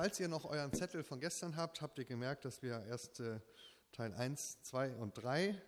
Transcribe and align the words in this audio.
falls 0.00 0.18
ihr 0.18 0.28
noch 0.28 0.46
euren 0.46 0.72
Zettel 0.72 1.04
von 1.04 1.20
gestern 1.20 1.56
habt, 1.56 1.82
habt 1.82 1.98
ihr 1.98 2.06
gemerkt, 2.06 2.46
dass 2.46 2.62
wir 2.62 2.82
erst 2.86 3.20
äh, 3.20 3.38
Teil 3.92 4.14
1, 4.14 4.62
2 4.62 4.94
und 4.94 5.12
3 5.12 5.60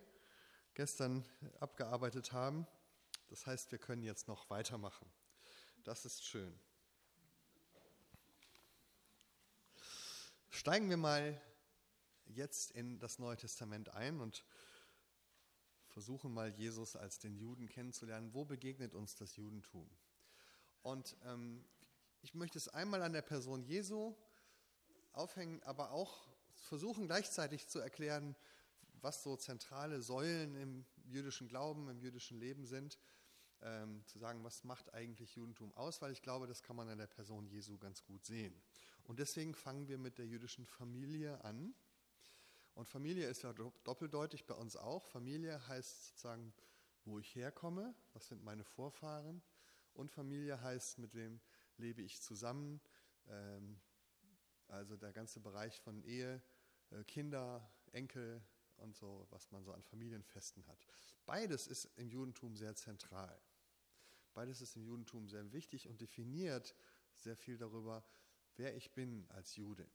gestern 0.73 1.23
abgearbeitet 1.59 2.31
haben. 2.31 2.65
Das 3.27 3.45
heißt, 3.45 3.71
wir 3.71 3.77
können 3.77 4.01
jetzt 4.01 4.27
noch 4.27 4.49
weitermachen. 4.49 5.05
Das 5.83 6.03
ist 6.05 6.25
schön. 6.25 6.51
Steigen 10.49 10.89
wir 10.89 10.97
mal 10.97 11.39
jetzt 12.25 12.71
in 12.71 12.97
das 12.97 13.19
Neue 13.19 13.37
Testament 13.37 13.89
ein 13.89 14.19
und 14.19 14.43
versuchen 15.89 16.33
mal 16.33 16.49
Jesus 16.49 16.95
als 16.95 17.19
den 17.19 17.35
Juden 17.35 17.69
kennenzulernen. 17.69 18.33
Wo 18.33 18.45
begegnet 18.45 18.95
uns 18.95 19.15
das 19.15 19.35
Judentum? 19.35 19.87
Und 20.81 21.15
ähm, 21.23 21.63
ich 22.23 22.33
möchte 22.33 22.57
es 22.57 22.69
einmal 22.69 23.01
an 23.03 23.11
der 23.11 23.21
Person 23.21 23.63
Jesu 23.63 24.15
aufhängen, 25.11 25.61
aber 25.63 25.91
auch 25.91 26.25
versuchen 26.55 27.05
gleichzeitig 27.05 27.67
zu 27.67 27.79
erklären, 27.79 28.35
was 29.01 29.21
so 29.23 29.35
zentrale 29.35 30.01
Säulen 30.01 30.55
im 30.55 30.85
jüdischen 31.03 31.49
Glauben, 31.49 31.89
im 31.89 31.99
jüdischen 31.99 32.39
Leben 32.39 32.65
sind. 32.65 32.97
Ähm, 33.61 34.03
zu 34.07 34.19
sagen, 34.19 34.43
was 34.43 34.63
macht 34.63 34.93
eigentlich 34.93 35.35
Judentum 35.35 35.73
aus, 35.75 36.01
weil 36.01 36.11
ich 36.11 36.21
glaube, 36.21 36.47
das 36.47 36.63
kann 36.63 36.75
man 36.75 36.89
an 36.89 36.97
der 36.97 37.07
Person 37.07 37.45
Jesu 37.47 37.77
ganz 37.77 38.03
gut 38.03 38.25
sehen. 38.25 38.53
Und 39.03 39.19
deswegen 39.19 39.53
fangen 39.53 39.87
wir 39.87 39.97
mit 39.97 40.17
der 40.17 40.25
jüdischen 40.25 40.65
Familie 40.65 41.43
an. 41.43 41.73
Und 42.73 42.89
Familie 42.89 43.27
ist 43.27 43.43
ja 43.43 43.53
doppeldeutig 43.53 44.45
bei 44.45 44.55
uns 44.55 44.75
auch. 44.75 45.05
Familie 45.07 45.65
heißt 45.67 46.07
sozusagen, 46.07 46.53
wo 47.05 47.19
ich 47.19 47.35
herkomme, 47.35 47.93
was 48.13 48.27
sind 48.27 48.43
meine 48.43 48.63
Vorfahren. 48.63 49.41
Und 49.93 50.11
Familie 50.11 50.61
heißt, 50.61 50.97
mit 50.97 51.13
wem 51.13 51.39
lebe 51.83 52.01
ich 52.01 52.21
zusammen. 52.21 52.81
Ähm, 53.27 53.79
also 54.67 54.95
der 54.97 55.11
ganze 55.11 55.39
Bereich 55.39 55.79
von 55.81 56.01
Ehe, 56.03 56.41
äh, 56.89 57.03
Kinder, 57.03 57.69
Enkel 57.91 58.41
und 58.77 58.95
so, 58.95 59.27
was 59.29 59.51
man 59.51 59.63
so 59.63 59.71
an 59.73 59.83
Familienfesten 59.83 60.65
hat. 60.67 60.87
Beides 61.25 61.67
ist 61.67 61.85
im 61.97 62.09
Judentum 62.09 62.55
sehr 62.55 62.75
zentral. 62.75 63.39
Beides 64.33 64.61
ist 64.61 64.75
im 64.75 64.83
Judentum 64.83 65.27
sehr 65.27 65.51
wichtig 65.51 65.87
und 65.87 66.01
definiert 66.01 66.75
sehr 67.13 67.35
viel 67.35 67.57
darüber, 67.57 68.03
wer 68.55 68.75
ich 68.75 68.93
bin 68.93 69.25
als 69.29 69.55
Jude. 69.55 69.87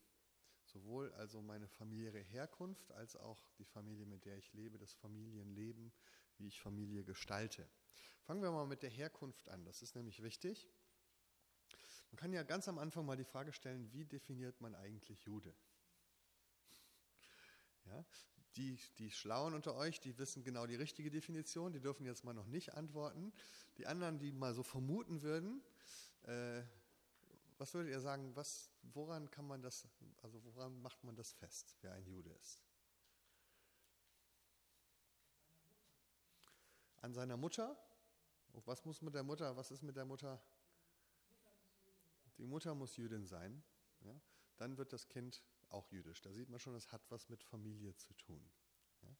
Sowohl 0.64 1.12
also 1.14 1.40
meine 1.40 1.66
familiäre 1.66 2.20
Herkunft 2.20 2.92
als 2.92 3.16
auch 3.16 3.50
die 3.54 3.64
Familie, 3.64 4.04
mit 4.04 4.26
der 4.26 4.36
ich 4.36 4.52
lebe, 4.52 4.78
das 4.78 4.92
Familienleben, 4.92 5.92
wie 6.36 6.46
ich 6.46 6.60
Familie 6.60 7.02
gestalte. 7.04 7.68
Fangen 8.20 8.42
wir 8.42 8.52
mal 8.52 8.66
mit 8.66 8.82
der 8.82 8.90
Herkunft 8.90 9.48
an. 9.48 9.64
Das 9.64 9.82
ist 9.82 9.96
nämlich 9.96 10.22
wichtig. 10.22 10.68
Man 12.10 12.16
kann 12.16 12.32
ja 12.32 12.42
ganz 12.42 12.68
am 12.68 12.78
Anfang 12.78 13.06
mal 13.06 13.16
die 13.16 13.24
Frage 13.24 13.52
stellen, 13.52 13.92
wie 13.92 14.04
definiert 14.04 14.60
man 14.60 14.74
eigentlich 14.74 15.24
Jude? 15.24 15.54
Ja, 17.84 18.04
die, 18.56 18.78
die 18.98 19.10
Schlauen 19.10 19.54
unter 19.54 19.74
euch, 19.74 20.00
die 20.00 20.18
wissen 20.18 20.42
genau 20.42 20.66
die 20.66 20.74
richtige 20.74 21.10
Definition, 21.10 21.72
die 21.72 21.80
dürfen 21.80 22.04
jetzt 22.04 22.24
mal 22.24 22.34
noch 22.34 22.46
nicht 22.46 22.74
antworten. 22.74 23.32
Die 23.78 23.86
anderen, 23.86 24.18
die 24.18 24.32
mal 24.32 24.54
so 24.54 24.62
vermuten 24.62 25.22
würden, 25.22 25.62
äh, 26.24 26.62
was 27.58 27.74
würdet 27.74 27.90
ihr 27.90 28.00
sagen, 28.00 28.34
was, 28.36 28.70
woran 28.82 29.30
kann 29.30 29.46
man 29.46 29.62
das, 29.62 29.86
also 30.22 30.42
woran 30.44 30.80
macht 30.80 31.02
man 31.04 31.16
das 31.16 31.32
fest, 31.32 31.76
wer 31.82 31.92
ein 31.92 32.06
Jude 32.06 32.30
ist? 32.30 32.62
An 37.00 37.14
seiner 37.14 37.36
Mutter? 37.36 37.76
Was 38.64 38.84
muss 38.84 39.02
mit 39.02 39.14
der 39.14 39.22
Mutter, 39.22 39.56
was 39.56 39.70
ist 39.70 39.82
mit 39.82 39.96
der 39.96 40.04
Mutter? 40.04 40.40
Die 42.38 42.46
Mutter 42.46 42.74
muss 42.74 42.96
Jüdin 42.96 43.26
sein. 43.26 43.62
Ja? 44.00 44.20
Dann 44.56 44.76
wird 44.78 44.92
das 44.92 45.08
Kind 45.08 45.42
auch 45.68 45.90
jüdisch. 45.90 46.20
Da 46.22 46.32
sieht 46.32 46.48
man 46.48 46.60
schon, 46.60 46.74
es 46.74 46.90
hat 46.92 47.02
was 47.10 47.28
mit 47.28 47.42
Familie 47.42 47.94
zu 47.96 48.14
tun. 48.14 48.50
Ja? 49.02 49.16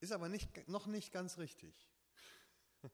Ist 0.00 0.12
aber 0.12 0.28
nicht, 0.28 0.68
noch 0.68 0.86
nicht 0.86 1.12
ganz 1.12 1.38
richtig. 1.38 1.90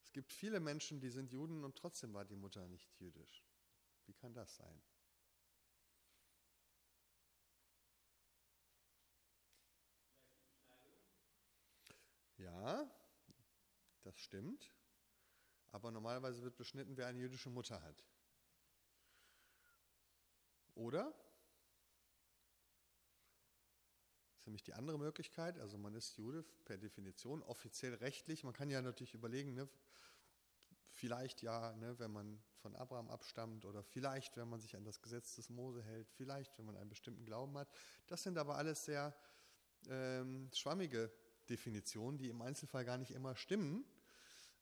Es 0.00 0.12
gibt 0.12 0.32
viele 0.32 0.58
Menschen, 0.58 1.00
die 1.00 1.10
sind 1.10 1.30
Juden 1.30 1.64
und 1.64 1.76
trotzdem 1.76 2.14
war 2.14 2.24
die 2.24 2.34
Mutter 2.34 2.66
nicht 2.66 2.98
jüdisch. 2.98 3.44
Wie 4.06 4.14
kann 4.14 4.32
das 4.32 4.56
sein? 4.56 4.82
Ja, 12.38 12.90
das 14.02 14.18
stimmt. 14.18 14.72
Aber 15.70 15.90
normalerweise 15.90 16.42
wird 16.42 16.56
beschnitten, 16.56 16.96
wer 16.96 17.06
eine 17.06 17.18
jüdische 17.18 17.50
Mutter 17.50 17.82
hat. 17.82 18.04
Oder? 20.74 21.12
Das 24.30 24.40
ist 24.40 24.46
nämlich 24.46 24.62
die 24.62 24.74
andere 24.74 24.98
Möglichkeit. 24.98 25.58
Also 25.58 25.76
man 25.76 25.94
ist 25.94 26.16
Jude 26.16 26.44
per 26.64 26.78
Definition, 26.78 27.42
offiziell 27.42 27.94
rechtlich. 27.94 28.44
Man 28.44 28.54
kann 28.54 28.70
ja 28.70 28.80
natürlich 28.80 29.14
überlegen, 29.14 29.54
ne, 29.54 29.68
vielleicht 30.92 31.42
ja, 31.42 31.74
ne, 31.76 31.98
wenn 31.98 32.12
man 32.12 32.42
von 32.56 32.74
Abraham 32.74 33.08
abstammt 33.08 33.64
oder 33.64 33.82
vielleicht, 33.82 34.36
wenn 34.36 34.48
man 34.48 34.60
sich 34.60 34.76
an 34.76 34.84
das 34.84 35.00
Gesetz 35.00 35.36
des 35.36 35.48
Mose 35.48 35.82
hält, 35.82 36.08
vielleicht, 36.10 36.56
wenn 36.58 36.66
man 36.66 36.76
einen 36.76 36.88
bestimmten 36.88 37.24
Glauben 37.24 37.56
hat. 37.56 37.68
Das 38.06 38.22
sind 38.22 38.38
aber 38.38 38.56
alles 38.56 38.84
sehr 38.84 39.14
ähm, 39.88 40.50
schwammige 40.52 41.12
Definitionen, 41.48 42.18
die 42.18 42.28
im 42.28 42.42
Einzelfall 42.42 42.84
gar 42.84 42.98
nicht 42.98 43.12
immer 43.12 43.36
stimmen. 43.36 43.84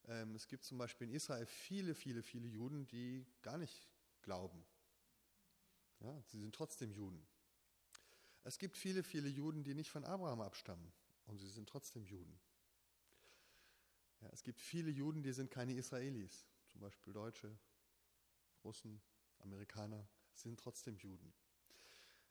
Ähm, 0.08 0.34
es 0.34 0.46
gibt 0.46 0.64
zum 0.64 0.78
Beispiel 0.78 1.08
in 1.08 1.14
Israel 1.14 1.46
viele, 1.46 1.94
viele, 1.94 2.22
viele 2.22 2.48
Juden, 2.48 2.86
die 2.86 3.26
gar 3.42 3.58
nicht 3.58 3.88
glauben. 4.22 4.64
Ja, 6.00 6.22
sie 6.26 6.40
sind 6.40 6.54
trotzdem 6.54 6.92
Juden. 6.92 7.26
Es 8.44 8.58
gibt 8.58 8.76
viele, 8.76 9.02
viele 9.02 9.28
Juden, 9.28 9.64
die 9.64 9.74
nicht 9.74 9.90
von 9.90 10.04
Abraham 10.04 10.40
abstammen 10.40 10.92
und 11.26 11.38
sie 11.38 11.48
sind 11.48 11.68
trotzdem 11.68 12.04
Juden. 12.04 12.38
Ja, 14.20 14.28
es 14.32 14.42
gibt 14.42 14.60
viele 14.60 14.90
Juden, 14.90 15.22
die 15.22 15.32
sind 15.32 15.50
keine 15.50 15.74
Israelis, 15.74 16.46
zum 16.68 16.80
Beispiel 16.80 17.12
Deutsche, 17.12 17.58
Russen, 18.64 19.00
Amerikaner, 19.40 20.08
sind 20.34 20.60
trotzdem 20.60 20.96
Juden. 20.96 21.32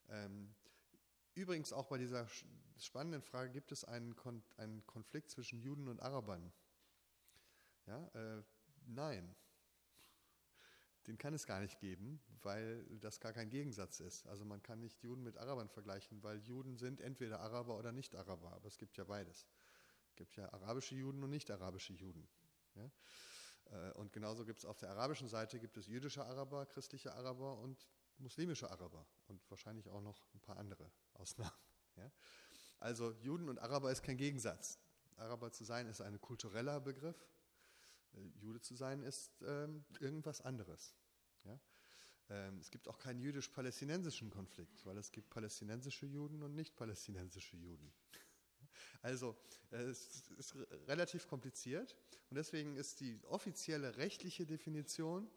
Ähm, 0.09 0.55
übrigens 1.33 1.73
auch 1.73 1.87
bei 1.87 1.97
dieser 1.97 2.27
spannenden 2.77 3.21
Frage 3.21 3.51
gibt 3.51 3.71
es 3.71 3.83
einen, 3.83 4.15
Kon 4.15 4.43
einen 4.57 4.85
Konflikt 4.85 5.29
zwischen 5.31 5.59
Juden 5.59 5.87
und 5.87 5.99
Arabern. 6.01 6.51
Ja, 7.87 8.07
äh, 8.13 8.43
nein, 8.87 9.35
den 11.07 11.17
kann 11.17 11.33
es 11.33 11.45
gar 11.45 11.59
nicht 11.59 11.79
geben, 11.79 12.19
weil 12.41 12.83
das 12.99 13.19
gar 13.19 13.33
kein 13.33 13.49
Gegensatz 13.49 13.99
ist. 13.99 14.25
Also 14.27 14.43
man 14.43 14.61
kann 14.63 14.79
nicht 14.79 15.01
Juden 15.03 15.23
mit 15.23 15.37
Arabern 15.37 15.69
vergleichen, 15.69 16.23
weil 16.23 16.39
Juden 16.39 16.77
sind 16.77 16.99
entweder 16.99 17.39
Araber 17.41 17.77
oder 17.77 17.91
nicht 17.91 18.15
Araber, 18.15 18.51
aber 18.53 18.67
es 18.67 18.77
gibt 18.77 18.97
ja 18.97 19.03
beides. 19.03 19.45
Es 20.07 20.15
gibt 20.15 20.35
ja 20.35 20.51
arabische 20.51 20.95
Juden 20.95 21.23
und 21.23 21.29
nicht 21.29 21.51
arabische 21.51 21.93
Juden. 21.93 22.27
Ja? 22.75 22.91
Äh, 23.65 23.91
und 23.93 24.13
genauso 24.13 24.45
gibt 24.45 24.59
es 24.59 24.65
auf 24.65 24.77
der 24.77 24.89
arabischen 24.89 25.27
Seite 25.27 25.59
gibt 25.59 25.77
es 25.77 25.87
jüdische 25.87 26.25
Araber, 26.25 26.65
christliche 26.65 27.13
Araber 27.13 27.59
und 27.59 27.87
muslimische 28.17 28.69
Araber 28.71 29.05
und 29.27 29.49
wahrscheinlich 29.49 29.89
auch 29.89 30.01
noch 30.01 30.25
ein 30.33 30.39
paar 30.39 30.57
andere 30.57 30.91
Ausnahmen. 31.13 31.51
Ja? 31.97 32.11
Also 32.79 33.13
Juden 33.21 33.47
und 33.47 33.57
Araber 33.57 33.89
ist 33.89 34.03
kein 34.03 34.17
Gegensatz. 34.17 34.79
Araber 35.15 35.53
zu 35.53 35.63
sein 35.63 35.87
ist 35.87 36.01
ein 36.01 36.19
kultureller 36.19 36.81
Begriff, 36.81 37.25
Jude 38.39 38.61
zu 38.61 38.75
sein 38.75 39.01
ist 39.01 39.41
ähm, 39.41 39.85
irgendwas 39.99 40.41
anderes. 40.41 40.95
Ja? 41.43 41.59
Ähm, 42.29 42.57
es 42.59 42.71
gibt 42.71 42.87
auch 42.87 42.97
keinen 42.97 43.19
jüdisch-palästinensischen 43.19 44.29
Konflikt, 44.29 44.85
weil 44.85 44.97
es 44.97 45.11
gibt 45.11 45.29
palästinensische 45.29 46.05
Juden 46.05 46.41
und 46.41 46.55
nicht 46.55 46.75
palästinensische 46.75 47.57
Juden. 47.57 47.91
Also 49.01 49.37
es 49.69 50.29
ist 50.31 50.55
relativ 50.87 51.27
kompliziert 51.27 51.95
und 52.29 52.35
deswegen 52.35 52.75
ist 52.75 52.99
die 52.99 53.19
offizielle 53.25 53.97
rechtliche 53.97 54.45
Definition 54.45 55.29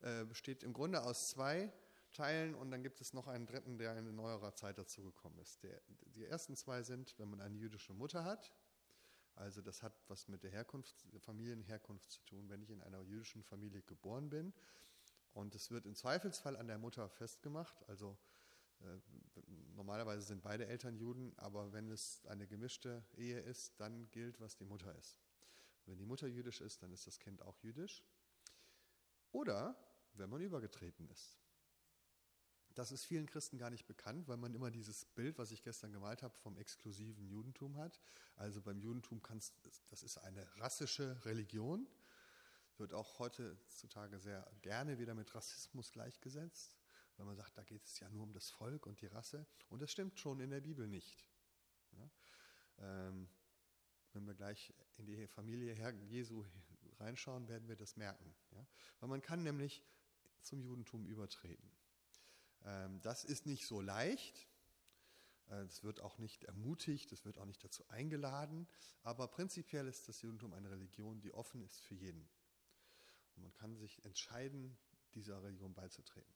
äh, 0.00 0.24
besteht 0.24 0.62
im 0.64 0.72
Grunde 0.72 1.02
aus 1.02 1.30
zwei 1.30 1.72
Teilen 2.12 2.54
und 2.54 2.70
dann 2.70 2.82
gibt 2.82 3.00
es 3.00 3.14
noch 3.14 3.28
einen 3.28 3.46
dritten, 3.46 3.78
der 3.78 3.96
in 3.96 4.14
neuerer 4.14 4.54
Zeit 4.54 4.76
dazu 4.76 5.02
gekommen 5.02 5.38
ist. 5.38 5.62
Der, 5.62 5.80
die 6.14 6.24
ersten 6.24 6.56
zwei 6.56 6.82
sind, 6.82 7.14
wenn 7.18 7.30
man 7.30 7.40
eine 7.40 7.56
jüdische 7.56 7.94
Mutter 7.94 8.24
hat, 8.24 8.52
also 9.34 9.62
das 9.62 9.82
hat 9.82 9.92
was 10.08 10.28
mit 10.28 10.42
der 10.42 10.50
Herkunft, 10.50 11.06
Familienherkunft 11.18 12.10
zu 12.10 12.20
tun, 12.22 12.48
wenn 12.48 12.62
ich 12.62 12.70
in 12.70 12.80
einer 12.82 13.02
jüdischen 13.02 13.42
Familie 13.42 13.82
geboren 13.82 14.28
bin. 14.28 14.52
Und 15.34 15.54
es 15.54 15.70
wird 15.70 15.86
im 15.86 15.94
Zweifelsfall 15.94 16.56
an 16.56 16.66
der 16.66 16.78
Mutter 16.78 17.08
festgemacht. 17.08 17.88
Also 17.88 18.18
äh, 18.80 18.98
normalerweise 19.74 20.22
sind 20.22 20.42
beide 20.42 20.66
Eltern 20.66 20.96
Juden, 20.96 21.32
aber 21.38 21.72
wenn 21.72 21.90
es 21.90 22.24
eine 22.26 22.46
gemischte 22.46 23.04
Ehe 23.16 23.40
ist, 23.40 23.80
dann 23.80 24.10
gilt, 24.10 24.40
was 24.40 24.56
die 24.56 24.64
Mutter 24.64 24.94
ist. 24.96 25.18
Wenn 25.86 25.98
die 25.98 26.06
Mutter 26.06 26.26
jüdisch 26.26 26.60
ist, 26.60 26.82
dann 26.82 26.92
ist 26.92 27.06
das 27.06 27.18
Kind 27.18 27.42
auch 27.42 27.58
jüdisch. 27.60 28.04
Oder 29.32 29.76
wenn 30.14 30.28
man 30.28 30.40
übergetreten 30.40 31.08
ist. 31.08 31.41
Das 32.74 32.92
ist 32.92 33.04
vielen 33.04 33.26
Christen 33.26 33.58
gar 33.58 33.70
nicht 33.70 33.86
bekannt, 33.86 34.28
weil 34.28 34.36
man 34.36 34.54
immer 34.54 34.70
dieses 34.70 35.04
Bild, 35.04 35.38
was 35.38 35.50
ich 35.50 35.62
gestern 35.62 35.92
gemalt 35.92 36.22
habe, 36.22 36.34
vom 36.38 36.56
exklusiven 36.56 37.26
Judentum 37.26 37.76
hat. 37.76 38.00
Also 38.36 38.62
beim 38.62 38.80
Judentum 38.80 39.22
kannst, 39.22 39.54
das 39.90 40.02
ist 40.02 40.18
eine 40.18 40.46
rassische 40.56 41.24
Religion, 41.24 41.86
wird 42.78 42.94
auch 42.94 43.18
heutzutage 43.18 44.18
sehr 44.18 44.50
gerne 44.62 44.98
wieder 44.98 45.14
mit 45.14 45.34
Rassismus 45.34 45.92
gleichgesetzt. 45.92 46.76
weil 47.16 47.26
man 47.26 47.36
sagt, 47.36 47.56
da 47.58 47.62
geht 47.62 47.84
es 47.84 48.00
ja 48.00 48.08
nur 48.08 48.22
um 48.22 48.32
das 48.32 48.50
Volk 48.50 48.86
und 48.86 49.00
die 49.02 49.06
Rasse. 49.06 49.46
Und 49.68 49.82
das 49.82 49.92
stimmt 49.92 50.18
schon 50.18 50.40
in 50.40 50.50
der 50.50 50.62
Bibel 50.62 50.88
nicht. 50.88 51.26
Ja? 51.92 52.10
Ähm, 52.78 53.28
wenn 54.14 54.26
wir 54.26 54.34
gleich 54.34 54.72
in 54.96 55.06
die 55.06 55.26
Familie 55.26 55.74
Jesu 56.08 56.44
reinschauen, 56.98 57.48
werden 57.48 57.68
wir 57.68 57.76
das 57.76 57.96
merken. 57.96 58.34
Ja? 58.52 58.66
Weil 59.00 59.08
man 59.10 59.20
kann 59.20 59.42
nämlich 59.42 59.84
zum 60.40 60.62
Judentum 60.62 61.06
übertreten. 61.06 61.70
Ähm, 62.64 63.00
das 63.02 63.24
ist 63.24 63.46
nicht 63.46 63.66
so 63.66 63.80
leicht. 63.80 64.48
Äh, 65.50 65.62
es 65.62 65.82
wird 65.82 66.00
auch 66.00 66.18
nicht 66.18 66.44
ermutigt, 66.44 67.12
es 67.12 67.24
wird 67.24 67.38
auch 67.38 67.44
nicht 67.44 67.62
dazu 67.62 67.86
eingeladen. 67.88 68.68
Aber 69.02 69.28
prinzipiell 69.28 69.86
ist 69.88 70.08
das 70.08 70.22
Judentum 70.22 70.52
eine 70.52 70.70
Religion, 70.70 71.20
die 71.20 71.32
offen 71.32 71.62
ist 71.62 71.80
für 71.80 71.94
jeden. 71.94 72.28
Und 73.36 73.42
man 73.42 73.52
kann 73.54 73.76
sich 73.76 74.04
entscheiden, 74.04 74.76
dieser 75.14 75.42
Religion 75.42 75.74
beizutreten. 75.74 76.34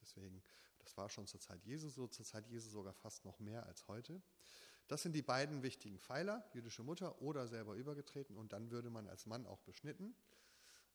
Deswegen, 0.00 0.42
das 0.78 0.96
war 0.96 1.08
schon 1.08 1.26
zur 1.26 1.40
Zeit 1.40 1.64
Jesu 1.64 1.88
so, 1.88 2.08
zur 2.08 2.24
Zeit 2.24 2.46
Jesu 2.48 2.68
sogar 2.70 2.94
fast 2.94 3.24
noch 3.24 3.38
mehr 3.38 3.66
als 3.66 3.86
heute. 3.86 4.20
Das 4.88 5.02
sind 5.02 5.12
die 5.14 5.22
beiden 5.22 5.62
wichtigen 5.62 5.98
Pfeiler, 5.98 6.44
jüdische 6.52 6.82
Mutter 6.82 7.22
oder 7.22 7.46
selber 7.46 7.74
übergetreten. 7.74 8.36
Und 8.36 8.52
dann 8.52 8.70
würde 8.70 8.90
man 8.90 9.08
als 9.08 9.26
Mann 9.26 9.46
auch 9.46 9.60
beschnitten, 9.60 10.14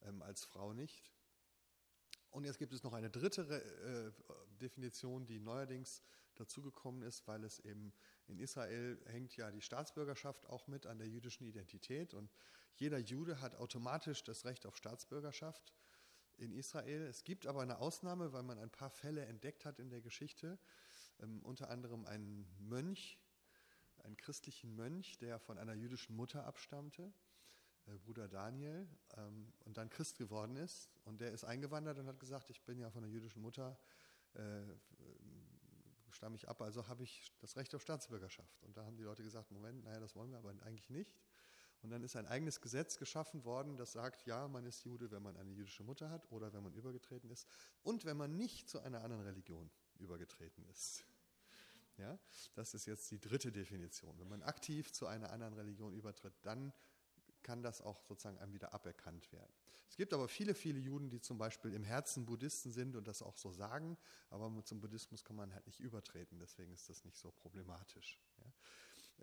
ähm, 0.01 0.21
als 0.21 0.43
Frau 0.43 0.73
nicht. 0.73 1.11
Und 2.37 2.43
jetzt 2.43 2.59
gibt 2.59 2.71
es 2.71 2.83
noch 2.83 2.93
eine 2.93 3.09
dritte 3.09 3.41
äh, 3.49 4.11
Definition, 4.61 5.25
die 5.25 5.39
neuerdings 5.39 6.03
dazugekommen 6.35 7.01
ist, 7.01 7.27
weil 7.27 7.43
es 7.43 7.57
eben 7.61 7.91
in 8.27 8.37
Israel 8.37 9.01
hängt 9.07 9.35
ja 9.37 9.49
die 9.49 9.63
Staatsbürgerschaft 9.63 10.45
auch 10.45 10.67
mit 10.67 10.85
an 10.85 10.99
der 10.99 11.07
jüdischen 11.07 11.47
Identität. 11.47 12.13
Und 12.13 12.31
jeder 12.75 12.99
Jude 12.99 13.41
hat 13.41 13.55
automatisch 13.55 14.23
das 14.23 14.45
Recht 14.45 14.67
auf 14.67 14.77
Staatsbürgerschaft 14.77 15.73
in 16.37 16.51
Israel. 16.53 17.07
Es 17.07 17.23
gibt 17.23 17.47
aber 17.47 17.63
eine 17.63 17.79
Ausnahme, 17.79 18.31
weil 18.33 18.43
man 18.43 18.59
ein 18.59 18.69
paar 18.69 18.91
Fälle 18.91 19.25
entdeckt 19.25 19.65
hat 19.65 19.79
in 19.79 19.89
der 19.89 20.01
Geschichte, 20.01 20.59
ähm, 21.19 21.41
unter 21.41 21.71
anderem 21.71 22.05
einen 22.05 22.47
Mönch, 22.59 23.17
einen 24.03 24.15
christlichen 24.15 24.75
Mönch, 24.75 25.17
der 25.17 25.39
von 25.39 25.57
einer 25.57 25.73
jüdischen 25.73 26.15
Mutter 26.15 26.45
abstammte, 26.45 27.11
Bruder 27.95 28.27
Daniel, 28.27 28.87
ähm, 29.15 29.51
und 29.65 29.77
dann 29.77 29.89
Christ 29.89 30.17
geworden 30.17 30.57
ist. 30.57 30.89
Und 31.05 31.21
der 31.21 31.31
ist 31.31 31.43
eingewandert 31.43 31.97
und 31.99 32.07
hat 32.07 32.19
gesagt, 32.19 32.49
ich 32.49 32.61
bin 32.63 32.79
ja 32.79 32.89
von 32.89 33.03
einer 33.03 33.11
jüdischen 33.11 33.41
Mutter, 33.41 33.77
äh, 34.33 34.63
stamme 36.11 36.35
ich 36.35 36.47
ab, 36.47 36.61
also 36.61 36.87
habe 36.87 37.03
ich 37.03 37.31
das 37.39 37.55
Recht 37.55 37.73
auf 37.75 37.81
Staatsbürgerschaft. 37.81 38.63
Und 38.63 38.75
da 38.75 38.85
haben 38.85 38.97
die 38.97 39.03
Leute 39.03 39.23
gesagt, 39.23 39.51
Moment, 39.51 39.83
naja, 39.83 39.99
das 39.99 40.15
wollen 40.15 40.31
wir 40.31 40.37
aber 40.37 40.49
eigentlich 40.63 40.89
nicht. 40.89 41.21
Und 41.83 41.91
dann 41.91 42.03
ist 42.03 42.15
ein 42.15 42.25
eigenes 42.25 42.59
Gesetz 42.59 42.97
geschaffen 42.97 43.45
worden, 43.45 43.77
das 43.77 43.91
sagt, 43.91 44.25
ja, 44.25 44.47
man 44.47 44.65
ist 44.65 44.83
Jude, 44.83 45.11
wenn 45.11 45.21
man 45.21 45.37
eine 45.37 45.51
jüdische 45.51 45.83
Mutter 45.83 46.09
hat 46.09 46.31
oder 46.31 46.51
wenn 46.53 46.63
man 46.63 46.73
übergetreten 46.73 47.29
ist 47.29 47.47
und 47.83 48.03
wenn 48.05 48.17
man 48.17 48.35
nicht 48.35 48.67
zu 48.67 48.79
einer 48.79 49.03
anderen 49.03 49.23
Religion 49.23 49.69
übergetreten 49.99 50.65
ist. 50.65 51.05
Ja, 51.97 52.19
das 52.55 52.73
ist 52.73 52.85
jetzt 52.85 53.09
die 53.11 53.19
dritte 53.19 53.51
Definition. 53.51 54.19
Wenn 54.19 54.27
man 54.27 54.43
aktiv 54.43 54.91
zu 54.91 55.07
einer 55.07 55.31
anderen 55.31 55.53
Religion 55.53 55.93
übertritt, 55.93 56.33
dann 56.43 56.71
kann 57.47 57.63
das 57.63 57.81
auch 57.81 58.03
sozusagen 58.03 58.37
einem 58.39 58.51
wieder 58.51 58.73
aberkannt 58.73 59.31
werden. 59.31 59.53
Es 59.89 59.95
gibt 59.95 60.13
aber 60.13 60.27
viele, 60.27 60.53
viele 60.53 60.79
Juden, 60.79 61.09
die 61.09 61.21
zum 61.21 61.37
Beispiel 61.37 61.73
im 61.73 61.85
Herzen 61.85 62.25
Buddhisten 62.25 62.73
sind 62.73 62.97
und 62.97 63.07
das 63.07 63.21
auch 63.21 63.37
so 63.37 63.53
sagen, 63.53 63.97
aber 64.29 64.51
zum 64.65 64.81
Buddhismus 64.81 65.23
kann 65.23 65.37
man 65.37 65.53
halt 65.53 65.65
nicht 65.65 65.79
übertreten, 65.79 66.39
deswegen 66.39 66.73
ist 66.73 66.89
das 66.89 67.05
nicht 67.05 67.17
so 67.17 67.31
problematisch. 67.31 68.19
Ja. 68.39 68.51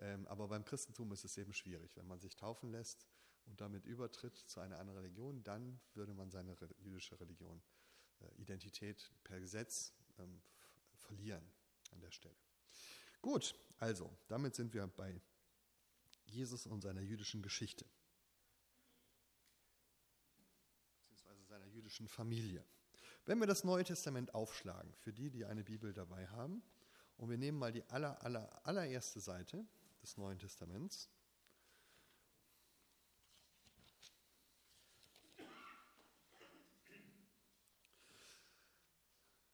Ähm, 0.07 0.25
aber 0.25 0.47
beim 0.47 0.65
Christentum 0.65 1.11
ist 1.11 1.23
es 1.23 1.37
eben 1.37 1.53
schwierig. 1.53 1.95
Wenn 1.95 2.07
man 2.07 2.19
sich 2.19 2.35
taufen 2.35 2.71
lässt 2.71 3.05
und 3.45 3.61
damit 3.61 3.85
übertritt 3.85 4.35
zu 4.35 4.59
einer 4.59 4.79
anderen 4.79 5.01
Religion, 5.01 5.43
dann 5.43 5.79
würde 5.93 6.15
man 6.15 6.31
seine 6.31 6.57
jüdische 6.79 7.19
Religion, 7.19 7.61
äh, 8.21 8.41
Identität 8.41 9.11
per 9.23 9.39
Gesetz 9.39 9.93
ähm, 10.17 10.41
verlieren 10.95 11.47
an 11.91 12.01
der 12.01 12.09
Stelle. 12.09 12.35
Gut, 13.21 13.53
also 13.77 14.11
damit 14.27 14.55
sind 14.55 14.73
wir 14.73 14.87
bei 14.87 15.21
Jesus 16.25 16.65
und 16.65 16.81
seiner 16.81 17.01
jüdischen 17.01 17.43
Geschichte. 17.43 17.85
Beziehungsweise 21.09 21.45
seiner 21.45 21.67
jüdischen 21.95 22.07
Familie. 22.07 22.63
Wenn 23.25 23.39
wir 23.39 23.47
das 23.47 23.63
Neue 23.63 23.83
Testament 23.83 24.33
aufschlagen, 24.35 24.93
für 24.95 25.13
die, 25.13 25.29
die 25.29 25.45
eine 25.45 25.63
Bibel 25.63 25.93
dabei 25.93 26.27
haben, 26.27 26.61
und 27.17 27.29
wir 27.29 27.37
nehmen 27.37 27.57
mal 27.57 27.71
die 27.71 27.83
aller, 27.89 28.21
aller, 28.23 28.67
allererste 28.67 29.21
Seite, 29.21 29.65
des 30.01 30.17
Neuen 30.17 30.37
Testaments. 30.37 31.09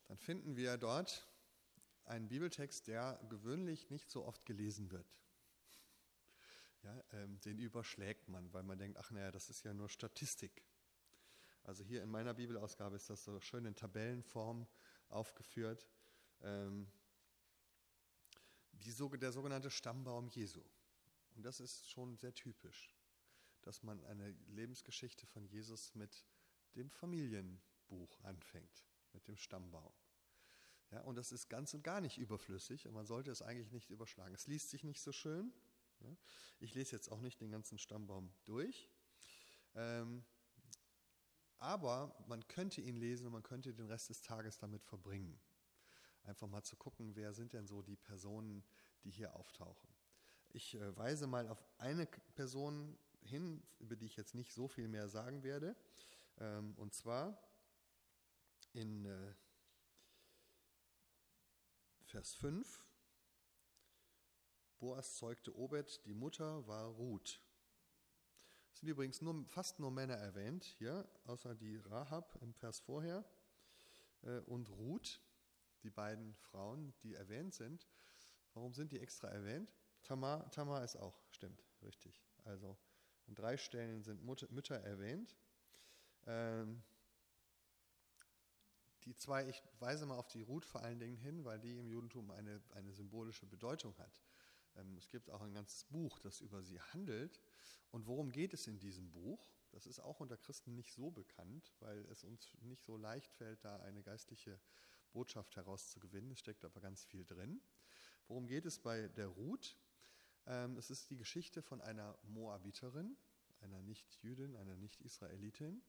Dann 0.07 0.17
finden 0.17 0.57
wir 0.57 0.77
dort 0.77 1.25
einen 2.05 2.27
Bibeltext, 2.27 2.87
der 2.87 3.17
gewöhnlich 3.29 3.89
nicht 3.91 4.09
so 4.09 4.25
oft 4.25 4.45
gelesen 4.45 4.91
wird. 4.91 5.07
Ja, 6.83 7.03
ähm, 7.13 7.39
den 7.41 7.59
überschlägt 7.59 8.27
man, 8.27 8.51
weil 8.51 8.63
man 8.63 8.79
denkt, 8.79 8.97
ach 8.97 9.11
naja, 9.11 9.31
das 9.31 9.49
ist 9.49 9.63
ja 9.63 9.73
nur 9.73 9.87
Statistik. 9.87 10.63
Also 11.63 11.83
hier 11.83 12.01
in 12.01 12.09
meiner 12.09 12.33
Bibelausgabe 12.33 12.95
ist 12.95 13.09
das 13.09 13.23
so 13.23 13.39
schön 13.39 13.65
in 13.65 13.75
Tabellenform 13.75 14.67
aufgeführt. 15.09 15.87
Ähm, 16.41 16.91
die, 18.71 18.93
der 19.19 19.31
sogenannte 19.31 19.69
Stammbaum 19.69 20.27
Jesu. 20.29 20.63
Und 21.35 21.43
das 21.43 21.59
ist 21.59 21.89
schon 21.89 22.17
sehr 22.17 22.33
typisch, 22.33 22.95
dass 23.61 23.83
man 23.83 24.03
eine 24.05 24.31
Lebensgeschichte 24.47 25.25
von 25.27 25.45
Jesus 25.45 25.93
mit 25.93 26.25
dem 26.75 26.89
Familienbuch 26.89 28.19
anfängt, 28.23 28.85
mit 29.13 29.27
dem 29.27 29.37
Stammbaum. 29.37 29.93
Ja, 30.91 31.01
und 31.01 31.15
das 31.15 31.31
ist 31.31 31.47
ganz 31.47 31.73
und 31.73 31.83
gar 31.83 32.01
nicht 32.01 32.17
überflüssig 32.17 32.85
und 32.87 32.93
man 32.93 33.05
sollte 33.05 33.31
es 33.31 33.41
eigentlich 33.41 33.71
nicht 33.71 33.89
überschlagen. 33.89 34.33
Es 34.33 34.47
liest 34.47 34.69
sich 34.69 34.83
nicht 34.83 35.01
so 35.01 35.13
schön. 35.13 35.53
Ja. 36.01 36.17
Ich 36.59 36.73
lese 36.73 36.95
jetzt 36.95 37.09
auch 37.09 37.21
nicht 37.21 37.39
den 37.39 37.51
ganzen 37.51 37.77
Stammbaum 37.77 38.33
durch. 38.45 38.89
Ähm, 39.73 40.25
aber 41.61 42.13
man 42.27 42.45
könnte 42.49 42.81
ihn 42.81 42.97
lesen 42.97 43.27
und 43.27 43.33
man 43.33 43.43
könnte 43.43 43.73
den 43.73 43.87
Rest 43.87 44.09
des 44.09 44.21
Tages 44.21 44.57
damit 44.57 44.83
verbringen 44.83 45.39
einfach 46.23 46.47
mal 46.47 46.63
zu 46.63 46.75
gucken, 46.75 47.15
wer 47.15 47.33
sind 47.33 47.53
denn 47.53 47.67
so 47.67 47.81
die 47.81 47.95
Personen, 47.95 48.63
die 49.03 49.11
hier 49.11 49.35
auftauchen. 49.35 49.89
Ich 50.49 50.75
äh, 50.75 50.97
weise 50.97 51.27
mal 51.27 51.47
auf 51.47 51.63
eine 51.77 52.05
Person 52.35 52.97
hin, 53.21 53.63
über 53.79 53.95
die 53.95 54.05
ich 54.05 54.17
jetzt 54.17 54.35
nicht 54.35 54.53
so 54.53 54.67
viel 54.67 54.87
mehr 54.87 55.07
sagen 55.07 55.43
werde. 55.43 55.75
Ähm, 56.39 56.73
und 56.77 56.93
zwar 56.93 57.37
in 58.73 59.05
äh, 59.05 59.33
Vers 62.05 62.33
5. 62.35 62.85
Boas 64.79 65.15
zeugte 65.15 65.55
Obed, 65.55 66.05
die 66.05 66.13
Mutter 66.13 66.65
war 66.67 66.87
Ruth. 66.87 67.39
Es 68.73 68.79
sind 68.79 68.89
übrigens 68.89 69.21
nur, 69.21 69.45
fast 69.47 69.79
nur 69.79 69.91
Männer 69.91 70.15
erwähnt 70.15 70.63
hier, 70.63 71.07
außer 71.25 71.55
die 71.55 71.77
Rahab 71.77 72.37
im 72.41 72.53
Vers 72.53 72.79
vorher 72.79 73.23
äh, 74.23 74.39
und 74.41 74.69
Ruth 74.69 75.21
die 75.83 75.89
beiden 75.89 76.35
Frauen, 76.35 76.93
die 77.03 77.15
erwähnt 77.15 77.53
sind. 77.53 77.87
Warum 78.53 78.73
sind 78.73 78.91
die 78.91 78.99
extra 78.99 79.27
erwähnt? 79.29 79.73
Tamar, 80.03 80.49
Tamar 80.51 80.83
ist 80.83 80.95
auch, 80.95 81.17
stimmt, 81.31 81.63
richtig. 81.81 82.23
Also 82.43 82.77
an 83.27 83.35
drei 83.35 83.57
Stellen 83.57 84.03
sind 84.03 84.23
Mutter, 84.23 84.47
Mütter 84.51 84.75
erwähnt. 84.75 85.35
Ähm, 86.25 86.83
die 89.05 89.15
zwei, 89.15 89.47
ich 89.47 89.61
weise 89.79 90.05
mal 90.05 90.17
auf 90.17 90.27
die 90.27 90.43
Ruth 90.43 90.65
vor 90.65 90.83
allen 90.83 90.99
Dingen 90.99 91.17
hin, 91.17 91.43
weil 91.43 91.59
die 91.59 91.77
im 91.77 91.87
Judentum 91.87 92.29
eine, 92.31 92.61
eine 92.75 92.91
symbolische 92.93 93.45
Bedeutung 93.45 93.97
hat. 93.97 94.21
Ähm, 94.75 94.97
es 94.97 95.09
gibt 95.09 95.29
auch 95.29 95.41
ein 95.41 95.53
ganzes 95.53 95.85
Buch, 95.85 96.19
das 96.19 96.41
über 96.41 96.63
sie 96.63 96.79
handelt. 96.79 97.41
Und 97.91 98.07
worum 98.07 98.31
geht 98.31 98.53
es 98.53 98.67
in 98.67 98.79
diesem 98.79 99.11
Buch? 99.11 99.51
Das 99.71 99.85
ist 99.85 99.99
auch 99.99 100.19
unter 100.19 100.37
Christen 100.37 100.75
nicht 100.75 100.93
so 100.93 101.11
bekannt, 101.11 101.73
weil 101.79 101.99
es 102.05 102.23
uns 102.23 102.57
nicht 102.61 102.83
so 102.83 102.97
leicht 102.97 103.33
fällt, 103.33 103.63
da 103.63 103.77
eine 103.77 104.01
geistliche 104.01 104.59
Botschaft 105.11 105.55
herauszugewinnen. 105.55 106.31
Es 106.31 106.39
steckt 106.39 106.63
aber 106.65 106.79
ganz 106.79 107.03
viel 107.03 107.25
drin. 107.25 107.61
Worum 108.27 108.47
geht 108.47 108.65
es 108.65 108.79
bei 108.79 109.07
der 109.09 109.27
Ruth? 109.27 109.77
Ähm, 110.45 110.77
es 110.77 110.89
ist 110.89 111.09
die 111.09 111.17
Geschichte 111.17 111.61
von 111.61 111.81
einer 111.81 112.17
Moabiterin, 112.23 113.17
einer 113.61 113.81
Nicht-Jüdin, 113.81 114.55
einer 114.55 114.75
Nicht-Israelitin, 114.75 115.81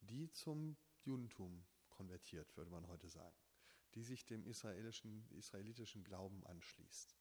die 0.00 0.30
zum 0.30 0.76
Judentum 1.04 1.64
konvertiert, 1.90 2.56
würde 2.56 2.70
man 2.70 2.86
heute 2.88 3.08
sagen, 3.08 3.36
die 3.94 4.02
sich 4.02 4.24
dem 4.26 4.46
israelischen, 4.46 5.26
israelitischen 5.30 6.04
Glauben 6.04 6.46
anschließt. 6.46 7.16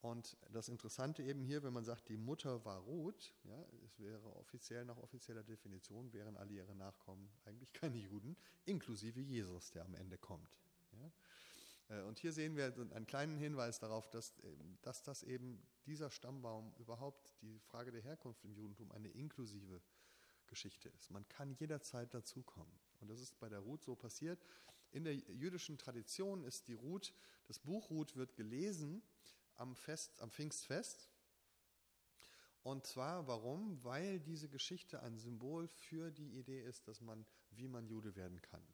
Und 0.00 0.36
das 0.52 0.68
Interessante 0.68 1.24
eben 1.24 1.42
hier, 1.42 1.62
wenn 1.64 1.72
man 1.72 1.84
sagt, 1.84 2.08
die 2.08 2.16
Mutter 2.16 2.64
war 2.64 2.78
Ruth, 2.78 3.34
ja, 3.42 3.66
es 3.84 3.98
wäre 3.98 4.36
offiziell 4.36 4.84
nach 4.84 4.96
offizieller 4.96 5.42
Definition, 5.42 6.12
wären 6.12 6.36
alle 6.36 6.52
ihre 6.52 6.74
Nachkommen 6.76 7.28
eigentlich 7.44 7.72
keine 7.72 7.96
Juden, 7.96 8.36
inklusive 8.64 9.20
Jesus, 9.20 9.72
der 9.72 9.84
am 9.84 9.94
Ende 9.94 10.16
kommt. 10.16 10.56
Ja. 10.92 11.96
Äh, 11.96 12.02
und 12.02 12.20
hier 12.20 12.32
sehen 12.32 12.56
wir 12.56 12.66
einen 12.94 13.06
kleinen 13.06 13.36
Hinweis 13.36 13.80
darauf, 13.80 14.08
dass, 14.08 14.34
dass 14.82 15.02
das 15.02 15.24
eben 15.24 15.60
dieser 15.86 16.10
Stammbaum 16.10 16.72
überhaupt 16.78 17.34
die 17.42 17.58
Frage 17.58 17.90
der 17.90 18.02
Herkunft 18.02 18.44
im 18.44 18.52
Judentum 18.52 18.92
eine 18.92 19.08
inklusive 19.08 19.80
Geschichte 20.46 20.88
ist. 20.90 21.10
Man 21.10 21.28
kann 21.28 21.52
jederzeit 21.54 22.14
dazukommen. 22.14 22.72
Und 23.00 23.08
das 23.08 23.20
ist 23.20 23.38
bei 23.38 23.48
der 23.48 23.60
Ruth 23.60 23.82
so 23.82 23.96
passiert. 23.96 24.44
In 24.90 25.04
der 25.04 25.14
jüdischen 25.14 25.76
Tradition 25.76 26.44
ist 26.44 26.68
die 26.68 26.74
Ruth, 26.74 27.12
das 27.46 27.58
Buch 27.58 27.90
Ruth 27.90 28.16
wird 28.16 28.36
gelesen 28.36 29.02
am 29.58 29.76
Fest, 29.76 30.20
am 30.20 30.30
Pfingstfest. 30.30 31.10
Und 32.62 32.86
zwar 32.86 33.26
warum? 33.26 33.82
Weil 33.84 34.20
diese 34.20 34.48
Geschichte 34.48 35.02
ein 35.02 35.18
Symbol 35.18 35.68
für 35.68 36.10
die 36.10 36.38
Idee 36.38 36.62
ist, 36.62 36.88
dass 36.88 37.00
man, 37.00 37.26
wie 37.50 37.68
man 37.68 37.86
Jude 37.86 38.16
werden 38.16 38.40
kann. 38.42 38.66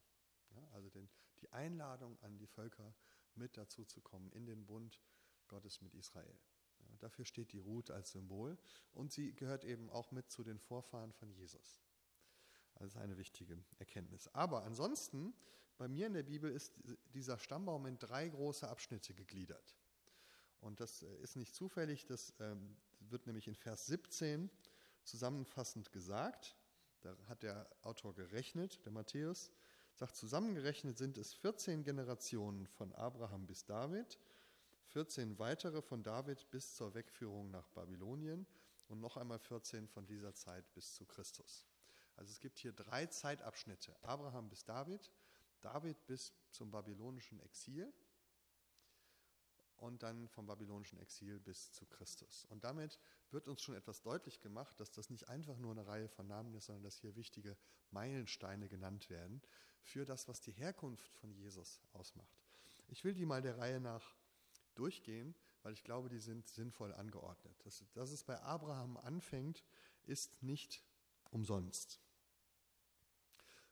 Ja, 0.51 0.69
also 0.73 0.89
den, 0.91 1.09
die 1.41 1.51
Einladung 1.53 2.19
an 2.23 2.39
die 2.39 2.47
Völker 2.47 2.95
mit 3.35 3.57
dazu 3.57 3.85
zu 3.85 4.01
kommen 4.01 4.31
in 4.33 4.47
den 4.47 4.67
Bund 4.67 5.01
Gottes 5.49 5.81
mit 5.81 5.95
Israel. 5.95 6.39
Ja, 6.79 6.97
dafür 6.99 7.25
steht 7.25 7.53
die 7.53 7.59
Ruth 7.59 7.91
als 7.91 8.13
Symbol 8.13 8.59
und 8.93 9.13
sie 9.13 9.35
gehört 9.35 9.65
eben 9.65 9.91
auch 9.91 10.11
mit 10.13 10.31
zu 10.31 10.43
den 10.43 10.59
Vorfahren 10.59 11.13
von 11.13 11.31
Jesus. 11.31 11.83
Also 12.75 12.99
eine 12.99 13.17
wichtige 13.17 13.63
Erkenntnis. 13.79 14.29
Aber 14.29 14.65
ansonsten, 14.65 15.35
bei 15.77 15.89
mir 15.89 16.07
in 16.07 16.15
der 16.15 16.25
Bibel 16.25 16.51
ist 16.51 16.73
dieser 17.15 17.39
Stammbaum 17.39 17.87
in 17.87 17.99
drei 17.99 18.29
große 18.29 18.69
Abschnitte 18.69 19.15
gegliedert. 19.15 19.77
Und 20.65 20.81
das 20.81 21.03
äh, 21.03 21.17
ist 21.23 21.37
nicht 21.37 21.55
zufällig, 21.55 22.07
das 22.07 22.33
ähm, 22.41 22.77
wird 23.01 23.27
nämlich 23.27 23.47
in 23.47 23.55
Vers 23.55 23.87
17 23.87 24.51
zusammenfassend 25.05 25.93
gesagt. 25.93 26.57
Da 27.03 27.15
hat 27.29 27.43
der 27.43 27.69
Autor 27.83 28.15
gerechnet, 28.15 28.85
der 28.87 28.93
Matthäus, 28.93 29.53
sagt, 29.93 30.17
zusammengerechnet 30.17 30.97
sind 30.97 31.19
es 31.19 31.35
14 31.35 31.85
Generationen 31.85 32.67
von 32.67 32.95
Abraham 32.95 33.47
bis 33.47 33.67
David, 33.67 34.19
14 34.87 35.39
weitere 35.39 35.83
von 35.83 36.03
David 36.03 36.51
bis 36.51 36.75
zur 36.75 36.95
Wegführung 36.95 37.51
nach 37.51 37.69
Babylonien 37.69 38.47
und 38.89 39.01
noch 39.01 39.19
einmal 39.19 39.39
14 39.39 39.87
von 39.87 40.07
dieser 40.07 40.35
Zeit 40.35 40.73
bis 40.73 40.95
zu 40.95 41.05
Christus. 41.05 41.67
Also 42.17 42.31
es 42.31 42.41
gibt 42.41 42.59
hier 42.59 42.73
drei 42.73 43.05
Zeitabschnitte. 43.05 43.95
Abraham 44.03 44.49
bis 44.49 44.65
David, 44.65 45.13
David 45.61 46.07
bis 46.07 46.33
zum 46.51 46.71
babylonischen 46.71 47.39
Exil 47.41 47.93
und 49.85 50.03
dann 50.03 50.29
vom 50.29 50.47
babylonischen 50.47 50.99
Exil 50.99 51.39
bis 51.39 51.71
zu 51.73 51.85
Christus. 51.87 52.47
Und 52.47 52.65
damit 52.65 52.99
wird 53.31 53.49
uns 53.49 53.63
schon 53.63 53.75
etwas 53.75 54.03
deutlich 54.03 54.41
gemacht, 54.41 54.81
dass 54.81 54.91
das 54.91 55.11
nicht 55.11 55.29
einfach 55.29 55.59
nur 55.59 55.73
eine 55.73 55.87
Reihe 55.87 56.09
von 56.09 56.27
Namen 56.27 56.55
ist, 56.55 56.67
sondern 56.67 56.85
dass 56.85 56.97
hier 56.97 57.15
wichtige 57.17 57.57
Meilensteine 57.91 58.69
genannt 58.69 59.11
werden 59.11 59.43
für 59.83 60.05
das, 60.05 60.27
was 60.27 60.41
die 60.41 60.53
Herkunft 60.53 61.15
von 61.17 61.31
Jesus 61.31 61.81
ausmacht. 61.93 62.43
Ich 62.89 63.05
will 63.05 63.15
die 63.15 63.27
mal 63.27 63.43
der 63.43 63.59
Reihe 63.59 63.81
nach 63.81 64.15
durchgehen, 64.75 65.35
weil 65.63 65.75
ich 65.75 65.85
glaube, 65.85 66.09
die 66.09 66.19
sind 66.19 66.49
sinnvoll 66.49 66.93
angeordnet. 66.95 67.55
Dass, 67.65 67.85
dass 67.93 68.11
es 68.11 68.25
bei 68.25 68.41
Abraham 68.41 68.97
anfängt, 68.97 69.65
ist 70.05 70.43
nicht 70.43 70.83
umsonst. 71.31 72.01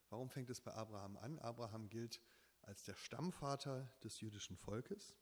Warum 0.09 0.29
fängt 0.29 0.49
es 0.51 0.61
bei 0.61 0.73
Abraham 0.73 1.17
an? 1.17 1.39
Abraham 1.39 1.89
gilt 1.89 2.21
als 2.61 2.83
der 2.83 2.93
Stammvater 2.93 3.91
des 4.03 4.21
jüdischen 4.21 4.57
Volkes. 4.57 5.15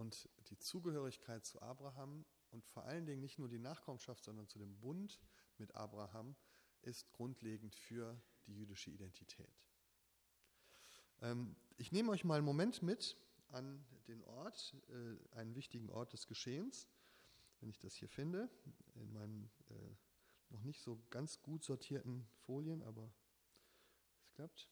Und 0.00 0.30
die 0.48 0.56
Zugehörigkeit 0.56 1.44
zu 1.44 1.60
Abraham 1.60 2.24
und 2.52 2.64
vor 2.64 2.84
allen 2.84 3.04
Dingen 3.04 3.20
nicht 3.20 3.38
nur 3.38 3.50
die 3.50 3.58
Nachkommenschaft, 3.58 4.24
sondern 4.24 4.48
zu 4.48 4.58
dem 4.58 4.80
Bund 4.80 5.20
mit 5.58 5.74
Abraham 5.74 6.34
ist 6.80 7.12
grundlegend 7.12 7.74
für 7.74 8.18
die 8.46 8.54
jüdische 8.54 8.90
Identität. 8.90 9.60
Ähm, 11.20 11.54
ich 11.76 11.92
nehme 11.92 12.12
euch 12.12 12.24
mal 12.24 12.36
einen 12.36 12.46
Moment 12.46 12.80
mit 12.80 13.18
an 13.48 13.84
den 14.08 14.24
Ort, 14.24 14.74
äh, 14.88 15.36
einen 15.36 15.54
wichtigen 15.54 15.90
Ort 15.90 16.14
des 16.14 16.26
Geschehens, 16.26 16.88
wenn 17.60 17.68
ich 17.68 17.78
das 17.78 17.94
hier 17.94 18.08
finde, 18.08 18.48
in 18.94 19.12
meinen 19.12 19.50
äh, 19.68 19.74
noch 20.48 20.62
nicht 20.62 20.80
so 20.80 20.98
ganz 21.10 21.42
gut 21.42 21.62
sortierten 21.62 22.26
Folien, 22.46 22.82
aber 22.84 23.12
es 24.22 24.32
klappt. 24.32 24.70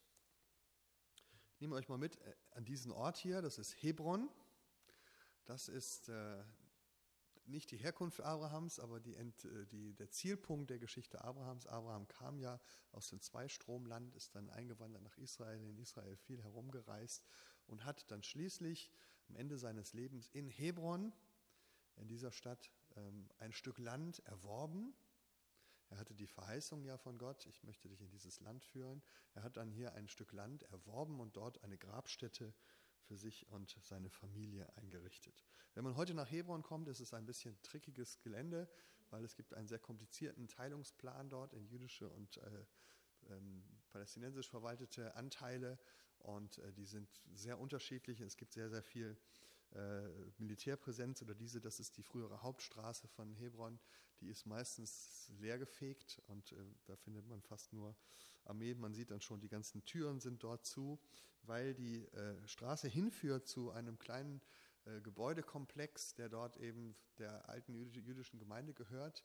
Ich 1.53 1.61
nehme 1.61 1.75
euch 1.75 1.91
mal 1.91 1.99
mit 1.99 2.17
äh, 2.23 2.35
an 2.53 2.65
diesen 2.65 2.93
Ort 2.93 3.19
hier, 3.19 3.43
das 3.43 3.59
ist 3.59 3.75
Hebron. 3.83 4.31
Das 5.49 5.67
ist 5.67 6.11
äh, 6.11 6.45
nicht 7.47 7.71
die 7.71 7.79
Herkunft 7.79 8.21
Abrahams, 8.21 8.79
aber 8.79 9.01
die, 9.01 9.15
äh, 9.15 9.67
die, 9.69 9.95
der 9.95 10.11
Zielpunkt 10.11 10.69
der 10.69 10.79
Geschichte 10.79 11.25
Abrahams. 11.25 11.67
Abraham 11.67 12.07
kam 12.07 12.39
ja 12.39 12.61
aus 12.93 13.09
dem 13.09 13.23
Zweistromland, 13.23 14.15
ist 14.15 14.35
dann 14.35 14.51
eingewandert 14.51 15.03
nach 15.03 15.17
Israel, 15.17 15.65
in 15.65 15.79
Israel 15.79 16.19
viel 16.19 16.43
herumgereist 16.43 17.25
und 17.67 17.87
hat 17.87 18.11
dann 18.11 18.23
schließlich 18.23 18.93
am 19.31 19.37
Ende 19.37 19.57
seines 19.57 19.95
Lebens 19.95 20.29
in 20.29 20.51
Hebron, 20.51 21.15
in 21.97 22.09
dieser 22.09 22.31
Stadt, 22.31 22.71
ähm, 22.97 23.31
ein 23.39 23.55
Stück 23.55 23.79
Land 23.79 24.19
erworben 24.27 24.95
er 25.91 25.99
hatte 25.99 26.15
die 26.15 26.27
Verheißung 26.27 26.85
ja 26.85 26.99
von 26.99 27.19
Gott, 27.19 27.47
ich 27.47 27.63
möchte 27.63 27.89
dich 27.89 28.01
in 28.03 28.11
dieses 28.11 28.41
Land 28.41 28.63
führen. 28.65 29.03
Er 29.33 29.43
hat 29.43 29.57
dann 29.57 29.71
hier 29.71 29.95
ein 29.95 30.09
Stück 30.09 30.33
Land 30.33 30.65
erworben 30.65 31.19
und 31.21 31.37
dort 31.37 31.63
eine 31.65 31.79
Grabstätte 31.79 32.55
für 33.09 33.17
sich 33.17 33.49
und 33.49 33.75
seine 33.83 34.11
Familie 34.11 34.69
eingerichtet. 34.77 35.43
Wenn 35.75 35.85
man 35.85 35.97
heute 35.97 36.13
nach 36.13 36.31
Hebron 36.31 36.63
kommt, 36.63 36.89
ist 36.89 37.01
es 37.01 37.15
ein 37.15 37.25
bisschen 37.25 37.61
trickiges 37.63 38.21
Gelände, 38.21 38.69
weil 39.09 39.25
es 39.25 39.35
gibt 39.35 39.55
einen 39.55 39.67
sehr 39.67 39.79
komplizierten 39.79 40.47
Teilungsplan 40.47 41.31
dort 41.31 41.55
in 41.55 41.67
jüdische 41.67 42.11
und 42.11 42.37
äh, 42.37 42.67
ähm, 43.31 43.65
palästinensisch 43.89 44.51
verwaltete 44.51 45.15
Anteile 45.17 45.79
und 46.19 46.59
äh, 46.59 46.73
die 46.75 46.85
sind 46.85 47.09
sehr 47.33 47.59
unterschiedlich. 47.59 48.21
Es 48.21 48.37
gibt 48.37 48.53
sehr, 48.53 48.69
sehr 48.69 48.83
viel 48.83 49.17
äh, 49.75 50.09
Militärpräsenz 50.39 51.23
oder 51.23 51.35
diese, 51.35 51.61
das 51.61 51.81
ist 51.81 51.97
die 51.97 52.03
frühere 52.03 52.43
Hauptstraße 52.43 53.09
von 53.09 53.35
Hebron, 53.35 53.79
die 54.21 54.29
ist 54.29 54.47
meistens 54.47 55.31
leergefegt 55.39 56.21
und 56.27 56.53
äh, 56.53 56.57
da 56.87 56.97
findet 56.97 57.27
man 57.27 57.43
fast 57.43 57.73
nur 57.73 57.97
Armeen. 58.45 58.81
Man 58.81 58.95
sieht 58.95 59.11
dann 59.11 59.21
schon, 59.21 59.41
die 59.41 59.49
ganzen 59.49 59.85
Türen 59.85 60.21
sind 60.21 60.43
dort 60.43 60.65
zu, 60.67 60.99
weil 61.43 61.75
die 61.75 62.05
äh, 62.07 62.47
Straße 62.47 62.89
hinführt 62.89 63.47
zu 63.47 63.71
einem 63.71 63.99
kleinen 63.99 64.41
äh, 64.85 65.01
Gebäudekomplex, 65.01 66.15
der 66.15 66.29
dort 66.29 66.57
eben 66.57 66.97
der 67.19 67.49
alten 67.49 67.75
jüdischen 67.75 68.39
Gemeinde 68.39 68.75
gehört. 68.75 69.25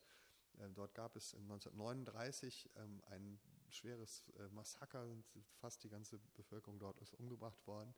Äh, 0.58 0.70
dort 0.72 0.94
gab 0.94 1.16
es 1.16 1.34
1939 1.34 2.70
ähm, 2.76 3.02
ein 3.08 3.40
schweres 3.70 4.24
äh, 4.38 4.50
Massaker, 4.50 5.08
fast 5.56 5.84
die 5.84 5.90
ganze 5.90 6.20
Bevölkerung 6.36 6.80
dort 6.80 7.00
ist 7.02 7.14
umgebracht 7.16 7.66
worden. 7.66 7.94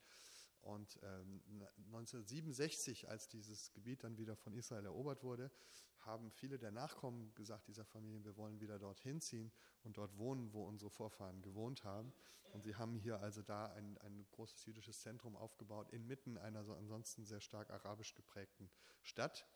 Und 0.66 1.00
ähm, 1.04 1.42
1967, 1.86 3.08
als 3.08 3.28
dieses 3.28 3.72
Gebiet 3.72 4.04
dann 4.04 4.18
wieder 4.18 4.36
von 4.36 4.56
Israel 4.56 4.86
erobert 4.86 5.24
wurde, 5.24 5.52
haben 6.00 6.32
viele 6.32 6.58
der 6.58 6.72
Nachkommen 6.72 7.32
gesagt, 7.36 7.68
dieser 7.68 7.86
Familie, 7.86 8.26
wir 8.26 8.36
wollen 8.36 8.60
wieder 8.60 8.80
dorthin 8.80 9.22
ziehen 9.22 9.52
und 9.84 9.98
dort 9.98 10.18
wohnen, 10.18 10.52
wo 10.54 10.66
unsere 10.66 10.90
Vorfahren 10.90 11.44
gewohnt 11.44 11.84
haben. 11.84 12.12
Und 12.52 12.64
sie 12.64 12.76
haben 12.76 12.96
hier 12.96 13.20
also 13.20 13.44
da 13.44 13.68
ein, 13.74 14.00
ein 14.00 14.26
großes 14.32 14.66
jüdisches 14.66 15.02
Zentrum 15.02 15.36
aufgebaut, 15.36 15.92
inmitten 15.92 16.36
einer 16.40 16.64
so 16.64 16.74
ansonsten 16.74 17.26
sehr 17.26 17.42
stark 17.42 17.70
arabisch 17.70 18.16
geprägten 18.16 18.68
Stadt. 19.04 19.48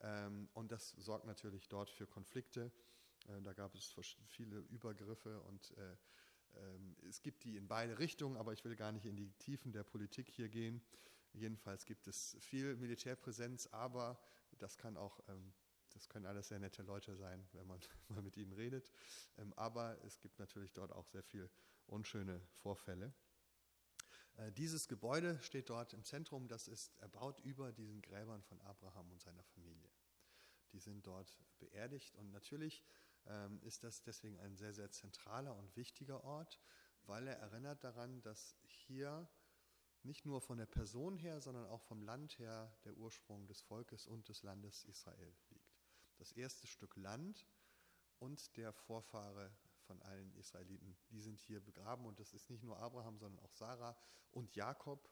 Ähm, 0.00 0.48
und 0.54 0.72
das 0.72 0.90
sorgt 0.90 1.26
natürlich 1.26 1.68
dort 1.68 1.90
für 1.90 2.06
Konflikte. 2.06 2.72
Äh, 3.28 3.42
da 3.42 3.52
gab 3.52 3.74
es 3.74 3.94
viele 4.26 4.60
Übergriffe 4.70 5.42
und 5.42 5.76
äh, 5.76 5.96
es 7.08 7.22
gibt 7.22 7.44
die 7.44 7.56
in 7.56 7.68
beide 7.68 7.98
Richtungen, 7.98 8.36
aber 8.36 8.52
ich 8.52 8.64
will 8.64 8.76
gar 8.76 8.92
nicht 8.92 9.06
in 9.06 9.16
die 9.16 9.30
Tiefen 9.38 9.72
der 9.72 9.84
Politik 9.84 10.28
hier 10.28 10.48
gehen. 10.48 10.82
Jedenfalls 11.32 11.84
gibt 11.84 12.06
es 12.06 12.36
viel 12.40 12.76
Militärpräsenz, 12.76 13.66
aber 13.68 14.18
das 14.58 14.78
kann 14.78 14.96
auch 14.96 15.20
ähm, 15.28 15.52
das 15.96 16.10
können 16.10 16.26
alles 16.26 16.48
sehr 16.48 16.58
nette 16.58 16.82
Leute 16.82 17.16
sein, 17.16 17.48
wenn 17.52 17.66
man 17.66 17.80
mal 18.08 18.22
mit 18.22 18.36
ihnen 18.36 18.52
redet. 18.52 18.92
Ähm, 19.38 19.54
aber 19.54 19.98
es 20.04 20.20
gibt 20.20 20.38
natürlich 20.38 20.74
dort 20.74 20.92
auch 20.92 21.06
sehr 21.06 21.22
viel 21.22 21.50
unschöne 21.86 22.40
Vorfälle. 22.52 23.14
Äh, 24.36 24.52
dieses 24.52 24.88
Gebäude 24.88 25.40
steht 25.40 25.70
dort 25.70 25.94
im 25.94 26.04
Zentrum. 26.04 26.48
Das 26.48 26.68
ist 26.68 26.94
erbaut 26.98 27.40
über 27.40 27.72
diesen 27.72 28.02
Gräbern 28.02 28.42
von 28.42 28.60
Abraham 28.60 29.10
und 29.10 29.22
seiner 29.22 29.42
Familie. 29.42 29.90
Die 30.72 30.80
sind 30.80 31.06
dort 31.06 31.34
beerdigt 31.58 32.14
und 32.16 32.30
natürlich 32.30 32.82
ähm, 32.82 33.05
ist 33.62 33.84
das 33.84 34.02
deswegen 34.02 34.38
ein 34.40 34.56
sehr, 34.56 34.72
sehr 34.72 34.90
zentraler 34.90 35.56
und 35.56 35.76
wichtiger 35.76 36.22
Ort, 36.24 36.60
weil 37.06 37.26
er 37.26 37.36
erinnert 37.36 37.82
daran, 37.84 38.22
dass 38.22 38.56
hier 38.66 39.28
nicht 40.02 40.24
nur 40.24 40.40
von 40.40 40.58
der 40.58 40.66
Person 40.66 41.16
her, 41.16 41.40
sondern 41.40 41.66
auch 41.66 41.82
vom 41.82 42.02
Land 42.02 42.38
her 42.38 42.72
der 42.84 42.96
Ursprung 42.96 43.46
des 43.46 43.60
Volkes 43.60 44.06
und 44.06 44.28
des 44.28 44.42
Landes 44.42 44.84
Israel 44.84 45.34
liegt 45.50 45.76
das 46.18 46.32
erste 46.32 46.66
Stück 46.66 46.96
Land 46.96 47.46
und 48.18 48.56
der 48.56 48.72
Vorfahre 48.72 49.50
von 49.86 50.00
allen 50.02 50.32
Israeliten. 50.34 50.96
Die 51.10 51.20
sind 51.20 51.40
hier 51.40 51.60
begraben 51.60 52.06
und 52.06 52.18
das 52.18 52.32
ist 52.32 52.50
nicht 52.50 52.62
nur 52.62 52.78
Abraham, 52.78 53.18
sondern 53.18 53.44
auch 53.44 53.52
Sarah 53.52 53.96
und 54.32 54.54
Jakob. 54.56 55.08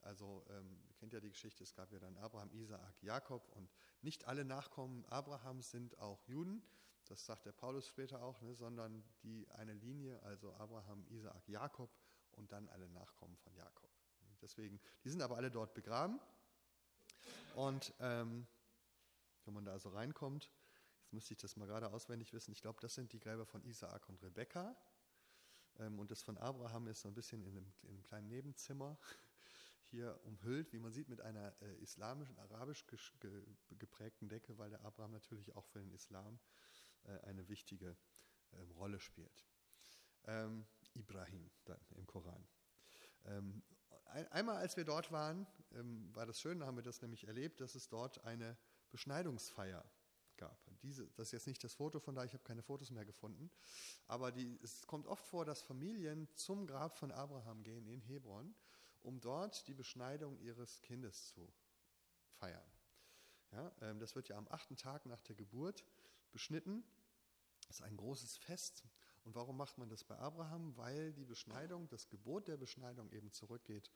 Also 0.00 0.44
ähm, 0.50 0.80
ihr 0.88 0.94
kennt 0.94 1.12
ja 1.12 1.20
die 1.20 1.30
Geschichte, 1.30 1.64
es 1.64 1.74
gab 1.74 1.92
ja 1.92 1.98
dann 1.98 2.16
Abraham, 2.18 2.50
Isaak, 2.52 3.02
Jakob 3.02 3.48
und 3.50 3.70
nicht 4.02 4.24
alle 4.24 4.44
Nachkommen 4.44 5.04
Abrahams 5.06 5.70
sind 5.70 5.98
auch 5.98 6.26
Juden, 6.26 6.62
das 7.06 7.24
sagt 7.24 7.46
der 7.46 7.52
Paulus 7.52 7.86
später 7.86 8.22
auch, 8.22 8.40
ne, 8.42 8.54
sondern 8.54 9.04
die 9.22 9.48
eine 9.50 9.74
Linie, 9.74 10.22
also 10.22 10.52
Abraham, 10.54 11.04
Isaak, 11.08 11.48
Jakob 11.48 11.90
und 12.32 12.52
dann 12.52 12.68
alle 12.68 12.88
Nachkommen 12.88 13.36
von 13.36 13.54
Jakob. 13.54 13.90
Deswegen, 14.42 14.80
die 15.04 15.10
sind 15.10 15.22
aber 15.22 15.36
alle 15.36 15.50
dort 15.50 15.74
begraben 15.74 16.20
und 17.54 17.94
ähm, 18.00 18.46
wenn 19.44 19.54
man 19.54 19.64
da 19.64 19.72
also 19.72 19.88
reinkommt. 19.88 20.50
Jetzt 21.00 21.12
müsste 21.12 21.34
ich 21.34 21.38
das 21.38 21.56
mal 21.56 21.66
gerade 21.66 21.92
auswendig 21.92 22.32
wissen. 22.32 22.52
Ich 22.52 22.60
glaube, 22.60 22.80
das 22.80 22.94
sind 22.94 23.12
die 23.12 23.20
Gräber 23.20 23.46
von 23.46 23.64
Isaak 23.64 24.08
und 24.08 24.22
Rebekka. 24.22 24.76
Ähm, 25.78 25.98
und 25.98 26.10
das 26.10 26.22
von 26.22 26.36
Abraham 26.36 26.88
ist 26.88 27.00
so 27.00 27.08
ein 27.08 27.14
bisschen 27.14 27.44
in 27.44 27.56
einem, 27.56 27.72
in 27.82 27.90
einem 27.90 28.02
kleinen 28.02 28.28
Nebenzimmer 28.28 28.98
hier 29.90 30.18
umhüllt, 30.24 30.72
wie 30.72 30.78
man 30.78 30.92
sieht, 30.92 31.08
mit 31.08 31.20
einer 31.20 31.54
äh, 31.62 31.76
islamischen, 31.76 32.36
arabisch 32.38 32.84
ge 32.86 33.00
geprägten 33.78 34.28
Decke, 34.28 34.58
weil 34.58 34.70
der 34.70 34.84
Abraham 34.84 35.12
natürlich 35.12 35.54
auch 35.54 35.66
für 35.66 35.78
den 35.78 35.92
Islam 35.92 36.34
äh, 36.34 36.75
eine 37.24 37.48
wichtige 37.48 37.96
ähm, 38.52 38.70
Rolle 38.72 39.00
spielt. 39.00 39.46
Ähm, 40.24 40.66
Ibrahim 40.94 41.50
dann 41.64 41.80
im 41.96 42.06
Koran. 42.06 42.46
Ähm, 43.24 43.62
ein, 44.06 44.26
einmal, 44.32 44.56
als 44.56 44.76
wir 44.76 44.84
dort 44.84 45.12
waren, 45.12 45.46
war 46.14 46.26
das 46.26 46.40
schön, 46.40 46.60
da 46.60 46.66
haben 46.66 46.76
wir 46.76 46.82
das 46.82 47.02
nämlich 47.02 47.26
erlebt, 47.26 47.60
dass 47.60 47.74
es 47.74 47.88
dort 47.88 48.24
eine 48.24 48.56
Beschneidungsfeier 48.90 49.84
gab. 50.36 50.58
Diese, 50.82 51.06
das 51.16 51.28
ist 51.28 51.32
jetzt 51.32 51.46
nicht 51.46 51.64
das 51.64 51.74
Foto 51.74 51.98
von 51.98 52.14
da, 52.14 52.24
ich 52.24 52.32
habe 52.32 52.44
keine 52.44 52.62
Fotos 52.62 52.90
mehr 52.90 53.04
gefunden, 53.04 53.50
aber 54.06 54.32
die, 54.32 54.58
es 54.62 54.86
kommt 54.86 55.06
oft 55.06 55.26
vor, 55.26 55.44
dass 55.44 55.62
Familien 55.62 56.28
zum 56.34 56.66
Grab 56.66 56.96
von 56.96 57.10
Abraham 57.10 57.62
gehen 57.62 57.86
in 57.88 58.00
Hebron, 58.00 58.54
um 59.02 59.20
dort 59.20 59.66
die 59.66 59.74
Beschneidung 59.74 60.38
ihres 60.38 60.80
Kindes 60.82 61.26
zu 61.26 61.52
feiern. 62.38 62.70
Ja, 63.52 63.94
das 63.94 64.14
wird 64.14 64.28
ja 64.28 64.36
am 64.36 64.48
achten 64.48 64.76
Tag 64.76 65.06
nach 65.06 65.22
der 65.22 65.36
Geburt 65.36 65.84
beschnitten. 66.36 66.84
Das 67.66 67.76
ist 67.76 67.82
ein 67.82 67.96
großes 67.96 68.36
Fest. 68.36 68.84
Und 69.24 69.34
warum 69.34 69.56
macht 69.56 69.78
man 69.78 69.88
das 69.88 70.04
bei 70.04 70.18
Abraham? 70.18 70.76
Weil 70.76 71.14
die 71.14 71.24
Beschneidung, 71.24 71.88
das 71.88 72.10
Gebot 72.10 72.46
der 72.46 72.58
Beschneidung 72.58 73.10
eben 73.10 73.32
zurückgeht 73.32 73.90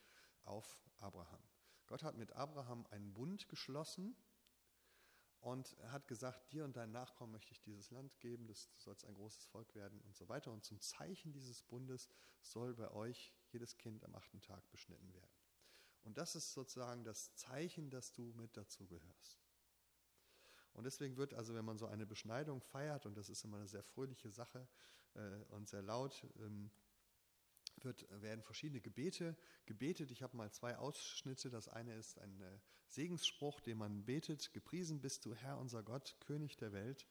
auf 0.44 0.82
Abraham. 1.00 1.42
Gott 1.86 2.02
hat 2.02 2.16
mit 2.16 2.32
Abraham 2.32 2.86
einen 2.86 3.12
Bund 3.12 3.46
geschlossen 3.50 4.16
und 5.40 5.76
hat 5.88 6.08
gesagt, 6.08 6.50
dir 6.50 6.64
und 6.64 6.78
deinen 6.78 6.92
Nachkommen 6.92 7.32
möchte 7.32 7.52
ich 7.52 7.60
dieses 7.60 7.90
Land 7.90 8.18
geben, 8.20 8.46
das, 8.46 8.70
du 8.72 8.80
sollst 8.80 9.04
ein 9.04 9.14
großes 9.14 9.44
Volk 9.44 9.74
werden 9.74 10.00
und 10.00 10.16
so 10.16 10.26
weiter. 10.30 10.50
Und 10.50 10.64
zum 10.64 10.80
Zeichen 10.80 11.30
dieses 11.34 11.62
Bundes 11.62 12.08
soll 12.40 12.74
bei 12.74 12.90
euch 12.90 13.34
jedes 13.50 13.76
Kind 13.76 14.02
am 14.02 14.14
achten 14.14 14.40
Tag 14.40 14.66
beschnitten 14.70 15.12
werden. 15.12 15.30
Und 16.04 16.16
das 16.16 16.36
ist 16.36 16.54
sozusagen 16.54 17.04
das 17.04 17.34
Zeichen, 17.34 17.90
dass 17.90 18.12
du 18.12 18.32
mit 18.32 18.56
dazugehörst. 18.56 19.38
Und 20.72 20.84
deswegen 20.84 21.16
wird 21.16 21.34
also, 21.34 21.54
wenn 21.54 21.64
man 21.64 21.78
so 21.78 21.86
eine 21.86 22.06
Beschneidung 22.06 22.60
feiert, 22.60 23.06
und 23.06 23.16
das 23.16 23.28
ist 23.28 23.44
immer 23.44 23.58
eine 23.58 23.68
sehr 23.68 23.82
fröhliche 23.82 24.30
Sache 24.30 24.66
äh, 25.14 25.36
und 25.48 25.68
sehr 25.68 25.82
laut, 25.82 26.26
ähm, 26.38 26.70
wird, 27.84 28.06
werden 28.22 28.42
verschiedene 28.42 28.80
Gebete 28.80 29.36
gebetet. 29.66 30.10
Ich 30.10 30.22
habe 30.22 30.36
mal 30.36 30.50
zwei 30.52 30.76
Ausschnitte. 30.76 31.50
Das 31.50 31.68
eine 31.68 31.94
ist 31.94 32.18
ein 32.18 32.40
äh, 32.40 32.58
Segensspruch, 32.86 33.60
den 33.60 33.78
man 33.78 34.04
betet. 34.04 34.52
Gepriesen 34.52 35.00
bist 35.00 35.24
du, 35.24 35.34
Herr, 35.34 35.58
unser 35.58 35.82
Gott, 35.82 36.16
König 36.20 36.56
der 36.56 36.72
Welt, 36.72 37.06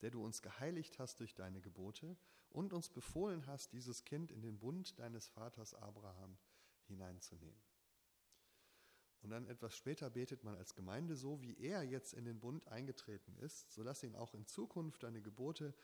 der 0.00 0.10
du 0.10 0.24
uns 0.24 0.42
geheiligt 0.42 0.98
hast 0.98 1.20
durch 1.20 1.34
deine 1.34 1.60
Gebote 1.60 2.16
und 2.50 2.72
uns 2.72 2.88
befohlen 2.88 3.46
hast, 3.46 3.72
dieses 3.72 4.04
Kind 4.04 4.30
in 4.30 4.42
den 4.42 4.58
Bund 4.58 4.98
deines 4.98 5.28
Vaters 5.28 5.74
Abraham 5.74 6.36
hineinzunehmen. 6.86 7.71
Und 9.22 9.30
dann 9.30 9.46
etwas 9.46 9.76
später 9.76 10.10
betet 10.10 10.42
man 10.42 10.56
als 10.56 10.74
Gemeinde 10.74 11.14
so, 11.14 11.40
wie 11.40 11.56
er 11.58 11.84
jetzt 11.84 12.12
in 12.12 12.24
den 12.24 12.40
Bund 12.40 12.66
eingetreten 12.68 13.36
ist, 13.36 13.70
so 13.70 13.82
lass 13.82 14.02
ihn 14.02 14.16
auch 14.16 14.34
in 14.34 14.46
Zukunft 14.46 15.04
deine 15.04 15.22
Gebote 15.22 15.74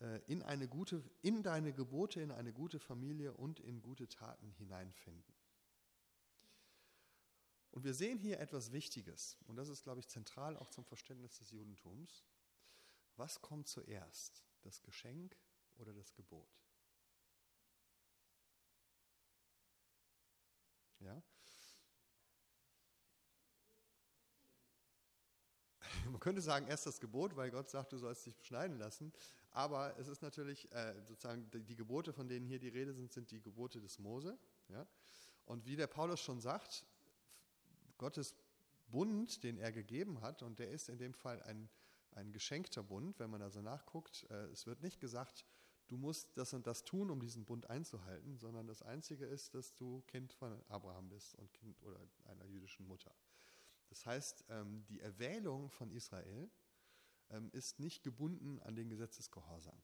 äh, 0.00 0.20
in, 0.26 0.42
eine 0.42 0.68
gute, 0.68 1.04
in 1.20 1.42
deine 1.42 1.74
Gebote, 1.74 2.22
in 2.22 2.30
eine 2.30 2.52
gute 2.52 2.78
Familie 2.78 3.34
und 3.34 3.60
in 3.60 3.82
gute 3.82 4.08
Taten 4.08 4.50
hineinfinden. 4.52 5.34
Und 7.72 7.84
wir 7.84 7.94
sehen 7.94 8.18
hier 8.18 8.40
etwas 8.40 8.72
Wichtiges, 8.72 9.38
und 9.46 9.56
das 9.56 9.68
ist, 9.68 9.84
glaube 9.84 10.00
ich, 10.00 10.08
zentral 10.08 10.56
auch 10.56 10.68
zum 10.68 10.84
Verständnis 10.84 11.38
des 11.38 11.50
Judentums. 11.50 12.24
Was 13.16 13.40
kommt 13.40 13.68
zuerst, 13.68 14.44
das 14.62 14.82
Geschenk 14.82 15.36
oder 15.76 15.92
das 15.92 16.14
Gebot? 16.14 16.50
Ja? 21.00 21.22
Man 26.04 26.20
könnte 26.20 26.40
sagen, 26.40 26.66
erst 26.66 26.86
das 26.86 27.00
Gebot, 27.00 27.36
weil 27.36 27.50
Gott 27.50 27.70
sagt, 27.70 27.92
du 27.92 27.98
sollst 27.98 28.26
dich 28.26 28.36
beschneiden 28.36 28.78
lassen. 28.78 29.12
Aber 29.52 29.96
es 29.98 30.08
ist 30.08 30.22
natürlich 30.22 30.70
äh, 30.72 30.94
sozusagen 31.06 31.50
die, 31.50 31.62
die, 31.62 31.76
Gebote, 31.76 32.12
von 32.12 32.28
denen 32.28 32.46
hier 32.46 32.58
die 32.58 32.68
Rede 32.68 32.94
sind, 32.94 33.12
sind 33.12 33.30
die 33.30 33.42
Gebote 33.42 33.80
des 33.80 33.98
Mose. 33.98 34.38
Ja? 34.68 34.86
Und 35.44 35.66
wie 35.66 35.76
der 35.76 35.86
Paulus 35.86 36.20
schon 36.20 36.40
sagt, 36.40 36.86
Gottes 37.98 38.34
Bund, 38.88 39.42
den 39.42 39.58
er 39.58 39.72
gegeben 39.72 40.20
hat, 40.22 40.42
und 40.42 40.58
der 40.58 40.70
ist 40.70 40.88
in 40.88 40.98
dem 40.98 41.14
Fall 41.14 41.42
ein, 41.42 41.68
ein 42.12 42.32
geschenkter 42.32 42.82
Bund, 42.82 43.18
wenn 43.18 43.30
man 43.30 43.42
also 43.42 43.60
nachguckt, 43.60 44.26
äh, 44.30 44.46
es 44.46 44.66
wird 44.66 44.82
nicht 44.82 45.00
gesagt, 45.00 45.44
du 45.88 45.96
musst 45.96 46.36
das 46.36 46.54
und 46.54 46.66
das 46.66 46.84
tun, 46.84 47.10
um 47.10 47.20
diesen 47.20 47.44
Bund 47.44 47.68
einzuhalten, 47.68 48.38
sondern 48.38 48.66
das 48.66 48.82
Einzige 48.82 49.26
ist, 49.26 49.54
dass 49.54 49.74
du 49.74 50.02
Kind 50.06 50.32
von 50.32 50.62
Abraham 50.68 51.08
bist 51.10 51.34
und 51.34 51.52
Kind 51.52 51.82
oder 51.82 52.00
einer 52.24 52.46
jüdischen 52.46 52.86
Mutter. 52.86 53.12
Das 53.92 54.06
heißt, 54.06 54.46
ähm, 54.48 54.86
die 54.86 55.00
Erwählung 55.00 55.68
von 55.68 55.90
Israel 55.90 56.50
ähm, 57.28 57.50
ist 57.52 57.78
nicht 57.78 58.02
gebunden 58.02 58.58
an 58.60 58.74
den 58.74 58.88
Gesetzesgehorsam, 58.88 59.78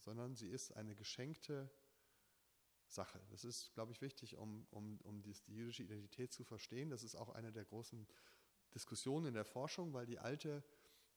sondern 0.00 0.34
sie 0.34 0.48
ist 0.48 0.72
eine 0.72 0.96
geschenkte 0.96 1.70
Sache. 2.88 3.24
Das 3.30 3.44
ist, 3.44 3.72
glaube 3.74 3.92
ich, 3.92 4.00
wichtig, 4.00 4.36
um, 4.38 4.66
um, 4.72 5.00
um 5.02 5.22
die, 5.22 5.34
die 5.46 5.54
jüdische 5.54 5.84
Identität 5.84 6.32
zu 6.32 6.42
verstehen. 6.42 6.90
Das 6.90 7.04
ist 7.04 7.14
auch 7.14 7.28
eine 7.28 7.52
der 7.52 7.64
großen 7.64 8.08
Diskussionen 8.74 9.26
in 9.26 9.34
der 9.34 9.44
Forschung, 9.44 9.92
weil 9.92 10.06
die 10.06 10.18
alte 10.18 10.64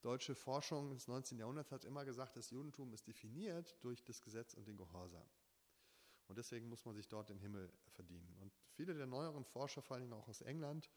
deutsche 0.01 0.35
Forschung 0.35 0.91
des 0.91 1.07
19. 1.07 1.39
Jahrhunderts 1.39 1.71
hat 1.71 1.85
immer 1.85 2.05
gesagt, 2.05 2.35
das 2.35 2.51
Judentum 2.51 2.93
ist 2.93 3.07
definiert 3.07 3.83
durch 3.83 4.03
das 4.03 4.21
Gesetz 4.21 4.53
und 4.53 4.67
den 4.67 4.77
Gehorsam. 4.77 5.27
Und 6.27 6.37
deswegen 6.37 6.69
muss 6.69 6.85
man 6.85 6.93
sich 6.93 7.07
dort 7.07 7.29
den 7.29 7.39
Himmel 7.39 7.73
verdienen. 7.87 8.37
Und 8.41 8.53
viele 8.69 8.93
der 8.93 9.07
neueren 9.07 9.43
Forscher, 9.43 9.81
vor 9.81 9.97
allem 9.97 10.13
auch 10.13 10.27
aus 10.27 10.41
England, 10.41 10.91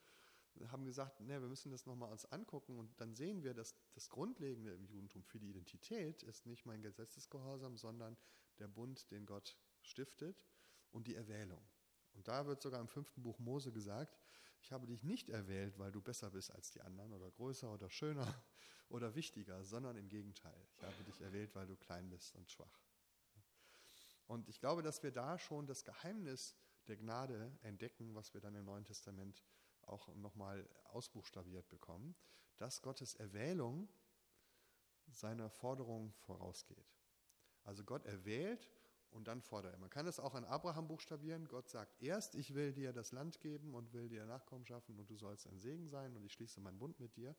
haben 0.69 0.85
gesagt, 0.85 1.19
ne, 1.21 1.41
wir 1.41 1.49
müssen 1.49 1.71
das 1.71 1.85
nochmal 1.85 2.11
uns 2.11 2.25
angucken 2.25 2.77
und 2.77 2.99
dann 2.99 3.13
sehen 3.13 3.43
wir, 3.43 3.53
dass 3.53 3.75
das 3.93 4.09
Grundlegende 4.09 4.73
im 4.73 4.85
Judentum 4.85 5.23
für 5.23 5.39
die 5.39 5.49
Identität 5.49 6.23
ist 6.23 6.45
nicht 6.45 6.65
mein 6.65 6.81
Gesetzesgehorsam, 6.81 7.77
sondern 7.77 8.17
der 8.59 8.67
Bund, 8.67 9.09
den 9.11 9.25
Gott 9.25 9.57
stiftet 9.81 10.43
und 10.91 11.07
die 11.07 11.15
Erwählung. 11.15 11.63
Und 12.13 12.27
da 12.27 12.45
wird 12.45 12.61
sogar 12.61 12.81
im 12.81 12.87
fünften 12.87 13.23
Buch 13.23 13.39
Mose 13.39 13.71
gesagt, 13.71 14.19
ich 14.61 14.71
habe 14.71 14.85
dich 14.85 15.03
nicht 15.03 15.29
erwählt, 15.29 15.79
weil 15.79 15.91
du 15.91 16.01
besser 16.01 16.29
bist 16.29 16.51
als 16.51 16.71
die 16.71 16.81
anderen 16.81 17.13
oder 17.13 17.31
größer 17.31 17.71
oder 17.71 17.89
schöner 17.89 18.27
oder 18.89 19.15
wichtiger, 19.15 19.63
sondern 19.63 19.95
im 19.97 20.09
Gegenteil. 20.09 20.67
Ich 20.75 20.83
habe 20.83 21.03
dich 21.03 21.19
erwählt, 21.21 21.55
weil 21.55 21.65
du 21.65 21.75
klein 21.75 22.09
bist 22.09 22.35
und 22.35 22.49
schwach. 22.51 22.79
Und 24.27 24.47
ich 24.47 24.59
glaube, 24.59 24.83
dass 24.83 25.01
wir 25.03 25.11
da 25.11 25.37
schon 25.37 25.65
das 25.65 25.83
Geheimnis 25.83 26.55
der 26.87 26.97
Gnade 26.97 27.57
entdecken, 27.63 28.15
was 28.15 28.33
wir 28.33 28.41
dann 28.41 28.55
im 28.55 28.65
Neuen 28.65 28.85
Testament 28.85 29.43
auch 29.91 30.13
nochmal 30.15 30.67
ausbuchstabiert 30.85 31.69
bekommen, 31.69 32.15
dass 32.57 32.81
Gottes 32.81 33.15
Erwählung 33.15 33.89
seiner 35.07 35.49
Forderung 35.49 36.13
vorausgeht. 36.13 36.95
Also 37.63 37.83
Gott 37.83 38.05
erwählt 38.05 38.71
und 39.11 39.27
dann 39.27 39.41
fordert 39.41 39.73
er. 39.73 39.79
Man 39.79 39.89
kann 39.89 40.07
es 40.07 40.19
auch 40.19 40.35
an 40.35 40.45
Abraham 40.45 40.87
buchstabieren. 40.87 41.47
Gott 41.47 41.69
sagt 41.69 42.01
erst, 42.01 42.35
ich 42.35 42.53
will 42.53 42.73
dir 42.73 42.93
das 42.93 43.11
Land 43.11 43.39
geben 43.39 43.75
und 43.75 43.93
will 43.93 44.09
dir 44.09 44.25
Nachkommen 44.25 44.65
schaffen 44.65 44.97
und 44.99 45.09
du 45.09 45.15
sollst 45.15 45.47
ein 45.47 45.59
Segen 45.59 45.87
sein 45.87 46.15
und 46.15 46.23
ich 46.23 46.33
schließe 46.33 46.59
meinen 46.61 46.79
Bund 46.79 46.99
mit 46.99 47.15
dir. 47.15 47.35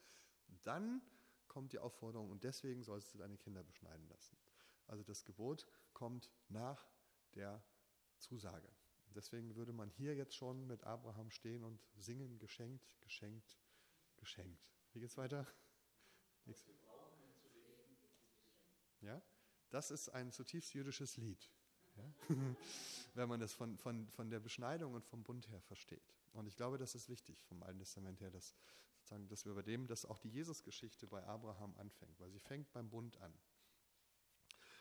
Dann 0.63 1.03
kommt 1.49 1.73
die 1.73 1.79
Aufforderung 1.79 2.31
und 2.31 2.45
deswegen 2.45 2.83
sollst 2.83 3.13
du 3.15 3.19
deine 3.19 3.37
Kinder 3.37 3.63
beschneiden 3.63 4.09
lassen. 4.09 4.37
Also 4.87 5.03
das 5.03 5.25
Gebot 5.25 5.67
kommt 5.93 6.31
nach 6.49 6.87
der 7.35 7.63
Zusage. 8.19 8.69
Deswegen 9.13 9.55
würde 9.57 9.73
man 9.73 9.91
hier 9.91 10.15
jetzt 10.15 10.35
schon 10.35 10.67
mit 10.67 10.85
Abraham 10.85 11.31
stehen 11.31 11.65
und 11.65 11.81
singen, 11.97 12.39
geschenkt, 12.39 12.95
geschenkt, 13.01 13.59
geschenkt. 14.17 14.69
Wie 14.93 15.01
geht's 15.01 15.17
weiter? 15.17 15.47
Ja, 19.01 19.23
das 19.71 19.91
ist 19.91 20.09
ein 20.11 20.33
zutiefst 20.33 20.75
jüdisches 20.75 21.17
Lied. 21.17 21.51
Ja? 21.97 22.15
Wenn 23.15 23.29
man 23.29 23.41
das 23.41 23.53
von, 23.53 23.77
von, 23.79 24.09
von 24.09 24.31
der 24.31 24.41
Beschneidung 24.41 24.95
und 24.95 25.05
vom 25.05 25.23
Bund 25.23 25.49
her 25.49 25.61
versteht. 25.63 26.15
Und 26.33 26.47
ich 26.47 26.57
glaube, 26.57 26.79
das 26.79 26.95
ist 26.95 27.09
wichtig 27.09 27.43
vom 27.43 27.63
Alten 27.63 27.79
Testament 27.79 28.21
her, 28.21 28.31
dass, 28.31 28.55
sozusagen, 29.01 29.29
dass 29.29 29.45
wir 29.45 29.63
dem, 29.63 29.87
dass 29.87 30.05
auch 30.05 30.19
die 30.19 30.31
Jesusgeschichte 30.31 31.07
bei 31.07 31.23
Abraham 31.25 31.77
anfängt, 31.77 32.19
weil 32.21 32.31
sie 32.31 32.39
fängt 32.39 32.73
beim 32.73 32.89
Bund 32.89 33.17
an. 33.19 33.35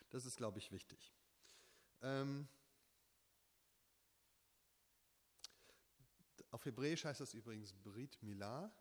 Das 0.09 0.25
ist, 0.25 0.37
glaube 0.37 0.59
ich, 0.59 0.71
wichtig. 0.71 1.13
Ähm, 2.01 2.47
Auf 6.49 6.65
Hebräisch 6.65 7.05
heißt 7.05 7.21
das 7.21 7.33
übrigens 7.33 7.73
Brit 7.73 8.21
Milah, 8.23 8.71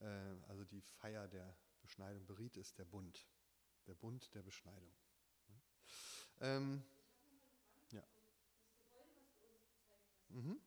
äh, 0.00 0.06
also 0.48 0.64
die 0.64 0.80
Feier 0.80 1.28
der 1.28 1.56
Beschneidung. 1.80 2.24
Berit 2.26 2.56
ist 2.56 2.78
der 2.78 2.84
Bund, 2.84 3.26
der 3.86 3.94
Bund 3.94 4.32
der 4.34 4.42
Beschneidung. 4.42 4.92
Ähm, 6.40 6.82
ja. 7.90 8.02
Mhm. 10.28 10.60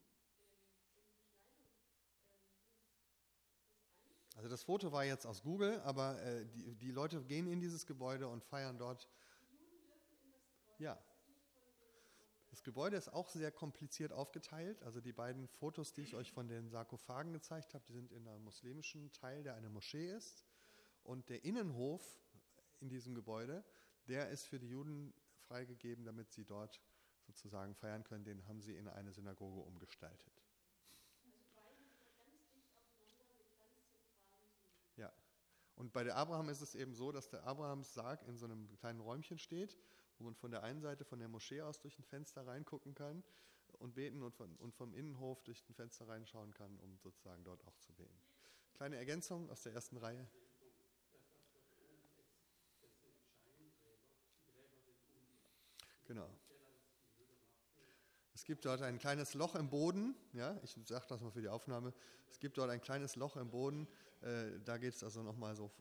Also 4.35 4.49
das 4.49 4.63
Foto 4.63 4.91
war 4.91 5.05
jetzt 5.05 5.25
aus 5.25 5.41
Google, 5.41 5.79
aber 5.81 6.21
äh, 6.21 6.45
die, 6.47 6.75
die 6.75 6.91
Leute 6.91 7.23
gehen 7.23 7.47
in 7.47 7.59
dieses 7.59 7.85
Gebäude 7.85 8.27
und 8.27 8.43
feiern 8.43 8.77
dort. 8.77 9.07
Ja, 10.79 11.01
Das 12.53 12.61
Gebäude 12.61 12.97
ist 12.97 13.09
auch 13.09 13.29
sehr 13.29 13.51
kompliziert 13.51 14.13
aufgeteilt. 14.13 14.83
Also 14.83 15.01
die 15.01 15.11
beiden 15.11 15.47
Fotos, 15.47 15.91
die 15.91 16.01
ich 16.01 16.13
euch 16.13 16.31
von 16.31 16.47
den 16.47 16.69
Sarkophagen 16.69 17.33
gezeigt 17.33 17.73
habe, 17.73 17.83
die 17.87 17.93
sind 17.93 18.11
in 18.11 18.27
einem 18.27 18.43
muslimischen 18.43 19.11
Teil, 19.11 19.41
der 19.41 19.55
eine 19.55 19.69
Moschee 19.69 20.11
ist. 20.11 20.45
Und 21.01 21.29
der 21.29 21.43
Innenhof 21.45 22.03
in 22.79 22.89
diesem 22.89 23.15
Gebäude, 23.15 23.63
der 24.07 24.29
ist 24.29 24.45
für 24.45 24.59
die 24.59 24.69
Juden 24.69 25.15
freigegeben, 25.47 26.05
damit 26.05 26.31
sie 26.31 26.45
dort 26.45 26.79
sozusagen 27.25 27.73
feiern 27.73 28.03
können. 28.03 28.23
Den 28.23 28.47
haben 28.47 28.61
sie 28.61 28.75
in 28.75 28.87
eine 28.87 29.11
Synagoge 29.13 29.61
umgestaltet. 29.61 30.43
Ja. 34.97 35.11
Und 35.75 35.91
bei 35.91 36.03
der 36.03 36.17
Abraham 36.17 36.49
ist 36.49 36.61
es 36.61 36.75
eben 36.75 36.93
so, 36.93 37.11
dass 37.11 37.29
der 37.29 37.45
Abrahams 37.45 37.95
Sarg 37.95 38.21
in 38.27 38.37
so 38.37 38.45
einem 38.45 38.77
kleinen 38.77 38.99
Räumchen 38.99 39.39
steht, 39.39 39.75
wo 40.23 40.27
man 40.27 40.35
von 40.35 40.51
der 40.51 40.63
einen 40.63 40.79
Seite 40.79 41.03
von 41.03 41.19
der 41.19 41.27
Moschee 41.27 41.61
aus 41.61 41.79
durch 41.79 41.99
ein 41.99 42.03
Fenster 42.05 42.47
reingucken 42.47 42.95
kann 42.95 43.23
und 43.79 43.93
beten 43.93 44.21
und, 44.21 44.33
von, 44.33 44.55
und 44.57 44.73
vom 44.73 44.93
Innenhof 44.93 45.43
durch 45.43 45.61
ein 45.67 45.73
Fenster 45.73 46.07
reinschauen 46.07 46.53
kann, 46.53 46.79
um 46.79 46.97
sozusagen 46.97 47.43
dort 47.43 47.65
auch 47.67 47.77
zu 47.79 47.91
beten. 47.93 48.21
Kleine 48.73 48.95
Ergänzung 48.95 49.49
aus 49.49 49.63
der 49.63 49.73
ersten 49.73 49.97
Reihe. 49.97 50.25
Genau. 56.05 56.29
Es 58.43 58.47
gibt 58.47 58.65
dort 58.65 58.81
ein 58.81 58.99
kleines 58.99 59.35
Loch 59.35 59.55
im 59.55 59.69
Boden, 59.69 60.15
ja, 60.33 60.59
ich 60.63 60.75
sage 60.85 61.05
das 61.07 61.21
mal 61.21 61.31
für 61.31 61.39
die 61.39 61.47
Aufnahme. 61.47 61.93
Es 62.29 62.41
gibt 62.41 62.57
dort 62.57 62.69
ein 62.69 62.81
kleines 62.81 63.15
Loch 63.15 63.37
im 63.37 63.49
Boden, 63.49 63.87
äh, 64.19 64.59
da 64.65 64.77
geht 64.77 64.95
es 64.95 65.01
also 65.01 65.23
nochmal 65.23 65.55
so 65.55 65.71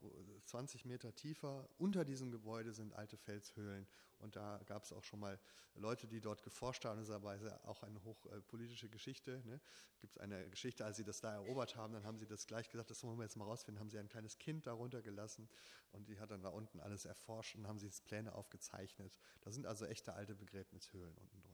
20 0.47 0.85
Meter 0.85 1.13
tiefer. 1.13 1.69
Unter 1.79 2.05
diesem 2.05 2.31
Gebäude 2.31 2.73
sind 2.73 2.95
alte 2.95 3.17
Felshöhlen 3.17 3.85
und 4.21 4.37
da 4.37 4.61
gab 4.67 4.85
es 4.85 4.93
auch 4.93 5.03
schon 5.03 5.19
mal 5.19 5.41
Leute, 5.75 6.07
die 6.07 6.21
dort 6.21 6.45
geforscht 6.45 6.85
haben. 6.85 7.01
Das 7.01 7.09
ist 7.09 7.15
aber 7.15 7.37
auch 7.65 7.83
eine 7.83 8.01
hochpolitische 8.05 8.89
Geschichte. 8.89 9.43
Ne? 9.45 9.61
Gibt 10.01 10.15
es 10.15 10.19
eine 10.19 10.49
Geschichte, 10.49 10.85
als 10.85 10.97
sie 10.97 11.05
das 11.05 11.21
da 11.21 11.35
erobert 11.35 11.75
haben, 11.75 11.93
dann 11.93 12.05
haben 12.05 12.19
sie 12.19 12.27
das 12.27 12.47
gleich 12.47 12.71
gesagt, 12.71 12.91
das 12.91 13.03
wollen 13.03 13.19
wir 13.19 13.25
jetzt 13.25 13.37
mal 13.37 13.45
rausfinden, 13.45 13.81
haben 13.81 13.91
sie 13.91 13.99
ein 13.99 14.09
kleines 14.09 14.39
Kind 14.39 14.69
darunter 14.69 15.03
gelassen 15.03 15.49
und 15.91 16.07
die 16.07 16.21
hat 16.21 16.31
dann 16.31 16.43
da 16.43 16.51
unten 16.51 16.79
alles 16.79 17.07
erforscht 17.07 17.57
und 17.57 17.67
haben 17.67 17.81
sie 17.81 17.91
Pläne 18.05 18.37
aufgezeichnet. 18.37 19.19
Da 19.41 19.51
sind 19.51 19.67
also 19.67 19.85
echte 19.85 20.13
alte 20.13 20.37
Begräbnishöhlen 20.37 21.17
unten 21.17 21.43
drunter. 21.43 21.52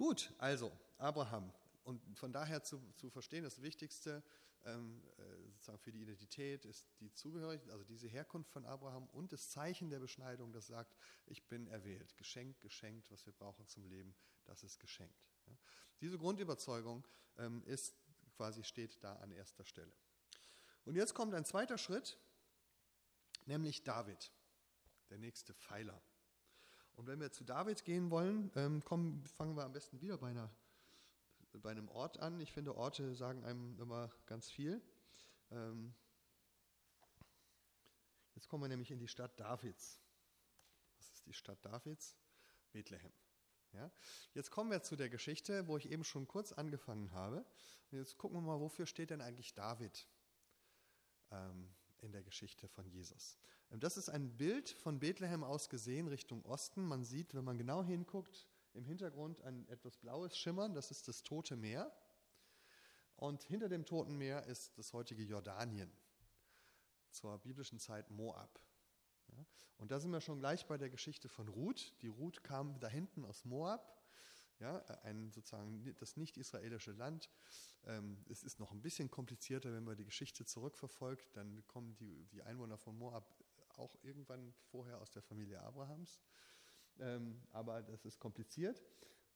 Gut, 0.00 0.32
also 0.38 0.72
Abraham. 0.96 1.52
Und 1.84 2.00
von 2.16 2.32
daher 2.32 2.62
zu, 2.62 2.80
zu 2.94 3.10
verstehen, 3.10 3.44
das 3.44 3.60
Wichtigste 3.60 4.24
ähm, 4.64 5.02
äh, 5.18 5.50
sozusagen 5.50 5.78
für 5.78 5.92
die 5.92 6.00
Identität 6.00 6.64
ist 6.64 6.88
die 7.00 7.12
Zugehörigkeit, 7.12 7.70
also 7.70 7.84
diese 7.84 8.08
Herkunft 8.08 8.50
von 8.50 8.64
Abraham 8.64 9.10
und 9.10 9.30
das 9.30 9.50
Zeichen 9.50 9.90
der 9.90 9.98
Beschneidung, 9.98 10.54
das 10.54 10.68
sagt, 10.68 10.96
ich 11.26 11.46
bin 11.48 11.66
erwählt, 11.66 12.16
geschenkt, 12.16 12.62
geschenkt, 12.62 13.10
was 13.10 13.26
wir 13.26 13.34
brauchen 13.34 13.66
zum 13.66 13.84
Leben, 13.84 14.14
das 14.46 14.62
ist 14.62 14.80
geschenkt. 14.80 15.22
Ja. 15.46 15.52
Diese 16.00 16.16
Grundüberzeugung 16.16 17.06
ähm, 17.36 17.62
ist 17.64 17.94
quasi 18.38 18.64
steht 18.64 19.04
da 19.04 19.16
an 19.16 19.32
erster 19.32 19.66
Stelle. 19.66 19.92
Und 20.86 20.94
jetzt 20.96 21.12
kommt 21.12 21.34
ein 21.34 21.44
zweiter 21.44 21.76
Schritt, 21.76 22.16
nämlich 23.44 23.84
David, 23.84 24.32
der 25.10 25.18
nächste 25.18 25.52
Pfeiler. 25.52 26.00
Und 27.00 27.06
wenn 27.06 27.18
wir 27.18 27.32
zu 27.32 27.44
David 27.44 27.82
gehen 27.86 28.10
wollen, 28.10 28.52
ähm, 28.56 28.84
kommen, 28.84 29.24
fangen 29.24 29.56
wir 29.56 29.64
am 29.64 29.72
besten 29.72 30.02
wieder 30.02 30.18
bei, 30.18 30.28
einer, 30.28 30.50
bei 31.54 31.70
einem 31.70 31.88
Ort 31.88 32.18
an. 32.18 32.38
Ich 32.40 32.52
finde, 32.52 32.76
Orte 32.76 33.14
sagen 33.14 33.42
einem 33.42 33.80
immer 33.80 34.10
ganz 34.26 34.50
viel. 34.50 34.82
Ähm, 35.50 35.94
jetzt 38.34 38.50
kommen 38.50 38.64
wir 38.64 38.68
nämlich 38.68 38.90
in 38.90 38.98
die 38.98 39.08
Stadt 39.08 39.40
Davids. 39.40 39.98
Was 40.98 41.10
ist 41.10 41.24
die 41.24 41.32
Stadt 41.32 41.64
Davids? 41.64 42.18
Bethlehem. 42.70 43.14
Ja? 43.72 43.90
Jetzt 44.34 44.50
kommen 44.50 44.70
wir 44.70 44.82
zu 44.82 44.94
der 44.94 45.08
Geschichte, 45.08 45.66
wo 45.68 45.78
ich 45.78 45.90
eben 45.90 46.04
schon 46.04 46.28
kurz 46.28 46.52
angefangen 46.52 47.12
habe. 47.12 47.46
Und 47.90 47.96
jetzt 47.96 48.18
gucken 48.18 48.36
wir 48.36 48.42
mal, 48.42 48.60
wofür 48.60 48.84
steht 48.84 49.08
denn 49.08 49.22
eigentlich 49.22 49.54
David 49.54 50.06
ähm, 51.30 51.74
in 52.02 52.12
der 52.12 52.22
Geschichte 52.22 52.68
von 52.68 52.86
Jesus. 52.86 53.38
Das 53.78 53.96
ist 53.96 54.08
ein 54.08 54.36
Bild 54.36 54.70
von 54.70 54.98
Bethlehem 54.98 55.44
aus 55.44 55.68
gesehen 55.68 56.08
Richtung 56.08 56.44
Osten. 56.44 56.84
Man 56.84 57.04
sieht, 57.04 57.34
wenn 57.34 57.44
man 57.44 57.56
genau 57.56 57.84
hinguckt, 57.84 58.48
im 58.74 58.84
Hintergrund 58.84 59.40
ein 59.42 59.68
etwas 59.68 59.96
blaues 59.96 60.36
Schimmern, 60.36 60.74
das 60.74 60.90
ist 60.90 61.06
das 61.06 61.22
Tote 61.22 61.56
Meer. 61.56 61.92
Und 63.14 63.44
hinter 63.44 63.68
dem 63.68 63.84
Toten 63.84 64.16
Meer 64.16 64.44
ist 64.46 64.76
das 64.76 64.92
heutige 64.92 65.22
Jordanien, 65.22 65.92
zur 67.10 67.38
biblischen 67.38 67.78
Zeit 67.78 68.10
Moab. 68.10 68.60
Und 69.76 69.90
da 69.90 70.00
sind 70.00 70.10
wir 70.10 70.20
schon 70.20 70.40
gleich 70.40 70.66
bei 70.66 70.76
der 70.76 70.90
Geschichte 70.90 71.28
von 71.28 71.48
Ruth. 71.48 71.94
Die 72.02 72.08
Ruth 72.08 72.42
kam 72.42 72.78
da 72.80 72.88
hinten 72.88 73.24
aus 73.24 73.44
Moab, 73.44 74.02
ja, 74.58 74.78
ein 75.04 75.30
sozusagen 75.30 75.94
das 75.98 76.16
nicht-israelische 76.16 76.92
Land. 76.92 77.30
Ähm, 77.84 78.22
es 78.28 78.42
ist 78.42 78.58
noch 78.58 78.72
ein 78.72 78.82
bisschen 78.82 79.10
komplizierter, 79.10 79.72
wenn 79.72 79.84
man 79.84 79.96
die 79.96 80.04
Geschichte 80.04 80.44
zurückverfolgt. 80.44 81.34
Dann 81.36 81.66
kommen 81.66 81.94
die, 81.96 82.26
die 82.26 82.42
Einwohner 82.42 82.76
von 82.76 82.98
Moab 82.98 83.24
auch 83.80 83.96
irgendwann 84.02 84.52
vorher 84.70 85.00
aus 85.00 85.10
der 85.10 85.22
Familie 85.22 85.60
Abrahams. 85.60 86.20
Ähm, 86.98 87.42
aber 87.50 87.82
das 87.82 88.04
ist 88.04 88.20
kompliziert. 88.20 88.82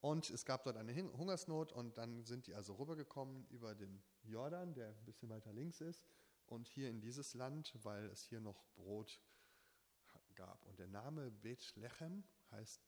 Und 0.00 0.28
es 0.28 0.44
gab 0.44 0.64
dort 0.64 0.76
eine 0.76 0.94
Hungersnot 0.94 1.72
und 1.72 1.96
dann 1.96 2.24
sind 2.24 2.46
die 2.46 2.54
also 2.54 2.74
rübergekommen 2.74 3.46
über 3.48 3.74
den 3.74 4.02
Jordan, 4.22 4.74
der 4.74 4.88
ein 4.88 5.04
bisschen 5.06 5.30
weiter 5.30 5.52
links 5.52 5.80
ist, 5.80 6.06
und 6.46 6.68
hier 6.68 6.90
in 6.90 7.00
dieses 7.00 7.32
Land, 7.32 7.74
weil 7.82 8.04
es 8.10 8.22
hier 8.22 8.40
noch 8.40 8.62
Brot 8.74 9.18
gab. 10.34 10.62
Und 10.66 10.78
der 10.78 10.88
Name 10.88 11.30
Bethlehem 11.30 12.22
heißt 12.50 12.86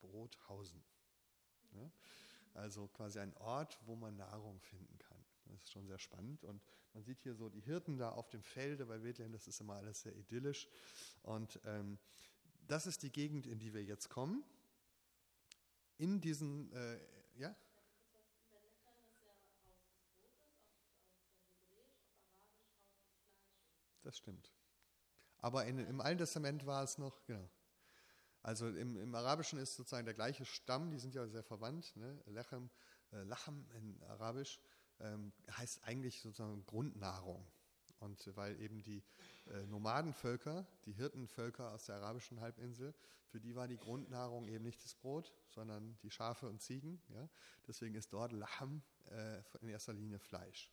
Brothausen. 0.00 0.84
Ja? 1.72 1.90
Also 2.54 2.88
quasi 2.88 3.20
ein 3.20 3.36
Ort, 3.36 3.78
wo 3.86 3.94
man 3.94 4.16
Nahrung 4.16 4.60
finden 4.60 4.98
kann. 4.98 5.07
Das 5.48 5.62
ist 5.62 5.72
schon 5.72 5.86
sehr 5.86 5.98
spannend. 5.98 6.44
Und 6.44 6.62
man 6.92 7.02
sieht 7.02 7.20
hier 7.20 7.34
so 7.34 7.48
die 7.48 7.60
Hirten 7.60 7.98
da 7.98 8.10
auf 8.10 8.28
dem 8.28 8.42
Felde 8.42 8.86
bei 8.86 8.98
Bethlehem, 8.98 9.32
das 9.32 9.46
ist 9.46 9.60
immer 9.60 9.74
alles 9.74 10.02
sehr 10.02 10.14
idyllisch. 10.16 10.68
Und 11.22 11.60
ähm, 11.64 11.98
das 12.66 12.86
ist 12.86 13.02
die 13.02 13.10
Gegend, 13.10 13.46
in 13.46 13.58
die 13.58 13.72
wir 13.72 13.82
jetzt 13.82 14.08
kommen. 14.08 14.44
In 15.96 16.20
diesen, 16.20 16.72
äh, 16.72 17.00
ja? 17.36 17.56
Das 24.02 24.16
stimmt. 24.16 24.52
Aber 25.38 25.66
in, 25.66 25.78
im 25.78 26.00
Alten 26.00 26.18
Testament 26.18 26.66
war 26.66 26.82
es 26.82 26.98
noch, 26.98 27.24
genau. 27.26 27.48
Also 28.42 28.68
im, 28.68 28.96
im, 28.96 29.14
Arabischen 29.14 29.58
ist 29.58 29.74
sozusagen 29.74 30.06
der 30.06 30.14
gleiche 30.14 30.44
Stamm, 30.44 30.90
die 30.90 30.98
sind 30.98 31.14
ja 31.14 31.26
sehr 31.26 31.42
verwandt. 31.42 31.94
Ne? 31.96 32.22
Lechem, 32.26 32.70
äh, 33.12 33.22
Lachem 33.24 33.66
in 33.74 34.02
Arabisch 34.04 34.60
ähm, 35.00 35.32
heißt 35.52 35.84
eigentlich 35.84 36.20
sozusagen 36.20 36.64
Grundnahrung. 36.66 37.46
Und 38.00 38.36
weil 38.36 38.60
eben 38.60 38.82
die 38.82 39.02
äh, 39.46 39.66
Nomadenvölker, 39.66 40.66
die 40.84 40.92
Hirtenvölker 40.92 41.72
aus 41.72 41.86
der 41.86 41.96
arabischen 41.96 42.40
Halbinsel, 42.40 42.94
für 43.26 43.40
die 43.40 43.54
war 43.54 43.66
die 43.66 43.76
Grundnahrung 43.76 44.48
eben 44.48 44.64
nicht 44.64 44.82
das 44.84 44.94
Brot, 44.94 45.34
sondern 45.48 45.98
die 46.02 46.10
Schafe 46.10 46.48
und 46.48 46.62
Ziegen. 46.62 47.02
Ja? 47.08 47.28
Deswegen 47.66 47.94
ist 47.94 48.12
dort 48.12 48.32
Lahm 48.32 48.82
äh, 49.10 49.42
in 49.60 49.68
erster 49.68 49.92
Linie 49.92 50.18
Fleisch. 50.18 50.72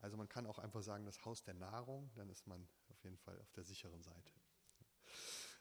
Also 0.00 0.16
man 0.16 0.28
kann 0.28 0.46
auch 0.46 0.58
einfach 0.58 0.82
sagen, 0.82 1.06
das 1.06 1.24
Haus 1.24 1.42
der 1.42 1.54
Nahrung, 1.54 2.10
dann 2.14 2.28
ist 2.28 2.46
man 2.46 2.68
auf 2.88 3.02
jeden 3.02 3.16
Fall 3.16 3.40
auf 3.40 3.50
der 3.52 3.64
sicheren 3.64 4.02
Seite. 4.02 4.32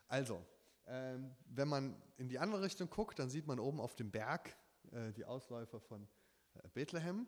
Also, 0.08 0.46
ähm, 0.88 1.36
wenn 1.48 1.68
man 1.68 2.02
in 2.18 2.28
die 2.28 2.38
andere 2.38 2.62
Richtung 2.62 2.90
guckt, 2.90 3.18
dann 3.18 3.30
sieht 3.30 3.48
man 3.48 3.60
oben 3.60 3.80
auf 3.80 3.96
dem 3.96 4.12
Berg 4.12 4.56
äh, 4.92 5.12
die 5.14 5.26
Ausläufer 5.26 5.80
von 5.80 6.08
äh, 6.54 6.68
Bethlehem. 6.74 7.28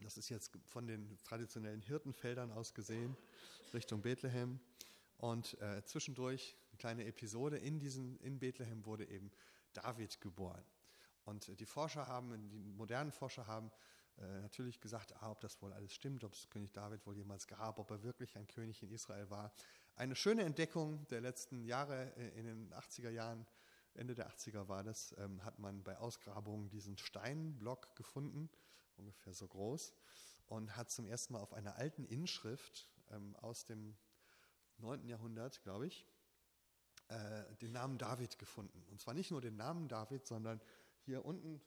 Das 0.00 0.18
ist 0.18 0.28
jetzt 0.28 0.52
von 0.66 0.86
den 0.86 1.18
traditionellen 1.24 1.80
Hirtenfeldern 1.80 2.50
aus 2.52 2.74
gesehen, 2.74 3.16
Richtung 3.72 4.02
Bethlehem. 4.02 4.60
Und 5.18 5.60
äh, 5.60 5.82
zwischendurch 5.84 6.56
eine 6.70 6.78
kleine 6.78 7.04
Episode. 7.04 7.56
In, 7.58 7.78
diesen, 7.78 8.18
in 8.20 8.38
Bethlehem 8.38 8.84
wurde 8.84 9.06
eben 9.06 9.30
David 9.72 10.20
geboren. 10.20 10.64
Und 11.24 11.58
die 11.58 11.66
Forscher 11.66 12.06
haben, 12.06 12.50
die 12.50 12.72
modernen 12.72 13.12
Forscher 13.12 13.46
haben 13.46 13.70
äh, 14.18 14.40
natürlich 14.42 14.80
gesagt, 14.80 15.14
ah, 15.22 15.30
ob 15.30 15.40
das 15.40 15.60
wohl 15.62 15.72
alles 15.72 15.94
stimmt, 15.94 16.22
ob 16.24 16.34
es 16.34 16.50
König 16.50 16.72
David 16.72 17.06
wohl 17.06 17.16
jemals 17.16 17.46
gab, 17.46 17.78
ob 17.78 17.90
er 17.90 18.02
wirklich 18.02 18.36
ein 18.36 18.46
König 18.46 18.82
in 18.82 18.90
Israel 18.90 19.30
war. 19.30 19.52
Eine 19.96 20.16
schöne 20.16 20.42
Entdeckung 20.42 21.06
der 21.08 21.20
letzten 21.20 21.64
Jahre, 21.64 22.14
äh, 22.16 22.38
in 22.38 22.46
den 22.46 22.74
80er 22.74 23.10
Jahren, 23.10 23.46
Ende 23.94 24.14
der 24.14 24.28
80er 24.28 24.68
war 24.68 24.82
das, 24.82 25.14
ähm, 25.18 25.42
hat 25.44 25.58
man 25.58 25.82
bei 25.82 25.96
Ausgrabungen 25.98 26.68
diesen 26.68 26.98
Steinblock 26.98 27.94
gefunden 27.94 28.50
ungefähr 28.96 29.34
so 29.34 29.48
groß, 29.48 29.94
und 30.46 30.76
hat 30.76 30.90
zum 30.90 31.06
ersten 31.06 31.32
Mal 31.32 31.40
auf 31.40 31.52
einer 31.52 31.76
alten 31.76 32.04
Inschrift 32.04 32.88
ähm, 33.10 33.34
aus 33.36 33.64
dem 33.64 33.96
9. 34.78 35.08
Jahrhundert, 35.08 35.62
glaube 35.62 35.86
ich, 35.86 36.06
äh, 37.08 37.54
den 37.56 37.72
Namen 37.72 37.98
David 37.98 38.38
gefunden. 38.38 38.84
Und 38.90 39.00
zwar 39.00 39.14
nicht 39.14 39.30
nur 39.30 39.40
den 39.40 39.56
Namen 39.56 39.88
David, 39.88 40.26
sondern 40.26 40.60
hier 41.00 41.24
unten 41.24 41.60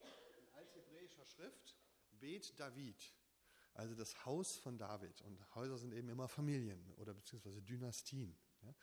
in 0.00 0.48
althebräischer 0.54 1.24
Schrift 1.24 1.76
Bet 2.12 2.58
David, 2.60 3.14
also 3.74 3.94
das 3.94 4.24
Haus 4.26 4.56
von 4.58 4.76
David. 4.78 5.22
Und 5.22 5.54
Häuser 5.54 5.78
sind 5.78 5.94
eben 5.94 6.08
immer 6.08 6.28
Familien 6.28 6.92
oder 6.96 7.14
beziehungsweise 7.14 7.62
Dynastien. 7.62 8.36
Ja? 8.62 8.74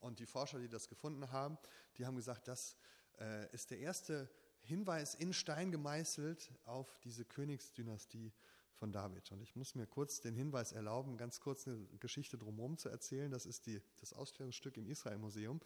Und 0.00 0.18
die 0.18 0.26
Forscher, 0.26 0.58
die 0.58 0.68
das 0.68 0.88
gefunden 0.88 1.30
haben, 1.30 1.58
die 1.96 2.06
haben 2.06 2.16
gesagt, 2.16 2.48
das 2.48 2.76
äh, 3.18 3.52
ist 3.52 3.70
der 3.70 3.78
erste 3.78 4.30
Hinweis 4.66 5.14
in 5.14 5.32
Stein 5.32 5.70
gemeißelt 5.70 6.50
auf 6.64 6.98
diese 7.04 7.24
Königsdynastie 7.24 8.32
von 8.74 8.92
David. 8.92 9.30
Und 9.32 9.40
ich 9.40 9.56
muss 9.56 9.74
mir 9.74 9.86
kurz 9.86 10.20
den 10.20 10.34
Hinweis 10.34 10.72
erlauben, 10.72 11.16
ganz 11.16 11.40
kurz 11.40 11.66
eine 11.66 11.86
Geschichte 12.00 12.36
drumherum 12.36 12.76
zu 12.76 12.88
erzählen. 12.88 13.30
Das 13.30 13.46
ist 13.46 13.66
die, 13.66 13.80
das 14.00 14.12
Ausstellungsstück 14.12 14.76
im 14.76 14.86
Israel-Museum. 14.86 15.60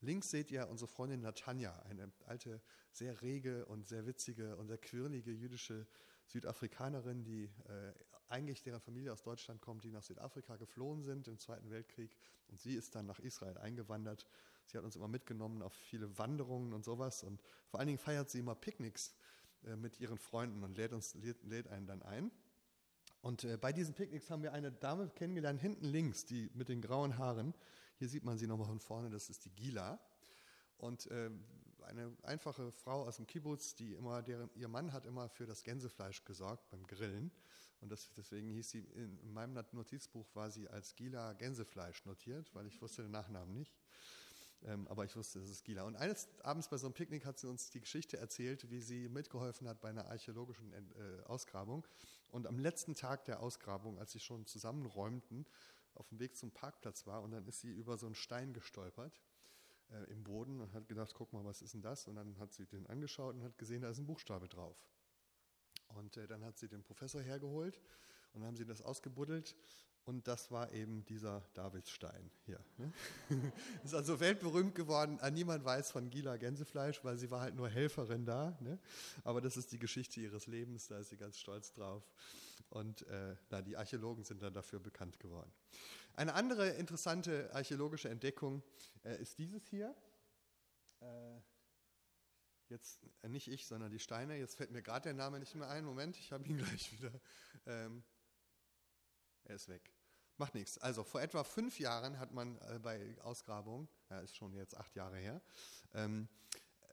Links 0.00 0.30
seht 0.30 0.50
ihr 0.50 0.68
unsere 0.68 0.88
Freundin 0.88 1.22
Natanja, 1.22 1.74
eine 1.88 2.12
alte, 2.26 2.60
sehr 2.92 3.22
rege 3.22 3.64
und 3.66 3.88
sehr 3.88 4.06
witzige 4.06 4.56
und 4.56 4.66
sehr 4.68 4.78
quirlige 4.78 5.32
jüdische 5.32 5.86
Südafrikanerin, 6.26 7.24
die 7.24 7.44
äh, 7.44 7.92
eigentlich 8.28 8.62
deren 8.62 8.80
Familie 8.80 9.12
aus 9.12 9.22
Deutschland 9.22 9.60
kommt, 9.60 9.84
die 9.84 9.90
nach 9.90 10.02
Südafrika 10.02 10.56
geflohen 10.56 11.02
sind 11.02 11.28
im 11.28 11.38
Zweiten 11.38 11.70
Weltkrieg. 11.70 12.16
Und 12.48 12.60
sie 12.60 12.74
ist 12.74 12.94
dann 12.94 13.06
nach 13.06 13.18
Israel 13.20 13.56
eingewandert. 13.58 14.26
Sie 14.66 14.78
hat 14.78 14.84
uns 14.84 14.96
immer 14.96 15.08
mitgenommen 15.08 15.62
auf 15.62 15.72
viele 15.72 16.18
Wanderungen 16.18 16.72
und 16.72 16.84
sowas. 16.84 17.22
Und 17.22 17.40
vor 17.66 17.80
allen 17.80 17.86
Dingen 17.86 17.98
feiert 17.98 18.30
sie 18.30 18.40
immer 18.40 18.54
Picknicks 18.54 19.14
äh, 19.64 19.76
mit 19.76 20.00
ihren 20.00 20.18
Freunden 20.18 20.62
und 20.62 20.76
lädt, 20.76 20.92
uns, 20.92 21.14
lädt, 21.14 21.68
einen 21.68 21.86
dann 21.86 22.02
ein. 22.02 22.30
Und 23.22 23.44
äh, 23.44 23.56
bei 23.56 23.72
diesen 23.72 23.94
Picknicks 23.94 24.30
haben 24.30 24.42
wir 24.42 24.52
eine 24.52 24.70
Dame 24.70 25.08
kennengelernt, 25.08 25.60
hinten 25.60 25.86
links, 25.86 26.26
die 26.26 26.50
mit 26.54 26.68
den 26.68 26.80
grauen 26.80 27.16
Haaren. 27.18 27.54
Hier 27.96 28.08
sieht 28.08 28.24
man 28.24 28.36
sie 28.38 28.46
nochmal 28.46 28.66
von 28.66 28.80
vorne, 28.80 29.10
das 29.10 29.30
ist 29.30 29.44
die 29.44 29.50
Gila. 29.50 29.98
Und 30.76 31.06
äh, 31.06 31.30
eine 31.84 32.16
einfache 32.22 32.72
Frau 32.72 33.04
aus 33.06 33.16
dem 33.16 33.26
Kibbutz, 33.26 33.74
die 33.74 33.92
immer, 33.92 34.22
deren, 34.22 34.50
ihr 34.54 34.68
Mann 34.68 34.92
hat 34.92 35.06
immer 35.06 35.28
für 35.28 35.46
das 35.46 35.62
Gänsefleisch 35.62 36.24
gesorgt 36.24 36.68
beim 36.70 36.86
Grillen. 36.86 37.30
Und 37.80 37.92
das, 37.92 38.10
deswegen 38.16 38.50
hieß 38.50 38.70
sie, 38.70 38.80
in 38.80 39.32
meinem 39.32 39.62
Notizbuch 39.72 40.26
war 40.34 40.50
sie 40.50 40.68
als 40.68 40.94
Gila 40.94 41.34
Gänsefleisch 41.34 42.04
notiert, 42.06 42.54
weil 42.54 42.66
ich 42.66 42.80
wusste 42.80 43.02
den 43.02 43.10
Nachnamen 43.10 43.54
nicht. 43.54 43.76
Ähm, 44.64 44.88
aber 44.88 45.04
ich 45.04 45.14
wusste, 45.14 45.40
es 45.40 45.50
ist 45.50 45.64
Gila. 45.64 45.82
Und 45.82 45.96
eines 45.96 46.28
Abends 46.42 46.68
bei 46.68 46.78
so 46.78 46.86
einem 46.86 46.94
Picknick 46.94 47.26
hat 47.26 47.38
sie 47.38 47.48
uns 47.48 47.70
die 47.70 47.80
Geschichte 47.80 48.16
erzählt, 48.16 48.70
wie 48.70 48.80
sie 48.80 49.08
mitgeholfen 49.08 49.68
hat 49.68 49.80
bei 49.80 49.90
einer 49.90 50.06
archäologischen 50.06 50.72
äh, 50.72 51.22
Ausgrabung. 51.26 51.86
Und 52.30 52.46
am 52.46 52.58
letzten 52.58 52.94
Tag 52.94 53.26
der 53.26 53.40
Ausgrabung, 53.40 53.98
als 53.98 54.12
sie 54.12 54.20
schon 54.20 54.46
zusammenräumten, 54.46 55.46
auf 55.94 56.08
dem 56.08 56.18
Weg 56.18 56.36
zum 56.36 56.50
Parkplatz 56.50 57.06
war 57.06 57.22
und 57.22 57.30
dann 57.30 57.46
ist 57.46 57.60
sie 57.60 57.70
über 57.70 57.96
so 57.96 58.06
einen 58.06 58.14
Stein 58.14 58.52
gestolpert 58.52 59.20
äh, 59.90 60.10
im 60.10 60.24
Boden 60.24 60.60
und 60.60 60.72
hat 60.74 60.88
gedacht, 60.88 61.12
guck 61.14 61.32
mal, 61.32 61.44
was 61.44 61.62
ist 61.62 61.74
denn 61.74 61.82
das? 61.82 62.08
Und 62.08 62.16
dann 62.16 62.38
hat 62.38 62.52
sie 62.52 62.66
den 62.66 62.86
angeschaut 62.86 63.34
und 63.34 63.44
hat 63.44 63.56
gesehen, 63.58 63.82
da 63.82 63.90
ist 63.90 63.98
ein 63.98 64.06
Buchstabe 64.06 64.48
drauf. 64.48 64.76
Und 65.88 66.16
äh, 66.16 66.26
dann 66.26 66.44
hat 66.44 66.58
sie 66.58 66.68
den 66.68 66.82
Professor 66.82 67.20
hergeholt 67.20 67.80
und 68.34 68.40
dann 68.40 68.48
haben 68.48 68.56
sie 68.56 68.66
das 68.66 68.82
ausgebuddelt 68.82 69.56
und 70.06 70.28
das 70.28 70.50
war 70.50 70.70
eben 70.72 71.04
dieser 71.06 71.40
Davidsstein 71.54 72.30
hier. 72.44 72.60
Ne? 72.76 72.92
ist 73.84 73.94
also 73.94 74.20
weltberühmt 74.20 74.74
geworden. 74.74 75.18
Äh, 75.20 75.30
niemand 75.30 75.64
weiß 75.64 75.90
von 75.90 76.10
Gila 76.10 76.36
Gänsefleisch, 76.36 77.02
weil 77.04 77.16
sie 77.16 77.30
war 77.30 77.40
halt 77.40 77.54
nur 77.54 77.70
Helferin 77.70 78.26
da. 78.26 78.56
Ne? 78.60 78.78
Aber 79.22 79.40
das 79.40 79.56
ist 79.56 79.72
die 79.72 79.78
Geschichte 79.78 80.20
ihres 80.20 80.46
Lebens, 80.46 80.88
da 80.88 80.98
ist 80.98 81.08
sie 81.08 81.16
ganz 81.16 81.38
stolz 81.38 81.72
drauf. 81.72 82.06
Und 82.68 83.06
äh, 83.06 83.34
na, 83.50 83.62
die 83.62 83.76
Archäologen 83.76 84.24
sind 84.24 84.42
dann 84.42 84.52
dafür 84.52 84.78
bekannt 84.78 85.18
geworden. 85.20 85.50
Eine 86.16 86.34
andere 86.34 86.68
interessante 86.70 87.52
archäologische 87.54 88.08
Entdeckung 88.08 88.62
äh, 89.04 89.20
ist 89.20 89.38
dieses 89.38 89.66
hier. 89.68 89.94
Äh, 91.00 91.06
jetzt 92.68 93.00
äh, 93.22 93.28
nicht 93.28 93.48
ich, 93.48 93.66
sondern 93.66 93.90
die 93.90 93.98
Steine. 93.98 94.36
Jetzt 94.36 94.56
fällt 94.56 94.70
mir 94.70 94.82
gerade 94.82 95.04
der 95.04 95.14
Name 95.14 95.38
nicht 95.38 95.54
mehr 95.54 95.68
ein. 95.68 95.84
Moment, 95.84 96.18
ich 96.18 96.30
habe 96.30 96.46
ihn 96.46 96.58
gleich 96.58 96.92
wieder. 96.92 97.12
Ähm, 97.66 98.04
er 99.44 99.56
ist 99.56 99.68
weg. 99.68 99.92
Macht 100.36 100.54
nichts. 100.54 100.78
Also 100.78 101.04
vor 101.04 101.20
etwa 101.22 101.44
fünf 101.44 101.78
Jahren 101.78 102.18
hat 102.18 102.32
man 102.32 102.58
äh, 102.58 102.78
bei 102.80 103.16
Ausgrabungen, 103.22 103.88
ja, 104.10 104.20
ist 104.20 104.36
schon 104.36 104.52
jetzt 104.54 104.76
acht 104.76 104.94
Jahre 104.96 105.16
her, 105.16 105.40
ähm, 105.94 106.28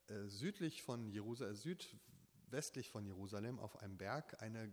äh, 0.07 0.27
südlich 0.27 0.83
von 0.83 1.07
Jerusalem, 1.07 1.55
südwestlich 1.55 2.89
von 2.89 3.05
Jerusalem 3.05 3.59
auf 3.59 3.77
einem 3.77 3.97
Berg 3.97 4.41
eine 4.41 4.71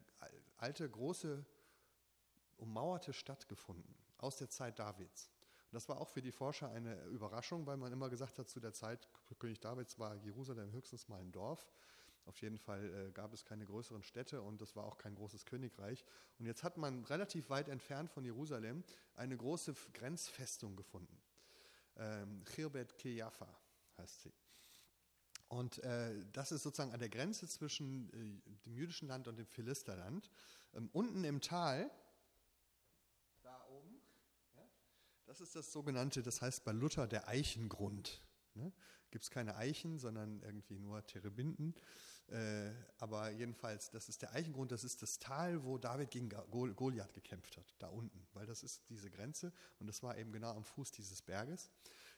alte, 0.59 0.89
große, 0.89 1.45
ummauerte 2.59 3.13
Stadt 3.13 3.49
gefunden 3.49 3.95
aus 4.19 4.37
der 4.37 4.51
Zeit 4.51 4.79
Davids. 4.79 5.31
Und 5.71 5.75
das 5.75 5.89
war 5.89 6.01
auch 6.01 6.09
für 6.09 6.23
die 6.23 6.33
Forscher 6.33 6.71
eine 6.71 7.03
Überraschung, 7.05 7.67
weil 7.67 7.77
man 7.77 7.93
immer 7.93 8.09
gesagt 8.11 8.39
hat, 8.39 8.49
zu 8.49 8.59
der 8.61 8.73
Zeit 8.73 9.09
König 9.39 9.61
Davids 9.61 9.99
war 9.99 10.15
Jerusalem 10.17 10.73
höchstens 10.73 11.09
mal 11.09 11.21
ein 11.21 11.33
Dorf. 11.33 11.67
Auf 12.29 12.43
jeden 12.43 12.59
Fall 12.59 13.09
äh, 13.09 13.13
gab 13.13 13.33
es 13.33 13.47
keine 13.47 13.65
größeren 13.65 14.03
Städte 14.03 14.43
und 14.43 14.61
das 14.61 14.77
war 14.77 14.85
auch 14.85 14.99
kein 14.99 15.15
großes 15.15 15.47
Königreich. 15.47 16.05
Und 16.39 16.45
jetzt 16.45 16.63
hat 16.63 16.77
man 16.77 17.05
relativ 17.07 17.49
weit 17.49 17.69
entfernt 17.69 18.11
von 18.11 18.23
Jerusalem 18.23 18.85
eine 19.15 19.35
große 19.35 19.75
Grenzfestung 19.95 20.77
gefunden. 20.77 21.19
Ähm, 21.97 22.45
Chirbet 22.45 22.99
Kejafa 22.99 23.49
heißt 23.97 24.23
sie. 24.23 24.33
Und 25.49 25.79
äh, 25.79 26.23
das 26.33 26.53
ist 26.53 26.63
sozusagen 26.63 26.93
an 26.93 27.01
der 27.01 27.09
Grenze 27.09 27.49
zwischen 27.49 28.13
äh, 28.13 28.53
dem 28.67 28.75
jüdischen 28.75 29.09
Land 29.09 29.27
und 29.27 29.37
dem 29.37 29.47
Philisterland. 29.47 30.31
Ähm, 30.75 30.91
unten 30.93 31.25
im 31.25 31.41
Tal, 31.41 31.91
da 33.43 33.65
oben, 33.69 34.03
ja, 34.55 34.69
das 35.25 35.41
ist 35.41 35.57
das 35.57 35.73
sogenannte, 35.73 36.23
das 36.23 36.43
heißt 36.43 36.63
bei 36.65 36.73
Luther 36.73 37.07
der 37.07 37.27
Eichengrund. 37.27 38.23
Ne? 38.53 38.71
Gibt 39.11 39.25
es 39.25 39.31
keine 39.31 39.57
Eichen, 39.57 39.99
sondern 39.99 40.43
irgendwie 40.43 40.79
nur 40.79 41.07
Terebinden. 41.07 41.75
Äh, 42.29 42.73
aber 42.99 43.31
jedenfalls, 43.31 43.91
das 43.91 44.09
ist 44.11 44.21
der 44.21 44.35
Eichengrund, 44.35 44.71
das 44.71 44.85
ist 44.85 45.01
das 45.01 45.19
Tal, 45.19 45.65
wo 45.65 45.79
David 45.79 46.11
gegen 46.11 46.29
Goliath 46.29 47.15
gekämpft 47.15 47.57
hat, 47.57 47.75
da 47.79 47.89
unten, 47.89 48.27
weil 48.35 48.45
das 48.45 48.63
ist 48.63 48.83
diese 48.91 49.11
Grenze 49.11 49.51
und 49.79 49.87
das 49.87 50.03
war 50.03 50.19
eben 50.19 50.31
genau 50.31 50.55
am 50.55 50.65
Fuß 50.65 50.91
dieses 50.91 51.23
Berges. 51.23 51.71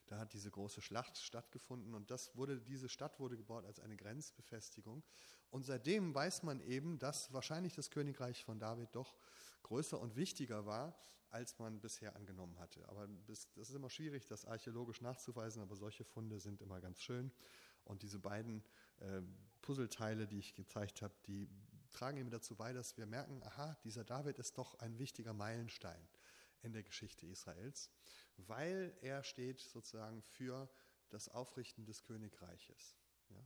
Da 0.06 0.18
hat 0.18 0.32
diese 0.32 0.50
große 0.50 0.82
Schlacht 0.82 1.16
stattgefunden 1.18 1.94
und 1.94 2.10
das 2.10 2.34
wurde, 2.36 2.60
diese 2.60 2.88
Stadt 2.88 3.20
wurde 3.20 3.36
gebaut 3.36 3.64
als 3.64 3.78
eine 3.78 3.96
Grenzbefestigung. 3.96 5.04
Und 5.50 5.64
seitdem 5.64 6.12
weiß 6.12 6.42
man 6.42 6.60
eben, 6.60 6.98
dass 6.98 7.32
wahrscheinlich 7.32 7.74
das 7.74 7.90
Königreich 7.90 8.44
von 8.44 8.58
David 8.58 8.88
doch 8.96 9.14
größer 9.62 10.00
und 10.00 10.16
wichtiger 10.16 10.66
war, 10.66 10.98
als 11.28 11.58
man 11.60 11.80
bisher 11.80 12.16
angenommen 12.16 12.58
hatte. 12.58 12.88
Aber 12.88 13.06
das 13.26 13.46
ist 13.54 13.74
immer 13.74 13.88
schwierig, 13.88 14.26
das 14.26 14.44
archäologisch 14.44 15.00
nachzuweisen, 15.00 15.62
aber 15.62 15.76
solche 15.76 16.04
Funde 16.04 16.40
sind 16.40 16.60
immer 16.60 16.80
ganz 16.80 17.00
schön. 17.00 17.30
Und 17.84 18.02
diese 18.02 18.18
beiden 18.18 18.62
äh, 18.98 19.22
Puzzleteile, 19.62 20.26
die 20.26 20.38
ich 20.38 20.54
gezeigt 20.54 21.02
habe, 21.02 21.14
die 21.26 21.48
tragen 21.90 22.18
eben 22.18 22.30
dazu 22.30 22.54
bei, 22.56 22.72
dass 22.72 22.96
wir 22.96 23.06
merken, 23.06 23.42
aha, 23.42 23.76
dieser 23.84 24.04
David 24.04 24.38
ist 24.38 24.56
doch 24.58 24.74
ein 24.76 24.98
wichtiger 24.98 25.32
Meilenstein 25.32 26.08
in 26.62 26.72
der 26.72 26.82
Geschichte 26.82 27.26
Israels, 27.26 27.90
weil 28.36 28.96
er 29.00 29.24
steht 29.24 29.60
sozusagen 29.60 30.22
für 30.22 30.68
das 31.08 31.28
Aufrichten 31.28 31.84
des 31.84 32.02
Königreiches. 32.04 32.96
Ja? 33.28 33.44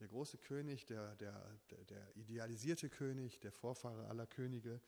Der 0.00 0.08
große 0.08 0.38
König, 0.38 0.86
der, 0.86 1.14
der, 1.16 1.58
der, 1.88 2.16
idealisierte 2.16 2.88
König, 2.88 3.40
der 3.40 3.52
Vorfahre 3.52 4.06
aller 4.08 4.26
Könige, 4.26 4.80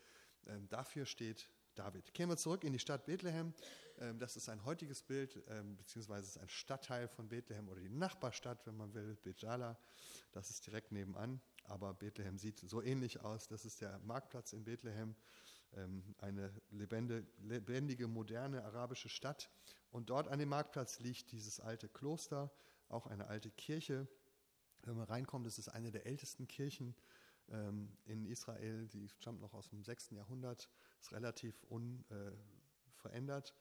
ähm, 0.47 0.69
dafür 0.69 1.07
steht 1.07 1.51
David. 1.75 2.15
Kehren 2.15 2.31
wir 2.31 2.37
zurück 2.37 2.65
in 2.65 2.73
die 2.73 2.79
Stadt 2.79 3.05
Bethlehem. 3.07 3.53
Ähm, 3.99 4.19
das 4.19 4.37
ist 4.37 4.49
ein 4.49 4.65
heutiges 4.65 5.03
Bild, 5.03 5.43
ähm, 5.49 5.77
beziehungsweise 5.77 6.27
ist 6.27 6.39
ein 6.39 6.49
Stadtteil 6.49 7.09
von 7.09 7.29
Bethlehem 7.29 7.69
oder 7.69 7.81
die 7.81 7.89
Nachbarstadt, 7.89 8.67
wenn 8.67 8.77
man 8.77 8.95
will, 8.95 9.17
Bejala. 9.23 9.79
Das 10.33 10.51
ist 10.51 10.67
direkt 10.67 10.93
nebenan. 10.93 11.41
Aber 11.65 11.95
Bethlehem 11.95 12.39
sieht 12.39 12.61
so 12.61 12.83
ähnlich 12.83 13.21
aus. 13.21 13.49
Das 13.49 13.65
ist 13.65 13.81
der 13.81 13.99
Marktplatz 14.01 14.53
in 14.53 14.65
Bethlehem, 14.65 15.17
ähm, 15.75 16.15
eine 16.19 16.53
lebendige, 16.71 18.07
moderne 18.07 18.65
arabische 18.65 19.09
Stadt. 19.09 19.51
Und 19.91 20.11
dort 20.11 20.29
an 20.29 20.39
dem 20.39 20.49
Marktplatz 20.49 21.01
liegt 21.01 21.33
dieses 21.33 21.61
alte 21.61 21.89
Kloster, 21.89 22.53
auch 22.89 23.07
eine 23.07 23.27
alte 23.27 23.51
Kirche. 23.51 24.09
Wenn 24.83 24.97
man 24.97 25.07
reinkommt, 25.07 25.47
ist 25.47 25.59
es 25.59 25.69
eine 25.69 25.91
der 25.91 26.07
ältesten 26.07 26.47
Kirchen 26.47 26.95
in 28.05 28.25
Israel. 28.25 28.89
Die 28.89 29.09
stammt 29.09 29.41
noch 29.41 29.53
aus 29.53 29.69
dem 29.69 29.85
6. 29.85 30.11
Jahrhundert, 30.11 30.71
ist 31.05 31.13
relativ 31.13 31.63
unverändert. 31.65 33.55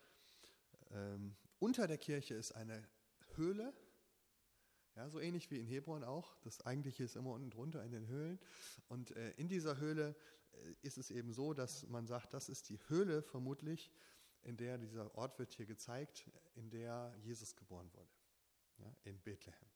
Ähm, 0.92 1.36
unter 1.60 1.88
der 1.88 1.98
Kirche 1.98 2.36
ist 2.36 2.54
eine 2.54 2.88
Höhle, 3.36 3.74
ja, 4.96 5.10
so 5.10 5.20
ähnlich 5.20 5.52
wie 5.52 5.60
in 5.60 5.66
Hebron 5.66 6.04
auch. 6.06 6.38
Das 6.44 6.66
eigentliche 6.66 7.04
ist 7.04 7.16
immer 7.18 7.32
unten 7.32 7.50
drunter 7.50 7.84
in 7.84 7.92
den 7.92 8.08
Höhlen. 8.08 8.40
Und 8.88 9.12
äh, 9.12 9.32
in 9.32 9.50
dieser 9.50 9.78
Höhle 9.78 10.16
äh, 10.52 10.76
ist 10.84 10.98
es 10.98 11.12
eben 11.12 11.34
so, 11.34 11.54
dass 11.54 11.86
man 11.88 12.08
sagt, 12.08 12.34
das 12.34 12.48
ist 12.48 12.70
die 12.70 12.80
Höhle 12.88 13.22
vermutlich, 13.22 13.92
in 14.44 14.56
der 14.56 14.78
dieser 14.78 15.14
Ort 15.16 15.38
wird 15.40 15.54
hier 15.54 15.66
gezeigt, 15.66 16.30
in 16.56 16.70
der 16.70 17.14
Jesus 17.24 17.56
geboren 17.56 17.92
wurde, 17.94 18.12
ja, 18.78 18.96
in 19.04 19.20
Bethlehem. 19.20 19.70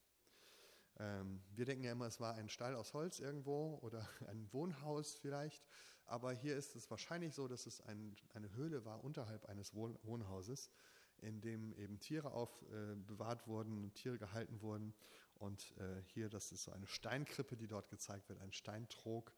Ähm, 0.99 1.41
wir 1.55 1.65
denken 1.65 1.83
ja 1.83 1.91
immer, 1.91 2.07
es 2.07 2.19
war 2.19 2.35
ein 2.35 2.49
Stall 2.49 2.75
aus 2.75 2.93
Holz 2.93 3.19
irgendwo 3.19 3.79
oder 3.81 4.07
ein 4.27 4.51
Wohnhaus 4.51 5.15
vielleicht, 5.15 5.63
aber 6.05 6.33
hier 6.33 6.55
ist 6.55 6.75
es 6.75 6.89
wahrscheinlich 6.89 7.33
so, 7.33 7.47
dass 7.47 7.65
es 7.65 7.81
ein, 7.81 8.15
eine 8.33 8.53
Höhle 8.53 8.85
war 8.85 9.03
unterhalb 9.03 9.45
eines 9.45 9.73
Wohn 9.73 9.97
Wohnhauses 10.03 10.71
in 11.19 11.41
dem 11.41 11.73
eben 11.73 11.99
Tiere 11.99 12.31
aufbewahrt 12.31 13.43
äh, 13.43 13.47
wurden, 13.47 13.93
Tiere 13.93 14.17
gehalten 14.17 14.61
wurden. 14.61 14.93
Und 15.35 15.75
äh, 15.77 16.01
hier, 16.05 16.29
das 16.29 16.51
ist 16.51 16.63
so 16.63 16.71
eine 16.71 16.87
Steinkrippe, 16.87 17.57
die 17.57 17.67
dort 17.67 17.89
gezeigt 17.89 18.29
wird, 18.29 18.39
ein 18.39 18.53
Steintrog, 18.53 19.33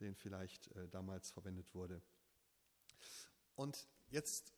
den 0.00 0.14
vielleicht 0.14 0.68
äh, 0.68 0.88
damals 0.88 1.30
verwendet 1.30 1.74
wurde. 1.74 2.02
Und 3.54 3.88
jetzt 4.10 4.52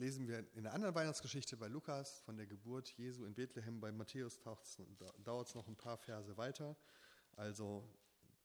lesen 0.00 0.26
wir 0.26 0.46
in 0.54 0.62
der 0.62 0.72
anderen 0.72 0.94
Weihnachtsgeschichte 0.94 1.58
bei 1.58 1.68
Lukas 1.68 2.20
von 2.20 2.34
der 2.34 2.46
Geburt 2.46 2.88
Jesu 2.96 3.26
in 3.26 3.34
Bethlehem. 3.34 3.80
Bei 3.80 3.92
Matthäus 3.92 4.40
dauert 4.40 5.46
es 5.46 5.54
noch 5.54 5.68
ein 5.68 5.76
paar 5.76 5.98
Verse 5.98 6.38
weiter. 6.38 6.74
Also 7.36 7.86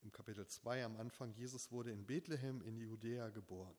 im 0.01 0.11
Kapitel 0.11 0.45
2 0.45 0.83
am 0.83 0.97
Anfang, 0.97 1.31
Jesus 1.31 1.71
wurde 1.71 1.91
in 1.91 2.05
Bethlehem 2.05 2.61
in 2.61 2.77
Judäa 2.77 3.29
geboren. 3.29 3.75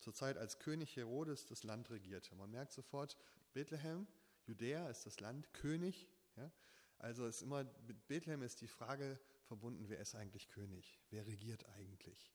Zur 0.00 0.12
Zeit, 0.12 0.36
als 0.36 0.58
König 0.58 0.96
Herodes 0.96 1.46
das 1.46 1.62
Land 1.62 1.88
regierte. 1.90 2.34
Man 2.34 2.50
merkt 2.50 2.72
sofort, 2.72 3.16
Bethlehem, 3.52 4.08
Judäa 4.46 4.88
ist 4.88 5.06
das 5.06 5.20
Land, 5.20 5.54
König. 5.54 6.08
Ja? 6.36 6.50
Also 6.98 7.26
ist 7.26 7.42
immer, 7.42 7.62
mit 7.86 8.08
Bethlehem 8.08 8.42
ist 8.42 8.60
die 8.60 8.66
Frage 8.66 9.20
verbunden, 9.44 9.88
wer 9.88 10.00
ist 10.00 10.16
eigentlich 10.16 10.48
König? 10.48 10.98
Wer 11.10 11.26
regiert 11.28 11.64
eigentlich? 11.76 12.32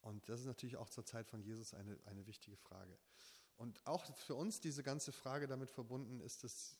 Und 0.00 0.28
das 0.28 0.40
ist 0.40 0.46
natürlich 0.46 0.76
auch 0.76 0.88
zur 0.88 1.04
Zeit 1.04 1.28
von 1.28 1.42
Jesus 1.42 1.74
eine, 1.74 1.96
eine 2.06 2.26
wichtige 2.26 2.56
Frage. 2.56 2.98
Und 3.56 3.86
auch 3.86 4.04
für 4.16 4.34
uns 4.34 4.60
diese 4.60 4.82
ganze 4.82 5.12
Frage 5.12 5.46
damit 5.46 5.70
verbunden, 5.70 6.20
ist 6.20 6.44
das 6.44 6.76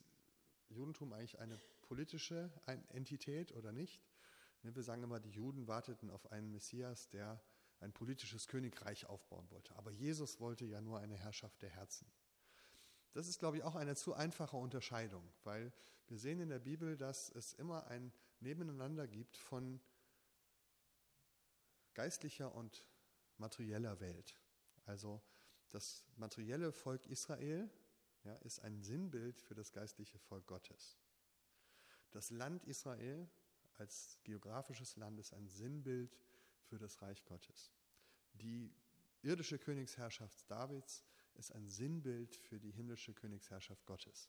Judentum 0.68 1.12
eigentlich 1.12 1.38
eine 1.38 1.58
politische 1.82 2.50
Entität 2.92 3.52
oder 3.52 3.72
nicht? 3.72 4.00
Ne, 4.62 4.74
wir 4.74 4.82
sagen 4.82 5.02
immer, 5.02 5.20
die 5.20 5.30
Juden 5.30 5.66
warteten 5.66 6.10
auf 6.10 6.30
einen 6.32 6.50
Messias, 6.50 7.08
der 7.08 7.40
ein 7.80 7.92
politisches 7.92 8.48
Königreich 8.48 9.06
aufbauen 9.06 9.48
wollte. 9.50 9.74
Aber 9.76 9.90
Jesus 9.90 10.40
wollte 10.40 10.64
ja 10.64 10.80
nur 10.80 10.98
eine 10.98 11.16
Herrschaft 11.16 11.62
der 11.62 11.70
Herzen. 11.70 12.06
Das 13.12 13.28
ist, 13.28 13.38
glaube 13.38 13.58
ich, 13.58 13.62
auch 13.62 13.76
eine 13.76 13.96
zu 13.96 14.14
einfache 14.14 14.56
Unterscheidung, 14.56 15.26
weil 15.44 15.72
wir 16.08 16.18
sehen 16.18 16.40
in 16.40 16.48
der 16.48 16.58
Bibel, 16.58 16.96
dass 16.96 17.30
es 17.30 17.54
immer 17.54 17.86
ein 17.86 18.12
Nebeneinander 18.40 19.06
gibt 19.06 19.36
von 19.36 19.80
geistlicher 21.94 22.54
und 22.54 22.84
materieller 23.38 24.00
Welt. 24.00 24.38
Also 24.84 25.22
das 25.70 26.04
materielle 26.16 26.72
Volk 26.72 27.06
Israel 27.06 27.70
ja, 28.24 28.34
ist 28.36 28.60
ein 28.60 28.82
Sinnbild 28.82 29.40
für 29.40 29.54
das 29.54 29.72
geistliche 29.72 30.18
Volk 30.18 30.46
Gottes. 30.46 30.98
Das 32.10 32.30
Land 32.30 32.64
Israel 32.64 33.28
als 33.78 34.18
geografisches 34.24 34.96
Land 34.96 35.18
ist 35.18 35.32
ein 35.34 35.48
Sinnbild 35.48 36.16
für 36.62 36.78
das 36.78 37.02
Reich 37.02 37.24
Gottes. 37.24 37.72
Die 38.32 38.74
irdische 39.22 39.58
Königsherrschaft 39.58 40.50
Davids 40.50 41.04
ist 41.34 41.52
ein 41.52 41.68
Sinnbild 41.68 42.34
für 42.34 42.58
die 42.58 42.70
himmlische 42.70 43.12
Königsherrschaft 43.12 43.84
Gottes. 43.86 44.28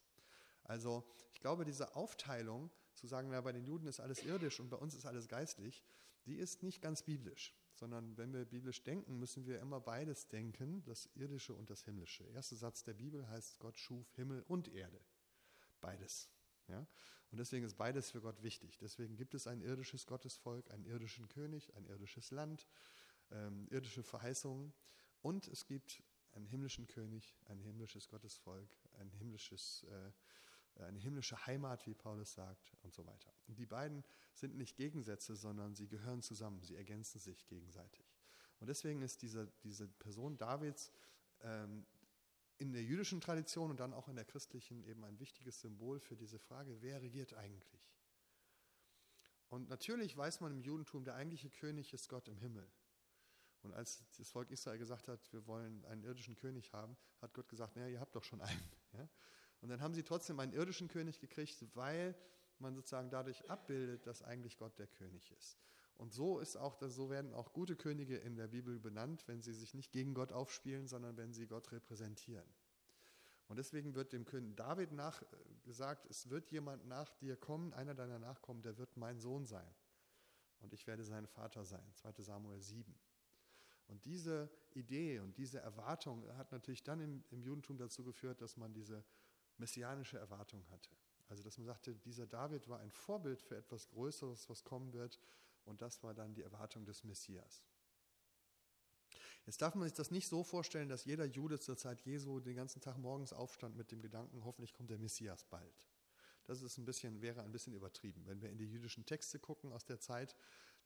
Also 0.64 1.08
ich 1.34 1.40
glaube, 1.40 1.64
diese 1.66 1.96
Aufteilung, 1.96 2.70
zu 2.94 3.08
sagen, 3.08 3.30
na, 3.30 3.40
bei 3.42 3.52
den 3.52 3.64
Juden 3.64 3.88
ist 3.88 4.00
alles 4.00 4.24
irdisch 4.24 4.60
und 4.60 4.70
bei 4.70 4.78
uns 4.78 4.94
ist 4.96 5.06
alles 5.06 5.28
geistlich, 5.28 5.84
die 6.26 6.36
ist 6.36 6.64
nicht 6.64 6.82
ganz 6.82 7.04
biblisch, 7.04 7.56
sondern 7.78 8.18
wenn 8.18 8.34
wir 8.34 8.46
biblisch 8.46 8.84
denken, 8.84 9.20
müssen 9.20 9.46
wir 9.46 9.60
immer 9.60 9.80
beides 9.80 10.28
denken, 10.28 10.84
das 10.84 11.10
irdische 11.16 11.54
und 11.54 11.70
das 11.70 11.84
himmlische. 11.86 12.24
Der 12.24 12.34
erste 12.34 12.56
Satz 12.56 12.84
der 12.84 12.94
Bibel 12.94 13.28
heißt, 13.30 13.60
Gott 13.60 13.78
schuf 13.78 14.12
Himmel 14.16 14.44
und 14.48 14.68
Erde. 14.68 15.00
Beides. 15.80 16.30
Ja? 16.68 16.88
Und 17.32 17.38
deswegen 17.38 17.66
ist 17.66 17.76
beides 17.76 18.10
für 18.10 18.22
Gott 18.22 18.42
wichtig. 18.42 18.78
Deswegen 18.80 19.16
gibt 19.16 19.34
es 19.36 19.48
ein 19.48 19.62
irdisches 19.62 20.06
Gottesvolk, 20.06 20.72
einen 20.72 20.86
irdischen 20.86 21.28
König, 21.28 21.76
ein 21.76 21.86
irdisches 21.86 22.32
Land, 22.32 22.68
ähm, 23.32 23.68
irdische 23.70 24.04
Verheißungen. 24.04 24.74
Und 25.22 25.48
es 25.48 25.66
gibt 25.66 26.04
einen 26.32 26.46
himmlischen 26.46 26.88
König, 26.88 27.36
ein 27.46 27.60
himmlisches 27.60 28.08
Gottesvolk, 28.08 28.70
ein 28.94 29.12
himmlisches, 29.12 29.84
äh, 29.84 30.12
eine 30.86 31.00
himmlische 31.00 31.46
Heimat, 31.46 31.86
wie 31.88 31.94
Paulus 31.94 32.34
sagt, 32.34 32.74
und 32.84 32.94
so 32.94 33.06
weiter. 33.06 33.34
Die 33.48 33.66
beiden 33.66 34.04
sind 34.34 34.56
nicht 34.56 34.76
Gegensätze, 34.76 35.36
sondern 35.36 35.76
sie 35.76 35.88
gehören 35.88 36.22
zusammen, 36.22 36.62
sie 36.64 36.76
ergänzen 36.76 37.20
sich 37.20 37.48
gegenseitig. 37.48 38.06
Und 38.60 38.68
deswegen 38.68 39.02
ist 39.02 39.22
diese, 39.22 39.52
diese 39.64 39.88
Person 39.88 40.38
Davids 40.38 40.92
ähm, 41.42 41.86
in 42.58 42.74
der 42.74 42.84
jüdischen 42.84 43.22
Tradition 43.22 43.70
und 43.70 43.80
dann 43.80 43.94
auch 43.94 44.08
in 44.08 44.16
der 44.16 44.26
christlichen 44.26 44.84
eben 44.84 45.04
ein 45.04 45.20
wichtiges 45.20 45.62
Symbol 45.62 46.00
für 46.00 46.16
diese 46.16 46.40
Frage, 46.40 46.82
wer 46.82 47.02
regiert 47.02 47.34
eigentlich? 47.34 47.88
Und 49.50 49.70
natürlich 49.70 50.18
weiß 50.18 50.42
man 50.42 50.52
im 50.52 50.62
Judentum, 50.62 51.06
der 51.06 51.16
eigentliche 51.16 51.50
König 51.50 51.94
ist 51.94 52.10
Gott 52.10 52.28
im 52.28 52.38
Himmel. 52.38 52.70
Und 53.62 53.74
als 53.74 54.04
das 54.18 54.30
Volk 54.30 54.52
Israel 54.52 54.78
gesagt 54.78 55.08
hat, 55.08 55.32
wir 55.32 55.46
wollen 55.48 55.86
einen 55.86 56.04
irdischen 56.04 56.36
König 56.36 56.74
haben, 56.74 56.98
hat 57.22 57.34
Gott 57.34 57.48
gesagt, 57.48 57.76
naja, 57.76 57.88
ihr 57.88 58.00
habt 58.00 58.16
doch 58.16 58.24
schon 58.24 58.42
einen. 58.42 58.72
Ja? 58.94 59.08
Und 59.62 59.70
dann 59.70 59.82
haben 59.82 59.94
sie 59.94 60.04
trotzdem 60.04 60.40
einen 60.40 60.54
irdischen 60.54 60.88
König 60.88 61.20
gekriegt, 61.20 61.66
weil 61.76 62.16
man 62.60 62.76
sozusagen 62.76 63.10
dadurch 63.10 63.50
abbildet, 63.50 64.06
dass 64.06 64.22
eigentlich 64.22 64.58
Gott 64.58 64.78
der 64.80 64.88
König 64.88 65.32
ist. 65.32 65.58
Und 65.96 66.14
so 66.14 66.40
ist 66.40 66.56
auch, 66.58 66.78
so 66.90 67.10
werden 67.10 67.34
auch 67.34 67.54
gute 67.54 67.76
Könige 67.76 68.18
in 68.18 68.36
der 68.36 68.48
Bibel 68.48 68.80
benannt, 68.80 69.28
wenn 69.28 69.42
sie 69.42 69.54
sich 69.54 69.74
nicht 69.74 69.92
gegen 69.92 70.14
Gott 70.14 70.32
aufspielen, 70.32 70.88
sondern 70.88 71.18
wenn 71.18 71.34
sie 71.34 71.48
Gott 71.48 71.72
repräsentieren. 71.72 72.48
Und 73.48 73.58
deswegen 73.58 73.96
wird 73.96 74.14
dem 74.14 74.26
König 74.26 74.56
David 74.58 74.92
nach 74.92 75.24
gesagt, 75.64 76.06
es 76.06 76.30
wird 76.30 76.52
jemand 76.52 76.86
nach 76.86 77.14
dir 77.14 77.36
kommen, 77.36 77.74
einer 77.74 77.96
deiner 77.96 78.20
Nachkommen, 78.20 78.62
der 78.62 78.78
wird 78.78 78.96
mein 78.98 79.20
Sohn 79.20 79.46
sein. 79.46 79.74
Und 80.60 80.74
ich 80.74 80.86
werde 80.86 81.04
sein 81.04 81.26
Vater 81.28 81.66
sein. 81.66 81.86
2 81.96 82.22
Samuel 82.22 82.62
7. 82.62 82.94
Und 83.88 84.06
diese 84.06 84.50
Idee 84.74 85.20
und 85.20 85.38
diese 85.38 85.60
Erwartung 85.60 86.28
hat 86.38 86.52
natürlich 86.52 86.84
dann 86.84 87.00
im, 87.00 87.24
im 87.30 87.42
Judentum 87.42 87.78
dazu 87.78 88.04
geführt, 88.04 88.42
dass 88.42 88.58
man 88.58 88.74
diese 88.74 89.04
messianische 89.60 90.18
Erwartung 90.18 90.68
hatte. 90.70 90.90
Also 91.28 91.44
dass 91.44 91.58
man 91.58 91.68
sagte, 91.68 91.96
dieser 91.96 92.26
David 92.26 92.68
war 92.70 92.80
ein 92.80 92.92
Vorbild 92.92 93.42
für 93.42 93.58
etwas 93.58 93.88
Größeres, 93.90 94.50
was 94.50 94.64
kommen 94.64 94.94
wird, 94.94 95.20
und 95.66 95.82
das 95.82 96.02
war 96.02 96.14
dann 96.14 96.34
die 96.34 96.44
Erwartung 96.44 96.86
des 96.86 97.04
Messias. 97.04 97.64
Jetzt 99.46 99.62
darf 99.62 99.76
man 99.76 99.88
sich 99.88 99.94
das 99.94 100.12
nicht 100.12 100.28
so 100.28 100.44
vorstellen, 100.44 100.90
dass 100.90 101.06
jeder 101.06 101.26
Jude 101.26 101.60
zur 101.60 101.78
Zeit 101.78 102.02
Jesu 102.02 102.40
den 102.40 102.56
ganzen 102.56 102.82
Tag 102.82 102.98
morgens 102.98 103.34
aufstand 103.34 103.76
mit 103.76 103.92
dem 103.92 104.02
Gedanken, 104.02 104.44
hoffentlich 104.44 104.74
kommt 104.74 104.90
der 104.90 104.98
Messias 104.98 105.46
bald. 105.46 105.88
Das 106.46 106.62
ist 106.62 106.78
ein 106.78 106.86
bisschen, 106.86 107.22
wäre 107.22 107.42
ein 107.42 107.52
bisschen 107.52 107.74
übertrieben. 107.74 108.26
Wenn 108.26 108.42
wir 108.42 108.50
in 108.50 108.58
die 108.58 108.66
jüdischen 108.66 109.06
Texte 109.06 109.40
gucken 109.40 109.72
aus 109.72 109.86
der 109.86 110.00
Zeit, 110.00 110.36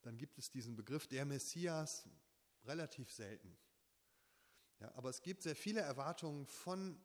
dann 0.02 0.18
gibt 0.18 0.38
es 0.38 0.50
diesen 0.50 0.74
Begriff 0.74 1.06
der 1.06 1.24
Messias 1.24 2.08
relativ 2.64 3.10
selten. 3.10 3.56
Ja, 4.80 4.92
aber 4.96 5.10
es 5.10 5.22
gibt 5.22 5.42
sehr 5.42 5.54
viele 5.54 5.80
Erwartungen 5.80 6.46
von 6.46 7.00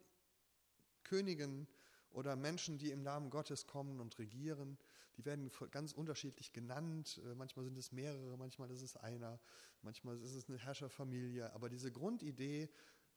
Königen 1.07 1.67
oder 2.11 2.35
Menschen, 2.35 2.77
die 2.77 2.91
im 2.91 3.03
Namen 3.03 3.29
Gottes 3.29 3.65
kommen 3.65 3.99
und 3.99 4.17
regieren. 4.19 4.77
Die 5.17 5.25
werden 5.25 5.49
ganz 5.71 5.93
unterschiedlich 5.93 6.53
genannt. 6.53 7.21
Äh, 7.25 7.35
manchmal 7.35 7.65
sind 7.65 7.77
es 7.77 7.91
mehrere, 7.91 8.37
manchmal 8.37 8.69
ist 8.71 8.81
es 8.81 8.97
einer, 8.97 9.39
manchmal 9.81 10.19
ist 10.21 10.33
es 10.33 10.47
eine 10.47 10.57
Herrscherfamilie. 10.57 11.51
Aber 11.53 11.69
diese 11.69 11.91
Grundidee, 11.91 12.69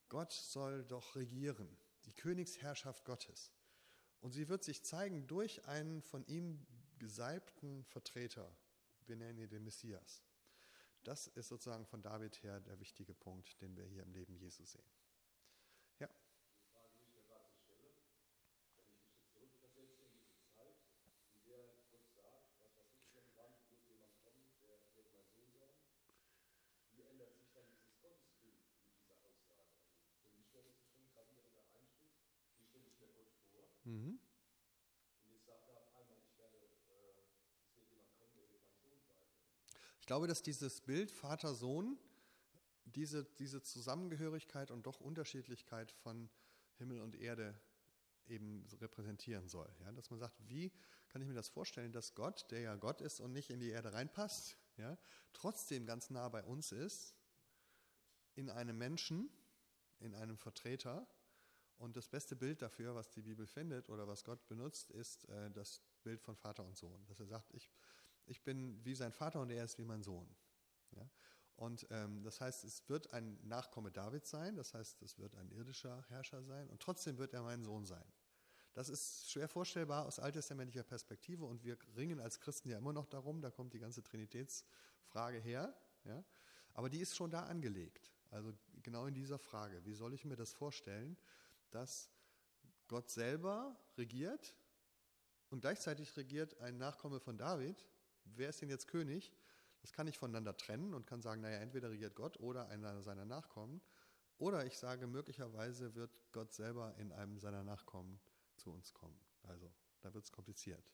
Gott 0.08 0.32
soll 0.32 0.84
doch 0.84 1.16
regieren, 1.16 1.68
die 2.06 2.12
Königsherrschaft 2.12 3.04
Gottes. 3.04 3.52
Und 4.20 4.32
sie 4.32 4.48
wird 4.48 4.64
sich 4.64 4.82
zeigen 4.84 5.26
durch 5.26 5.66
einen 5.66 6.02
von 6.02 6.26
ihm 6.26 6.66
gesalbten 6.98 7.84
Vertreter. 7.84 8.54
Wir 9.06 9.16
nennen 9.16 9.38
ihn 9.38 9.48
den 9.48 9.64
Messias. 9.64 10.22
Das 11.04 11.26
ist 11.28 11.48
sozusagen 11.48 11.86
von 11.86 12.02
David 12.02 12.42
her 12.42 12.60
der 12.60 12.78
wichtige 12.78 13.14
Punkt, 13.14 13.60
den 13.62 13.76
wir 13.76 13.84
hier 13.84 14.02
im 14.02 14.12
Leben 14.12 14.36
Jesu 14.36 14.64
sehen. 14.64 14.99
Mhm. 33.90 34.20
Ich 40.00 40.06
glaube, 40.06 40.26
dass 40.26 40.42
dieses 40.42 40.80
Bild 40.80 41.10
Vater-Sohn 41.10 41.98
diese, 42.84 43.24
diese 43.38 43.62
Zusammengehörigkeit 43.62 44.70
und 44.70 44.86
doch 44.86 45.00
Unterschiedlichkeit 45.00 45.90
von 45.90 46.28
Himmel 46.78 47.00
und 47.00 47.16
Erde 47.16 47.60
eben 48.26 48.66
repräsentieren 48.80 49.48
soll. 49.48 49.68
Ja, 49.80 49.92
dass 49.92 50.10
man 50.10 50.18
sagt, 50.18 50.36
wie 50.48 50.72
kann 51.08 51.20
ich 51.22 51.28
mir 51.28 51.34
das 51.34 51.48
vorstellen, 51.48 51.92
dass 51.92 52.14
Gott, 52.14 52.46
der 52.50 52.60
ja 52.60 52.76
Gott 52.76 53.00
ist 53.00 53.20
und 53.20 53.32
nicht 53.32 53.50
in 53.50 53.60
die 53.60 53.70
Erde 53.70 53.92
reinpasst, 53.92 54.56
ja, 54.76 54.96
trotzdem 55.32 55.84
ganz 55.84 56.10
nah 56.10 56.28
bei 56.28 56.44
uns 56.44 56.72
ist, 56.72 57.14
in 58.34 58.50
einem 58.50 58.78
Menschen, 58.78 59.28
in 59.98 60.14
einem 60.14 60.38
Vertreter 60.38 61.08
und 61.80 61.96
das 61.96 62.08
beste 62.08 62.36
Bild 62.36 62.60
dafür, 62.60 62.94
was 62.94 63.10
die 63.10 63.22
Bibel 63.22 63.46
findet 63.46 63.88
oder 63.88 64.06
was 64.06 64.22
Gott 64.22 64.46
benutzt, 64.46 64.90
ist 64.90 65.26
äh, 65.30 65.50
das 65.50 65.82
Bild 66.02 66.20
von 66.20 66.36
Vater 66.36 66.62
und 66.62 66.76
Sohn. 66.76 67.04
Dass 67.06 67.18
er 67.18 67.26
sagt, 67.26 67.54
ich, 67.54 67.70
ich 68.26 68.44
bin 68.44 68.84
wie 68.84 68.94
sein 68.94 69.12
Vater 69.12 69.40
und 69.40 69.50
er 69.50 69.64
ist 69.64 69.78
wie 69.78 69.84
mein 69.84 70.02
Sohn. 70.02 70.28
Ja? 70.92 71.08
Und 71.56 71.86
ähm, 71.90 72.22
das 72.22 72.40
heißt, 72.40 72.64
es 72.64 72.86
wird 72.90 73.12
ein 73.14 73.38
Nachkomme 73.42 73.90
Davids 73.90 74.28
sein, 74.28 74.56
das 74.56 74.74
heißt, 74.74 75.00
es 75.02 75.18
wird 75.18 75.34
ein 75.36 75.50
irdischer 75.50 76.04
Herrscher 76.08 76.42
sein 76.42 76.68
und 76.68 76.82
trotzdem 76.82 77.16
wird 77.16 77.32
er 77.32 77.42
mein 77.42 77.62
Sohn 77.62 77.86
sein. 77.86 78.04
Das 78.74 78.90
ist 78.90 79.30
schwer 79.30 79.48
vorstellbar 79.48 80.04
aus 80.04 80.18
alttestamentlicher 80.18 80.84
Perspektive 80.84 81.46
und 81.46 81.64
wir 81.64 81.78
ringen 81.96 82.20
als 82.20 82.40
Christen 82.40 82.68
ja 82.68 82.76
immer 82.78 82.92
noch 82.92 83.06
darum, 83.06 83.40
da 83.40 83.50
kommt 83.50 83.72
die 83.72 83.80
ganze 83.80 84.02
Trinitätsfrage 84.02 85.38
her. 85.38 85.74
Ja? 86.04 86.22
Aber 86.74 86.90
die 86.90 87.00
ist 87.00 87.16
schon 87.16 87.30
da 87.30 87.44
angelegt. 87.44 88.12
Also 88.30 88.52
genau 88.82 89.06
in 89.06 89.14
dieser 89.14 89.38
Frage, 89.38 89.84
wie 89.86 89.94
soll 89.94 90.12
ich 90.12 90.24
mir 90.24 90.36
das 90.36 90.52
vorstellen, 90.52 91.16
dass 91.70 92.10
Gott 92.88 93.10
selber 93.10 93.76
regiert 93.96 94.56
und 95.50 95.60
gleichzeitig 95.60 96.16
regiert 96.16 96.58
ein 96.60 96.78
Nachkomme 96.78 97.20
von 97.20 97.36
David. 97.36 97.86
Wer 98.24 98.50
ist 98.50 98.60
denn 98.60 98.68
jetzt 98.68 98.88
König? 98.88 99.32
Das 99.80 99.92
kann 99.92 100.06
ich 100.06 100.18
voneinander 100.18 100.56
trennen 100.56 100.94
und 100.94 101.06
kann 101.06 101.22
sagen, 101.22 101.40
naja, 101.40 101.58
entweder 101.58 101.90
regiert 101.90 102.14
Gott 102.14 102.38
oder 102.38 102.68
einer 102.68 103.02
seiner 103.02 103.24
Nachkommen. 103.24 103.80
Oder 104.38 104.64
ich 104.64 104.78
sage, 104.78 105.06
möglicherweise 105.06 105.94
wird 105.94 106.10
Gott 106.32 106.52
selber 106.52 106.94
in 106.96 107.12
einem 107.12 107.38
seiner 107.38 107.62
Nachkommen 107.62 108.20
zu 108.56 108.72
uns 108.72 108.92
kommen. 108.92 109.18
Also 109.42 109.72
da 110.00 110.12
wird 110.14 110.24
es 110.24 110.32
kompliziert. 110.32 110.90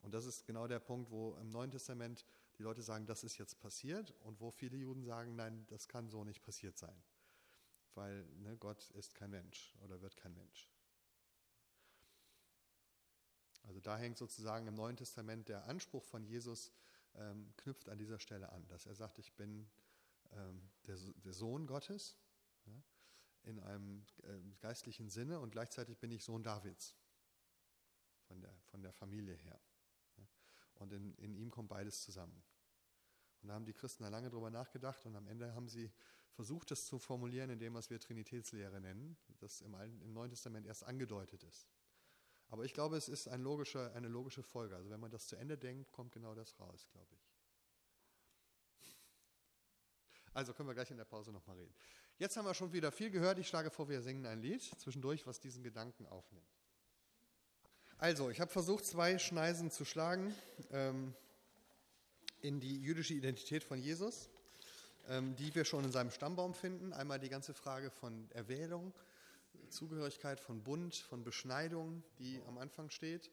Und 0.00 0.12
das 0.12 0.26
ist 0.26 0.46
genau 0.46 0.66
der 0.66 0.78
Punkt, 0.78 1.10
wo 1.10 1.34
im 1.36 1.48
Neuen 1.48 1.70
Testament 1.70 2.24
die 2.58 2.62
Leute 2.62 2.82
sagen, 2.82 3.06
das 3.06 3.24
ist 3.24 3.38
jetzt 3.38 3.58
passiert 3.58 4.14
und 4.20 4.40
wo 4.40 4.50
viele 4.50 4.76
Juden 4.76 5.04
sagen, 5.04 5.36
nein, 5.36 5.66
das 5.68 5.88
kann 5.88 6.08
so 6.08 6.24
nicht 6.24 6.42
passiert 6.42 6.76
sein. 6.76 7.02
Weil 7.94 8.24
ne, 8.36 8.56
Gott 8.56 8.90
ist 8.90 9.14
kein 9.14 9.30
Mensch 9.30 9.74
oder 9.80 10.00
wird 10.00 10.16
kein 10.16 10.34
Mensch. 10.34 10.70
Also 13.64 13.80
da 13.80 13.98
hängt 13.98 14.16
sozusagen 14.16 14.66
im 14.66 14.74
Neuen 14.74 14.96
Testament 14.96 15.48
der 15.48 15.66
Anspruch 15.66 16.04
von 16.04 16.24
Jesus, 16.24 16.72
ähm, 17.14 17.52
knüpft 17.56 17.88
an 17.88 17.98
dieser 17.98 18.18
Stelle 18.18 18.50
an, 18.50 18.66
dass 18.68 18.86
er 18.86 18.94
sagt, 18.94 19.18
ich 19.18 19.34
bin 19.34 19.68
ähm, 20.32 20.70
der, 20.86 20.96
der, 20.96 21.32
Sohn 21.32 21.66
Gottes 21.66 22.16
ja, 22.66 22.72
in 23.44 23.60
einem 23.60 24.06
äh, 24.22 24.40
geistlichen 24.60 25.10
Sinne 25.10 25.40
und 25.40 25.50
gleichzeitig 25.50 25.98
bin 25.98 26.10
ich 26.10 26.24
Sohn 26.24 26.42
Davids 26.42 26.94
von 28.26 28.40
der, 28.40 28.54
von 28.70 28.82
der 28.82 28.92
Familie 28.92 29.34
her. 29.34 29.60
Ja. 30.16 30.26
Und 30.74 30.92
in, 30.92 31.14
in 31.16 31.34
ihm 31.34 31.50
kommt 31.50 31.68
beides 31.68 32.02
zusammen. 32.02 32.42
Und 33.42 33.48
da 33.48 33.54
haben 33.54 33.64
die 33.64 33.72
Christen 33.72 34.02
da 34.02 34.08
lange 34.08 34.30
drüber 34.30 34.50
nachgedacht 34.50 35.04
und 35.06 35.16
am 35.16 35.26
Ende 35.26 35.54
haben 35.54 35.68
sie 35.68 35.90
versucht, 36.30 36.70
das 36.70 36.86
zu 36.86 36.98
formulieren 36.98 37.50
in 37.50 37.58
dem, 37.58 37.74
was 37.74 37.90
wir 37.90 37.98
Trinitätslehre 37.98 38.80
nennen, 38.80 39.16
das 39.38 39.60
im, 39.60 39.74
im 39.74 40.12
Neuen 40.12 40.30
Testament 40.30 40.66
erst 40.66 40.84
angedeutet 40.84 41.42
ist. 41.44 41.68
Aber 42.50 42.64
ich 42.64 42.72
glaube, 42.72 42.96
es 42.96 43.08
ist 43.08 43.28
ein 43.28 43.42
logische, 43.42 43.92
eine 43.92 44.08
logische 44.08 44.42
Folge. 44.42 44.76
Also 44.76 44.90
wenn 44.90 45.00
man 45.00 45.10
das 45.10 45.26
zu 45.26 45.36
Ende 45.36 45.58
denkt, 45.58 45.92
kommt 45.92 46.12
genau 46.12 46.34
das 46.34 46.58
raus, 46.58 46.88
glaube 46.92 47.14
ich. 47.14 47.28
Also 50.32 50.54
können 50.54 50.68
wir 50.68 50.74
gleich 50.74 50.90
in 50.90 50.96
der 50.96 51.04
Pause 51.04 51.32
nochmal 51.32 51.56
reden. 51.56 51.74
Jetzt 52.18 52.36
haben 52.36 52.46
wir 52.46 52.54
schon 52.54 52.72
wieder 52.72 52.90
viel 52.92 53.10
gehört. 53.10 53.38
Ich 53.38 53.48
schlage 53.48 53.70
vor, 53.70 53.88
wir 53.88 54.02
singen 54.02 54.24
ein 54.26 54.40
Lied 54.40 54.62
zwischendurch, 54.62 55.26
was 55.26 55.40
diesen 55.40 55.62
Gedanken 55.62 56.06
aufnimmt. 56.06 56.48
Also, 58.00 58.30
ich 58.30 58.40
habe 58.40 58.50
versucht, 58.50 58.86
zwei 58.86 59.18
Schneisen 59.18 59.72
zu 59.72 59.84
schlagen 59.84 60.32
ähm, 60.70 61.14
in 62.40 62.60
die 62.60 62.80
jüdische 62.80 63.14
Identität 63.14 63.64
von 63.64 63.80
Jesus, 63.80 64.30
die 65.08 65.54
wir 65.54 65.64
schon 65.64 65.84
in 65.84 65.92
seinem 65.92 66.10
Stammbaum 66.10 66.52
finden. 66.52 66.92
Einmal 66.92 67.18
die 67.18 67.30
ganze 67.30 67.54
Frage 67.54 67.90
von 67.90 68.30
Erwählung, 68.32 68.92
Zugehörigkeit 69.70 70.38
von 70.38 70.62
Bund, 70.62 70.94
von 70.96 71.24
Beschneidung, 71.24 72.02
die 72.18 72.42
am 72.46 72.58
Anfang 72.58 72.90
steht. 72.90 73.30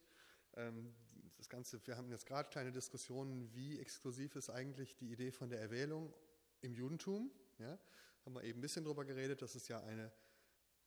Ähm, 0.56 0.94
das 1.38 1.50
Ganze, 1.50 1.86
wir 1.86 1.98
haben 1.98 2.10
jetzt 2.10 2.26
gerade 2.26 2.50
kleine 2.50 2.72
Diskussionen, 2.72 3.54
wie 3.54 3.80
exklusiv 3.80 4.36
ist 4.36 4.50
eigentlich 4.50 4.96
die 4.96 5.12
Idee 5.12 5.32
von 5.32 5.50
der 5.50 5.60
Erwählung 5.60 6.14
im 6.62 6.74
Judentum. 6.74 7.30
Ja, 7.60 7.78
haben 8.26 8.34
wir 8.36 8.44
eben 8.44 8.60
ein 8.60 8.62
bisschen 8.62 8.84
darüber 8.84 9.06
geredet, 9.06 9.42
dass 9.42 9.56
es 9.56 9.68
ja 9.68 9.82
eine 9.84 10.12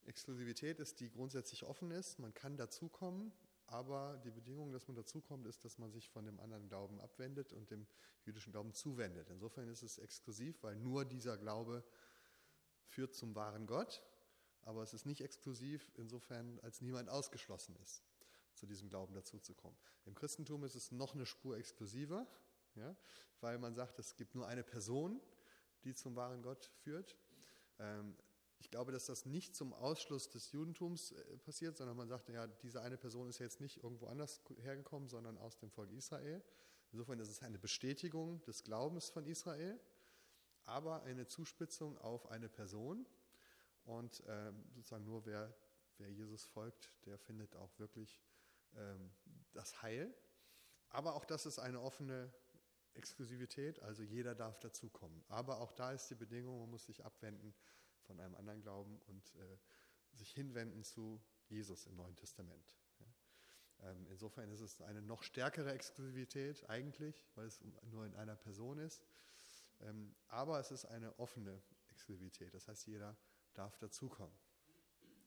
Exklusivität 0.05 0.80
ist, 0.80 1.01
die 1.01 1.11
grundsätzlich 1.11 1.64
offen 1.64 1.91
ist. 1.91 2.18
Man 2.18 2.34
kann 2.34 2.57
dazukommen, 2.57 3.32
aber 3.68 4.20
die 4.24 4.30
Bedingung, 4.30 4.72
dass 4.72 4.86
man 4.88 4.96
dazukommt, 4.96 5.46
ist, 5.46 5.64
dass 5.64 5.78
man 5.78 5.90
sich 5.92 6.08
von 6.08 6.24
dem 6.24 6.40
anderen 6.40 6.68
Glauben 6.68 7.00
abwendet 7.00 7.52
und 7.52 7.70
dem 7.70 7.86
jüdischen 8.24 8.52
Glauben 8.52 8.72
zuwendet. 8.72 9.30
Insofern 9.30 9.68
ist 9.68 9.82
es 9.82 9.98
exklusiv, 9.98 10.62
weil 10.62 10.76
nur 10.76 11.04
dieser 11.04 11.38
Glaube 11.38 11.84
führt 12.86 13.14
zum 13.14 13.34
wahren 13.34 13.66
Gott 13.66 14.02
aber 14.68 14.82
es 14.82 14.92
ist 14.92 15.06
nicht 15.06 15.22
exklusiv, 15.22 15.90
insofern 15.96 16.60
als 16.60 16.82
niemand 16.82 17.08
ausgeschlossen 17.08 17.74
ist, 17.76 18.02
zu 18.54 18.66
diesem 18.66 18.90
Glauben 18.90 19.14
dazuzukommen. 19.14 19.78
Im 20.04 20.14
Christentum 20.14 20.62
ist 20.62 20.74
es 20.74 20.92
noch 20.92 21.14
eine 21.14 21.24
Spur 21.24 21.56
exklusiver, 21.56 22.26
ja, 22.74 22.94
weil 23.40 23.58
man 23.58 23.74
sagt, 23.74 23.98
es 23.98 24.14
gibt 24.16 24.34
nur 24.34 24.46
eine 24.46 24.62
Person, 24.62 25.22
die 25.84 25.94
zum 25.94 26.16
wahren 26.16 26.42
Gott 26.42 26.66
führt. 26.82 27.16
Ähm, 27.78 28.14
ich 28.59 28.70
glaube, 28.70 28.92
dass 28.92 29.06
das 29.06 29.24
nicht 29.24 29.54
zum 29.54 29.72
Ausschluss 29.72 30.28
des 30.28 30.52
Judentums 30.52 31.12
äh, 31.12 31.36
passiert, 31.38 31.76
sondern 31.76 31.96
man 31.96 32.09
sagt, 32.09 32.28
ja, 32.28 32.46
diese 32.46 32.82
eine 32.82 32.96
Person 32.96 33.28
ist 33.28 33.38
jetzt 33.38 33.61
nicht 33.61 33.82
irgendwo 33.82 34.06
anders 34.06 34.42
hergekommen, 34.61 35.09
sondern 35.09 35.38
aus 35.38 35.59
dem 35.59 35.70
Volk 35.70 35.90
Israel. 35.92 36.42
Insofern 36.92 37.18
ist 37.20 37.28
es 37.28 37.42
eine 37.42 37.59
Bestätigung 37.59 38.42
des 38.44 38.64
Glaubens 38.64 39.11
von 39.11 39.26
Israel, 39.26 39.78
aber 40.64 41.02
eine 41.02 41.26
Zuspitzung 41.26 41.98
auf 41.98 42.30
eine 42.30 42.48
Person, 42.48 43.06
und 43.88 44.22
ähm, 44.28 44.66
sozusagen 44.74 45.04
nur 45.04 45.24
wer, 45.24 45.54
wer 45.96 46.11
Jesus 46.11 46.44
folgt, 46.44 46.92
der 47.06 47.16
findet 47.18 47.56
auch 47.56 47.78
wirklich 47.78 48.20
ähm, 48.76 49.11
das 49.52 49.80
Heil. 49.80 50.14
Aber 50.90 51.14
auch 51.14 51.24
das 51.24 51.46
ist 51.46 51.59
eine 51.59 51.80
offene 51.80 52.30
Exklusivität, 52.99 53.80
also 53.82 54.03
jeder 54.03 54.34
darf 54.34 54.59
dazukommen. 54.59 55.24
Aber 55.28 55.61
auch 55.61 55.72
da 55.72 55.92
ist 55.92 56.09
die 56.11 56.14
Bedingung, 56.14 56.59
man 56.61 56.70
muss 56.70 56.86
sich 56.86 57.05
abwenden 57.05 57.55
von 58.03 58.20
einem 58.20 58.34
anderen 58.34 58.61
Glauben 58.61 59.01
und 59.07 59.34
äh, 59.36 59.59
sich 60.16 60.30
hinwenden 60.32 60.84
zu 60.84 61.22
Jesus 61.49 61.86
im 61.86 61.96
Neuen 61.96 62.16
Testament. 62.16 62.76
Ja. 62.99 63.90
Ähm, 63.90 64.07
insofern 64.09 64.51
ist 64.51 64.61
es 64.61 64.80
eine 64.80 65.03
noch 65.03 65.22
stärkere 65.22 65.72
Exklusivität 65.72 66.68
eigentlich, 66.68 67.26
weil 67.34 67.46
es 67.46 67.61
nur 67.90 68.05
in 68.05 68.14
einer 68.14 68.36
Person 68.36 68.78
ist. 68.78 69.03
Ähm, 69.80 70.14
aber 70.26 70.59
es 70.59 70.70
ist 70.70 70.84
eine 70.86 71.18
offene 71.18 71.62
Exklusivität, 71.90 72.53
das 72.53 72.68
heißt, 72.68 72.86
jeder 72.86 73.16
darf 73.55 73.76
dazukommen. 73.78 74.36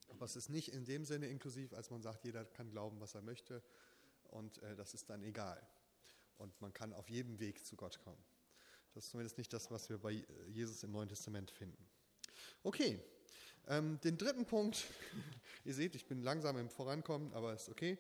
Aber 0.10 0.26
es 0.26 0.36
ist 0.36 0.50
nicht 0.50 0.74
in 0.74 0.84
dem 0.84 1.06
Sinne 1.06 1.28
inklusiv, 1.28 1.74
als 1.74 1.90
man 1.90 2.02
sagt, 2.02 2.26
jeder 2.26 2.44
kann 2.44 2.70
glauben, 2.70 3.00
was 3.00 3.16
er 3.16 3.22
möchte 3.22 3.64
und 4.32 4.62
äh, 4.64 4.76
das 4.76 4.94
ist 4.94 5.10
dann 5.10 5.24
egal. 5.24 5.62
Und 6.42 6.60
man 6.60 6.74
kann 6.74 6.92
auf 6.94 7.10
jedem 7.10 7.40
Weg 7.40 7.64
zu 7.66 7.76
Gott 7.76 8.00
kommen. 8.04 8.22
Das 8.94 9.06
ist 9.06 9.12
zumindest 9.12 9.38
nicht 9.38 9.54
das, 9.54 9.70
was 9.70 9.90
wir 9.90 10.00
bei 10.00 10.26
Jesus 10.48 10.84
im 10.84 10.92
Neuen 10.92 11.08
Testament 11.08 11.52
finden. 11.52 11.88
Okay, 12.64 13.00
ähm, 13.68 14.00
den 14.04 14.18
dritten 14.18 14.46
Punkt, 14.46 14.86
ihr 15.66 15.74
seht, 15.74 15.96
ich 15.96 16.08
bin 16.08 16.24
langsam 16.24 16.58
im 16.58 16.70
Vorankommen, 16.70 17.32
aber 17.34 17.54
ist 17.54 17.70
okay. 17.70 18.00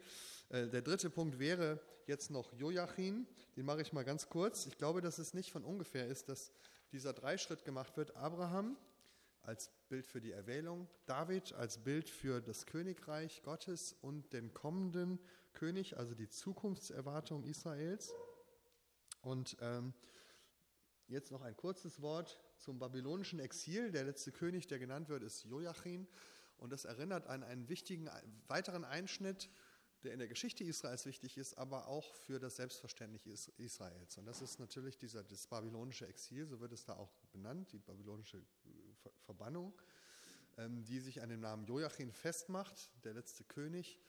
Äh, 0.49 0.67
der 0.67 0.81
dritte 0.81 1.09
Punkt 1.09 1.37
wäre 1.37 1.79
jetzt 2.07 2.31
noch 2.31 2.51
Joachim. 2.53 3.27
Den 3.55 3.65
mache 3.65 3.81
ich 3.81 3.93
mal 3.93 4.03
ganz 4.03 4.27
kurz. 4.27 4.65
Ich 4.65 4.77
glaube, 4.77 5.01
dass 5.01 5.19
es 5.19 5.33
nicht 5.35 5.51
von 5.51 5.63
ungefähr 5.63 6.07
ist, 6.07 6.27
dass 6.27 6.51
dieser 6.91 7.13
Dreischritt 7.13 7.63
gemacht 7.63 7.95
wird. 7.95 8.15
Abraham, 8.15 8.75
als 9.43 9.69
Bild 9.87 10.05
für 10.07 10.19
die 10.19 10.31
Erwählung, 10.31 10.87
David 11.05 11.53
als 11.53 11.77
Bild 11.77 12.09
für 12.09 12.41
das 12.41 12.65
Königreich 12.65 13.41
Gottes 13.43 13.95
und 14.01 14.33
den 14.33 14.53
kommenden 14.53 15.19
König, 15.53 15.97
also 15.97 16.15
die 16.15 16.29
Zukunftserwartung 16.29 17.43
Israels. 17.43 18.13
Und 19.21 19.57
ähm, 19.61 19.93
jetzt 21.07 21.31
noch 21.31 21.41
ein 21.41 21.55
kurzes 21.55 22.01
Wort 22.01 22.39
zum 22.57 22.79
babylonischen 22.79 23.39
Exil. 23.39 23.91
Der 23.91 24.03
letzte 24.03 24.31
König, 24.31 24.67
der 24.67 24.79
genannt 24.79 25.09
wird, 25.09 25.23
ist 25.23 25.45
Joachim. 25.45 26.07
Und 26.57 26.71
das 26.71 26.85
erinnert 26.85 27.27
an 27.27 27.43
einen 27.43 27.69
wichtigen 27.69 28.09
weiteren 28.47 28.85
Einschnitt 28.85 29.49
der 30.03 30.13
in 30.13 30.19
der 30.19 30.27
Geschichte 30.27 30.63
Israels 30.63 31.05
wichtig 31.05 31.37
ist, 31.37 31.57
aber 31.57 31.87
auch 31.87 32.15
für 32.15 32.39
das 32.39 32.55
Selbstverständnis 32.55 33.47
Israels. 33.57 34.17
Und 34.17 34.25
das 34.25 34.41
ist 34.41 34.59
natürlich 34.59 34.97
dieser, 34.97 35.23
das 35.23 35.47
babylonische 35.47 36.07
Exil, 36.07 36.47
so 36.47 36.59
wird 36.59 36.71
es 36.71 36.85
da 36.85 36.95
auch 36.95 37.11
benannt, 37.31 37.71
die 37.71 37.79
babylonische 37.79 38.37
äh, 38.37 39.09
Verbannung, 39.25 39.73
ähm, 40.57 40.83
die 40.85 40.99
sich 40.99 41.21
an 41.21 41.29
dem 41.29 41.41
Namen 41.41 41.65
Joachim 41.65 42.11
festmacht, 42.11 42.91
der 43.03 43.13
letzte 43.13 43.43
König. 43.43 43.99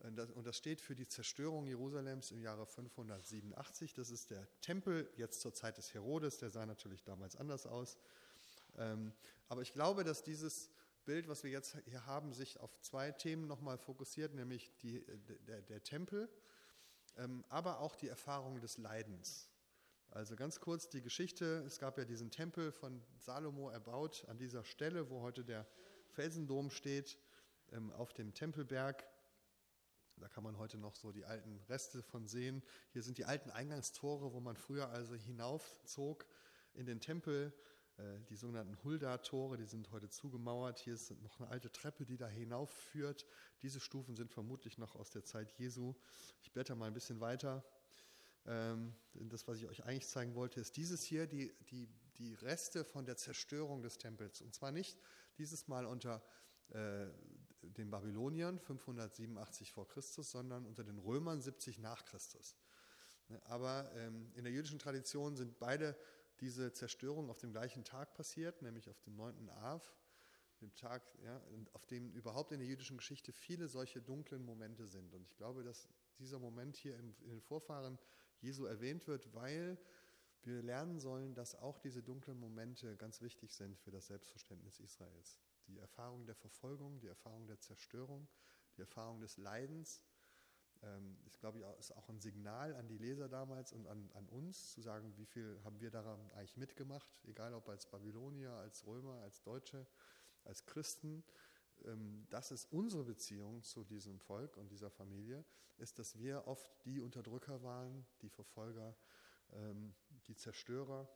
Und 0.00 0.46
das 0.46 0.56
steht 0.56 0.80
für 0.80 0.94
die 0.94 1.06
Zerstörung 1.06 1.66
Jerusalems 1.66 2.30
im 2.30 2.40
Jahre 2.40 2.66
587. 2.66 3.92
Das 3.92 4.10
ist 4.10 4.30
der 4.30 4.48
Tempel, 4.62 5.10
jetzt 5.16 5.40
zur 5.40 5.52
Zeit 5.52 5.76
des 5.76 5.92
Herodes, 5.92 6.38
der 6.38 6.48
sah 6.48 6.64
natürlich 6.64 7.04
damals 7.04 7.36
anders 7.36 7.66
aus. 7.66 7.98
Ähm, 8.78 9.12
aber 9.48 9.60
ich 9.60 9.74
glaube, 9.74 10.02
dass 10.02 10.22
dieses 10.22 10.70
Bild, 11.04 11.28
was 11.28 11.42
wir 11.42 11.50
jetzt 11.50 11.76
hier 11.84 12.06
haben, 12.06 12.32
sich 12.32 12.60
auf 12.60 12.80
zwei 12.80 13.10
Themen 13.10 13.46
nochmal 13.46 13.76
fokussiert, 13.76 14.34
nämlich 14.34 14.74
die, 14.78 15.04
der, 15.46 15.60
der, 15.60 15.82
Tempel, 15.82 16.30
ähm, 17.16 17.44
aber 17.48 17.80
auch 17.80 17.94
die 17.96 18.08
Erfahrung 18.08 18.60
des 18.60 18.78
Leidens. 18.78 19.50
Also 20.10 20.34
ganz 20.34 20.60
kurz 20.60 20.88
die 20.88 21.02
Geschichte. 21.02 21.62
Es 21.66 21.78
gab 21.78 21.98
ja 21.98 22.04
diesen 22.04 22.30
Tempel 22.30 22.72
von 22.72 23.02
Salomo 23.18 23.70
erbaut 23.70 24.24
an 24.28 24.38
dieser 24.38 24.64
Stelle, 24.64 25.10
wo 25.10 25.20
heute 25.20 25.44
der 25.44 25.66
Felsendom 26.08 26.70
steht, 26.70 27.18
ähm, 27.72 27.92
auf 27.92 28.12
dem 28.12 28.34
Tempelberg. 28.34 29.04
Da 30.20 30.28
kann 30.28 30.44
man 30.44 30.58
heute 30.58 30.78
noch 30.78 30.94
so 30.94 31.12
die 31.12 31.24
alten 31.24 31.58
Reste 31.68 32.02
von 32.02 32.26
sehen. 32.26 32.62
Hier 32.92 33.02
sind 33.02 33.18
die 33.18 33.24
alten 33.24 33.50
Eingangstore, 33.50 34.32
wo 34.32 34.40
man 34.40 34.56
früher 34.56 34.88
also 34.90 35.14
hinaufzog 35.14 36.26
in 36.74 36.86
den 36.86 37.00
Tempel. 37.00 37.52
Äh, 37.96 38.20
die 38.28 38.36
sogenannten 38.36 38.76
Hulda-Tore, 38.84 39.56
die 39.56 39.64
sind 39.64 39.90
heute 39.90 40.08
zugemauert. 40.08 40.78
Hier 40.78 40.94
ist 40.94 41.10
noch 41.22 41.40
eine 41.40 41.48
alte 41.48 41.72
Treppe, 41.72 42.04
die 42.04 42.16
da 42.16 42.28
hinaufführt. 42.28 43.26
Diese 43.62 43.80
Stufen 43.80 44.14
sind 44.14 44.30
vermutlich 44.30 44.78
noch 44.78 44.94
aus 44.94 45.10
der 45.10 45.24
Zeit 45.24 45.50
Jesu. 45.58 45.94
Ich 46.42 46.52
blätter 46.52 46.74
mal 46.76 46.86
ein 46.86 46.94
bisschen 46.94 47.20
weiter. 47.20 47.64
Ähm, 48.46 48.94
das, 49.14 49.48
was 49.48 49.58
ich 49.58 49.66
euch 49.66 49.84
eigentlich 49.84 50.08
zeigen 50.08 50.34
wollte, 50.34 50.60
ist 50.60 50.76
dieses 50.76 51.02
hier, 51.02 51.26
die, 51.26 51.52
die 51.70 51.88
die 52.20 52.34
Reste 52.34 52.84
von 52.84 53.06
der 53.06 53.16
Zerstörung 53.16 53.82
des 53.82 53.98
Tempels. 53.98 54.42
Und 54.42 54.54
zwar 54.54 54.70
nicht 54.70 54.98
dieses 55.38 55.66
Mal 55.68 55.86
unter 55.86 56.22
äh, 56.68 57.06
den 57.62 57.90
Babyloniern 57.90 58.58
587 58.58 59.72
vor 59.72 59.88
Christus, 59.88 60.30
sondern 60.30 60.66
unter 60.66 60.84
den 60.84 60.98
Römern 60.98 61.40
70 61.40 61.78
nach 61.78 62.04
Christus. 62.04 62.56
Ne, 63.28 63.40
aber 63.46 63.90
ähm, 63.94 64.32
in 64.34 64.44
der 64.44 64.52
jüdischen 64.52 64.78
Tradition 64.78 65.36
sind 65.36 65.58
beide 65.58 65.96
diese 66.40 66.72
Zerstörungen 66.72 67.30
auf 67.30 67.38
dem 67.38 67.52
gleichen 67.52 67.84
Tag 67.84 68.14
passiert, 68.14 68.62
nämlich 68.62 68.88
auf 68.88 69.00
dem 69.00 69.14
9. 69.16 69.50
Av, 69.50 69.94
dem 70.60 70.74
Tag, 70.74 71.02
ja, 71.22 71.40
auf 71.72 71.86
dem 71.86 72.10
überhaupt 72.12 72.52
in 72.52 72.58
der 72.58 72.68
jüdischen 72.68 72.96
Geschichte 72.96 73.32
viele 73.32 73.68
solche 73.68 74.02
dunklen 74.02 74.44
Momente 74.44 74.86
sind. 74.86 75.14
Und 75.14 75.26
ich 75.26 75.36
glaube, 75.36 75.62
dass 75.62 75.88
dieser 76.18 76.38
Moment 76.38 76.76
hier 76.76 76.98
in, 76.98 77.14
in 77.20 77.30
den 77.30 77.40
Vorfahren 77.40 77.98
Jesu 78.40 78.64
erwähnt 78.64 79.06
wird, 79.06 79.32
weil 79.34 79.78
wir 80.42 80.62
lernen 80.62 80.98
sollen, 80.98 81.34
dass 81.34 81.54
auch 81.54 81.78
diese 81.78 82.02
dunklen 82.02 82.38
Momente 82.38 82.96
ganz 82.96 83.20
wichtig 83.20 83.54
sind 83.54 83.78
für 83.78 83.90
das 83.90 84.06
Selbstverständnis 84.06 84.80
Israels. 84.80 85.38
Die 85.70 85.78
Erfahrung 85.78 86.26
der 86.26 86.34
Verfolgung, 86.34 87.00
die 87.00 87.06
Erfahrung 87.06 87.46
der 87.46 87.60
Zerstörung, 87.60 88.28
die 88.76 88.80
Erfahrung 88.80 89.20
des 89.20 89.36
Leidens. 89.36 90.02
Ähm, 90.82 91.16
ich 91.26 91.38
glaube, 91.38 91.60
ist 91.78 91.96
auch 91.96 92.08
ein 92.08 92.20
Signal 92.20 92.74
an 92.74 92.88
die 92.88 92.98
Leser 92.98 93.28
damals 93.28 93.72
und 93.72 93.86
an, 93.86 94.10
an 94.14 94.28
uns, 94.28 94.72
zu 94.72 94.80
sagen, 94.80 95.16
wie 95.16 95.26
viel 95.26 95.60
haben 95.64 95.80
wir 95.80 95.90
daran 95.90 96.30
eigentlich 96.32 96.56
mitgemacht, 96.56 97.08
egal 97.24 97.54
ob 97.54 97.68
als 97.68 97.86
Babylonier, 97.86 98.52
als 98.52 98.86
Römer, 98.86 99.20
als 99.22 99.42
Deutsche, 99.42 99.86
als 100.44 100.66
Christen. 100.66 101.22
Ähm, 101.84 102.26
das 102.30 102.50
ist 102.50 102.66
unsere 102.72 103.04
Beziehung 103.04 103.62
zu 103.62 103.84
diesem 103.84 104.18
Volk 104.18 104.56
und 104.56 104.70
dieser 104.70 104.90
Familie, 104.90 105.44
ist, 105.78 105.98
dass 105.98 106.18
wir 106.18 106.46
oft 106.46 106.70
die 106.84 107.00
Unterdrücker 107.00 107.62
waren, 107.62 108.06
die 108.22 108.28
Verfolger, 108.28 108.96
ähm, 109.52 109.94
die 110.26 110.36
Zerstörer. 110.36 111.08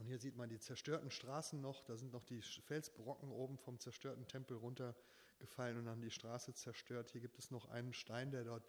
Und 0.00 0.06
hier 0.06 0.18
sieht 0.18 0.34
man 0.34 0.48
die 0.48 0.58
zerstörten 0.58 1.10
Straßen 1.10 1.60
noch, 1.60 1.82
da 1.82 1.94
sind 1.94 2.10
noch 2.14 2.24
die 2.24 2.40
Felsbrocken 2.40 3.30
oben 3.30 3.58
vom 3.58 3.78
zerstörten 3.78 4.26
Tempel 4.26 4.56
runtergefallen 4.56 5.76
und 5.76 5.88
haben 5.90 6.00
die 6.00 6.10
Straße 6.10 6.54
zerstört. 6.54 7.10
Hier 7.10 7.20
gibt 7.20 7.38
es 7.38 7.50
noch 7.50 7.68
einen 7.68 7.92
Stein, 7.92 8.30
der 8.30 8.44
dort 8.44 8.66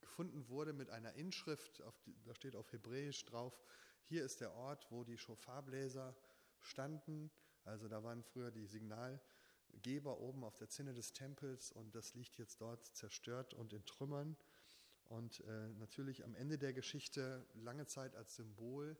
gefunden 0.00 0.48
wurde 0.48 0.72
mit 0.72 0.88
einer 0.88 1.12
Inschrift, 1.12 1.82
die, 2.06 2.16
da 2.24 2.34
steht 2.34 2.56
auf 2.56 2.72
Hebräisch 2.72 3.26
drauf, 3.26 3.62
hier 4.04 4.24
ist 4.24 4.40
der 4.40 4.54
Ort, 4.54 4.86
wo 4.90 5.04
die 5.04 5.18
Schofarbläser 5.18 6.16
standen. 6.60 7.30
Also 7.64 7.86
da 7.86 8.02
waren 8.02 8.22
früher 8.22 8.50
die 8.50 8.64
Signalgeber 8.64 10.18
oben 10.18 10.44
auf 10.44 10.56
der 10.56 10.70
Zinne 10.70 10.94
des 10.94 11.12
Tempels 11.12 11.72
und 11.72 11.94
das 11.94 12.14
liegt 12.14 12.38
jetzt 12.38 12.58
dort 12.62 12.86
zerstört 12.96 13.52
und 13.52 13.74
in 13.74 13.84
Trümmern 13.84 14.34
und 15.10 15.40
äh, 15.40 15.68
natürlich 15.74 16.24
am 16.24 16.34
Ende 16.34 16.56
der 16.56 16.72
Geschichte 16.72 17.46
lange 17.52 17.84
Zeit 17.84 18.16
als 18.16 18.36
Symbol 18.36 18.96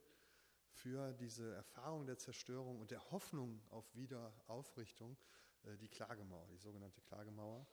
für 0.83 1.13
diese 1.13 1.55
Erfahrung 1.55 2.07
der 2.07 2.17
Zerstörung 2.17 2.81
und 2.81 2.91
der 2.91 3.11
Hoffnung 3.11 3.61
auf 3.69 3.95
Wiederaufrichtung 3.95 5.17
äh, 5.65 5.77
die 5.77 5.89
Klagemauer, 5.89 6.47
die 6.49 6.57
sogenannte 6.57 7.03
Klagemauer, 7.03 7.67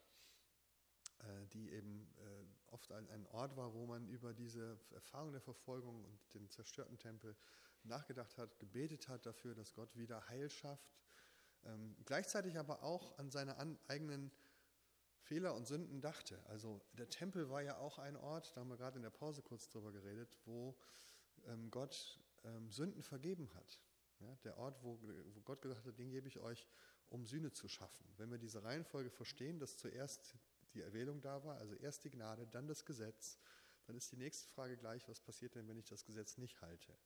äh, 1.19 1.47
die 1.53 1.71
eben 1.71 2.13
äh, 2.17 2.73
oft 2.73 2.91
ein, 2.91 3.25
Ort 3.27 3.55
war, 3.55 3.73
wo 3.73 3.85
man 3.85 4.07
über 4.09 4.33
diese 4.33 4.77
Erfahrung 4.91 5.31
der 5.31 5.41
Verfolgung 5.41 6.03
und 6.03 6.33
den 6.33 6.49
zerstörten 6.49 6.97
Tempel 6.97 7.35
nachgedacht 7.83 8.37
hat, 8.37 8.59
gebetet 8.59 9.07
hat 9.07 9.25
dafür, 9.25 9.55
dass 9.55 9.73
Gott 9.73 9.95
wieder 9.95 10.27
Heil 10.27 10.49
schafft, 10.49 10.93
ähm, 11.63 11.95
gleichzeitig 12.03 12.59
aber 12.59 12.83
auch 12.83 13.17
an 13.17 13.31
seine 13.31 13.57
eigenen 13.87 14.31
Fehler 15.21 15.55
und 15.55 15.65
Sünden 15.65 16.01
dachte. 16.01 16.45
Also 16.47 16.81
der 16.93 17.09
Tempel 17.09 17.49
war 17.49 17.61
ja 17.61 17.77
auch 17.77 17.99
ein 17.99 18.17
Ort, 18.17 18.51
da 18.55 18.61
haben 18.61 18.69
wir 18.69 18.77
gerade 18.77 18.97
in 18.97 19.03
der 19.03 19.11
Pause 19.11 19.41
kurz 19.41 19.69
drüber 19.69 19.93
geredet, 19.93 20.37
wo 20.45 20.77
ähm, 21.45 21.71
Gott 21.71 22.19
ähm, 22.47 22.71
Sünden 22.71 23.03
vergeben 23.03 23.53
hat. 23.53 23.79
Ja, 24.19 24.35
der 24.43 24.57
Ort, 24.57 24.83
wo, 24.83 24.99
wo 25.01 25.41
Gott 25.41 25.61
gesagt 25.61 25.85
hat, 25.85 25.99
den 25.99 26.09
gebe 26.09 26.27
ich 26.27 26.39
euch, 26.39 26.67
um 27.09 27.25
Sühne 27.25 27.51
zu 27.51 27.67
schaffen. 27.67 28.05
Wenn 28.17 28.31
wir 28.31 28.39
diese 28.39 28.63
Reihenfolge 28.63 29.11
verstehen, 29.11 29.59
dass 29.59 29.77
zuerst 29.77 30.35
die 30.73 30.81
Erwählung 30.81 31.21
da 31.21 31.43
war, 31.43 31.57
also 31.57 31.75
erst 31.75 32.03
die 32.03 32.09
Gnade, 32.09 32.47
dann 32.47 32.67
das 32.67 32.83
Gesetz, 32.83 33.37
dann 33.85 33.95
ist 33.95 34.11
die 34.11 34.17
nächste 34.17 34.49
Frage 34.49 34.75
gleich, 34.75 35.07
was 35.07 35.19
passiert 35.19 35.55
denn, 35.55 35.67
wenn 35.67 35.77
ich 35.77 35.85
das 35.85 36.03
Gesetz 36.03 36.37
nicht 36.37 36.61
halte? 36.61 36.97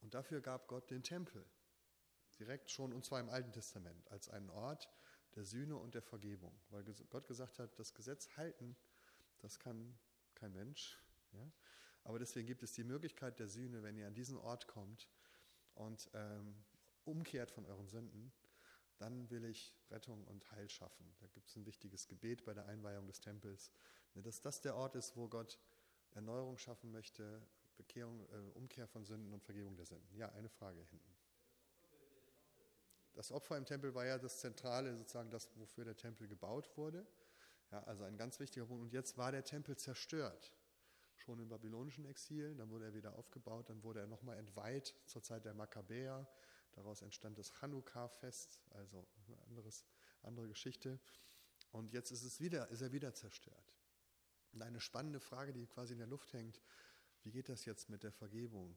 Und 0.00 0.14
dafür 0.14 0.40
gab 0.40 0.66
Gott 0.66 0.90
den 0.90 1.02
Tempel, 1.02 1.44
direkt 2.38 2.70
schon, 2.70 2.92
und 2.92 3.04
zwar 3.04 3.20
im 3.20 3.28
Alten 3.28 3.52
Testament, 3.52 4.10
als 4.10 4.28
einen 4.28 4.50
Ort, 4.50 4.90
der 5.34 5.44
Sühne 5.44 5.76
und 5.76 5.94
der 5.94 6.02
Vergebung. 6.02 6.58
Weil 6.70 6.84
Gott 7.10 7.26
gesagt 7.26 7.58
hat, 7.58 7.78
das 7.78 7.94
Gesetz 7.94 8.36
halten, 8.36 8.76
das 9.38 9.58
kann 9.58 9.98
kein 10.34 10.52
Mensch. 10.52 10.98
Ja? 11.32 11.50
Aber 12.04 12.18
deswegen 12.18 12.46
gibt 12.46 12.62
es 12.62 12.72
die 12.72 12.84
Möglichkeit 12.84 13.38
der 13.38 13.48
Sühne, 13.48 13.82
wenn 13.82 13.96
ihr 13.96 14.06
an 14.06 14.14
diesen 14.14 14.36
Ort 14.36 14.68
kommt 14.68 15.08
und 15.74 16.10
ähm, 16.14 16.54
umkehrt 17.04 17.50
von 17.50 17.66
euren 17.66 17.88
Sünden, 17.88 18.32
dann 18.98 19.28
will 19.30 19.44
ich 19.44 19.74
Rettung 19.90 20.24
und 20.26 20.50
Heil 20.52 20.68
schaffen. 20.68 21.14
Da 21.20 21.26
gibt 21.28 21.48
es 21.48 21.56
ein 21.56 21.66
wichtiges 21.66 22.06
Gebet 22.06 22.44
bei 22.44 22.54
der 22.54 22.66
Einweihung 22.66 23.06
des 23.06 23.20
Tempels, 23.20 23.72
ne, 24.14 24.22
dass 24.22 24.40
das 24.40 24.60
der 24.60 24.76
Ort 24.76 24.94
ist, 24.94 25.16
wo 25.16 25.28
Gott 25.28 25.58
Erneuerung 26.12 26.58
schaffen 26.58 26.92
möchte, 26.92 27.42
Bekehrung, 27.76 28.20
äh, 28.30 28.50
Umkehr 28.54 28.86
von 28.86 29.04
Sünden 29.04 29.32
und 29.32 29.42
Vergebung 29.42 29.76
der 29.76 29.86
Sünden. 29.86 30.16
Ja, 30.16 30.30
eine 30.32 30.48
Frage 30.48 30.80
hinten. 30.82 31.16
Das 33.14 33.30
Opfer 33.32 33.56
im 33.56 33.64
Tempel 33.64 33.94
war 33.94 34.04
ja 34.06 34.18
das 34.18 34.40
Zentrale, 34.40 34.96
sozusagen 34.96 35.30
das, 35.30 35.48
wofür 35.56 35.84
der 35.84 35.96
Tempel 35.96 36.28
gebaut 36.28 36.76
wurde. 36.76 37.06
Ja, 37.70 37.82
also 37.84 38.04
ein 38.04 38.16
ganz 38.16 38.38
wichtiger 38.40 38.66
Punkt. 38.66 38.82
Und 38.82 38.92
jetzt 38.92 39.16
war 39.16 39.32
der 39.32 39.44
Tempel 39.44 39.76
zerstört. 39.76 40.52
Schon 41.16 41.38
im 41.38 41.48
babylonischen 41.48 42.04
Exil, 42.06 42.54
dann 42.56 42.70
wurde 42.70 42.86
er 42.86 42.94
wieder 42.94 43.14
aufgebaut, 43.14 43.70
dann 43.70 43.82
wurde 43.82 44.00
er 44.00 44.06
nochmal 44.06 44.38
entweiht 44.38 44.94
zur 45.06 45.22
Zeit 45.22 45.44
der 45.44 45.54
Makkabäer. 45.54 46.28
Daraus 46.72 47.02
entstand 47.02 47.38
das 47.38 47.52
Chanukka-Fest, 47.52 48.60
also 48.70 49.06
eine 49.26 49.42
anderes, 49.44 49.84
andere 50.22 50.48
Geschichte. 50.48 50.98
Und 51.70 51.92
jetzt 51.92 52.10
ist, 52.10 52.22
es 52.24 52.40
wieder, 52.40 52.68
ist 52.68 52.82
er 52.82 52.92
wieder 52.92 53.14
zerstört. 53.14 53.74
Und 54.52 54.62
eine 54.62 54.80
spannende 54.80 55.20
Frage, 55.20 55.52
die 55.52 55.66
quasi 55.66 55.92
in 55.92 55.98
der 55.98 56.08
Luft 56.08 56.32
hängt, 56.32 56.60
wie 57.22 57.30
geht 57.30 57.48
das 57.48 57.64
jetzt 57.64 57.88
mit 57.88 58.02
der 58.02 58.12
Vergebung? 58.12 58.76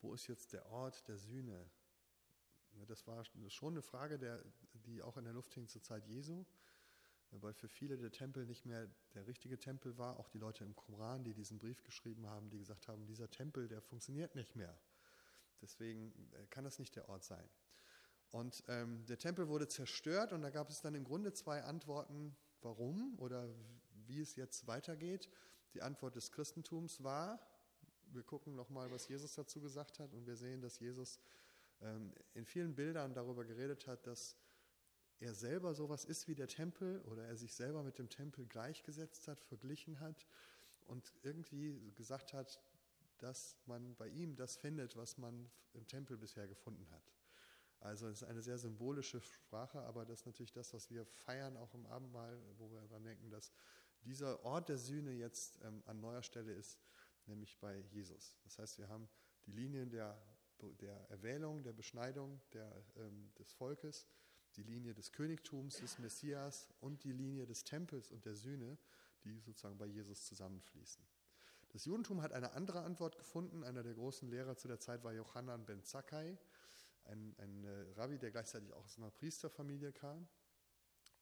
Wo 0.00 0.14
ist 0.14 0.26
jetzt 0.26 0.52
der 0.52 0.66
Ort 0.66 1.08
der 1.08 1.16
Sühne? 1.16 1.70
Das 2.86 3.06
war 3.06 3.24
schon 3.48 3.72
eine 3.72 3.82
Frage, 3.82 4.18
die 4.74 5.02
auch 5.02 5.16
in 5.16 5.24
der 5.24 5.32
Luft 5.32 5.54
hing 5.54 5.66
zur 5.66 5.82
Zeit 5.82 6.06
Jesu, 6.06 6.44
weil 7.30 7.54
für 7.54 7.68
viele 7.68 7.96
der 7.96 8.12
Tempel 8.12 8.46
nicht 8.46 8.64
mehr 8.66 8.88
der 9.14 9.26
richtige 9.26 9.58
Tempel 9.58 9.96
war. 9.98 10.18
Auch 10.18 10.28
die 10.28 10.38
Leute 10.38 10.64
im 10.64 10.74
Koran, 10.74 11.24
die 11.24 11.34
diesen 11.34 11.58
Brief 11.58 11.82
geschrieben 11.82 12.26
haben, 12.26 12.50
die 12.50 12.58
gesagt 12.58 12.88
haben, 12.88 13.06
dieser 13.06 13.30
Tempel, 13.30 13.68
der 13.68 13.80
funktioniert 13.82 14.34
nicht 14.34 14.56
mehr. 14.56 14.78
Deswegen 15.60 16.12
äh, 16.32 16.46
kann 16.46 16.64
das 16.64 16.78
nicht 16.78 16.96
der 16.96 17.08
Ort 17.08 17.24
sein. 17.24 17.48
Und 18.30 18.64
ähm, 18.68 19.06
der 19.06 19.18
Tempel 19.18 19.48
wurde 19.48 19.68
zerstört 19.68 20.32
und 20.32 20.42
da 20.42 20.50
gab 20.50 20.68
es 20.70 20.80
dann 20.80 20.94
im 20.94 21.04
Grunde 21.04 21.32
zwei 21.32 21.62
Antworten, 21.62 22.36
warum 22.60 23.18
oder 23.18 23.48
wie 24.06 24.20
es 24.20 24.36
jetzt 24.36 24.66
weitergeht. 24.66 25.28
Die 25.74 25.82
Antwort 25.82 26.16
des 26.16 26.32
Christentums 26.32 27.02
war, 27.02 27.40
wir 28.12 28.22
gucken 28.22 28.54
nochmal, 28.54 28.90
was 28.90 29.08
Jesus 29.08 29.34
dazu 29.34 29.60
gesagt 29.60 29.98
hat 29.98 30.12
und 30.12 30.26
wir 30.26 30.36
sehen, 30.36 30.60
dass 30.60 30.78
Jesus 30.78 31.20
ähm, 31.80 32.12
in 32.34 32.44
vielen 32.44 32.74
Bildern 32.74 33.14
darüber 33.14 33.44
geredet 33.44 33.86
hat, 33.86 34.06
dass 34.06 34.36
er 35.18 35.34
selber 35.34 35.74
sowas 35.74 36.04
ist 36.04 36.28
wie 36.28 36.34
der 36.34 36.48
Tempel 36.48 37.00
oder 37.02 37.24
er 37.24 37.36
sich 37.36 37.54
selber 37.54 37.82
mit 37.82 37.98
dem 37.98 38.08
Tempel 38.08 38.46
gleichgesetzt 38.46 39.28
hat, 39.28 39.42
verglichen 39.42 40.00
hat 40.00 40.26
und 40.86 41.12
irgendwie 41.22 41.92
gesagt 41.94 42.32
hat, 42.32 42.60
dass 43.18 43.56
man 43.66 43.94
bei 43.96 44.08
ihm 44.08 44.36
das 44.36 44.56
findet, 44.56 44.96
was 44.96 45.16
man 45.16 45.50
im 45.72 45.86
Tempel 45.86 46.18
bisher 46.18 46.46
gefunden 46.46 46.90
hat. 46.90 47.12
Also 47.80 48.08
es 48.08 48.22
ist 48.22 48.28
eine 48.28 48.42
sehr 48.42 48.58
symbolische 48.58 49.20
Sprache, 49.20 49.80
aber 49.80 50.04
das 50.04 50.20
ist 50.20 50.26
natürlich 50.26 50.52
das, 50.52 50.74
was 50.74 50.90
wir 50.90 51.06
feiern, 51.06 51.56
auch 51.56 51.74
im 51.74 51.86
Abendmahl, 51.86 52.38
wo 52.58 52.70
wir 52.70 52.80
daran 52.80 53.04
denken, 53.04 53.30
dass 53.30 53.52
dieser 54.02 54.44
Ort 54.44 54.68
der 54.68 54.78
Sühne 54.78 55.12
jetzt 55.12 55.60
ähm, 55.62 55.82
an 55.86 56.00
neuer 56.00 56.22
Stelle 56.22 56.52
ist, 56.52 56.78
nämlich 57.26 57.58
bei 57.58 57.78
Jesus. 57.90 58.36
Das 58.44 58.58
heißt, 58.58 58.78
wir 58.78 58.88
haben 58.88 59.08
die 59.46 59.52
Linien 59.52 59.90
der 59.90 60.20
der 60.80 61.10
Erwählung, 61.10 61.62
der 61.62 61.72
Beschneidung 61.72 62.40
der, 62.52 62.72
ähm, 62.96 63.30
des 63.38 63.52
Volkes, 63.52 64.06
die 64.56 64.62
Linie 64.62 64.94
des 64.94 65.12
Königtums, 65.12 65.76
des 65.78 65.98
Messias 65.98 66.68
und 66.80 67.04
die 67.04 67.12
Linie 67.12 67.46
des 67.46 67.64
Tempels 67.64 68.10
und 68.10 68.24
der 68.24 68.34
Sühne, 68.34 68.78
die 69.24 69.38
sozusagen 69.40 69.76
bei 69.76 69.86
Jesus 69.86 70.24
zusammenfließen. 70.26 71.04
Das 71.70 71.84
Judentum 71.84 72.22
hat 72.22 72.32
eine 72.32 72.52
andere 72.52 72.82
Antwort 72.82 73.18
gefunden. 73.18 73.64
Einer 73.64 73.82
der 73.82 73.94
großen 73.94 74.28
Lehrer 74.30 74.56
zu 74.56 74.68
der 74.68 74.80
Zeit 74.80 75.04
war 75.04 75.12
Johannan 75.12 75.66
ben 75.66 75.82
Zakkai, 75.82 76.38
ein, 77.04 77.34
ein 77.38 77.64
äh, 77.64 77.92
Rabbi, 77.96 78.18
der 78.18 78.30
gleichzeitig 78.30 78.72
auch 78.72 78.84
aus 78.84 78.96
einer 78.98 79.10
Priesterfamilie 79.10 79.92
kam. 79.92 80.28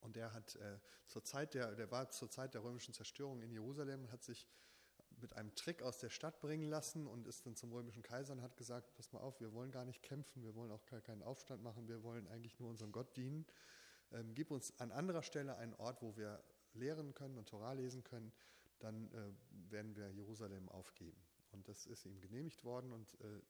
Und 0.01 0.17
der 0.17 0.33
hat 0.33 0.55
äh, 0.57 0.79
zur 1.07 1.25
Zeit 1.25 1.55
der, 1.55 1.75
der 1.75 1.91
war 1.91 2.11
zur 2.11 2.31
Zeit 2.31 2.55
der 2.55 2.63
römischen 2.63 2.95
Zerstörung 2.95 3.41
in 3.41 3.51
Jerusalem 3.51 4.05
und 4.05 4.13
hat 4.13 4.23
sich 4.23 4.47
mit 5.25 5.37
einem 5.37 5.55
Trick 5.55 5.83
aus 5.83 5.97
der 5.99 6.11
Stadt 6.11 6.39
bringen 6.41 6.69
lassen 6.69 7.07
und 7.07 7.27
ist 7.27 7.47
dann 7.47 7.57
zum 7.57 7.73
römischen 7.73 8.03
Kaiser 8.03 8.35
und 8.35 8.43
hat 8.43 8.59
gesagt, 8.59 8.95
pass 8.95 9.11
mal 9.11 9.21
auf, 9.21 9.41
wir 9.41 9.55
wollen 9.55 9.71
gar 9.71 9.87
nicht 9.87 10.03
kämpfen, 10.03 10.43
wir 10.43 10.55
wollen 10.55 10.71
auch 10.71 10.85
keinen 10.85 11.23
Aufstand 11.23 11.63
machen, 11.63 11.89
wir 11.89 12.03
wollen 12.03 12.29
eigentlich 12.29 12.61
nur 12.61 12.69
unserem 12.69 12.93
Gott 12.93 13.17
dienen. 13.17 13.47
Ähm, 14.13 14.35
gib 14.35 14.51
uns 14.51 14.79
an 14.79 14.93
anderer 14.93 15.23
Stelle 15.23 15.57
einen 15.57 15.73
Ort, 15.75 16.03
wo 16.03 16.15
wir 16.19 16.45
lehren 16.75 17.15
können 17.15 17.39
und 17.39 17.49
Torah 17.49 17.73
lesen 17.73 18.05
können, 18.05 18.33
dann 18.81 19.11
äh, 19.13 19.73
werden 19.73 19.97
wir 19.97 20.11
Jerusalem 20.11 20.69
aufgeben. 20.69 21.19
Und 21.53 21.67
das 21.69 21.87
ist 21.87 22.05
ihm 22.05 22.21
genehmigt 22.21 22.63
worden 22.63 22.93
und 22.93 23.15
äh, 23.21 23.41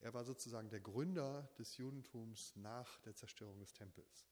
Er 0.00 0.14
war 0.14 0.24
sozusagen 0.24 0.70
der 0.70 0.80
Gründer 0.80 1.48
des 1.58 1.76
Judentums 1.76 2.56
nach 2.56 2.98
der 3.02 3.14
Zerstörung 3.14 3.60
des 3.60 3.72
Tempels. 3.72 4.26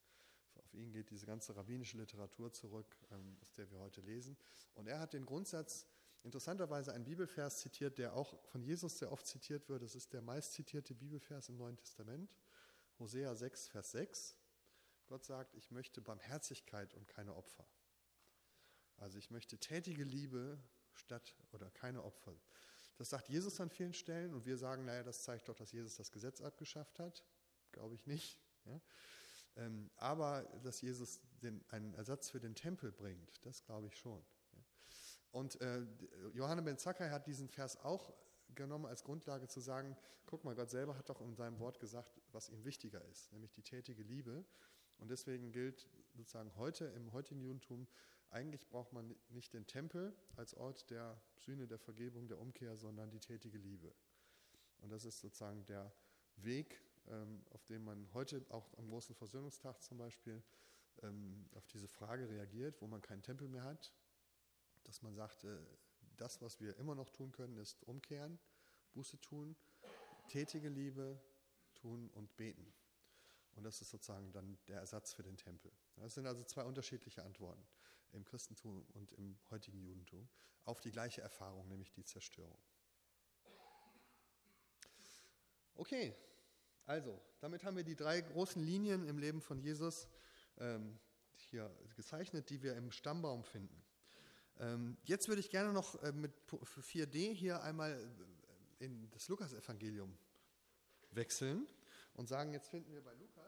Auf 0.56 0.74
ihn 0.74 0.90
geht 0.90 1.10
diese 1.10 1.26
ganze 1.26 1.54
rabbinische 1.54 1.98
Literatur 1.98 2.52
zurück, 2.52 2.96
ähm, 3.12 3.36
aus 3.40 3.52
der 3.52 3.70
wir 3.70 3.78
heute 3.78 4.00
lesen. 4.00 4.36
Und 4.74 4.88
er 4.88 4.98
hat 4.98 5.12
den 5.12 5.26
Grundsatz, 5.26 5.86
interessanterweise 6.22 6.92
einen 6.92 7.04
Bibelvers 7.04 7.58
zitiert, 7.58 7.98
der 7.98 8.14
auch 8.14 8.42
von 8.46 8.62
Jesus 8.62 8.98
sehr 8.98 9.12
oft 9.12 9.26
zitiert 9.26 9.68
wird. 9.68 9.82
Das 9.82 9.94
ist 9.94 10.12
der 10.12 10.22
meist 10.22 10.52
zitierte 10.52 10.94
Bibelvers 10.94 11.48
im 11.48 11.56
Neuen 11.56 11.76
Testament, 11.76 12.34
Hosea 12.98 13.34
6, 13.34 13.68
Vers 13.68 13.92
6. 13.92 14.36
Gott 15.06 15.24
sagt, 15.24 15.54
ich 15.54 15.70
möchte 15.70 16.00
Barmherzigkeit 16.00 16.92
und 16.94 17.08
keine 17.08 17.34
Opfer. 17.34 17.66
Also 18.98 19.18
ich 19.18 19.30
möchte 19.30 19.58
tätige 19.58 20.04
Liebe 20.04 20.58
statt 20.92 21.34
oder 21.52 21.70
keine 21.70 22.04
Opfer. 22.04 22.34
Das 22.96 23.10
sagt 23.10 23.28
Jesus 23.28 23.60
an 23.60 23.70
vielen 23.70 23.94
Stellen 23.94 24.34
und 24.34 24.44
wir 24.44 24.58
sagen, 24.58 24.84
naja, 24.84 25.04
das 25.04 25.22
zeigt 25.22 25.48
doch, 25.48 25.54
dass 25.54 25.72
Jesus 25.72 25.96
das 25.96 26.10
Gesetz 26.10 26.40
abgeschafft 26.40 26.98
hat. 26.98 27.24
Glaube 27.70 27.94
ich 27.94 28.06
nicht. 28.06 28.40
Ja? 28.64 28.80
Ähm, 29.56 29.90
aber 29.96 30.42
dass 30.62 30.80
Jesus 30.80 31.20
den, 31.42 31.64
einen 31.68 31.94
Ersatz 31.94 32.28
für 32.28 32.40
den 32.40 32.54
Tempel 32.54 32.90
bringt, 32.90 33.44
das 33.46 33.62
glaube 33.62 33.86
ich 33.86 33.96
schon. 33.96 34.24
Und 35.30 35.60
äh, 35.60 35.82
Johannes 36.32 36.64
ben 36.64 36.78
Zakkai 36.78 37.10
hat 37.10 37.26
diesen 37.26 37.48
Vers 37.48 37.78
auch 37.84 38.12
genommen 38.54 38.86
als 38.86 39.04
Grundlage 39.04 39.46
zu 39.48 39.60
sagen, 39.60 39.96
guck 40.26 40.44
mal, 40.44 40.54
Gott 40.54 40.70
selber 40.70 40.96
hat 40.96 41.08
doch 41.08 41.20
in 41.20 41.34
seinem 41.34 41.58
Wort 41.58 41.80
gesagt, 41.80 42.20
was 42.32 42.48
ihm 42.48 42.64
wichtiger 42.64 43.04
ist, 43.06 43.32
nämlich 43.32 43.52
die 43.52 43.62
tätige 43.62 44.02
Liebe. 44.02 44.44
Und 44.98 45.10
deswegen 45.10 45.52
gilt 45.52 45.88
sozusagen 46.14 46.54
heute 46.56 46.86
im 46.86 47.12
heutigen 47.12 47.40
Judentum, 47.40 47.86
eigentlich 48.30 48.68
braucht 48.68 48.92
man 48.92 49.14
nicht 49.30 49.54
den 49.54 49.66
Tempel 49.66 50.14
als 50.36 50.54
Ort 50.54 50.90
der 50.90 51.20
Sühne, 51.36 51.66
der 51.66 51.78
Vergebung, 51.78 52.28
der 52.28 52.38
Umkehr, 52.38 52.76
sondern 52.76 53.10
die 53.10 53.20
tätige 53.20 53.58
Liebe. 53.58 53.94
Und 54.80 54.90
das 54.90 55.04
ist 55.04 55.20
sozusagen 55.20 55.64
der 55.66 55.92
Weg, 56.36 56.82
ähm, 57.08 57.42
auf 57.50 57.64
dem 57.64 57.84
man 57.84 58.12
heute 58.12 58.44
auch 58.50 58.76
am 58.76 58.88
großen 58.88 59.14
Versöhnungstag 59.14 59.82
zum 59.82 59.98
Beispiel 59.98 60.42
ähm, 61.02 61.48
auf 61.54 61.66
diese 61.68 61.88
Frage 61.88 62.28
reagiert, 62.28 62.80
wo 62.82 62.86
man 62.86 63.00
keinen 63.00 63.22
Tempel 63.22 63.48
mehr 63.48 63.64
hat, 63.64 63.92
dass 64.88 65.02
man 65.02 65.14
sagt, 65.14 65.44
äh, 65.44 65.58
das, 66.16 66.40
was 66.40 66.60
wir 66.60 66.76
immer 66.78 66.94
noch 66.94 67.10
tun 67.10 67.30
können, 67.30 67.58
ist 67.58 67.82
umkehren, 67.86 68.38
Buße 68.94 69.20
tun, 69.20 69.54
tätige 70.28 70.70
Liebe 70.70 71.20
tun 71.74 72.08
und 72.14 72.34
beten. 72.38 72.72
Und 73.52 73.64
das 73.64 73.82
ist 73.82 73.90
sozusagen 73.90 74.32
dann 74.32 74.58
der 74.66 74.80
Ersatz 74.80 75.12
für 75.12 75.22
den 75.22 75.36
Tempel. 75.36 75.70
Das 75.96 76.14
sind 76.14 76.26
also 76.26 76.42
zwei 76.42 76.64
unterschiedliche 76.64 77.22
Antworten 77.22 77.62
im 78.12 78.24
Christentum 78.24 78.86
und 78.94 79.12
im 79.12 79.38
heutigen 79.50 79.82
Judentum 79.82 80.26
auf 80.64 80.80
die 80.80 80.90
gleiche 80.90 81.20
Erfahrung, 81.20 81.68
nämlich 81.68 81.92
die 81.92 82.04
Zerstörung. 82.04 82.58
Okay, 85.74 86.16
also 86.86 87.20
damit 87.40 87.62
haben 87.62 87.76
wir 87.76 87.84
die 87.84 87.94
drei 87.94 88.22
großen 88.22 88.62
Linien 88.62 89.04
im 89.04 89.18
Leben 89.18 89.42
von 89.42 89.58
Jesus 89.58 90.08
ähm, 90.56 90.98
hier 91.34 91.70
gezeichnet, 91.94 92.48
die 92.48 92.62
wir 92.62 92.74
im 92.74 92.90
Stammbaum 92.90 93.44
finden. 93.44 93.84
Ähm, 94.60 94.96
jetzt 95.04 95.28
würde 95.28 95.40
ich 95.40 95.50
gerne 95.50 95.72
noch 95.72 96.02
äh, 96.02 96.12
mit 96.12 96.32
4D 96.50 97.32
hier 97.32 97.62
einmal 97.62 97.92
äh, 97.92 98.84
in 98.84 99.08
das 99.10 99.28
Lukas-Evangelium 99.28 100.16
wechseln 101.12 101.66
und 102.14 102.28
sagen, 102.28 102.52
jetzt 102.52 102.68
finden 102.68 102.92
wir 102.92 103.02
bei 103.02 103.14
Lukas 103.14 103.38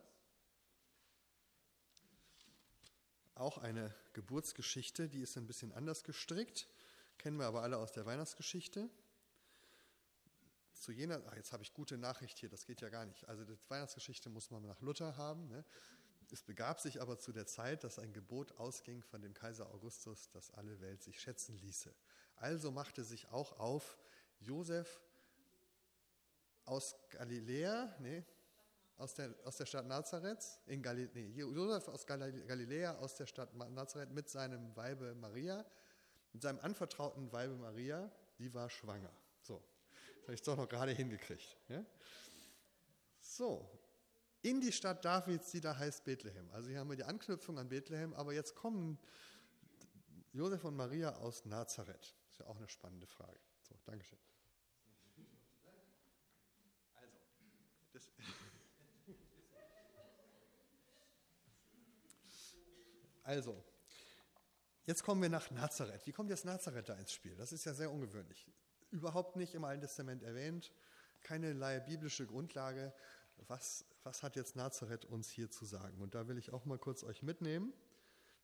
auch 3.41 3.59
eine 3.59 3.95
Geburtsgeschichte, 4.13 5.09
die 5.09 5.23
ist 5.23 5.37
ein 5.37 5.47
bisschen 5.47 5.73
anders 5.73 6.05
gestrickt, 6.05 6.69
kennen 7.17 7.39
wir 7.39 7.47
aber 7.47 7.63
alle 7.63 7.79
aus 7.79 7.91
der 7.93 8.05
Weihnachtsgeschichte. 8.05 8.91
Zu 10.75 10.93
jener, 10.93 11.23
ach, 11.27 11.37
jetzt 11.37 11.53
habe 11.53 11.63
ich 11.63 11.73
gute 11.73 11.99
Nachricht 11.99 12.39
hier, 12.39 12.49
das 12.49 12.67
geht 12.67 12.81
ja 12.81 12.89
gar 12.91 13.05
nicht. 13.05 13.29
Also 13.29 13.45
die 13.45 13.57
Weihnachtsgeschichte 13.69 14.31
muss 14.31 14.51
man 14.51 14.63
nach 14.67 14.81
Luther 14.81 15.17
haben. 15.17 15.49
Ne? 15.49 15.65
Es 16.33 16.43
begab 16.43 16.81
sich 16.81 17.01
aber 17.01 17.19
zu 17.19 17.33
der 17.33 17.47
Zeit, 17.47 17.85
dass 17.85 17.99
ein 17.99 18.13
Gebot 18.13 18.53
ausging 18.59 19.03
von 19.03 19.21
dem 19.21 19.35
Kaiser 19.35 19.73
Augustus, 19.73 20.29
dass 20.31 20.51
alle 20.53 20.81
Welt 20.81 21.03
sich 21.03 21.21
schätzen 21.21 21.57
ließe. 21.57 21.95
Also 22.37 22.71
machte 22.71 23.05
sich 23.05 23.29
auch 23.31 23.59
auf 23.59 23.99
Josef 24.39 25.01
aus 26.65 26.95
Galiläa, 27.11 27.95
nee, 27.99 28.25
aus 28.97 29.15
der, 29.15 29.35
aus 29.45 29.57
der 29.57 29.67
Stadt 29.67 29.87
Nazareth, 29.87 30.59
in 30.67 30.83
Galilä 30.83 31.11
nee, 31.15 31.27
Josef 31.31 31.89
aus 31.89 32.07
Galiläa 32.07 32.97
aus 32.99 33.17
der 33.17 33.27
Stadt 33.27 33.55
Nazareth 33.55 34.11
mit 34.11 34.29
seinem 34.29 34.75
Weibe 34.77 35.15
Maria, 35.15 35.65
mit 36.33 36.43
seinem 36.43 36.61
anvertrauten 36.61 37.33
Weibe 37.33 37.57
Maria, 37.57 38.11
die 38.39 38.53
war 38.55 38.71
schwanger. 38.71 39.13
So, 39.43 39.63
das 40.17 40.23
habe 40.25 40.35
ich 40.35 40.43
doch 40.43 40.57
noch 40.57 40.69
gerade 40.69 40.93
hingekriegt. 40.93 41.57
Ja? 41.69 41.85
So, 43.21 43.69
in 44.43 44.61
die 44.61 44.73
Stadt 44.73 45.05
Davids, 45.05 45.51
die 45.51 45.61
da 45.61 45.77
heißt 45.77 46.05
Bethlehem. 46.05 46.51
Also 46.51 46.71
hier 46.71 46.79
haben 46.79 46.89
wir 46.89 46.97
die 46.97 47.05
Anknüpfung 47.05 47.59
an 47.59 47.69
Bethlehem, 47.69 48.15
aber 48.15 48.33
jetzt 48.33 48.55
kommen 48.55 48.99
Josef 50.33 50.65
und 50.65 50.77
Maria 50.77 51.17
aus 51.17 51.45
Nazareth. 51.45 52.15
Das 52.25 52.33
ist 52.33 52.39
ja 52.41 52.47
auch 52.47 52.57
eine 52.57 52.69
spannende 52.69 53.07
Frage. 53.07 53.39
So, 53.63 53.75
Dankeschön. 53.85 54.19
Also, 56.95 57.19
das 57.93 58.11
Also, 63.23 63.65
jetzt 64.85 65.03
kommen 65.03 65.23
wir 65.23 65.29
nach 65.29 65.51
Nazareth. 65.51 66.07
Wie 66.07 66.13
kommt 66.13 66.31
jetzt 66.31 66.45
Nazareth 66.45 66.89
da 66.89 66.95
ins 66.95 67.13
Spiel? 67.13 67.37
Das 67.37 67.53
ist 67.53 67.65
ja 67.65 67.75
sehr 67.75 67.91
ungewöhnlich. 67.91 68.51
Überhaupt 68.91 69.37
nicht 69.37 69.55
im 69.55 69.65
Alten 69.65 69.83
Testament 69.83 70.23
erwähnt, 70.23 70.73
keinerlei 71.23 71.81
biblische 71.81 72.27
Grundlage. 72.27 72.93
Was, 73.47 73.85
was 74.03 74.23
hat 74.23 74.37
jetzt 74.37 74.57
Nazareth 74.57 75.05
uns 75.05 75.31
hier 75.31 75.51
zu 75.51 75.65
sagen? 75.65 76.01
Und 76.01 76.15
da 76.15 76.29
will 76.29 76.39
ich 76.39 76.53
auch 76.53 76.65
mal 76.65 76.79
kurz 76.79 77.05
euch 77.05 77.23
mitnehmen, 77.23 77.73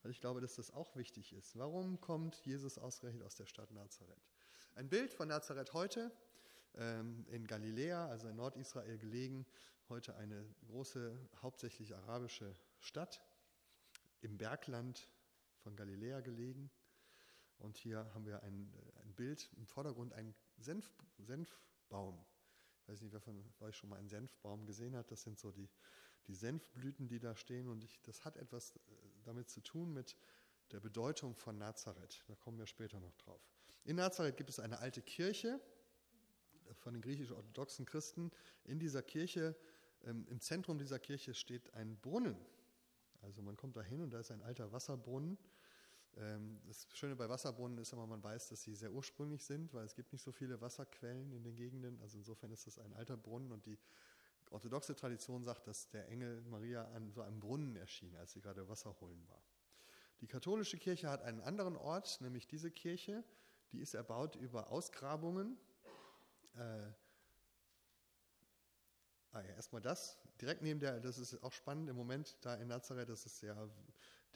weil 0.02 0.10
ich 0.10 0.20
glaube, 0.20 0.40
dass 0.40 0.56
das 0.56 0.70
auch 0.70 0.96
wichtig 0.96 1.32
ist. 1.32 1.56
Warum 1.56 2.00
kommt 2.00 2.36
Jesus 2.44 2.78
ausgerechnet 2.78 3.24
aus 3.24 3.36
der 3.36 3.46
Stadt 3.46 3.70
Nazareth? 3.70 4.28
Ein 4.74 4.88
Bild 4.88 5.12
von 5.12 5.28
Nazareth 5.28 5.72
heute 5.72 6.12
ähm, 6.74 7.24
in 7.30 7.46
Galiläa, 7.46 8.06
also 8.06 8.28
in 8.28 8.36
Nordisrael 8.36 8.98
gelegen, 8.98 9.46
heute 9.88 10.16
eine 10.16 10.44
große, 10.66 11.18
hauptsächlich 11.42 11.94
arabische 11.94 12.54
Stadt 12.80 13.22
im 14.20 14.36
Bergland 14.36 15.08
von 15.62 15.76
Galiläa 15.76 16.20
gelegen. 16.20 16.70
Und 17.58 17.78
hier 17.78 18.12
haben 18.12 18.26
wir 18.26 18.42
ein, 18.42 18.72
ein 19.02 19.14
Bild, 19.14 19.50
im 19.56 19.66
Vordergrund 19.66 20.12
ein 20.12 20.34
Senf, 20.58 20.92
Senfbaum. 21.18 22.22
Weiß 22.86 23.00
nicht, 23.00 23.12
wer 23.12 23.20
von 23.20 23.42
euch 23.60 23.76
schon 23.76 23.90
mal 23.90 23.98
einen 23.98 24.08
Senfbaum 24.08 24.66
gesehen 24.66 24.96
hat. 24.96 25.10
Das 25.10 25.22
sind 25.22 25.38
so 25.38 25.50
die, 25.50 25.68
die 26.28 26.34
Senfblüten, 26.34 27.08
die 27.08 27.18
da 27.18 27.34
stehen. 27.34 27.68
Und 27.68 27.84
ich, 27.84 28.00
das 28.02 28.24
hat 28.24 28.36
etwas 28.36 28.76
äh, 28.76 28.80
damit 29.24 29.50
zu 29.50 29.60
tun 29.60 29.92
mit 29.92 30.16
der 30.72 30.80
Bedeutung 30.80 31.34
von 31.34 31.58
Nazareth. 31.58 32.24
Da 32.26 32.34
kommen 32.34 32.58
wir 32.58 32.66
später 32.66 33.00
noch 33.00 33.14
drauf. 33.16 33.40
In 33.84 33.96
Nazareth 33.96 34.36
gibt 34.36 34.50
es 34.50 34.58
eine 34.58 34.78
alte 34.80 35.02
Kirche 35.02 35.60
von 36.74 36.94
den 36.94 37.02
griechisch-orthodoxen 37.02 37.86
Christen. 37.86 38.30
In 38.64 38.78
dieser 38.78 39.02
Kirche, 39.02 39.56
ähm, 40.04 40.26
im 40.28 40.40
Zentrum 40.40 40.78
dieser 40.78 40.98
Kirche 40.98 41.34
steht 41.34 41.72
ein 41.74 41.96
Brunnen. 42.00 42.36
Also 43.22 43.42
man 43.42 43.56
kommt 43.56 43.76
da 43.76 43.82
hin 43.82 44.00
und 44.00 44.10
da 44.10 44.20
ist 44.20 44.30
ein 44.30 44.42
alter 44.42 44.72
Wasserbrunnen. 44.72 45.38
Ähm, 46.16 46.60
das 46.66 46.86
Schöne 46.94 47.16
bei 47.16 47.28
Wasserbrunnen 47.28 47.78
ist 47.78 47.92
immer, 47.92 48.06
man 48.06 48.22
weiß, 48.22 48.48
dass 48.48 48.62
sie 48.62 48.74
sehr 48.74 48.92
ursprünglich 48.92 49.44
sind, 49.44 49.72
weil 49.74 49.84
es 49.84 49.94
gibt 49.94 50.12
nicht 50.12 50.22
so 50.22 50.32
viele 50.32 50.60
Wasserquellen 50.60 51.32
in 51.32 51.42
den 51.42 51.54
Gegenden. 51.54 52.00
Also 52.00 52.18
insofern 52.18 52.50
ist 52.52 52.66
das 52.66 52.78
ein 52.78 52.92
alter 52.94 53.16
Brunnen 53.16 53.52
und 53.52 53.66
die 53.66 53.78
orthodoxe 54.50 54.94
Tradition 54.94 55.44
sagt, 55.44 55.66
dass 55.66 55.88
der 55.90 56.08
Engel 56.08 56.42
Maria 56.42 56.84
an 56.92 57.10
so 57.10 57.22
einem 57.22 57.40
Brunnen 57.40 57.76
erschien, 57.76 58.16
als 58.16 58.32
sie 58.32 58.40
gerade 58.40 58.68
Wasser 58.68 58.94
holen 59.00 59.26
war. 59.28 59.42
Die 60.20 60.26
katholische 60.26 60.78
Kirche 60.78 61.10
hat 61.10 61.22
einen 61.22 61.40
anderen 61.40 61.76
Ort, 61.76 62.20
nämlich 62.20 62.46
diese 62.46 62.70
Kirche. 62.70 63.24
Die 63.72 63.80
ist 63.80 63.94
erbaut 63.94 64.36
über 64.36 64.70
Ausgrabungen. 64.70 65.58
Äh, 66.54 66.90
Ah 69.36 69.42
ja, 69.42 69.50
erstmal 69.50 69.82
das. 69.82 70.16
Direkt 70.40 70.62
neben 70.62 70.80
der, 70.80 70.98
das 70.98 71.18
ist 71.18 71.42
auch 71.42 71.52
spannend 71.52 71.90
im 71.90 71.96
Moment, 71.96 72.38
da 72.40 72.54
in 72.54 72.68
Nazareth, 72.68 73.10
das 73.10 73.26
ist 73.26 73.38
sehr 73.38 73.54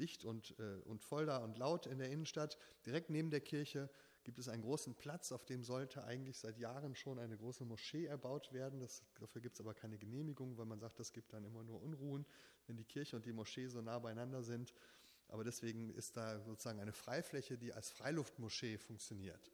dicht 0.01 0.25
und, 0.25 0.59
äh, 0.59 0.81
und 0.85 1.03
voll 1.03 1.27
da 1.27 1.39
und 1.39 1.59
laut 1.59 1.87
in 1.87 1.99
der 1.99 2.11
Innenstadt. 2.11 2.59
Direkt 2.87 3.11
neben 3.11 3.31
der 3.31 3.41
Kirche 3.41 3.91
gibt 4.25 4.39
es 4.39 4.49
einen 4.49 4.63
großen 4.63 4.95
Platz, 4.95 5.33
auf 5.33 5.45
dem 5.45 5.63
sollte 5.63 6.05
eigentlich 6.05 6.39
seit 6.39 6.59
Jahren 6.59 6.95
schon 6.95 7.19
eine 7.19 7.37
große 7.37 7.65
Moschee 7.65 8.07
erbaut 8.07 8.53
werden. 8.53 8.81
Das, 8.81 9.03
dafür 9.19 9.41
gibt 9.41 9.55
es 9.55 9.61
aber 9.61 9.75
keine 9.75 9.99
Genehmigung, 9.99 10.59
weil 10.59 10.67
man 10.67 10.81
sagt, 10.81 10.99
das 10.99 11.13
gibt 11.13 11.33
dann 11.33 11.45
immer 11.45 11.63
nur 11.63 11.81
Unruhen, 11.83 12.27
wenn 12.67 12.77
die 12.77 12.85
Kirche 12.85 13.17
und 13.17 13.25
die 13.25 13.33
Moschee 13.33 13.69
so 13.69 13.81
nah 13.81 13.99
beieinander 13.99 14.43
sind. 14.43 14.75
Aber 15.29 15.45
deswegen 15.45 15.91
ist 15.91 16.17
da 16.17 16.41
sozusagen 16.41 16.81
eine 16.81 16.93
Freifläche, 16.93 17.57
die 17.57 17.73
als 17.73 17.91
Freiluftmoschee 17.91 18.79
funktioniert. 18.79 19.53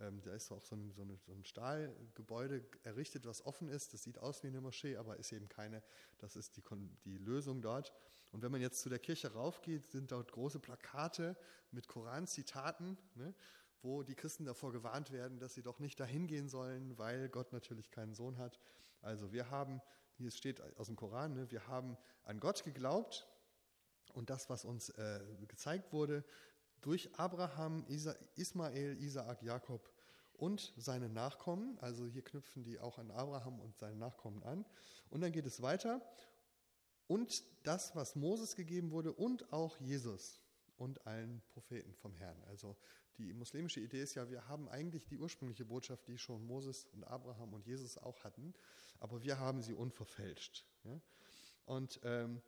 Ähm, 0.00 0.20
da 0.22 0.32
ist 0.34 0.50
auch 0.50 0.64
so 0.64 0.74
ein, 0.74 0.90
so, 0.90 1.02
eine, 1.02 1.16
so 1.18 1.32
ein, 1.32 1.44
Stahlgebäude 1.44 2.64
errichtet, 2.82 3.26
was 3.26 3.44
offen 3.46 3.68
ist. 3.68 3.94
Das 3.94 4.02
sieht 4.02 4.18
aus 4.18 4.42
wie 4.42 4.48
eine 4.48 4.60
Moschee, 4.60 4.96
aber 4.96 5.16
ist 5.18 5.32
eben 5.32 5.48
keine. 5.48 5.82
Das 6.18 6.36
ist 6.36 6.56
die, 6.56 6.62
die 7.04 7.16
Lösung 7.16 7.62
dort. 7.62 7.92
Und 8.34 8.42
wenn 8.42 8.50
man 8.50 8.60
jetzt 8.60 8.80
zu 8.80 8.88
der 8.88 8.98
Kirche 8.98 9.32
raufgeht, 9.32 9.92
sind 9.92 10.10
dort 10.10 10.32
große 10.32 10.58
Plakate 10.58 11.36
mit 11.70 11.86
Koranzitaten, 11.86 12.98
ne, 13.14 13.32
wo 13.80 14.02
die 14.02 14.16
Christen 14.16 14.44
davor 14.44 14.72
gewarnt 14.72 15.12
werden, 15.12 15.38
dass 15.38 15.54
sie 15.54 15.62
doch 15.62 15.78
nicht 15.78 16.00
dahin 16.00 16.26
gehen 16.26 16.48
sollen, 16.48 16.98
weil 16.98 17.28
Gott 17.28 17.52
natürlich 17.52 17.92
keinen 17.92 18.12
Sohn 18.12 18.36
hat. 18.38 18.58
Also 19.02 19.32
wir 19.32 19.50
haben, 19.50 19.80
hier 20.16 20.32
steht 20.32 20.60
aus 20.76 20.88
dem 20.88 20.96
Koran, 20.96 21.34
ne, 21.34 21.48
wir 21.52 21.68
haben 21.68 21.96
an 22.24 22.40
Gott 22.40 22.64
geglaubt 22.64 23.28
und 24.14 24.30
das, 24.30 24.50
was 24.50 24.64
uns 24.64 24.88
äh, 24.88 25.20
gezeigt 25.46 25.92
wurde, 25.92 26.24
durch 26.80 27.16
Abraham, 27.16 27.84
Isa, 27.86 28.16
Ismael, 28.34 29.00
Isaak, 29.00 29.44
Jakob 29.44 29.92
und 30.32 30.72
seine 30.76 31.08
Nachkommen. 31.08 31.78
Also 31.78 32.08
hier 32.08 32.22
knüpfen 32.22 32.64
die 32.64 32.80
auch 32.80 32.98
an 32.98 33.12
Abraham 33.12 33.60
und 33.60 33.78
seine 33.78 33.94
Nachkommen 33.94 34.42
an. 34.42 34.66
Und 35.08 35.20
dann 35.20 35.30
geht 35.30 35.46
es 35.46 35.62
weiter. 35.62 36.02
Und 37.06 37.44
das, 37.64 37.94
was 37.94 38.16
Moses 38.16 38.56
gegeben 38.56 38.90
wurde 38.90 39.12
und 39.12 39.52
auch 39.52 39.78
Jesus 39.78 40.40
und 40.76 41.06
allen 41.06 41.42
Propheten 41.52 41.94
vom 41.94 42.14
Herrn. 42.14 42.42
Also 42.44 42.76
die 43.18 43.32
muslimische 43.32 43.80
Idee 43.80 44.02
ist 44.02 44.14
ja, 44.14 44.28
wir 44.28 44.48
haben 44.48 44.68
eigentlich 44.68 45.06
die 45.06 45.18
ursprüngliche 45.18 45.64
Botschaft, 45.64 46.08
die 46.08 46.18
schon 46.18 46.44
Moses 46.46 46.86
und 46.86 47.04
Abraham 47.04 47.52
und 47.52 47.66
Jesus 47.66 47.96
auch 47.98 48.24
hatten, 48.24 48.54
aber 48.98 49.22
wir 49.22 49.38
haben 49.38 49.62
sie 49.62 49.74
unverfälscht. 49.74 50.66
Ja? 50.84 51.00
Und 51.66 52.00
ähm, 52.02 52.42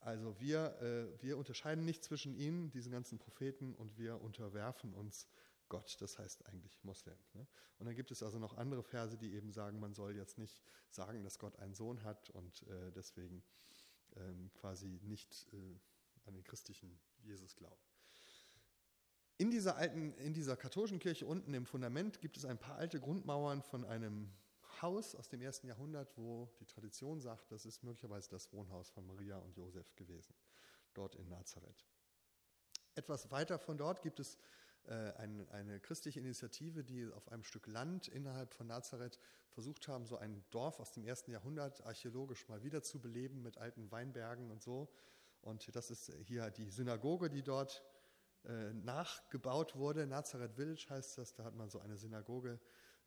also 0.00 0.38
wir, 0.40 0.80
äh, 0.82 1.22
wir 1.22 1.38
unterscheiden 1.38 1.84
nicht 1.84 2.02
zwischen 2.02 2.34
ihnen, 2.34 2.70
diesen 2.70 2.90
ganzen 2.90 3.18
Propheten, 3.18 3.74
und 3.74 3.96
wir 3.98 4.20
unterwerfen 4.20 4.94
uns 4.94 5.28
Gott, 5.72 5.96
das 6.02 6.18
heißt 6.18 6.44
eigentlich 6.48 6.84
Moslem. 6.84 7.16
Ne? 7.32 7.46
Und 7.78 7.86
dann 7.86 7.94
gibt 7.94 8.10
es 8.10 8.22
also 8.22 8.38
noch 8.38 8.58
andere 8.58 8.82
Verse, 8.82 9.16
die 9.16 9.32
eben 9.32 9.52
sagen, 9.52 9.80
man 9.80 9.94
soll 9.94 10.14
jetzt 10.14 10.36
nicht 10.36 10.60
sagen, 10.90 11.24
dass 11.24 11.38
Gott 11.38 11.58
einen 11.60 11.72
Sohn 11.72 12.04
hat 12.04 12.28
und 12.28 12.62
äh, 12.68 12.92
deswegen 12.92 13.42
ähm, 14.16 14.52
quasi 14.52 15.00
nicht 15.02 15.46
äh, 15.54 15.80
an 16.26 16.34
den 16.34 16.44
christlichen 16.44 17.00
Jesus 17.22 17.56
glauben. 17.56 17.80
In 19.38 19.50
dieser 19.50 19.76
alten, 19.76 20.12
in 20.18 20.34
dieser 20.34 20.58
katholischen 20.58 20.98
Kirche 20.98 21.24
unten 21.24 21.54
im 21.54 21.64
Fundament 21.64 22.20
gibt 22.20 22.36
es 22.36 22.44
ein 22.44 22.58
paar 22.58 22.76
alte 22.76 23.00
Grundmauern 23.00 23.62
von 23.62 23.86
einem 23.86 24.30
Haus 24.82 25.14
aus 25.14 25.30
dem 25.30 25.40
ersten 25.40 25.68
Jahrhundert, 25.68 26.18
wo 26.18 26.50
die 26.60 26.66
Tradition 26.66 27.18
sagt, 27.18 27.50
das 27.50 27.64
ist 27.64 27.82
möglicherweise 27.82 28.28
das 28.28 28.52
Wohnhaus 28.52 28.90
von 28.90 29.06
Maria 29.06 29.38
und 29.38 29.56
Josef 29.56 29.96
gewesen, 29.96 30.34
dort 30.92 31.14
in 31.14 31.30
Nazareth. 31.30 31.86
Etwas 32.94 33.30
weiter 33.30 33.58
von 33.58 33.78
dort 33.78 34.02
gibt 34.02 34.20
es 34.20 34.36
eine, 34.88 35.46
eine, 35.50 35.80
christliche 35.80 36.20
Initiative, 36.20 36.82
die 36.82 37.06
auf 37.12 37.28
einem 37.28 37.44
Stück 37.44 37.66
Land 37.66 38.08
innerhalb 38.08 38.52
von 38.52 38.66
Nazareth 38.66 39.18
versucht 39.50 39.86
haben, 39.88 40.06
so 40.06 40.16
ein 40.16 40.44
Dorf 40.50 40.80
aus 40.80 40.92
dem 40.92 41.04
ersten 41.04 41.30
Jahrhundert 41.30 41.84
archäologisch 41.86 42.48
mal 42.48 42.62
wieder 42.62 42.82
zu 42.82 43.00
beleben 43.00 43.42
mit 43.42 43.58
alten 43.58 43.90
Weinbergen 43.90 44.50
und 44.50 44.62
so. 44.62 44.88
Und 45.40 45.74
das 45.74 45.90
ist 45.90 46.12
hier 46.24 46.50
die 46.50 46.70
Synagoge, 46.70 47.28
die 47.28 47.42
dort 47.42 47.82
äh, 48.44 48.72
nachgebaut 48.72 49.76
wurde. 49.76 50.06
Nazareth 50.06 50.54
Village 50.54 50.86
heißt 50.88 51.18
das. 51.18 51.34
Da 51.34 51.44
hat 51.44 51.54
man 51.54 51.68
so 51.70 51.78
eine 51.78 51.96
Synagoge 51.96 52.58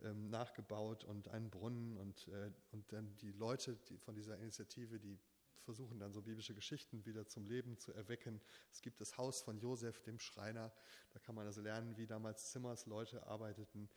ähm, 0.01 0.29
nachgebaut 0.29 1.03
und 1.03 1.27
einen 1.27 1.49
Brunnen 1.49 1.97
und, 1.97 2.27
äh, 2.29 2.51
und 2.71 2.91
dann 2.91 3.17
die 3.17 3.31
Leute 3.31 3.77
die 3.89 3.97
von 3.97 4.15
dieser 4.15 4.37
Initiative, 4.37 4.99
die 4.99 5.19
versuchen 5.65 5.99
dann 5.99 6.13
so 6.13 6.21
biblische 6.21 6.53
Geschichten 6.53 7.05
wieder 7.05 7.27
zum 7.27 7.45
Leben 7.45 7.77
zu 7.77 7.91
erwecken. 7.91 8.39
Es 8.71 8.81
gibt 8.81 9.01
das 9.01 9.17
Haus 9.17 9.41
von 9.41 9.57
Josef, 9.57 10.01
dem 10.01 10.19
Schreiner. 10.19 10.71
Da 11.11 11.19
kann 11.19 11.35
man 11.35 11.45
also 11.45 11.61
lernen, 11.61 11.97
wie 11.97 12.07
damals 12.07 12.51
Zimmers 12.51 12.85
Leute 12.85 13.25
arbeiteten. 13.27 13.89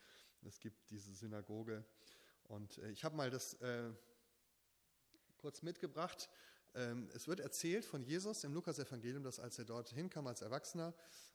Es 0.43 0.59
gibt 0.59 0.91
diese 0.91 1.15
Synagoge. 1.15 1.85
Und 2.45 2.79
äh, 2.79 2.91
ich 2.91 3.05
habe 3.05 3.17
mal 3.17 3.31
das 3.31 3.55
äh, 3.55 3.91
kurz 5.37 5.63
mitgebracht. 5.63 6.29
Ähm, 6.75 7.09
es 7.15 7.29
wird 7.29 7.41
erzählt 7.41 7.85
von 7.85 8.03
Jesus 8.03 8.45
im 8.45 8.55
Lukasevangelium, 8.55 9.23
dass 9.23 9.39
als 9.39 9.59
er 9.59 9.65
dort 9.65 9.91
hinkam 9.91 10.27
als 10.27 10.43
Erwachsener 10.43 10.95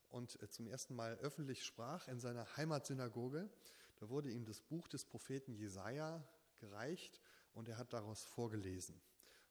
und 0.09 0.41
äh, 0.41 0.49
zum 0.49 0.67
ersten 0.67 0.95
Mal 0.95 1.17
öffentlich 1.19 1.63
sprach 1.63 2.07
in 2.07 2.19
seiner 2.19 2.45
Heimatsynagoge, 2.57 3.49
da 3.97 4.09
wurde 4.09 4.29
ihm 4.31 4.45
das 4.45 4.61
Buch 4.61 4.87
des 4.87 5.05
Propheten 5.05 5.53
Jesaja 5.53 6.27
gereicht 6.57 7.21
und 7.53 7.69
er 7.69 7.77
hat 7.77 7.93
daraus 7.93 8.23
vorgelesen. 8.23 8.99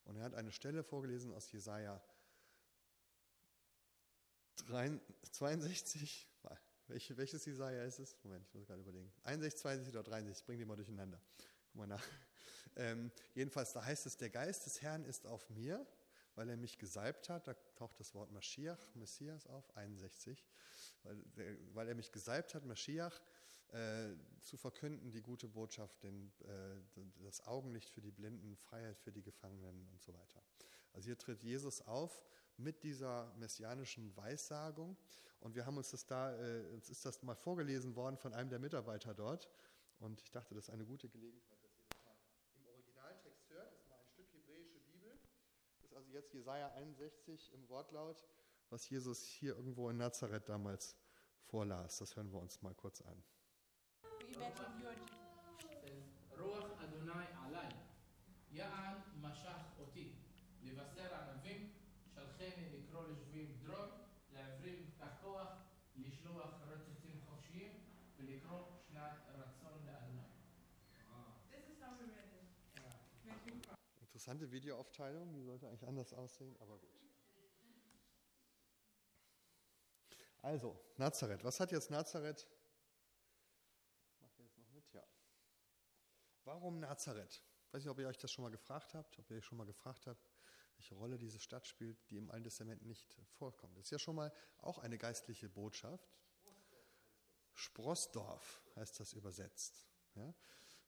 Und 0.05 0.17
er 0.17 0.25
hat 0.25 0.35
eine 0.35 0.53
Stelle 0.53 0.83
vorgelesen 0.83 1.33
aus 1.33 1.51
Jesaja 1.53 2.03
62. 5.33 6.29
Welche, 6.89 7.17
welches 7.17 7.45
Jesaja 7.47 7.85
ist 7.85 7.99
es? 8.01 8.17
Moment, 8.23 8.47
ich 8.49 8.55
muss 8.55 8.67
gerade 8.67 8.83
überlegen. 8.83 9.13
61, 9.23 9.63
62 9.63 9.95
oder 9.95 10.03
63, 10.03 10.45
bring 10.45 10.59
die 10.59 10.65
mal 10.65 10.77
durcheinander. 10.77 11.21
Guck 11.69 11.77
mal 11.77 11.87
nach. 11.87 12.05
Ähm, 12.77 13.11
jedenfalls, 13.35 13.73
da 13.73 13.85
heißt 13.85 14.07
es, 14.07 14.17
der 14.17 14.31
Geist 14.31 14.65
des 14.67 14.81
Herrn 14.81 15.05
ist 15.05 15.27
auf 15.27 15.51
mir, 15.51 15.87
weil 16.35 16.49
er 16.49 16.57
mich 16.57 16.79
gesalbt 16.79 17.29
hat. 17.29 17.47
Da 17.47 17.55
taucht 17.77 18.01
das 18.01 18.15
Wort 18.15 18.31
Maschiach, 18.31 18.95
Messias 18.95 19.47
auf, 19.47 19.77
61. 19.77 20.43
Weil, 21.03 21.59
weil 21.75 21.89
er 21.89 21.95
mich 21.95 22.13
gesalbt 22.13 22.55
hat, 22.55 22.65
Maschiach, 22.65 23.21
äh, 23.73 24.15
zu 24.43 24.57
verkünden, 24.57 25.11
die 25.13 25.23
gute 25.23 25.49
Botschaft, 25.49 26.03
den, 26.03 26.31
äh, 26.41 27.03
das 27.23 27.47
Augenlicht 27.47 27.91
für 27.91 28.01
die 28.01 28.11
Blinden, 28.11 28.57
Freiheit 28.57 28.99
für 28.99 29.13
die 29.13 29.23
Gefangenen 29.23 29.89
und 29.93 30.03
so 30.03 30.13
weiter. 30.13 30.43
Also 30.93 31.07
hier 31.07 31.19
tritt 31.19 31.43
Jesus 31.43 31.81
auf 31.83 32.23
mit 32.59 32.83
dieser 32.83 33.33
messianischen 33.37 34.15
Weissagung 34.17 34.97
und 35.41 35.55
wir 35.55 35.65
haben 35.65 35.77
uns 35.77 35.91
das 35.91 36.05
da, 36.05 36.37
äh, 36.37 36.67
uns 36.69 36.91
ist 36.91 37.05
das 37.07 37.23
mal 37.23 37.35
vorgelesen 37.35 37.97
worden 37.97 38.19
von 38.19 38.35
einem 38.35 38.51
der 38.51 38.59
Mitarbeiter 38.59 39.15
dort 39.15 39.49
und 40.01 40.21
ich 40.21 40.31
dachte, 40.31 40.55
das 40.55 40.65
ist 40.65 40.71
eine 40.71 40.85
gute 40.85 41.09
Gelegenheit, 41.09 41.63
dass 41.63 41.73
ihr 41.73 41.85
das 41.89 42.05
mal 42.05 42.15
im 42.57 42.67
Originaltext 42.67 43.49
hört. 43.49 43.73
Das 43.73 43.81
ist 43.81 43.89
mal 43.89 43.97
ein 43.97 44.07
Stück 44.07 44.33
hebräische 44.35 44.81
Bibel. 44.81 45.19
Das 45.81 45.91
ist 45.91 45.97
also 45.97 46.11
jetzt 46.11 46.35
Jesaja 46.35 46.69
61 46.73 47.53
im 47.55 47.69
Wortlaut, 47.69 48.23
was 48.69 48.89
Jesus 48.91 49.25
hier 49.25 49.57
irgendwo 49.57 49.89
in 49.89 49.97
Nazareth 49.97 50.49
damals 50.49 50.97
vorlas. 51.45 51.99
Das 51.99 52.17
hören 52.17 52.33
wir 52.33 52.41
uns 52.41 52.61
mal 52.61 52.75
kurz 52.75 53.01
an. 53.03 53.23
רוח 56.40 56.66
אדוני 56.84 57.26
עליי, 57.46 57.70
יען 58.52 58.98
משך 59.22 59.62
אותי, 59.80 60.14
לבשר 60.64 61.16
ענבים, 61.16 61.74
שלחני 62.16 62.70
לקרוא 62.70 63.04
לשבויים 63.08 63.58
דרור, 63.64 63.86
לעברים 64.34 64.92
פתח 64.92 65.12
כוח, 65.22 65.48
לשלוח 65.96 66.54
רצוצים 66.68 67.22
חופשיים, 67.30 67.72
ולקרוא 68.18 68.60
שנת 68.88 69.14
רצון 69.28 69.86
לאדוני. 69.86 70.28
Interessante 74.02 74.52
Videoaufteilung, 74.52 75.32
die 75.34 75.44
sollte 75.44 75.68
eigentlich 75.68 75.88
anders 75.88 76.14
aussehen, 76.14 76.56
aber 76.60 76.78
gut. 76.80 76.90
Also, 80.42 80.80
Nazareth. 80.98 81.44
Was 81.44 81.60
hat 81.60 81.72
jetzt 81.72 81.92
Nazareth 81.92 82.48
Warum 86.45 86.81
Nazareth? 86.81 87.43
Ich 87.67 87.73
weiß 87.73 87.85
nicht, 87.85 87.91
ob 87.91 87.99
ihr 87.99 88.09
euch 88.09 88.19
das 88.19 88.31
schon 88.33 88.43
mal 88.43 88.51
gefragt 88.51 88.95
habt, 88.95 89.19
ob 89.19 89.31
ihr 89.31 89.39
euch 89.39 89.45
schon 89.45 89.59
mal 89.59 89.65
gefragt 89.65 90.07
habt, 90.07 90.29
welche 90.77 90.95
Rolle 90.95 91.19
diese 91.19 91.39
Stadt 91.39 91.67
spielt, 91.67 91.99
die 92.11 92.17
im 92.17 92.31
Alten 92.31 92.45
Testament 92.45 92.85
nicht 92.85 93.17
vorkommt. 93.39 93.77
Das 93.77 93.85
ist 93.85 93.91
ja 93.91 93.99
schon 93.99 94.17
mal 94.17 94.33
auch 94.59 94.79
eine 94.79 94.99
geistliche 94.99 95.49
Botschaft. 95.49 96.19
Sprossdorf 97.55 98.63
heißt 98.77 98.99
das 98.99 99.13
übersetzt. 99.13 99.87
Ja? 100.17 100.35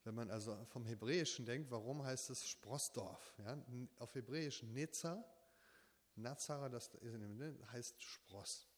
Wenn 0.03 0.15
man 0.15 0.31
also 0.31 0.63
vom 0.67 0.85
Hebräischen 0.87 1.47
denkt, 1.47 1.71
warum 1.71 2.03
heißt 2.03 2.31
es 2.31 2.49
Sprossdorf? 2.49 3.35
Ja? 3.39 3.57
Auf 3.99 4.15
Hebräisch 4.15 4.63
Netza, 4.65 5.25
Nazara, 6.17 6.69
das 6.69 6.91
heißt 7.73 8.03
Spross. 8.03 8.69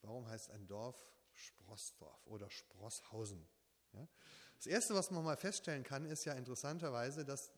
Warum 0.00 0.26
heißt 0.26 0.50
ein 0.50 0.66
Dorf 0.66 1.06
Sprossdorf 1.32 2.26
oder 2.26 2.50
Sprosshausen? 2.50 3.46
Ja? 3.92 4.08
Das 4.64 4.72
Erste, 4.72 4.94
was 4.94 5.10
man 5.10 5.22
mal 5.22 5.36
feststellen 5.36 5.82
kann, 5.82 6.06
ist 6.06 6.24
ja 6.24 6.32
interessanterweise, 6.32 7.22
dass 7.26 7.52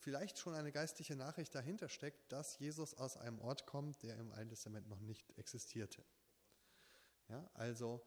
vielleicht 0.00 0.40
schon 0.40 0.52
eine 0.52 0.72
geistliche 0.72 1.14
Nachricht 1.14 1.54
dahinter 1.54 1.88
steckt, 1.88 2.32
dass 2.32 2.58
Jesus 2.58 2.94
aus 2.94 3.16
einem 3.16 3.38
Ort 3.38 3.64
kommt, 3.64 4.02
der 4.02 4.16
im 4.16 4.32
Alten 4.32 4.48
Testament 4.48 4.88
noch 4.88 4.98
nicht 4.98 5.24
existierte. 5.38 6.02
Ja, 7.28 7.48
also 7.54 8.04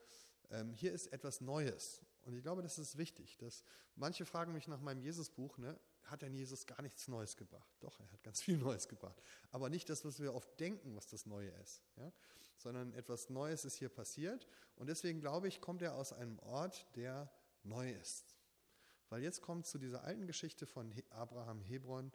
ähm, 0.49 0.73
hier 0.73 0.91
ist 0.91 1.07
etwas 1.13 1.39
Neues. 1.39 2.01
Und 2.23 2.33
ich 2.33 2.43
glaube, 2.43 2.61
das 2.61 2.77
ist 2.77 2.97
wichtig. 2.97 3.37
Dass 3.37 3.63
manche 3.95 4.25
fragen 4.25 4.51
mich 4.51 4.67
nach 4.67 4.81
meinem 4.81 4.99
Jesusbuch, 4.99 5.57
ne, 5.57 5.79
hat 6.03 6.23
denn 6.23 6.33
Jesus 6.33 6.67
gar 6.67 6.81
nichts 6.81 7.07
Neues 7.07 7.37
gebracht? 7.37 7.73
Doch, 7.79 7.97
er 8.01 8.11
hat 8.11 8.21
ganz 8.21 8.41
viel 8.41 8.57
Neues 8.57 8.89
gebracht. 8.89 9.21
Aber 9.51 9.69
nicht 9.69 9.89
das, 9.89 10.03
was 10.03 10.19
wir 10.19 10.33
oft 10.33 10.59
denken, 10.59 10.93
was 10.97 11.07
das 11.07 11.25
Neue 11.25 11.51
ist. 11.63 11.81
Ja? 11.95 12.11
Sondern 12.57 12.93
etwas 12.95 13.29
Neues 13.29 13.63
ist 13.63 13.77
hier 13.77 13.87
passiert. 13.87 14.45
Und 14.75 14.87
deswegen 14.87 15.21
glaube 15.21 15.47
ich, 15.47 15.61
kommt 15.61 15.81
er 15.81 15.95
aus 15.95 16.11
einem 16.11 16.37
Ort, 16.39 16.85
der 16.97 17.31
neu 17.67 17.91
ist. 17.91 18.35
Weil 19.09 19.23
jetzt 19.23 19.41
kommt 19.41 19.65
zu 19.65 19.77
dieser 19.77 20.03
alten 20.03 20.27
Geschichte 20.27 20.65
von 20.65 20.93
Abraham 21.09 21.61
Hebron, 21.61 22.11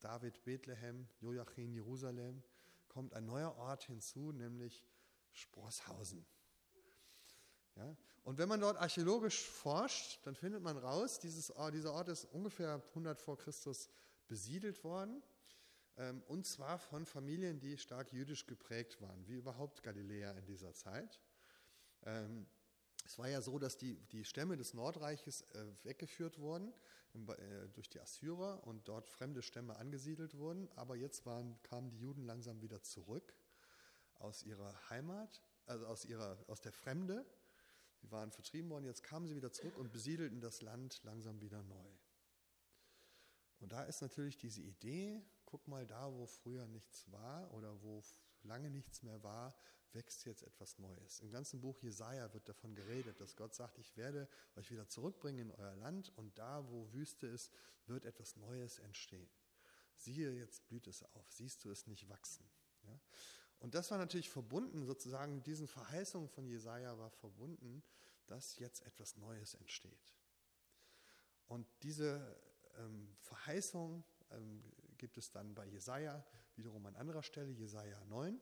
David 0.00 0.42
Bethlehem, 0.44 1.08
Joachim 1.20 1.72
Jerusalem, 1.72 2.42
kommt 2.88 3.14
ein 3.14 3.24
neuer 3.24 3.56
Ort 3.56 3.84
hinzu, 3.84 4.32
nämlich 4.32 4.84
Sprosshausen. 5.32 6.24
Ja? 7.76 7.96
Und 8.22 8.38
wenn 8.38 8.48
man 8.48 8.60
dort 8.60 8.78
archäologisch 8.78 9.42
forscht, 9.42 10.20
dann 10.26 10.34
findet 10.34 10.62
man 10.62 10.78
raus, 10.78 11.18
dieses, 11.18 11.52
dieser 11.72 11.92
Ort 11.92 12.08
ist 12.08 12.24
ungefähr 12.26 12.82
100 12.88 13.20
vor 13.20 13.36
Christus 13.36 13.90
besiedelt 14.28 14.82
worden. 14.84 15.22
ähm, 15.96 16.22
und 16.26 16.46
zwar 16.46 16.78
von 16.78 17.06
Familien, 17.06 17.60
die 17.60 17.76
stark 17.78 18.12
jüdisch 18.12 18.46
geprägt 18.46 19.00
waren, 19.00 19.26
wie 19.28 19.34
überhaupt 19.34 19.82
Galiläa 19.82 20.32
in 20.32 20.46
dieser 20.46 20.72
Zeit. 20.72 21.20
Ähm, 22.02 22.46
es 23.04 23.18
war 23.18 23.28
ja 23.28 23.42
so, 23.42 23.58
dass 23.58 23.76
die, 23.76 23.96
die 24.12 24.24
Stämme 24.24 24.56
des 24.56 24.74
Nordreiches 24.74 25.42
äh, 25.52 25.66
weggeführt 25.82 26.38
wurden 26.38 26.72
äh, 27.14 27.68
durch 27.74 27.88
die 27.90 28.00
Assyrer 28.00 28.66
und 28.66 28.88
dort 28.88 29.08
fremde 29.08 29.42
Stämme 29.42 29.76
angesiedelt 29.76 30.36
wurden, 30.36 30.68
aber 30.74 30.96
jetzt 30.96 31.26
waren, 31.26 31.60
kamen 31.62 31.90
die 31.90 31.98
Juden 31.98 32.24
langsam 32.24 32.62
wieder 32.62 32.82
zurück 32.82 33.34
aus 34.14 34.42
ihrer 34.42 34.74
Heimat, 34.88 35.42
also 35.66 35.86
aus, 35.86 36.04
ihrer, 36.04 36.38
aus 36.48 36.60
der 36.60 36.72
Fremde. 36.72 37.26
Sie 38.00 38.10
waren 38.10 38.32
vertrieben 38.32 38.70
worden, 38.70 38.84
jetzt 38.84 39.02
kamen 39.02 39.26
sie 39.26 39.36
wieder 39.36 39.52
zurück 39.52 39.76
und 39.78 39.92
besiedelten 39.92 40.40
das 40.40 40.62
Land 40.62 41.02
langsam 41.04 41.40
wieder 41.40 41.62
neu. 41.62 41.88
Und 43.60 43.72
da 43.72 43.84
ist 43.84 44.02
natürlich 44.02 44.36
diese 44.36 44.60
Idee, 44.62 45.22
guck 45.44 45.68
mal 45.68 45.86
da, 45.86 46.12
wo 46.12 46.26
früher 46.26 46.66
nichts 46.66 47.10
war 47.12 47.52
oder 47.54 47.80
wo 47.82 48.02
lange 48.44 48.70
nichts 48.70 49.02
mehr 49.02 49.22
war, 49.22 49.54
wächst 49.92 50.24
jetzt 50.24 50.42
etwas 50.42 50.78
Neues. 50.78 51.20
Im 51.20 51.30
ganzen 51.30 51.60
Buch 51.60 51.78
Jesaja 51.80 52.32
wird 52.34 52.48
davon 52.48 52.74
geredet, 52.74 53.20
dass 53.20 53.36
Gott 53.36 53.54
sagt, 53.54 53.78
ich 53.78 53.96
werde 53.96 54.28
euch 54.56 54.70
wieder 54.70 54.88
zurückbringen 54.88 55.38
in 55.38 55.50
euer 55.52 55.76
Land 55.76 56.12
und 56.16 56.36
da, 56.38 56.68
wo 56.68 56.92
Wüste 56.92 57.26
ist, 57.26 57.52
wird 57.86 58.04
etwas 58.04 58.36
Neues 58.36 58.78
entstehen. 58.80 59.30
Siehe, 59.96 60.32
jetzt 60.32 60.66
blüht 60.66 60.86
es 60.86 61.02
auf, 61.14 61.32
siehst 61.32 61.64
du 61.64 61.70
es 61.70 61.86
nicht 61.86 62.08
wachsen. 62.08 62.44
Ja? 62.84 62.98
Und 63.60 63.74
das 63.74 63.90
war 63.90 63.98
natürlich 63.98 64.28
verbunden, 64.28 64.84
sozusagen 64.84 65.36
mit 65.36 65.46
diesen 65.46 65.68
Verheißungen 65.68 66.28
von 66.28 66.46
Jesaja 66.46 66.98
war 66.98 67.10
verbunden, 67.10 67.82
dass 68.26 68.58
jetzt 68.58 68.82
etwas 68.82 69.16
Neues 69.16 69.54
entsteht. 69.54 70.14
Und 71.46 71.66
diese 71.82 72.36
ähm, 72.78 73.16
Verheißung 73.20 74.04
ähm, 74.30 74.62
gibt 74.98 75.16
es 75.18 75.30
dann 75.30 75.54
bei 75.54 75.66
Jesaja 75.66 76.24
wiederum 76.56 76.86
an 76.86 76.96
anderer 76.96 77.22
Stelle, 77.22 77.50
Jesaja 77.50 78.02
9. 78.04 78.40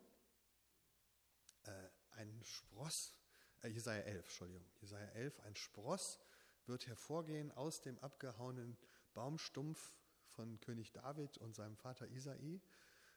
Äh, 1.65 1.71
ein 2.13 2.43
Spross, 2.45 3.15
äh, 3.63 3.69
Jesaja 3.69 4.03
11, 4.03 4.25
Entschuldigung, 4.27 4.67
Jesaja 4.81 5.09
11, 5.11 5.41
ein 5.41 5.57
Spross 5.57 6.19
wird 6.67 6.87
hervorgehen 6.87 7.51
aus 7.53 7.81
dem 7.81 7.99
abgehauenen 7.99 8.77
Baumstumpf 9.15 9.97
von 10.29 10.61
König 10.61 10.93
David 10.93 11.39
und 11.39 11.55
seinem 11.55 11.77
Vater 11.77 12.09
Isai. 12.09 12.61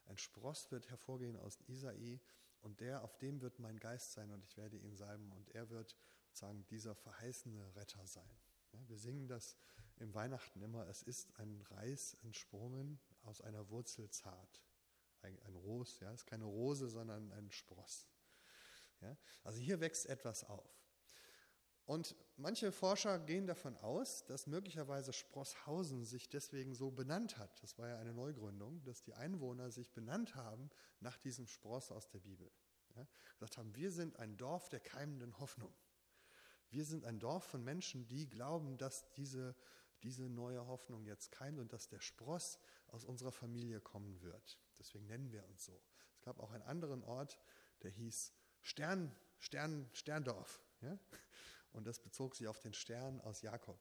Ein 0.05 0.17
Spross 0.17 0.71
wird 0.71 0.89
hervorgehen 0.89 1.37
aus 1.37 1.59
Isai 1.67 2.19
und 2.61 2.79
der, 2.79 3.03
auf 3.03 3.17
dem 3.17 3.41
wird 3.41 3.59
mein 3.59 3.79
Geist 3.79 4.13
sein 4.13 4.31
und 4.31 4.43
ich 4.43 4.57
werde 4.57 4.77
ihn 4.77 4.95
salben 4.95 5.31
und 5.31 5.49
er 5.49 5.69
wird 5.69 5.95
sozusagen 6.27 6.65
dieser 6.67 6.95
verheißene 6.95 7.75
Retter 7.75 8.05
sein. 8.05 8.29
Ja, 8.73 8.79
wir 8.87 8.97
singen 8.97 9.27
das 9.27 9.55
im 9.97 10.13
Weihnachten 10.13 10.61
immer, 10.61 10.87
es 10.87 11.01
ist 11.03 11.39
ein 11.39 11.61
Reis 11.69 12.15
entsprungen 12.23 12.99
aus 13.25 13.41
einer 13.41 13.69
Wurzel 13.69 14.09
zart. 14.09 14.63
Ein, 15.21 15.39
ein 15.43 15.55
Ros, 15.55 15.99
ja, 15.99 16.11
ist 16.11 16.25
keine 16.25 16.45
Rose, 16.45 16.87
sondern 16.89 17.31
ein 17.31 17.51
Spross. 17.51 18.07
Ja, 19.01 19.17
also 19.43 19.59
hier 19.59 19.79
wächst 19.79 20.05
etwas 20.05 20.43
auf. 20.43 20.85
Und 21.85 22.15
manche 22.35 22.71
Forscher 22.71 23.19
gehen 23.19 23.45
davon 23.45 23.77
aus, 23.77 24.25
dass 24.25 24.47
möglicherweise 24.47 25.13
Sprosshausen 25.13 26.03
sich 26.03 26.29
deswegen 26.29 26.73
so 26.73 26.89
benannt 26.89 27.37
hat. 27.37 27.61
Das 27.61 27.77
war 27.77 27.87
ja 27.87 27.99
eine 27.99 28.13
Neugründung, 28.13 28.83
dass 28.83 29.03
die 29.03 29.13
Einwohner 29.13 29.69
sich 29.69 29.93
benannt 29.93 30.33
haben 30.33 30.71
nach 30.99 31.17
diesem 31.17 31.45
Spross 31.45 31.91
aus 31.91 32.09
der 32.09 32.19
Bibel. 32.19 32.51
Ja, 32.95 33.05
gesagt 33.33 33.57
haben, 33.57 33.75
wir 33.75 33.91
sind 33.91 34.17
ein 34.17 34.35
Dorf 34.37 34.69
der 34.69 34.79
keimenden 34.79 35.37
Hoffnung. 35.39 35.73
Wir 36.69 36.85
sind 36.85 37.05
ein 37.05 37.19
Dorf 37.19 37.43
von 37.43 37.63
Menschen, 37.63 38.07
die 38.07 38.27
glauben, 38.27 38.77
dass 38.77 39.11
diese, 39.13 39.55
diese 40.03 40.29
neue 40.29 40.65
Hoffnung 40.67 41.05
jetzt 41.05 41.31
keimt 41.31 41.59
und 41.59 41.73
dass 41.73 41.87
der 41.87 41.99
Spross 41.99 42.59
aus 42.87 43.03
unserer 43.03 43.31
Familie 43.31 43.81
kommen 43.81 44.21
wird. 44.21 44.59
Deswegen 44.77 45.07
nennen 45.07 45.31
wir 45.31 45.45
uns 45.47 45.65
so. 45.65 45.81
Es 46.15 46.21
gab 46.21 46.39
auch 46.39 46.51
einen 46.51 46.63
anderen 46.63 47.03
Ort, 47.03 47.39
der 47.81 47.91
hieß 47.91 48.33
Stern, 48.61 49.15
Stern, 49.37 49.89
Sterndorf. 49.93 50.63
Ja? 50.81 50.97
Und 51.71 51.87
das 51.87 51.99
bezog 51.99 52.35
sich 52.35 52.47
auf 52.47 52.59
den 52.59 52.73
Stern 52.73 53.19
aus 53.21 53.41
Jakob, 53.41 53.79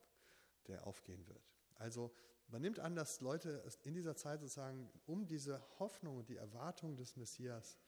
der 0.67 0.87
aufgehen 0.87 1.27
wird. 1.27 1.43
Also 1.77 2.15
man 2.49 2.62
nimmt 2.62 2.79
an, 2.79 2.95
dass 2.95 3.21
Leute 3.21 3.65
in 3.83 3.95
dieser 3.95 4.17
Zeit 4.17 4.41
sozusagen, 4.41 4.91
um 5.07 5.27
diese 5.27 5.65
Hoffnung 5.79 6.19
und 6.19 6.29
die 6.29 6.37
Erwartung 6.37 6.97
des 6.97 7.17
Messias 7.17 7.79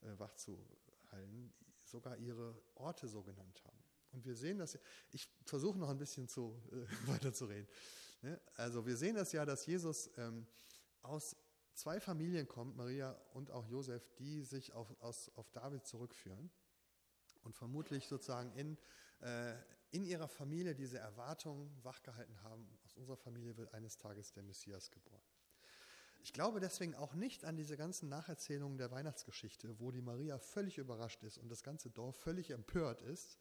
äh, 0.00 0.18
wachzuhalten, 0.18 1.52
sogar 1.84 2.16
ihre 2.16 2.60
Orte 2.74 3.08
so 3.08 3.22
genannt 3.22 3.62
haben. 3.64 3.84
Und 4.12 4.24
wir 4.24 4.34
sehen 4.34 4.58
das, 4.58 4.78
ich 5.12 5.28
versuche 5.44 5.78
noch 5.78 5.88
ein 5.88 5.98
bisschen 5.98 6.28
zu, 6.28 6.60
äh, 6.72 6.86
weiterzureden. 7.08 7.68
Ne? 8.22 8.40
Also 8.56 8.86
wir 8.86 8.96
sehen 8.96 9.14
das 9.14 9.32
ja, 9.32 9.44
dass 9.44 9.66
Jesus 9.66 10.10
ähm, 10.16 10.46
aus 11.02 11.36
zwei 11.74 12.00
Familien 12.00 12.46
kommt, 12.46 12.76
Maria 12.76 13.12
und 13.32 13.50
auch 13.50 13.66
Josef, 13.66 14.10
die 14.18 14.42
sich 14.42 14.72
auf, 14.74 14.94
aus, 15.00 15.30
auf 15.36 15.50
David 15.50 15.86
zurückführen 15.86 16.50
und 17.42 17.54
vermutlich 17.54 18.06
sozusagen 18.06 18.52
in, 18.52 18.76
äh, 19.20 19.54
in 19.90 20.04
ihrer 20.04 20.28
Familie 20.28 20.74
diese 20.74 20.98
Erwartung 20.98 21.70
wachgehalten 21.82 22.42
haben, 22.42 22.68
aus 22.84 22.94
unserer 22.94 23.16
Familie 23.16 23.56
wird 23.56 23.72
eines 23.72 23.96
Tages 23.96 24.32
der 24.32 24.42
Messias 24.42 24.90
geboren. 24.90 25.22
Ich 26.22 26.34
glaube 26.34 26.60
deswegen 26.60 26.94
auch 26.94 27.14
nicht 27.14 27.46
an 27.46 27.56
diese 27.56 27.78
ganzen 27.78 28.10
Nacherzählungen 28.10 28.76
der 28.76 28.90
Weihnachtsgeschichte, 28.90 29.80
wo 29.80 29.90
die 29.90 30.02
Maria 30.02 30.38
völlig 30.38 30.76
überrascht 30.76 31.22
ist 31.22 31.38
und 31.38 31.48
das 31.48 31.62
ganze 31.62 31.88
Dorf 31.88 32.16
völlig 32.16 32.50
empört 32.50 33.00
ist, 33.00 33.38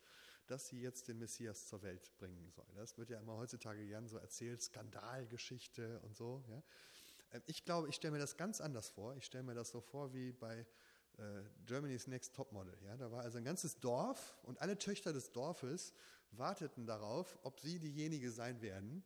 dass 0.50 0.68
sie 0.68 0.82
jetzt 0.82 1.08
den 1.08 1.20
Messias 1.20 1.68
zur 1.68 1.82
Welt 1.84 2.12
bringen 2.18 2.50
soll. 2.50 2.66
Das 2.76 2.98
wird 2.98 3.10
ja 3.10 3.20
immer 3.20 3.38
heutzutage 3.38 3.86
gern 3.86 4.08
so 4.08 4.18
erzählt, 4.18 4.62
Skandalgeschichte 4.62 6.00
und 6.02 6.18
so. 6.18 6.44
Ja. 6.50 6.64
Ähm, 7.34 7.44
ich 7.46 7.66
glaube, 7.66 7.90
ich 7.90 7.96
stelle 7.96 8.14
mir 8.14 8.20
das 8.20 8.38
ganz 8.38 8.60
anders 8.62 8.90
vor. 8.90 9.16
Ich 9.16 9.26
stelle 9.26 9.44
mir 9.44 9.54
das 9.54 9.70
so 9.70 9.80
vor 9.80 10.14
wie 10.14 10.32
bei 10.32 10.66
äh, 11.18 11.44
Germany's 11.66 12.08
Next 12.08 12.36
Topmodel. 12.36 12.78
Ja. 12.84 12.98
Da 12.98 13.12
war 13.12 13.22
also 13.22 13.38
ein 13.38 13.44
ganzes 13.44 13.80
Dorf 13.80 14.38
und 14.44 14.60
alle 14.62 14.78
Töchter 14.78 15.14
des 15.14 15.32
Dorfes 15.32 15.94
warteten 16.32 16.86
darauf, 16.86 17.38
ob 17.44 17.60
sie 17.60 17.80
diejenige 17.80 18.32
sein 18.32 18.62
werden, 18.62 19.04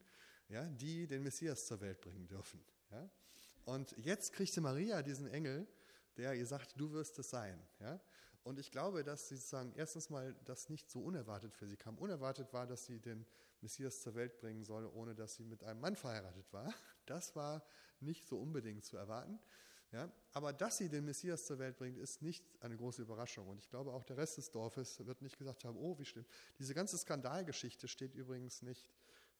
ja, 0.49 0.65
die 0.65 1.07
den 1.07 1.23
Messias 1.23 1.67
zur 1.67 1.81
Welt 1.81 2.01
bringen 2.01 2.27
dürfen. 2.27 2.63
Ja. 2.91 3.09
Und 3.65 3.95
jetzt 3.97 4.33
kriegte 4.33 4.61
Maria 4.61 5.01
diesen 5.01 5.27
Engel, 5.27 5.67
der 6.17 6.35
ihr 6.35 6.45
sagt, 6.45 6.79
du 6.79 6.91
wirst 6.91 7.17
es 7.19 7.29
sein. 7.29 7.61
Ja. 7.79 7.99
Und 8.43 8.59
ich 8.59 8.71
glaube, 8.71 9.03
dass 9.03 9.29
sie 9.29 9.35
sozusagen 9.35 9.73
erstens 9.75 10.09
mal 10.09 10.35
das 10.43 10.69
nicht 10.69 10.89
so 10.91 10.99
unerwartet 11.01 11.55
für 11.55 11.67
sie 11.67 11.77
kam. 11.77 11.97
Unerwartet 11.97 12.51
war, 12.51 12.67
dass 12.67 12.85
sie 12.85 12.99
den 12.99 13.25
Messias 13.61 14.01
zur 14.01 14.15
Welt 14.15 14.37
bringen 14.37 14.63
soll, 14.63 14.85
ohne 14.85 15.15
dass 15.15 15.35
sie 15.35 15.45
mit 15.45 15.63
einem 15.63 15.79
Mann 15.79 15.95
verheiratet 15.95 16.51
war. 16.51 16.73
Das 17.05 17.35
war 17.35 17.65
nicht 17.99 18.27
so 18.27 18.37
unbedingt 18.39 18.85
zu 18.85 18.97
erwarten. 18.97 19.39
Ja, 19.93 20.11
aber 20.31 20.53
dass 20.53 20.79
sie 20.79 20.89
den 20.89 21.05
Messias 21.05 21.45
zur 21.45 21.59
Welt 21.59 21.77
bringt, 21.77 21.99
ist 21.99 22.23
nicht 22.23 22.43
eine 22.61 22.75
große 22.75 23.03
Überraschung. 23.03 23.47
Und 23.47 23.59
ich 23.59 23.69
glaube, 23.69 23.93
auch 23.93 24.03
der 24.03 24.17
Rest 24.17 24.37
des 24.37 24.49
Dorfes 24.49 25.05
wird 25.05 25.21
nicht 25.21 25.37
gesagt 25.37 25.65
haben, 25.65 25.77
oh, 25.77 25.99
wie 25.99 26.05
schlimm. 26.05 26.25
Diese 26.57 26.73
ganze 26.73 26.97
Skandalgeschichte 26.97 27.87
steht 27.87 28.15
übrigens 28.15 28.63
nicht, 28.63 28.89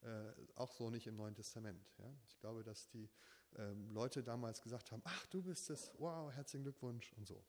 äh, 0.02 0.32
auch 0.56 0.72
so 0.72 0.92
nicht 0.92 1.08
im 1.08 1.16
Neuen 1.16 1.34
Testament. 1.34 1.84
Ja. 1.98 2.14
Ich 2.28 2.38
glaube, 2.38 2.64
dass 2.64 2.88
die 2.90 3.10
ähm, 3.56 3.90
Leute 3.90 4.22
damals 4.22 4.62
gesagt 4.62 4.92
haben, 4.92 5.02
ach, 5.06 5.26
du 5.28 5.42
bist 5.42 5.72
es, 5.72 5.92
wow, 5.98 6.32
herzlichen 6.32 6.64
Glückwunsch 6.64 7.12
und 7.14 7.28
so. 7.28 7.44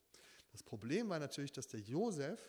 Das 0.55 0.62
Problem 0.62 1.09
war 1.09 1.18
natürlich, 1.18 1.50
dass 1.50 1.66
der 1.66 1.80
Josef 1.80 2.48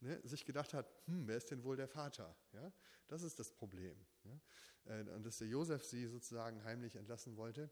ne, 0.00 0.18
sich 0.24 0.46
gedacht 0.46 0.72
hat, 0.72 0.90
hm, 1.04 1.28
wer 1.28 1.36
ist 1.36 1.50
denn 1.50 1.62
wohl 1.64 1.76
der 1.76 1.86
Vater? 1.86 2.34
Ja, 2.54 2.72
das 3.08 3.20
ist 3.20 3.38
das 3.38 3.52
Problem. 3.52 3.94
Ja? 4.24 4.40
Äh, 4.86 5.02
und 5.10 5.24
dass 5.24 5.36
der 5.36 5.46
Josef 5.46 5.84
sie 5.84 6.06
sozusagen 6.06 6.64
heimlich 6.64 6.96
entlassen 6.96 7.36
wollte 7.36 7.70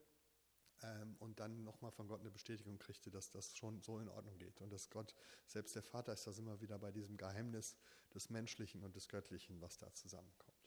ähm, 0.83 1.17
und 1.19 1.41
dann 1.41 1.65
nochmal 1.65 1.93
von 1.93 2.09
Gott 2.09 2.21
eine 2.21 2.31
Bestätigung 2.31 2.79
kriegte, 2.79 3.11
dass 3.11 3.31
das 3.31 3.57
schon 3.57 3.81
so 3.81 3.99
in 3.99 4.11
Ordnung 4.11 4.37
geht 4.37 4.61
und 4.61 4.69
dass 4.69 4.91
Gott, 4.91 5.15
selbst 5.47 5.75
der 5.75 5.83
Vater 5.83 6.13
ist, 6.13 6.27
da 6.27 6.33
sind 6.33 6.45
wir 6.45 6.61
wieder 6.61 6.79
bei 6.79 6.93
diesem 6.93 7.17
Geheimnis 7.17 7.75
des 8.13 8.29
Menschlichen 8.29 8.85
und 8.85 8.97
des 8.97 9.09
Göttlichen, 9.09 9.63
was 9.63 9.79
da 9.79 9.95
zusammenkommt. 9.95 10.58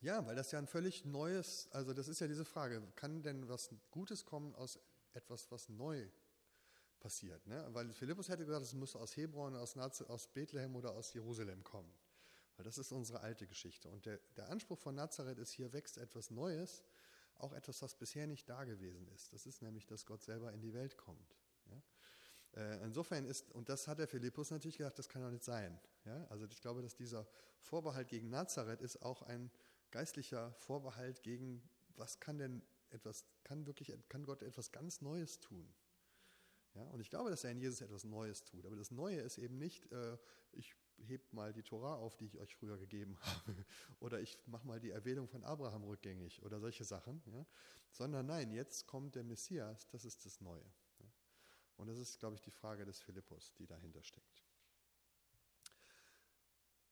Ja, 0.00 0.24
weil 0.26 0.36
das 0.36 0.52
ja 0.52 0.58
ein 0.58 0.66
völlig 0.66 1.04
neues, 1.04 1.68
also 1.72 1.92
das 1.92 2.06
ist 2.06 2.20
ja 2.20 2.28
diese 2.28 2.44
Frage, 2.44 2.82
kann 2.94 3.22
denn 3.22 3.48
was 3.48 3.70
Gutes 3.90 4.24
kommen 4.24 4.54
aus 4.54 4.78
etwas, 5.12 5.50
was 5.50 5.68
neu 5.68 6.08
passiert? 7.00 7.44
Ne? 7.46 7.66
Weil 7.72 7.92
Philippus 7.92 8.28
hätte 8.28 8.44
gesagt, 8.44 8.64
es 8.64 8.74
müsse 8.74 8.98
aus 8.98 9.16
Hebron, 9.16 9.56
aus, 9.56 9.74
Nazi, 9.74 10.04
aus 10.04 10.28
Bethlehem 10.28 10.76
oder 10.76 10.92
aus 10.92 11.12
Jerusalem 11.12 11.64
kommen. 11.64 11.92
Weil 12.56 12.64
das 12.64 12.78
ist 12.78 12.92
unsere 12.92 13.20
alte 13.20 13.46
Geschichte. 13.46 13.88
Und 13.88 14.06
der, 14.06 14.18
der 14.36 14.48
Anspruch 14.48 14.78
von 14.78 14.94
Nazareth 14.94 15.38
ist, 15.38 15.50
hier 15.50 15.72
wächst 15.72 15.98
etwas 15.98 16.30
Neues, 16.30 16.84
auch 17.36 17.52
etwas, 17.52 17.82
was 17.82 17.94
bisher 17.94 18.26
nicht 18.26 18.48
da 18.48 18.64
gewesen 18.64 19.08
ist. 19.08 19.32
Das 19.32 19.46
ist 19.46 19.62
nämlich, 19.62 19.86
dass 19.86 20.06
Gott 20.06 20.22
selber 20.22 20.52
in 20.52 20.60
die 20.60 20.74
Welt 20.74 20.96
kommt. 20.96 21.36
Ja? 21.66 21.82
Äh, 22.60 22.84
insofern 22.84 23.24
ist, 23.24 23.50
und 23.52 23.68
das 23.68 23.86
hat 23.86 23.98
der 23.98 24.08
Philippus 24.08 24.50
natürlich 24.50 24.78
gedacht, 24.78 24.98
das 24.98 25.08
kann 25.08 25.22
doch 25.22 25.30
nicht 25.30 25.44
sein. 25.44 25.80
Ja? 26.04 26.24
Also 26.30 26.46
ich 26.46 26.60
glaube, 26.60 26.82
dass 26.82 26.94
dieser 26.94 27.26
Vorbehalt 27.60 28.08
gegen 28.08 28.28
Nazareth 28.28 28.80
ist 28.80 29.02
auch 29.02 29.22
ein 29.22 29.50
geistlicher 29.90 30.52
Vorbehalt 30.52 31.22
gegen, 31.22 31.68
was 31.96 32.20
kann 32.20 32.38
denn 32.38 32.62
etwas, 32.90 33.24
kann 33.44 33.66
wirklich, 33.66 33.92
kann 34.08 34.24
Gott 34.24 34.42
etwas 34.42 34.72
ganz 34.72 35.00
Neues 35.00 35.40
tun? 35.40 35.74
Ja, 36.74 36.82
und 36.84 37.00
ich 37.00 37.10
glaube, 37.10 37.30
dass 37.30 37.44
er 37.44 37.50
in 37.50 37.60
Jesus 37.60 37.80
etwas 37.80 38.04
Neues 38.04 38.44
tut. 38.44 38.64
Aber 38.66 38.76
das 38.76 38.90
Neue 38.90 39.20
ist 39.20 39.38
eben 39.38 39.58
nicht, 39.58 39.90
äh, 39.90 40.16
ich 40.52 40.74
heb 41.06 41.32
mal 41.32 41.52
die 41.52 41.62
Tora 41.62 41.94
auf, 41.94 42.16
die 42.16 42.26
ich 42.26 42.38
euch 42.38 42.54
früher 42.54 42.78
gegeben 42.78 43.18
habe, 43.20 43.64
oder 44.00 44.20
ich 44.20 44.38
mache 44.46 44.66
mal 44.66 44.80
die 44.80 44.90
Erwählung 44.90 45.28
von 45.28 45.44
Abraham 45.44 45.84
rückgängig 45.84 46.42
oder 46.42 46.60
solche 46.60 46.84
Sachen, 46.84 47.22
ja? 47.26 47.46
sondern 47.90 48.26
nein, 48.26 48.52
jetzt 48.52 48.86
kommt 48.86 49.14
der 49.14 49.24
Messias, 49.24 49.88
das 49.88 50.04
ist 50.04 50.24
das 50.24 50.40
Neue. 50.40 50.64
Ja? 51.00 51.06
Und 51.76 51.88
das 51.88 51.98
ist, 51.98 52.18
glaube 52.18 52.34
ich, 52.34 52.42
die 52.42 52.50
Frage 52.50 52.84
des 52.84 53.00
Philippus, 53.00 53.54
die 53.54 53.66
dahinter 53.66 54.02
steckt. 54.02 54.44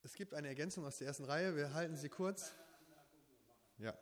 Es 0.02 0.14
gibt 0.14 0.34
eine 0.34 0.48
Ergänzung 0.48 0.84
aus 0.84 0.98
der 0.98 1.08
ersten 1.08 1.24
Reihe, 1.24 1.56
wir 1.56 1.74
halten 1.74 1.96
sie 1.96 2.08
kurz. 2.08 2.54
Ja. 3.78 3.94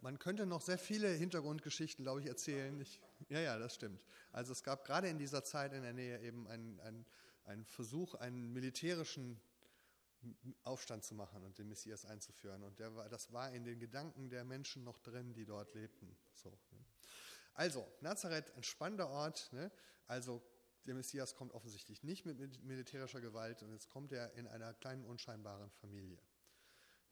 Man 0.00 0.20
könnte 0.20 0.46
noch 0.46 0.60
sehr 0.60 0.78
viele 0.78 1.08
Hintergrundgeschichten, 1.08 2.04
glaube 2.04 2.20
ich, 2.20 2.28
erzählen. 2.28 2.80
Ich, 2.80 3.00
ja, 3.28 3.40
ja, 3.40 3.58
das 3.58 3.74
stimmt. 3.74 4.04
Also 4.32 4.52
es 4.52 4.62
gab 4.62 4.84
gerade 4.84 5.08
in 5.08 5.18
dieser 5.18 5.44
Zeit 5.44 5.72
in 5.72 5.82
der 5.82 5.92
Nähe 5.92 6.20
eben 6.20 6.46
einen, 6.48 6.80
einen, 6.80 7.06
einen 7.44 7.64
Versuch, 7.64 8.14
einen 8.14 8.52
militärischen 8.52 9.40
Aufstand 10.64 11.04
zu 11.04 11.14
machen 11.14 11.42
und 11.44 11.58
den 11.58 11.68
Messias 11.68 12.04
einzuführen. 12.04 12.62
Und 12.62 12.78
war, 12.78 13.08
das 13.08 13.32
war 13.32 13.52
in 13.52 13.64
den 13.64 13.78
Gedanken 13.78 14.30
der 14.30 14.44
Menschen 14.44 14.84
noch 14.84 14.98
drin, 14.98 15.34
die 15.34 15.44
dort 15.44 15.74
lebten. 15.74 16.16
So, 16.34 16.50
ne? 16.50 16.84
Also, 17.54 17.86
Nazareth, 18.00 18.52
ein 18.56 18.62
spannender 18.62 19.08
Ort. 19.08 19.52
Ne? 19.52 19.70
Also, 20.06 20.42
der 20.86 20.94
Messias 20.94 21.34
kommt 21.34 21.52
offensichtlich 21.52 22.02
nicht 22.02 22.26
mit 22.26 22.62
militärischer 22.62 23.20
Gewalt 23.20 23.62
und 23.62 23.72
jetzt 23.72 23.88
kommt 23.88 24.12
er 24.12 24.32
in 24.34 24.46
einer 24.46 24.72
kleinen, 24.74 25.04
unscheinbaren 25.04 25.70
Familie. 25.70 26.18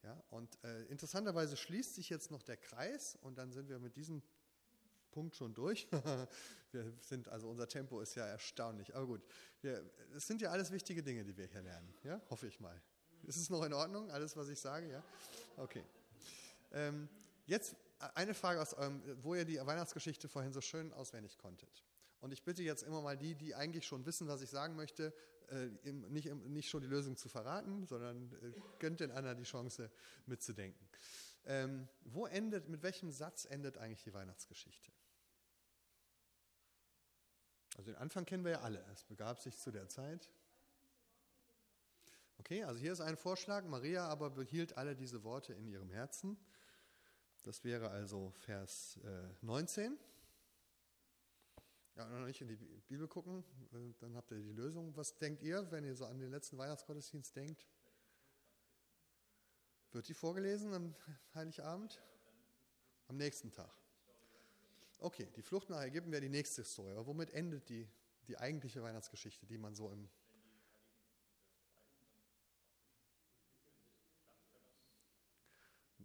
Ja, 0.03 0.23
und 0.29 0.63
äh, 0.63 0.83
interessanterweise 0.83 1.57
schließt 1.57 1.95
sich 1.95 2.09
jetzt 2.09 2.29
noch 2.29 2.43
der 2.43 2.57
Kreis 2.57 3.17
und 3.21 3.37
dann 3.37 3.51
sind 3.51 3.69
wir 3.69 3.79
mit 3.79 3.95
diesem 3.95 4.21
Punkt 5.15 5.37
schon 5.37 5.53
durch. 5.53 5.87
wir 6.73 6.93
sind, 6.99 7.29
also 7.29 7.49
unser 7.49 7.69
Tempo 7.69 8.01
ist 8.01 8.15
ja 8.15 8.25
erstaunlich. 8.25 8.93
Aber 8.93 9.07
gut, 9.07 9.21
es 10.13 10.27
sind 10.27 10.41
ja 10.41 10.49
alles 10.51 10.71
wichtige 10.71 11.01
Dinge, 11.01 11.23
die 11.23 11.37
wir 11.37 11.45
hier 11.45 11.61
lernen. 11.61 11.93
Ja, 12.03 12.21
hoffe 12.29 12.47
ich 12.47 12.59
mal. 12.59 12.81
Ist 13.23 13.37
es 13.37 13.49
noch 13.49 13.63
in 13.63 13.71
Ordnung, 13.71 14.11
alles, 14.11 14.35
was 14.35 14.49
ich 14.49 14.59
sage? 14.59 14.91
Ja? 14.91 15.01
Okay. 15.55 15.85
Ähm, 16.73 17.07
jetzt 17.45 17.77
eine 18.13 18.33
Frage 18.33 18.61
aus 18.61 18.73
eurem, 18.73 19.01
wo 19.23 19.35
ihr 19.35 19.45
die 19.45 19.57
Weihnachtsgeschichte 19.57 20.27
vorhin 20.27 20.51
so 20.51 20.59
schön 20.59 20.91
auswendig 20.91 21.37
konntet. 21.37 21.85
Und 22.19 22.33
ich 22.33 22.43
bitte 22.43 22.61
jetzt 22.61 22.83
immer 22.83 23.01
mal 23.01 23.15
die, 23.15 23.35
die 23.35 23.55
eigentlich 23.55 23.87
schon 23.87 24.05
wissen, 24.05 24.27
was 24.27 24.41
ich 24.41 24.49
sagen 24.49 24.75
möchte, 24.75 25.13
äh, 25.47 25.91
nicht, 26.09 26.33
nicht 26.47 26.69
schon 26.69 26.81
die 26.81 26.87
Lösung 26.87 27.15
zu 27.15 27.29
verraten, 27.29 27.85
sondern 27.85 28.33
äh, 28.43 28.51
gönnt 28.79 28.99
den 28.99 29.11
anderen 29.11 29.37
die 29.37 29.43
Chance 29.43 29.89
mitzudenken. 30.25 30.85
Ähm, 31.45 31.87
wo 32.03 32.25
endet, 32.25 32.67
mit 32.67 32.83
welchem 32.83 33.11
Satz 33.11 33.45
endet 33.45 33.77
eigentlich 33.77 34.03
die 34.03 34.13
Weihnachtsgeschichte? 34.13 34.91
Also 37.75 37.91
den 37.91 37.97
Anfang 37.97 38.25
kennen 38.25 38.43
wir 38.43 38.53
ja 38.53 38.61
alle. 38.61 38.83
Es 38.91 39.03
begab 39.03 39.39
sich 39.39 39.57
zu 39.57 39.71
der 39.71 39.87
Zeit. 39.87 40.29
Okay, 42.37 42.63
also 42.63 42.79
hier 42.79 42.93
ist 42.93 43.01
ein 43.01 43.17
Vorschlag. 43.17 43.65
Maria 43.65 44.07
aber 44.07 44.29
behielt 44.29 44.77
alle 44.77 44.95
diese 44.95 45.23
Worte 45.23 45.53
in 45.53 45.67
ihrem 45.67 45.89
Herzen. 45.91 46.37
Das 47.43 47.63
wäre 47.63 47.89
also 47.89 48.31
Vers 48.31 48.99
äh, 49.03 49.27
19. 49.41 49.97
Ja, 51.95 52.07
noch 52.07 52.25
nicht 52.25 52.41
in 52.41 52.49
die 52.49 52.57
Bibel 52.87 53.07
gucken, 53.07 53.43
äh, 53.71 53.93
dann 53.99 54.15
habt 54.15 54.31
ihr 54.31 54.41
die 54.41 54.51
Lösung. 54.51 54.95
Was 54.97 55.17
denkt 55.17 55.43
ihr, 55.43 55.71
wenn 55.71 55.85
ihr 55.85 55.95
so 55.95 56.05
an 56.05 56.19
den 56.19 56.29
letzten 56.29 56.57
Weihnachtsgottesdienst 56.57 57.35
denkt? 57.35 57.65
Wird 59.91 60.07
die 60.09 60.13
vorgelesen 60.13 60.73
am 60.73 60.95
Heiligabend? 61.33 62.01
Am 63.07 63.17
nächsten 63.17 63.51
Tag. 63.51 63.84
Okay, 64.97 65.27
die 65.35 65.41
Flucht 65.41 65.69
nach 65.69 65.81
Ägypten 65.83 66.11
wäre 66.11 66.21
die 66.21 66.29
nächste 66.29 66.63
Story. 66.63 66.91
Aber 66.91 67.05
womit 67.05 67.31
endet 67.31 67.69
die, 67.69 67.87
die 68.27 68.37
eigentliche 68.37 68.81
Weihnachtsgeschichte, 68.81 69.45
die 69.45 69.57
man 69.57 69.75
so 69.75 69.91
im 69.91 70.09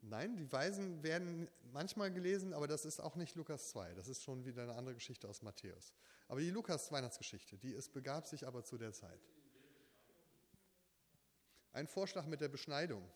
Nein, 0.03 0.37
die 0.37 0.51
Weisen 0.51 1.05
werden 1.05 1.49
manchmal 1.73 2.11
gelesen, 2.11 2.53
aber 2.53 2.67
das 2.67 2.85
ist 2.85 2.99
auch 2.99 3.15
nicht 3.15 3.37
Lukas 3.37 3.69
2. 3.71 3.95
Das 3.95 4.09
ist 4.09 4.25
schon 4.25 4.45
wieder 4.45 4.65
eine 4.65 4.75
andere 4.75 4.95
Geschichte 4.95 5.29
aus 5.29 5.41
Matthäus. 5.41 5.93
Aber 6.27 6.41
die 6.41 6.51
Lukas-Weihnachtsgeschichte, 6.51 7.57
die 7.57 7.75
es 7.75 7.89
begab 7.89 8.27
sich 8.27 8.45
aber 8.45 8.65
zu 8.65 8.77
der 8.77 8.93
Zeit. 8.93 9.21
Ein 11.73 11.87
Vorschlag 11.87 12.27
mit 12.27 12.41
der 12.41 12.49
Beschneidung. 12.49 13.09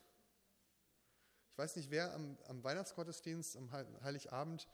Ich 1.51 1.59
weiß 1.59 1.75
nicht, 1.75 1.91
wer 1.91 2.15
am, 2.15 2.39
am 2.47 2.63
Weihnachtsgottesdienst, 2.63 3.57
am 3.57 3.73
Heiligabend, 3.73 4.69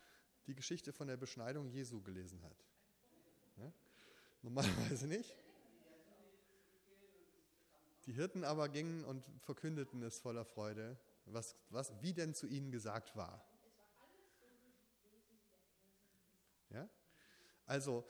die 0.50 0.56
Geschichte 0.56 0.92
von 0.92 1.06
der 1.06 1.16
Beschneidung 1.16 1.68
Jesu 1.70 2.02
gelesen 2.02 2.42
hat. 2.42 2.66
Ja? 3.56 3.72
Normalerweise 4.42 5.06
nicht. 5.06 5.32
Die 8.06 8.12
Hirten 8.12 8.42
aber 8.42 8.68
gingen 8.68 9.04
und 9.04 9.24
verkündeten 9.38 10.02
es 10.02 10.18
voller 10.18 10.44
Freude 10.44 10.98
was, 11.26 11.54
was, 11.68 11.92
wie 12.02 12.12
denn 12.12 12.34
zu 12.34 12.48
ihnen 12.48 12.72
gesagt 12.72 13.14
war. 13.14 13.46
Ja? 16.70 16.88
Also, 17.66 18.04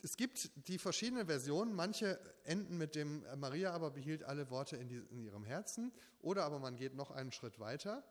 es 0.00 0.16
gibt 0.16 0.50
die 0.68 0.78
verschiedenen 0.78 1.26
Versionen. 1.26 1.74
Manche 1.74 2.18
enden 2.44 2.78
mit 2.78 2.94
dem 2.94 3.22
Maria 3.38 3.72
aber 3.72 3.90
behielt 3.90 4.24
alle 4.24 4.48
Worte 4.48 4.78
in, 4.78 4.88
die, 4.88 4.96
in, 5.10 5.20
ihrem 5.20 5.44
Herzen. 5.44 5.92
Oder 6.22 6.44
aber 6.44 6.58
man 6.58 6.76
geht 6.76 6.94
noch 6.94 7.10
einen 7.10 7.32
Schritt 7.32 7.58
weiter. 7.58 8.02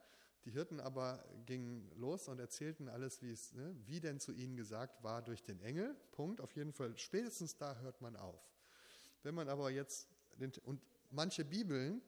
Die 0.46 0.52
Hirten 0.52 0.80
aber 0.80 1.24
gingen 1.46 1.92
los 1.96 2.28
und 2.28 2.39
erzählten 2.39 2.88
alles, 2.88 3.22
wie 3.22 3.32
es, 3.32 3.54
ne, 3.54 3.76
wie 3.86 4.00
denn 4.00 4.20
zu 4.20 4.32
ihnen 4.34 4.56
gesagt 4.56 5.04
war 5.04 5.22
durch 5.22 5.44
den 5.44 5.60
Engel. 5.62 5.96
Punkt. 6.12 6.42
Auf 6.42 6.56
jeden 6.56 6.74
Fall, 6.74 6.98
spätestens 6.98 7.58
da 7.58 7.76
hört 7.78 8.02
man 8.02 8.16
auf. 8.16 8.42
Wenn 9.24 9.36
man 9.36 9.50
aber 9.50 9.70
jetzt, 9.70 10.10
und 10.64 10.82
manche 11.12 11.46
Bibeln 11.46 12.02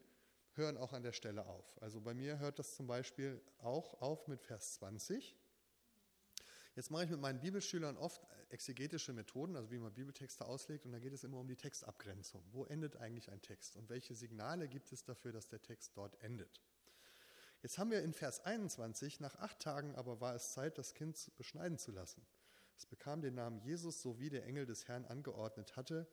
hören 0.56 0.78
auch 0.78 0.94
an 0.94 1.04
der 1.04 1.14
Stelle 1.14 1.46
auf. 1.46 1.82
Also 1.82 2.02
bei 2.02 2.14
mir 2.14 2.40
hört 2.40 2.60
das 2.60 2.76
zum 2.76 2.88
Beispiel 2.88 3.42
auch 3.60 4.02
auf 4.02 4.28
mit 4.28 4.42
Vers 4.42 4.76
20. 4.76 5.36
Jetzt 6.76 6.90
mache 6.90 7.04
ich 7.04 7.12
mit 7.12 7.20
meinen 7.20 7.40
Bibelschülern 7.40 7.98
oft 7.98 8.26
exegetische 8.50 9.14
Methoden, 9.14 9.56
also 9.56 9.70
wie 9.70 9.78
man 9.78 9.94
Bibeltexte 9.94 10.46
auslegt, 10.46 10.86
und 10.86 10.92
da 10.92 11.00
geht 11.00 11.14
es 11.14 11.24
immer 11.24 11.40
um 11.40 11.48
die 11.48 11.56
Textabgrenzung. 11.56 12.44
Wo 12.52 12.66
endet 12.66 12.98
eigentlich 12.98 13.32
ein 13.32 13.42
Text 13.42 13.76
und 13.76 13.90
welche 13.90 14.16
Signale 14.16 14.68
gibt 14.68 14.92
es 14.92 15.04
dafür, 15.04 15.32
dass 15.32 15.48
der 15.48 15.62
Text 15.62 15.96
dort 15.96 16.20
endet? 16.24 16.62
Jetzt 17.64 17.78
haben 17.78 17.92
wir 17.92 18.04
in 18.04 18.12
Vers 18.12 18.42
21, 18.44 19.22
nach 19.22 19.38
acht 19.38 19.58
Tagen 19.60 19.96
aber 19.96 20.20
war 20.20 20.36
es 20.36 20.52
Zeit, 20.52 20.78
das 20.78 20.94
Kind 20.94 21.32
beschneiden 21.38 21.78
zu 21.78 21.94
lassen. 21.94 22.22
Es 22.78 22.86
bekam 22.86 23.22
den 23.22 23.36
Namen 23.36 23.62
Jesus, 23.62 24.02
so 24.02 24.20
wie 24.20 24.30
der 24.30 24.46
Engel 24.46 24.66
des 24.66 24.90
Herrn 24.90 25.06
angeordnet 25.06 25.78
hatte, 25.78 26.06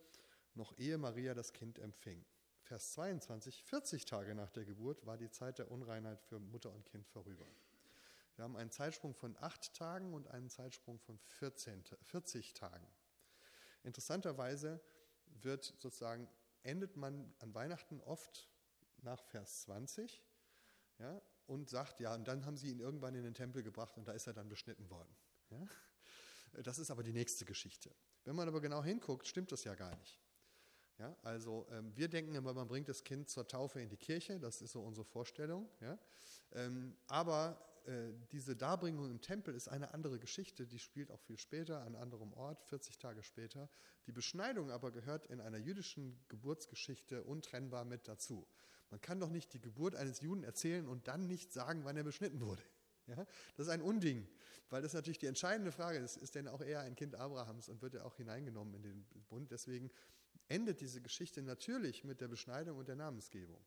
noch 0.55 0.79
ehe 0.79 0.97
Maria 0.97 1.35
das 1.35 1.53
Kind 1.53 1.81
empfing. 1.81 2.25
Vers 2.63 2.93
22, 2.93 3.65
40 3.65 4.05
Tage 4.05 4.37
nach 4.37 4.53
der 4.53 4.65
Geburt 4.65 5.05
war 5.07 5.19
die 5.19 5.29
Zeit 5.29 5.59
der 5.59 5.73
Unreinheit 5.73 6.23
für 6.23 6.39
Mutter 6.39 6.73
und 6.73 6.87
Kind 6.87 7.09
vorüber. 7.09 7.47
Wir 8.37 8.45
haben 8.45 8.57
einen 8.57 8.71
Zeitsprung 8.71 9.13
von 9.13 9.37
acht 9.41 9.75
Tagen 9.75 10.15
und 10.15 10.29
einen 10.29 10.51
Zeitsprung 10.51 11.01
von 11.01 11.19
14, 11.19 11.83
40 12.05 12.55
Tagen. 12.55 12.87
Interessanterweise 13.83 14.81
wird 15.27 15.65
sozusagen, 15.65 16.29
endet 16.63 16.97
man 16.97 17.35
an 17.41 17.53
Weihnachten 17.57 18.01
oft 18.03 18.49
nach 19.03 19.25
Vers 19.25 19.63
20 19.63 20.23
ja, 21.01 21.21
und 21.51 21.69
sagt, 21.69 21.99
ja, 21.99 22.15
und 22.15 22.29
dann 22.29 22.47
haben 22.47 22.57
sie 22.57 22.71
ihn 22.71 22.79
irgendwann 22.79 23.15
in 23.17 23.25
den 23.25 23.35
Tempel 23.35 23.65
gebracht 23.65 23.99
und 23.99 24.07
da 24.07 24.13
ist 24.13 24.29
er 24.29 24.33
dann 24.33 24.49
beschnitten 24.49 24.89
worden. 24.89 25.13
Ja. 25.51 26.63
Das 26.63 26.79
ist 26.79 26.93
aber 26.93 27.03
die 27.03 27.13
nächste 27.13 27.45
Geschichte. 27.45 27.91
Wenn 28.25 28.37
man 28.37 28.47
aber 28.47 28.61
genau 28.61 28.85
hinguckt, 28.85 29.27
stimmt 29.27 29.51
das 29.51 29.65
ja 29.65 29.75
gar 29.75 29.97
nicht. 29.97 30.21
Ja, 30.99 31.17
also 31.23 31.67
ähm, 31.73 31.97
wir 31.97 32.09
denken 32.09 32.35
immer, 32.35 32.53
man 32.53 32.69
bringt 32.69 32.89
das 32.89 33.03
Kind 33.03 33.29
zur 33.29 33.49
Taufe 33.49 33.81
in 33.81 33.89
die 33.89 33.97
Kirche, 33.97 34.39
das 34.39 34.63
ist 34.63 34.73
so 34.73 34.83
unsere 34.83 35.05
Vorstellung. 35.05 35.69
Ja? 35.81 35.99
Ähm, 36.53 36.97
aber 37.07 37.59
äh, 37.87 38.13
diese 38.31 38.55
Darbringung 38.55 39.11
im 39.11 39.21
Tempel 39.21 39.55
ist 39.55 39.69
eine 39.69 39.93
andere 39.93 40.19
Geschichte, 40.21 40.67
die 40.67 40.79
spielt 40.79 41.11
auch 41.11 41.21
viel 41.21 41.39
später, 41.39 41.83
an 41.83 41.97
anderem 41.97 42.33
Ort, 42.35 42.63
40 42.63 42.99
Tage 42.99 43.23
später. 43.23 43.69
Die 44.07 44.13
Beschneidung 44.13 44.71
aber 44.71 44.93
gehört 44.93 45.27
in 45.27 45.41
einer 45.41 45.59
jüdischen 45.59 46.23
Geburtsgeschichte 46.29 47.25
untrennbar 47.25 47.85
mit 47.85 48.07
dazu. 48.07 48.47
Man 48.91 49.01
kann 49.01 49.21
doch 49.21 49.31
nicht 49.31 49.53
die 49.55 49.61
Geburt 49.61 49.95
eines 49.95 50.21
Juden 50.21 50.43
erzählen 50.43 50.89
und 50.89 51.09
dann 51.09 51.27
nicht 51.27 51.53
sagen, 51.53 51.85
wann 51.85 51.97
er 51.97 52.03
beschnitten 52.03 52.41
wurde. 52.41 52.63
Ja? 53.07 53.17
Das 53.57 53.67
ist 53.67 53.73
ein 53.73 53.83
Unding, 53.83 54.27
weil 54.69 54.83
das 54.83 54.93
natürlich 54.93 55.19
die 55.19 55.27
entscheidende 55.27 55.73
Frage 55.73 55.99
ist, 55.99 56.17
ist 56.17 56.35
denn 56.35 56.49
auch 56.49 56.61
er 56.61 56.81
ein 56.81 56.95
Kind 56.95 57.15
Abrahams 57.15 57.69
und 57.69 57.83
wird 57.83 57.95
er 57.95 58.07
auch 58.07 58.17
hineingenommen 58.17 58.75
in 58.75 58.83
den 58.83 59.07
Bund? 59.29 59.51
Deswegen 59.51 59.91
endet 60.49 60.81
diese 60.81 61.01
Geschichte 61.01 61.43
natürlich 61.43 62.05
mit 62.05 62.21
der 62.21 62.29
Beschneidung 62.29 62.79
und 62.79 62.89
der 62.89 62.97
Namensgebung. 62.97 63.65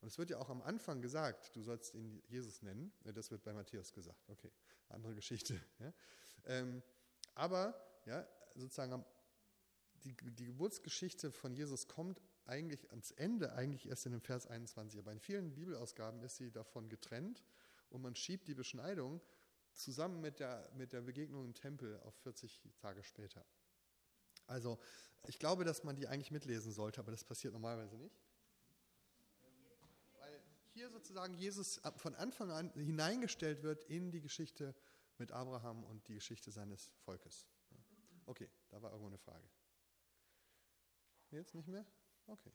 Und 0.00 0.08
es 0.08 0.18
wird 0.18 0.30
ja 0.30 0.38
auch 0.38 0.48
am 0.48 0.62
Anfang 0.62 1.00
gesagt, 1.02 1.56
du 1.56 1.62
sollst 1.62 1.94
ihn 1.94 2.22
Jesus 2.28 2.62
nennen. 2.62 2.92
Das 3.02 3.30
wird 3.30 3.42
bei 3.42 3.52
Matthäus 3.52 3.92
gesagt. 3.92 4.28
Okay, 4.28 4.52
andere 4.88 5.14
Geschichte. 5.14 5.60
Ja. 5.80 5.92
Ähm, 6.44 6.82
aber 7.34 7.74
ja, 8.06 8.26
sozusagen 8.54 9.04
die, 10.04 10.14
die 10.14 10.46
Geburtsgeschichte 10.46 11.32
von 11.32 11.52
Jesus 11.52 11.88
kommt 11.88 12.20
eigentlich 12.48 12.90
ans 12.90 13.10
Ende, 13.12 13.52
eigentlich 13.52 13.86
erst 13.86 14.06
in 14.06 14.12
dem 14.12 14.20
Vers 14.20 14.46
21. 14.46 14.98
Aber 14.98 15.12
in 15.12 15.20
vielen 15.20 15.54
Bibelausgaben 15.54 16.22
ist 16.22 16.36
sie 16.36 16.50
davon 16.50 16.88
getrennt 16.88 17.44
und 17.90 18.02
man 18.02 18.16
schiebt 18.16 18.48
die 18.48 18.54
Beschneidung 18.54 19.20
zusammen 19.74 20.20
mit 20.20 20.40
der, 20.40 20.70
mit 20.74 20.92
der 20.92 21.02
Begegnung 21.02 21.44
im 21.44 21.54
Tempel 21.54 22.00
auf 22.00 22.14
40 22.22 22.60
Tage 22.78 23.02
später. 23.04 23.44
Also 24.46 24.78
ich 25.26 25.38
glaube, 25.38 25.64
dass 25.64 25.84
man 25.84 25.96
die 25.96 26.08
eigentlich 26.08 26.30
mitlesen 26.30 26.72
sollte, 26.72 27.00
aber 27.00 27.10
das 27.10 27.22
passiert 27.22 27.52
normalerweise 27.52 27.96
nicht. 27.96 28.18
Weil 30.18 30.42
hier 30.72 30.90
sozusagen 30.90 31.34
Jesus 31.34 31.80
von 31.96 32.14
Anfang 32.14 32.50
an 32.50 32.70
hineingestellt 32.72 33.62
wird 33.62 33.84
in 33.84 34.10
die 34.10 34.20
Geschichte 34.20 34.74
mit 35.18 35.32
Abraham 35.32 35.84
und 35.84 36.08
die 36.08 36.14
Geschichte 36.14 36.50
seines 36.50 36.92
Volkes. 37.04 37.46
Okay, 38.24 38.48
da 38.70 38.80
war 38.80 38.90
irgendwo 38.90 39.08
eine 39.08 39.18
Frage. 39.18 39.48
Jetzt 41.30 41.54
nicht 41.54 41.68
mehr? 41.68 41.84
Okay. 42.28 42.52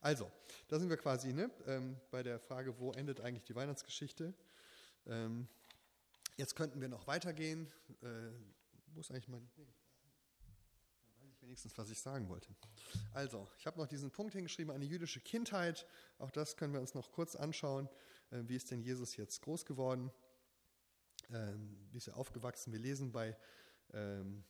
Also, 0.00 0.30
da 0.68 0.78
sind 0.78 0.90
wir 0.90 0.98
quasi 0.98 1.32
ne, 1.32 1.50
ähm, 1.66 1.96
bei 2.10 2.22
der 2.22 2.38
Frage, 2.38 2.78
wo 2.78 2.92
endet 2.92 3.20
eigentlich 3.20 3.44
die 3.44 3.54
Weihnachtsgeschichte? 3.54 4.34
Ähm, 5.06 5.48
jetzt 6.36 6.54
könnten 6.54 6.80
wir 6.80 6.88
noch 6.88 7.06
weitergehen. 7.06 7.72
Äh, 8.02 8.30
wo 8.94 9.00
ist 9.00 9.10
eigentlich 9.10 9.28
mein. 9.28 9.48
Dann 9.56 9.66
weiß 11.22 11.30
ich 11.32 11.42
wenigstens, 11.42 11.76
was 11.78 11.90
ich 11.90 11.98
sagen 11.98 12.28
wollte. 12.28 12.54
Also, 13.14 13.48
ich 13.58 13.66
habe 13.66 13.78
noch 13.78 13.86
diesen 13.86 14.10
Punkt 14.10 14.34
hingeschrieben, 14.34 14.72
eine 14.72 14.84
jüdische 14.84 15.20
Kindheit. 15.20 15.86
Auch 16.18 16.30
das 16.30 16.56
können 16.56 16.74
wir 16.74 16.80
uns 16.80 16.94
noch 16.94 17.10
kurz 17.10 17.34
anschauen. 17.34 17.88
Äh, 18.30 18.42
wie 18.46 18.56
ist 18.56 18.70
denn 18.70 18.82
Jesus 18.82 19.16
jetzt 19.16 19.40
groß 19.40 19.64
geworden? 19.64 20.12
Ähm, 21.30 21.88
wie 21.90 21.96
ist 21.96 22.08
er 22.08 22.16
aufgewachsen? 22.16 22.72
Wir 22.72 22.80
lesen 22.80 23.10
bei, 23.10 23.36
ähm, 23.92 24.44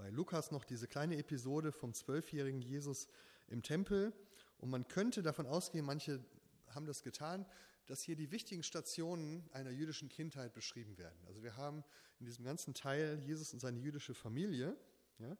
bei 0.00 0.08
Lukas 0.08 0.50
noch 0.50 0.64
diese 0.64 0.88
kleine 0.88 1.18
Episode 1.18 1.72
vom 1.72 1.92
zwölfjährigen 1.92 2.62
Jesus 2.62 3.06
im 3.48 3.62
Tempel. 3.62 4.14
Und 4.56 4.70
man 4.70 4.88
könnte 4.88 5.22
davon 5.22 5.46
ausgehen, 5.46 5.84
manche 5.84 6.24
haben 6.68 6.86
das 6.86 7.02
getan, 7.02 7.44
dass 7.84 8.00
hier 8.00 8.16
die 8.16 8.30
wichtigen 8.30 8.62
Stationen 8.62 9.46
einer 9.52 9.68
jüdischen 9.70 10.08
Kindheit 10.08 10.54
beschrieben 10.54 10.96
werden. 10.96 11.18
Also 11.26 11.42
wir 11.42 11.58
haben 11.58 11.84
in 12.18 12.24
diesem 12.24 12.46
ganzen 12.46 12.72
Teil 12.72 13.18
Jesus 13.20 13.52
und 13.52 13.60
seine 13.60 13.78
jüdische 13.78 14.14
Familie. 14.14 14.74
Ja, 15.18 15.36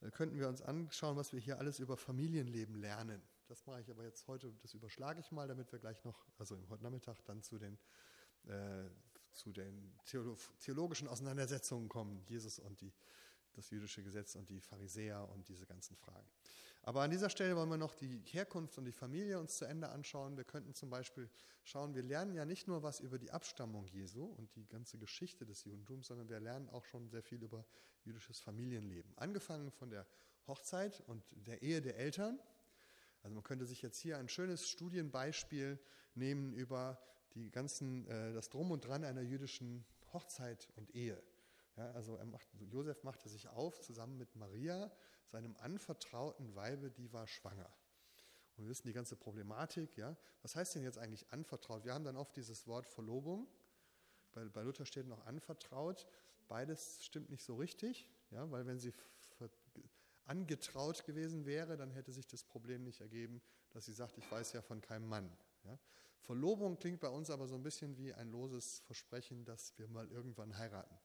da 0.00 0.10
könnten 0.10 0.38
wir 0.38 0.48
uns 0.48 0.62
anschauen, 0.62 1.18
was 1.18 1.34
wir 1.34 1.40
hier 1.40 1.58
alles 1.58 1.78
über 1.78 1.98
Familienleben 1.98 2.76
lernen. 2.76 3.20
Das 3.48 3.66
mache 3.66 3.82
ich 3.82 3.90
aber 3.90 4.04
jetzt 4.04 4.26
heute, 4.28 4.50
das 4.62 4.72
überschlage 4.72 5.20
ich 5.20 5.30
mal, 5.30 5.46
damit 5.46 5.72
wir 5.72 5.78
gleich 5.78 6.02
noch, 6.04 6.24
also 6.38 6.56
heute 6.70 6.82
Nachmittag 6.82 7.22
dann 7.26 7.42
zu 7.42 7.58
den, 7.58 7.76
äh, 8.46 8.88
zu 9.32 9.52
den 9.52 9.92
theologischen 10.58 11.06
Auseinandersetzungen 11.06 11.90
kommen, 11.90 12.24
Jesus 12.28 12.58
und 12.58 12.80
die, 12.80 12.94
das 13.54 13.70
jüdische 13.70 14.02
Gesetz 14.02 14.34
und 14.34 14.48
die 14.48 14.60
Pharisäer 14.60 15.28
und 15.28 15.48
diese 15.48 15.66
ganzen 15.66 15.96
Fragen. 15.96 16.28
Aber 16.82 17.02
an 17.02 17.10
dieser 17.10 17.28
Stelle 17.28 17.56
wollen 17.56 17.68
wir 17.68 17.76
noch 17.76 17.94
die 17.94 18.22
Herkunft 18.24 18.78
und 18.78 18.86
die 18.86 18.92
Familie 18.92 19.38
uns 19.38 19.58
zu 19.58 19.66
Ende 19.66 19.90
anschauen. 19.90 20.36
Wir 20.36 20.44
könnten 20.44 20.74
zum 20.74 20.88
Beispiel 20.88 21.28
schauen, 21.62 21.94
wir 21.94 22.02
lernen 22.02 22.34
ja 22.34 22.46
nicht 22.46 22.68
nur 22.68 22.82
was 22.82 23.00
über 23.00 23.18
die 23.18 23.30
Abstammung 23.30 23.86
Jesu 23.86 24.24
und 24.24 24.54
die 24.56 24.66
ganze 24.66 24.96
Geschichte 24.96 25.44
des 25.44 25.64
Judentums, 25.64 26.06
sondern 26.06 26.28
wir 26.30 26.40
lernen 26.40 26.70
auch 26.70 26.84
schon 26.84 27.08
sehr 27.10 27.22
viel 27.22 27.42
über 27.42 27.66
jüdisches 28.04 28.40
Familienleben. 28.40 29.12
Angefangen 29.16 29.70
von 29.70 29.90
der 29.90 30.06
Hochzeit 30.46 31.02
und 31.06 31.22
der 31.32 31.60
Ehe 31.62 31.82
der 31.82 31.96
Eltern. 31.96 32.38
Also 33.22 33.34
man 33.34 33.44
könnte 33.44 33.66
sich 33.66 33.82
jetzt 33.82 33.98
hier 33.98 34.16
ein 34.16 34.30
schönes 34.30 34.68
Studienbeispiel 34.68 35.78
nehmen 36.14 36.54
über 36.54 36.98
die 37.34 37.50
ganzen, 37.50 38.06
äh, 38.08 38.32
das 38.32 38.48
Drum 38.48 38.70
und 38.70 38.86
Dran 38.86 39.04
einer 39.04 39.20
jüdischen 39.20 39.84
Hochzeit 40.12 40.68
und 40.76 40.94
Ehe. 40.94 41.22
Ja, 41.76 41.90
also 41.92 42.18
macht, 42.24 42.48
Josef 42.70 43.02
machte 43.04 43.28
sich 43.28 43.48
auf 43.48 43.80
zusammen 43.80 44.18
mit 44.18 44.34
Maria 44.36 44.90
seinem 45.26 45.56
anvertrauten 45.56 46.54
Weibe, 46.54 46.90
die 46.90 47.12
war 47.12 47.26
schwanger. 47.26 47.70
Und 48.56 48.64
wir 48.64 48.68
wissen 48.70 48.86
die 48.86 48.92
ganze 48.92 49.16
Problematik, 49.16 49.96
ja. 49.96 50.16
Was 50.42 50.56
heißt 50.56 50.74
denn 50.74 50.82
jetzt 50.82 50.98
eigentlich 50.98 51.30
anvertraut? 51.32 51.84
Wir 51.84 51.94
haben 51.94 52.04
dann 52.04 52.16
oft 52.16 52.36
dieses 52.36 52.66
Wort 52.66 52.86
Verlobung. 52.86 53.48
Bei, 54.32 54.44
bei 54.48 54.62
Luther 54.62 54.84
steht 54.84 55.06
noch 55.06 55.24
anvertraut. 55.26 56.06
Beides 56.48 57.04
stimmt 57.04 57.30
nicht 57.30 57.44
so 57.44 57.54
richtig, 57.54 58.08
ja, 58.30 58.50
weil 58.50 58.66
wenn 58.66 58.78
sie 58.78 58.92
angetraut 60.30 61.04
gewesen 61.04 61.44
wäre, 61.44 61.76
dann 61.76 61.90
hätte 61.90 62.12
sich 62.12 62.26
das 62.26 62.44
Problem 62.44 62.84
nicht 62.84 63.00
ergeben, 63.00 63.42
dass 63.70 63.86
sie 63.86 63.92
sagt, 63.92 64.16
ich 64.16 64.30
weiß 64.30 64.52
ja 64.52 64.62
von 64.62 64.80
keinem 64.80 65.08
Mann. 65.08 65.36
Ja. 65.64 65.78
Verlobung 66.20 66.78
klingt 66.78 67.00
bei 67.00 67.08
uns 67.08 67.30
aber 67.30 67.48
so 67.48 67.56
ein 67.56 67.62
bisschen 67.62 67.96
wie 67.96 68.14
ein 68.14 68.30
loses 68.30 68.80
Versprechen, 68.80 69.44
dass 69.44 69.76
wir 69.78 69.88
mal 69.88 70.08
irgendwann 70.10 70.56
heiraten. 70.56 70.96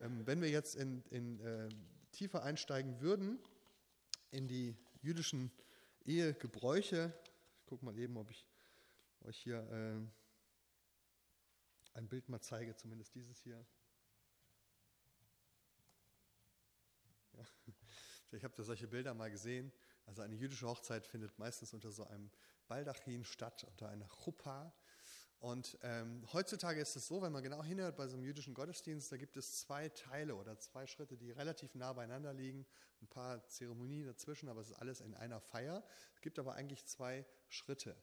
Ähm, 0.00 0.26
wenn 0.26 0.40
wir 0.40 0.48
jetzt 0.48 0.76
in, 0.76 1.02
in 1.10 1.40
äh, 1.40 1.68
tiefer 2.12 2.42
einsteigen 2.42 3.00
würden 3.00 3.38
in 4.30 4.48
die 4.48 4.76
jüdischen 5.02 5.50
Ehegebräuche, 6.04 7.12
ich 7.58 7.66
gucke 7.66 7.84
mal 7.84 7.96
eben, 7.98 8.16
ob 8.16 8.30
ich 8.30 8.46
euch 9.22 9.36
hier 9.36 9.58
äh, 9.70 10.00
ein 11.98 12.08
Bild 12.08 12.28
mal 12.28 12.40
zeige, 12.40 12.74
zumindest 12.76 13.14
dieses 13.14 13.40
hier. 13.40 13.64
Ja. 17.34 17.44
Ich 18.32 18.44
habe 18.44 18.54
da 18.56 18.62
solche 18.62 18.86
Bilder 18.86 19.12
mal 19.12 19.30
gesehen. 19.30 19.72
Also 20.06 20.22
eine 20.22 20.36
jüdische 20.36 20.66
Hochzeit 20.68 21.06
findet 21.06 21.36
meistens 21.38 21.74
unter 21.74 21.90
so 21.90 22.06
einem 22.06 22.30
Baldachin 22.68 23.24
statt, 23.24 23.64
unter 23.64 23.88
einer 23.88 24.08
Chuppah. 24.08 24.72
Und 25.40 25.78
ähm, 25.82 26.22
heutzutage 26.34 26.80
ist 26.80 26.94
es 26.96 27.08
so, 27.08 27.22
wenn 27.22 27.32
man 27.32 27.42
genau 27.42 27.64
hinhört 27.64 27.96
bei 27.96 28.06
so 28.06 28.14
einem 28.14 28.24
jüdischen 28.24 28.52
Gottesdienst, 28.52 29.10
da 29.10 29.16
gibt 29.16 29.38
es 29.38 29.60
zwei 29.60 29.88
Teile 29.88 30.34
oder 30.34 30.58
zwei 30.58 30.86
Schritte, 30.86 31.16
die 31.16 31.30
relativ 31.30 31.74
nah 31.74 31.94
beieinander 31.94 32.34
liegen, 32.34 32.66
ein 33.00 33.08
paar 33.08 33.46
Zeremonien 33.48 34.06
dazwischen, 34.06 34.50
aber 34.50 34.60
es 34.60 34.68
ist 34.68 34.76
alles 34.76 35.00
in 35.00 35.14
einer 35.14 35.40
Feier. 35.40 35.82
Es 36.14 36.20
gibt 36.20 36.38
aber 36.38 36.54
eigentlich 36.54 36.84
zwei 36.84 37.24
Schritte, 37.48 37.96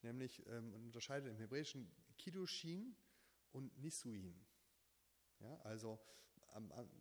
nämlich 0.00 0.46
ähm, 0.46 0.70
man 0.70 0.82
unterscheidet 0.84 1.28
im 1.28 1.36
Hebräischen 1.36 1.94
Kiddushin 2.16 2.96
und 3.52 3.76
Nisuin. 3.78 4.42
Ja, 5.40 5.60
also 5.64 6.00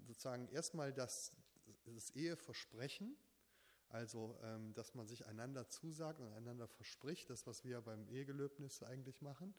sozusagen 0.06 0.50
erstmal 0.50 0.92
das, 0.92 1.32
das 1.86 2.10
Eheversprechen, 2.10 3.18
also, 3.90 4.38
ähm, 4.44 4.74
dass 4.74 4.96
man 4.96 5.08
sich 5.08 5.26
einander 5.26 5.70
zusagt 5.70 6.20
und 6.20 6.32
einander 6.34 6.68
verspricht, 6.68 7.30
das, 7.30 7.48
was 7.48 7.64
wir 7.64 7.82
beim 7.82 8.08
Ehegelöbnis 8.10 8.84
eigentlich 8.84 9.22
machen. 9.22 9.54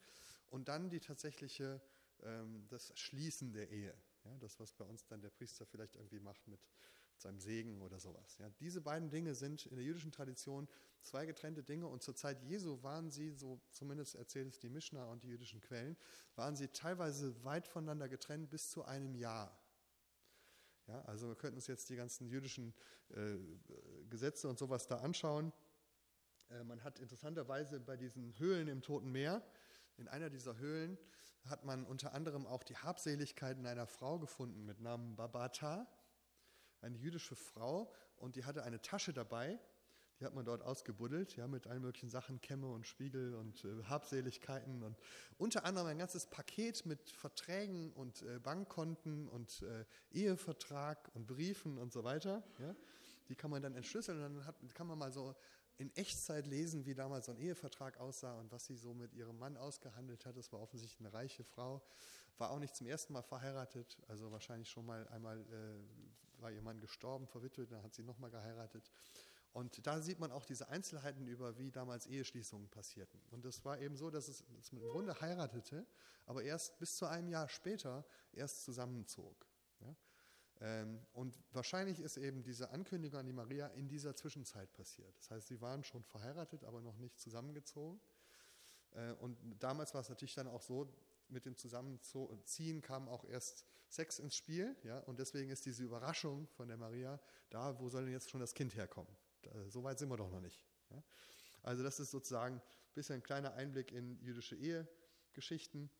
Und 0.50 0.68
dann 0.68 0.90
die 0.90 1.00
tatsächliche, 1.00 1.80
ähm, 2.22 2.66
das 2.68 2.92
Schließen 2.98 3.52
der 3.52 3.70
Ehe. 3.70 3.94
Ja, 4.24 4.36
das, 4.38 4.58
was 4.60 4.72
bei 4.72 4.84
uns 4.84 5.06
dann 5.06 5.20
der 5.20 5.30
Priester 5.30 5.64
vielleicht 5.66 5.96
irgendwie 5.96 6.20
macht 6.20 6.46
mit 6.48 6.60
seinem 7.16 7.40
Segen 7.40 7.82
oder 7.82 7.98
sowas. 7.98 8.36
Ja, 8.38 8.48
diese 8.60 8.80
beiden 8.80 9.10
Dinge 9.10 9.34
sind 9.34 9.66
in 9.66 9.76
der 9.76 9.84
jüdischen 9.84 10.12
Tradition 10.12 10.68
zwei 11.02 11.26
getrennte 11.26 11.62
Dinge 11.62 11.86
und 11.86 12.02
zur 12.02 12.14
Zeit 12.14 12.42
Jesu 12.42 12.82
waren 12.82 13.10
sie, 13.10 13.32
so 13.32 13.60
zumindest 13.70 14.14
erzählt 14.14 14.48
es 14.48 14.58
die 14.58 14.68
Mishnah 14.68 15.04
und 15.06 15.24
die 15.24 15.28
jüdischen 15.28 15.60
Quellen, 15.60 15.96
waren 16.36 16.56
sie 16.56 16.68
teilweise 16.68 17.42
weit 17.44 17.66
voneinander 17.66 18.08
getrennt 18.08 18.50
bis 18.50 18.70
zu 18.70 18.84
einem 18.84 19.14
Jahr. 19.14 19.56
Ja, 20.88 21.02
also 21.02 21.28
wir 21.28 21.36
könnten 21.36 21.56
uns 21.56 21.66
jetzt 21.66 21.90
die 21.90 21.96
ganzen 21.96 22.26
jüdischen 22.26 22.74
äh, 23.10 23.36
Gesetze 24.08 24.48
und 24.48 24.58
sowas 24.58 24.86
da 24.86 24.96
anschauen. 24.96 25.52
Äh, 26.50 26.64
man 26.64 26.82
hat 26.82 26.98
interessanterweise 26.98 27.78
bei 27.78 27.96
diesen 27.96 28.38
Höhlen 28.38 28.68
im 28.68 28.80
Toten 28.80 29.12
Meer, 29.12 29.42
in 29.98 30.08
einer 30.08 30.30
dieser 30.30 30.56
Höhlen 30.56 30.96
hat 31.44 31.64
man 31.64 31.84
unter 31.84 32.14
anderem 32.14 32.46
auch 32.46 32.62
die 32.62 32.76
Habseligkeiten 32.76 33.66
einer 33.66 33.86
Frau 33.86 34.18
gefunden 34.18 34.64
mit 34.64 34.80
Namen 34.80 35.14
Babata, 35.14 35.86
eine 36.80 36.96
jüdische 36.96 37.36
Frau, 37.36 37.92
und 38.16 38.36
die 38.36 38.44
hatte 38.44 38.64
eine 38.64 38.80
Tasche 38.80 39.12
dabei 39.12 39.58
die 40.20 40.24
hat 40.24 40.34
man 40.34 40.44
dort 40.44 40.62
ausgebuddelt, 40.62 41.36
ja, 41.36 41.46
mit 41.46 41.66
allen 41.66 41.82
möglichen 41.82 42.10
Sachen, 42.10 42.40
Kämme 42.40 42.68
und 42.68 42.86
Spiegel 42.86 43.34
und 43.34 43.64
äh, 43.64 43.84
Habseligkeiten 43.84 44.82
und 44.82 44.96
unter 45.38 45.64
anderem 45.64 45.86
ein 45.86 45.98
ganzes 45.98 46.26
Paket 46.26 46.86
mit 46.86 47.10
Verträgen 47.10 47.92
und 47.92 48.22
äh, 48.22 48.38
Bankkonten 48.40 49.28
und 49.28 49.62
äh, 49.62 49.84
Ehevertrag 50.10 51.10
und 51.14 51.26
Briefen 51.26 51.78
und 51.78 51.92
so 51.92 52.02
weiter. 52.04 52.42
Ja. 52.58 52.74
Die 53.28 53.36
kann 53.36 53.50
man 53.50 53.62
dann 53.62 53.74
entschlüsseln 53.74 54.22
und 54.22 54.34
dann 54.34 54.46
hat, 54.46 54.56
kann 54.74 54.86
man 54.86 54.98
mal 54.98 55.12
so 55.12 55.34
in 55.76 55.94
Echtzeit 55.94 56.46
lesen, 56.46 56.86
wie 56.86 56.94
damals 56.94 57.26
so 57.26 57.32
ein 57.32 57.38
Ehevertrag 57.38 57.98
aussah 58.00 58.34
und 58.40 58.50
was 58.50 58.66
sie 58.66 58.74
so 58.74 58.94
mit 58.94 59.14
ihrem 59.14 59.38
Mann 59.38 59.56
ausgehandelt 59.56 60.26
hat. 60.26 60.36
Das 60.36 60.52
war 60.52 60.60
offensichtlich 60.60 60.98
eine 60.98 61.12
reiche 61.12 61.44
Frau, 61.44 61.82
war 62.38 62.50
auch 62.50 62.58
nicht 62.58 62.74
zum 62.74 62.88
ersten 62.88 63.12
Mal 63.12 63.22
verheiratet, 63.22 63.96
also 64.08 64.32
wahrscheinlich 64.32 64.68
schon 64.68 64.86
mal 64.86 65.06
einmal 65.08 65.38
äh, 65.40 66.42
war 66.42 66.50
ihr 66.50 66.62
Mann 66.62 66.80
gestorben, 66.80 67.26
verwitwet, 67.26 67.70
dann 67.70 67.82
hat 67.82 67.94
sie 67.94 68.02
nochmal 68.02 68.30
geheiratet. 68.30 68.90
Und 69.58 69.84
da 69.88 70.00
sieht 70.00 70.20
man 70.20 70.30
auch 70.30 70.44
diese 70.44 70.68
Einzelheiten 70.68 71.26
über, 71.26 71.58
wie 71.58 71.72
damals 71.72 72.06
Eheschließungen 72.06 72.68
passierten. 72.68 73.20
Und 73.32 73.44
es 73.44 73.64
war 73.64 73.80
eben 73.80 73.96
so, 73.96 74.08
dass, 74.08 74.28
es, 74.28 74.44
dass 74.56 74.70
man 74.70 74.84
im 74.84 74.88
Grunde 74.88 75.20
heiratete, 75.20 75.84
aber 76.26 76.44
erst 76.44 76.78
bis 76.78 76.96
zu 76.96 77.06
einem 77.06 77.28
Jahr 77.28 77.48
später 77.48 78.06
erst 78.30 78.62
zusammenzog. 78.62 79.48
Ja? 79.80 79.96
Ähm, 80.60 81.04
und 81.12 81.42
wahrscheinlich 81.50 81.98
ist 81.98 82.18
eben 82.18 82.44
diese 82.44 82.70
Ankündigung 82.70 83.18
an 83.18 83.26
die 83.26 83.32
Maria 83.32 83.66
in 83.66 83.88
dieser 83.88 84.14
Zwischenzeit 84.14 84.72
passiert. 84.74 85.12
Das 85.18 85.32
heißt, 85.32 85.48
sie 85.48 85.60
waren 85.60 85.82
schon 85.82 86.04
verheiratet, 86.04 86.62
aber 86.62 86.80
noch 86.80 86.98
nicht 86.98 87.18
zusammengezogen. 87.18 88.00
Äh, 88.92 89.14
und 89.14 89.36
damals 89.58 89.92
war 89.92 90.02
es 90.02 90.08
natürlich 90.08 90.36
dann 90.36 90.46
auch 90.46 90.62
so, 90.62 90.88
mit 91.26 91.46
dem 91.46 91.56
Zusammenziehen 91.56 92.80
kam 92.80 93.08
auch 93.08 93.24
erst 93.24 93.66
Sex 93.88 94.20
ins 94.20 94.36
Spiel. 94.36 94.76
Ja? 94.84 95.00
Und 95.00 95.18
deswegen 95.18 95.50
ist 95.50 95.66
diese 95.66 95.82
Überraschung 95.82 96.46
von 96.46 96.68
der 96.68 96.76
Maria 96.76 97.18
da, 97.50 97.76
wo 97.80 97.88
soll 97.88 98.04
denn 98.04 98.12
jetzt 98.12 98.30
schon 98.30 98.38
das 98.38 98.54
Kind 98.54 98.76
herkommen? 98.76 99.12
So 99.68 99.82
weit 99.84 99.98
sind 99.98 100.08
wir 100.08 100.16
doch 100.16 100.30
noch 100.30 100.40
nicht. 100.40 100.64
Also 101.62 101.82
das 101.82 102.00
ist 102.00 102.10
sozusagen 102.10 102.56
ein 102.56 102.94
bisschen 102.94 103.16
ein 103.16 103.22
kleiner 103.22 103.54
Einblick 103.54 103.92
in 103.92 104.20
jüdische 104.20 104.56
Ehegeschichten. 104.56 105.90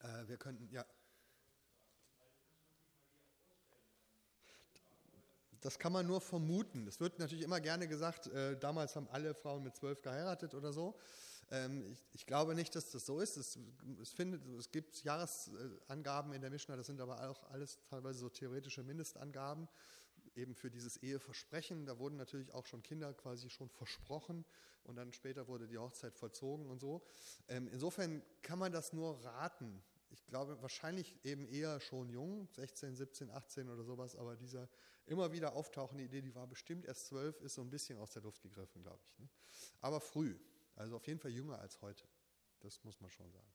Äh, 0.00 0.28
wir 0.28 0.36
könnten, 0.36 0.68
ja. 0.70 0.84
Das 5.60 5.78
kann 5.78 5.92
man 5.92 6.06
nur 6.06 6.20
vermuten. 6.20 6.86
Es 6.86 7.00
wird 7.00 7.18
natürlich 7.18 7.44
immer 7.44 7.60
gerne 7.60 7.88
gesagt, 7.88 8.28
äh, 8.28 8.56
damals 8.58 8.94
haben 8.94 9.08
alle 9.08 9.34
Frauen 9.34 9.64
mit 9.64 9.76
zwölf 9.76 10.00
geheiratet 10.02 10.54
oder 10.54 10.72
so. 10.72 10.96
Ähm, 11.50 11.84
ich, 11.90 12.06
ich, 12.12 12.26
glaube 12.26 12.54
nicht, 12.54 12.76
dass 12.76 12.90
das 12.90 13.06
so 13.06 13.20
ist. 13.20 13.36
Es, 13.36 13.58
es, 14.00 14.10
findet, 14.10 14.46
es 14.58 14.70
gibt 14.70 15.02
Jahresangaben 15.02 16.32
in 16.32 16.42
der 16.42 16.50
Mishnah, 16.50 16.76
das 16.76 16.86
sind 16.86 17.00
aber 17.00 17.28
auch 17.28 17.42
alles 17.50 17.78
teilweise 17.88 18.20
so 18.20 18.28
theoretische 18.28 18.84
Mindestangaben, 18.84 19.66
eben 20.38 20.54
für 20.54 20.70
dieses 20.70 20.96
Eheversprechen. 20.96 21.84
Da 21.84 21.98
wurden 21.98 22.16
natürlich 22.16 22.52
auch 22.52 22.66
schon 22.66 22.82
Kinder 22.82 23.12
quasi 23.12 23.50
schon 23.50 23.68
versprochen 23.68 24.44
und 24.84 24.96
dann 24.96 25.12
später 25.12 25.48
wurde 25.48 25.68
die 25.68 25.78
Hochzeit 25.78 26.14
vollzogen 26.14 26.66
und 26.66 26.80
so. 26.80 27.02
Ähm, 27.48 27.68
insofern 27.68 28.22
kann 28.42 28.58
man 28.58 28.72
das 28.72 28.92
nur 28.92 29.22
raten 29.24 29.82
ich 30.10 30.26
glaube, 30.26 30.60
wahrscheinlich 30.62 31.14
eben 31.24 31.46
eher 31.46 31.80
schon 31.80 32.08
jung, 32.08 32.48
16, 32.52 32.96
17, 32.96 33.30
18 33.30 33.68
oder 33.68 33.84
sowas, 33.84 34.16
aber 34.16 34.36
diese 34.36 34.68
immer 35.06 35.32
wieder 35.32 35.54
auftauchende 35.54 36.04
Idee, 36.04 36.20
die 36.20 36.34
war 36.34 36.46
bestimmt 36.46 36.86
erst 36.86 37.06
zwölf, 37.06 37.40
ist 37.40 37.54
so 37.54 37.62
ein 37.62 37.70
bisschen 37.70 37.98
aus 37.98 38.12
der 38.12 38.22
Luft 38.22 38.42
gegriffen, 38.42 38.82
glaube 38.82 39.00
ich. 39.06 39.18
Ne? 39.18 39.28
Aber 39.80 40.00
früh, 40.00 40.38
also 40.76 40.96
auf 40.96 41.06
jeden 41.06 41.20
Fall 41.20 41.30
jünger 41.30 41.58
als 41.58 41.80
heute. 41.80 42.06
Das 42.60 42.82
muss 42.84 43.00
man 43.00 43.10
schon 43.10 43.30
sagen. 43.30 43.48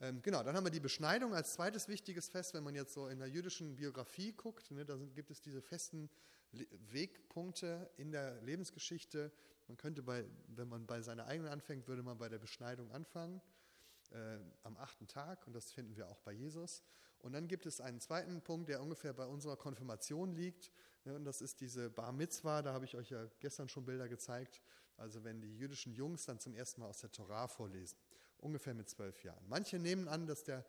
Ähm, 0.00 0.22
genau, 0.22 0.42
dann 0.42 0.56
haben 0.56 0.64
wir 0.64 0.70
die 0.70 0.80
Beschneidung 0.80 1.34
als 1.34 1.54
zweites 1.54 1.88
wichtiges 1.88 2.28
Fest, 2.28 2.54
wenn 2.54 2.62
man 2.62 2.74
jetzt 2.74 2.94
so 2.94 3.08
in 3.08 3.18
der 3.18 3.28
jüdischen 3.28 3.74
Biografie 3.74 4.32
guckt, 4.32 4.70
ne, 4.70 4.84
da 4.84 4.96
sind, 4.96 5.14
gibt 5.14 5.30
es 5.30 5.42
diese 5.42 5.60
festen 5.60 6.08
Wegpunkte 6.52 7.90
in 7.96 8.12
der 8.12 8.40
Lebensgeschichte. 8.42 9.32
Man 9.66 9.76
könnte 9.76 10.02
bei, 10.02 10.24
wenn 10.46 10.68
man 10.68 10.86
bei 10.86 11.02
seiner 11.02 11.26
eigenen 11.26 11.52
anfängt, 11.52 11.88
würde 11.88 12.02
man 12.02 12.16
bei 12.16 12.28
der 12.28 12.38
Beschneidung 12.38 12.90
anfangen 12.92 13.42
äh, 14.10 14.38
am 14.62 14.76
achten 14.76 15.06
Tag 15.06 15.46
und 15.46 15.52
das 15.52 15.72
finden 15.72 15.96
wir 15.96 16.08
auch 16.08 16.20
bei 16.20 16.32
Jesus. 16.32 16.82
Und 17.18 17.32
dann 17.32 17.48
gibt 17.48 17.66
es 17.66 17.80
einen 17.80 18.00
zweiten 18.00 18.40
Punkt, 18.42 18.68
der 18.68 18.80
ungefähr 18.80 19.12
bei 19.12 19.26
unserer 19.26 19.56
Konfirmation 19.56 20.32
liegt. 20.32 20.70
Ja, 21.04 21.14
und 21.14 21.24
das 21.24 21.40
ist 21.40 21.60
diese 21.60 21.90
Bar 21.90 22.12
Mitzwa, 22.12 22.62
da 22.62 22.72
habe 22.72 22.84
ich 22.84 22.94
euch 22.94 23.10
ja 23.10 23.26
gestern 23.40 23.68
schon 23.68 23.84
Bilder 23.84 24.08
gezeigt. 24.08 24.62
Also 24.96 25.24
wenn 25.24 25.40
die 25.40 25.56
jüdischen 25.56 25.92
Jungs 25.92 26.24
dann 26.24 26.38
zum 26.38 26.54
ersten 26.54 26.80
Mal 26.80 26.88
aus 26.88 27.00
der 27.00 27.10
Torah 27.10 27.48
vorlesen, 27.48 27.98
ungefähr 28.40 28.74
mit 28.74 28.88
zwölf 28.88 29.22
Jahren. 29.22 29.44
Manche 29.48 29.78
nehmen 29.78 30.08
an, 30.08 30.26
dass 30.26 30.44
der 30.44 30.64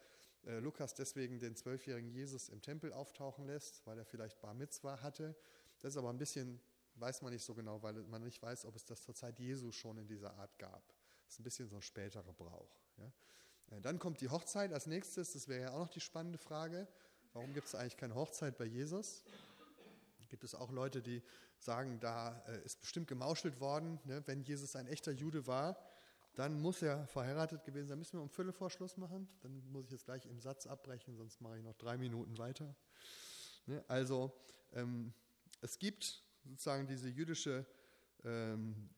äh, 0.46 0.60
Lukas 0.60 0.94
deswegen 0.94 1.40
den 1.40 1.56
zwölfjährigen 1.56 2.10
Jesus 2.10 2.50
im 2.50 2.62
Tempel 2.62 2.94
auftauchen 2.94 3.46
lässt, 3.46 3.86
weil 3.86 3.98
er 3.98 4.06
vielleicht 4.06 4.40
Bar 4.42 4.54
Mitzwa 4.54 5.02
hatte. 5.02 5.36
Das 5.80 5.94
ist 5.94 5.98
aber 5.98 6.10
ein 6.10 6.18
bisschen, 6.18 6.62
weiß 6.96 7.22
man 7.22 7.34
nicht 7.34 7.44
so 7.44 7.54
genau, 7.54 7.82
weil 7.82 7.94
man 8.04 8.24
nicht 8.24 8.42
weiß, 8.42 8.66
ob 8.66 8.76
es 8.76 8.86
das 8.86 9.02
zur 9.02 9.16
Zeit 9.16 9.40
Jesu 9.40 9.72
schon 9.72 9.98
in 9.98 10.08
dieser 10.08 10.34
Art 10.36 10.58
gab. 10.58 10.84
Das 11.26 11.36
ist 11.36 11.40
ein 11.40 11.44
bisschen 11.44 11.68
so 11.68 11.76
ein 11.76 11.82
späterer 11.82 12.34
Brauch. 12.34 12.80
Ja. 12.98 13.78
Äh, 13.78 13.82
dann 13.82 14.00
kommt 14.00 14.22
die 14.22 14.30
Hochzeit 14.30 14.74
als 14.74 14.88
nächstes. 14.88 15.34
Das 15.34 15.48
wäre 15.48 15.62
ja 15.62 15.72
auch 15.72 15.80
noch 15.80 15.90
die 15.90 16.02
spannende 16.02 16.38
Frage. 16.38 16.88
Warum 17.34 17.54
gibt 17.54 17.68
es 17.68 17.76
eigentlich 17.76 17.98
keine 17.98 18.16
Hochzeit 18.16 18.58
bei 18.58 18.66
Jesus? 18.66 19.24
Gibt 20.30 20.44
es 20.44 20.54
auch 20.56 20.72
Leute, 20.72 21.02
die 21.02 21.24
sagen, 21.58 22.00
da 22.00 22.42
äh, 22.48 22.64
ist 22.64 22.80
bestimmt 22.82 23.08
gemauschelt 23.08 23.60
worden. 23.60 24.00
Ne? 24.06 24.24
Wenn 24.26 24.42
Jesus 24.42 24.76
ein 24.76 24.88
echter 24.88 25.12
Jude 25.12 25.48
war, 25.48 25.78
dann 26.40 26.62
muss 26.62 26.82
er 26.82 27.06
verheiratet 27.08 27.66
gewesen 27.66 27.90
sein. 27.90 28.00
Müssen 28.00 28.18
wir 28.18 28.22
um 28.22 28.30
Viertel 28.30 28.54
vor 28.54 28.70
Schluss 28.70 28.96
machen? 28.96 29.28
Dann 29.42 29.62
muss 29.74 29.88
ich 29.88 29.92
jetzt 29.92 30.06
gleich 30.06 30.26
im 30.26 30.40
Satz 30.40 30.68
abbrechen, 30.68 31.18
sonst 31.18 31.42
mache 31.42 31.58
ich 31.58 31.64
noch 31.66 31.76
drei 31.76 31.98
Minuten 31.98 32.38
weiter. 32.38 32.74
Ne? 33.66 33.84
Also 33.90 34.32
ähm, 34.72 35.14
es 35.60 35.78
gibt 35.80 36.24
sozusagen 36.46 36.88
diese 36.88 37.10
jüdische 37.10 37.66
ähm, 38.24 38.90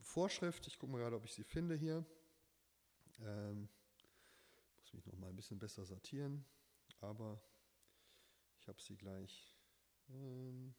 Vorschrift. 0.00 0.66
Ich 0.66 0.78
gucke 0.78 0.90
mal 0.90 1.00
gerade, 1.00 1.16
ob 1.16 1.26
ich 1.26 1.34
sie 1.34 1.44
finde 1.44 1.74
hier. 1.74 2.02
Ähm, 3.20 3.68
muss 4.80 4.94
mich 4.94 5.04
noch 5.04 5.18
mal 5.18 5.28
ein 5.28 5.36
bisschen 5.36 5.58
besser 5.58 5.84
sortieren, 5.84 6.46
aber 7.02 7.38
ich 8.58 8.68
habe 8.68 8.80
sie 8.80 8.96
gleich. 8.96 9.54
Mhm, 10.08 10.74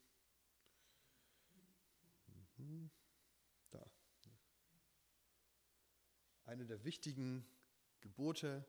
da. 3.70 3.86
Eine 6.46 6.66
der 6.66 6.84
wichtigen 6.84 7.46
Gebote, 8.02 8.66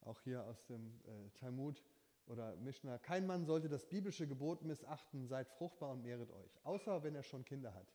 auch 0.00 0.20
hier 0.22 0.44
aus 0.44 0.64
dem 0.66 1.00
äh, 1.04 1.30
Talmud 1.38 1.82
oder 2.26 2.56
Mishnah, 2.56 2.98
kein 2.98 3.26
Mann 3.26 3.44
sollte 3.44 3.68
das 3.68 3.88
biblische 3.88 4.26
Gebot 4.26 4.62
missachten, 4.62 5.26
seid 5.26 5.48
fruchtbar 5.48 5.90
und 5.90 6.02
mehret 6.02 6.30
euch, 6.30 6.58
außer 6.64 7.02
wenn 7.02 7.14
er 7.14 7.22
schon 7.22 7.44
Kinder 7.44 7.74
hat. 7.74 7.86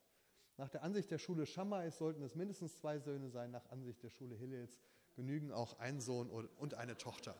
Nach 0.56 0.68
der 0.68 0.82
Ansicht 0.82 1.10
der 1.10 1.18
Schule 1.18 1.46
Shammais 1.46 1.96
sollten 1.96 2.22
es 2.22 2.34
mindestens 2.34 2.78
zwei 2.78 2.98
Söhne 2.98 3.30
sein, 3.30 3.50
nach 3.50 3.64
Ansicht 3.70 4.02
der 4.02 4.10
Schule 4.10 4.34
Hillels 4.34 4.76
genügen 5.14 5.52
auch 5.52 5.78
ein 5.78 6.00
Sohn 6.00 6.30
und 6.30 6.74
eine 6.74 6.96
Tochter. 6.96 7.34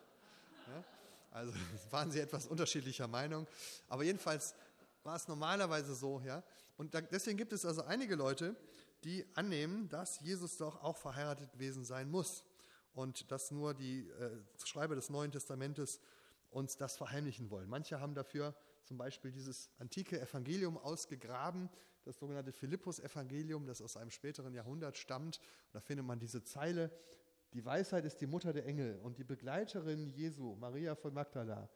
Ja? 0.68 0.84
Also 1.30 1.52
waren 1.90 2.10
sie 2.10 2.20
etwas 2.20 2.46
unterschiedlicher 2.46 3.08
Meinung. 3.08 3.46
Aber 3.88 4.02
jedenfalls 4.02 4.54
war 5.02 5.16
es 5.16 5.28
normalerweise 5.28 5.94
so. 5.94 6.20
Ja? 6.24 6.42
Und 6.76 6.94
deswegen 7.10 7.36
gibt 7.36 7.52
es 7.52 7.64
also 7.64 7.82
einige 7.82 8.14
Leute, 8.14 8.56
die 9.04 9.24
annehmen, 9.34 9.88
dass 9.88 10.20
Jesus 10.20 10.56
doch 10.56 10.82
auch 10.82 10.96
verheiratet 10.96 11.52
gewesen 11.52 11.84
sein 11.84 12.10
muss. 12.10 12.44
Und 12.92 13.30
dass 13.30 13.50
nur 13.50 13.74
die 13.74 14.08
äh, 14.08 14.30
Schreiber 14.64 14.96
des 14.96 15.08
Neuen 15.08 15.30
Testamentes 15.30 16.00
uns 16.50 16.76
das 16.76 16.96
verheimlichen 16.96 17.50
wollen. 17.50 17.68
Manche 17.68 18.00
haben 18.00 18.14
dafür 18.14 18.56
zum 18.84 18.98
Beispiel 18.98 19.30
dieses 19.30 19.70
antike 19.78 20.20
Evangelium 20.20 20.78
ausgegraben, 20.78 21.68
das 22.04 22.18
sogenannte 22.18 22.52
Philippus-Evangelium, 22.52 23.66
das 23.66 23.82
aus 23.82 23.96
einem 23.96 24.10
späteren 24.10 24.54
Jahrhundert 24.54 24.96
stammt. 24.96 25.38
Und 25.38 25.74
da 25.74 25.80
findet 25.80 26.06
man 26.06 26.18
diese 26.18 26.42
Zeile, 26.42 26.90
die 27.52 27.64
Weisheit 27.64 28.04
ist 28.04 28.20
die 28.20 28.26
Mutter 28.26 28.52
der 28.52 28.66
Engel 28.66 28.98
und 28.98 29.18
die 29.18 29.24
Begleiterin 29.24 30.08
Jesu, 30.08 30.56
Maria 30.56 30.94
von 30.94 31.14
Magdala. 31.14 31.70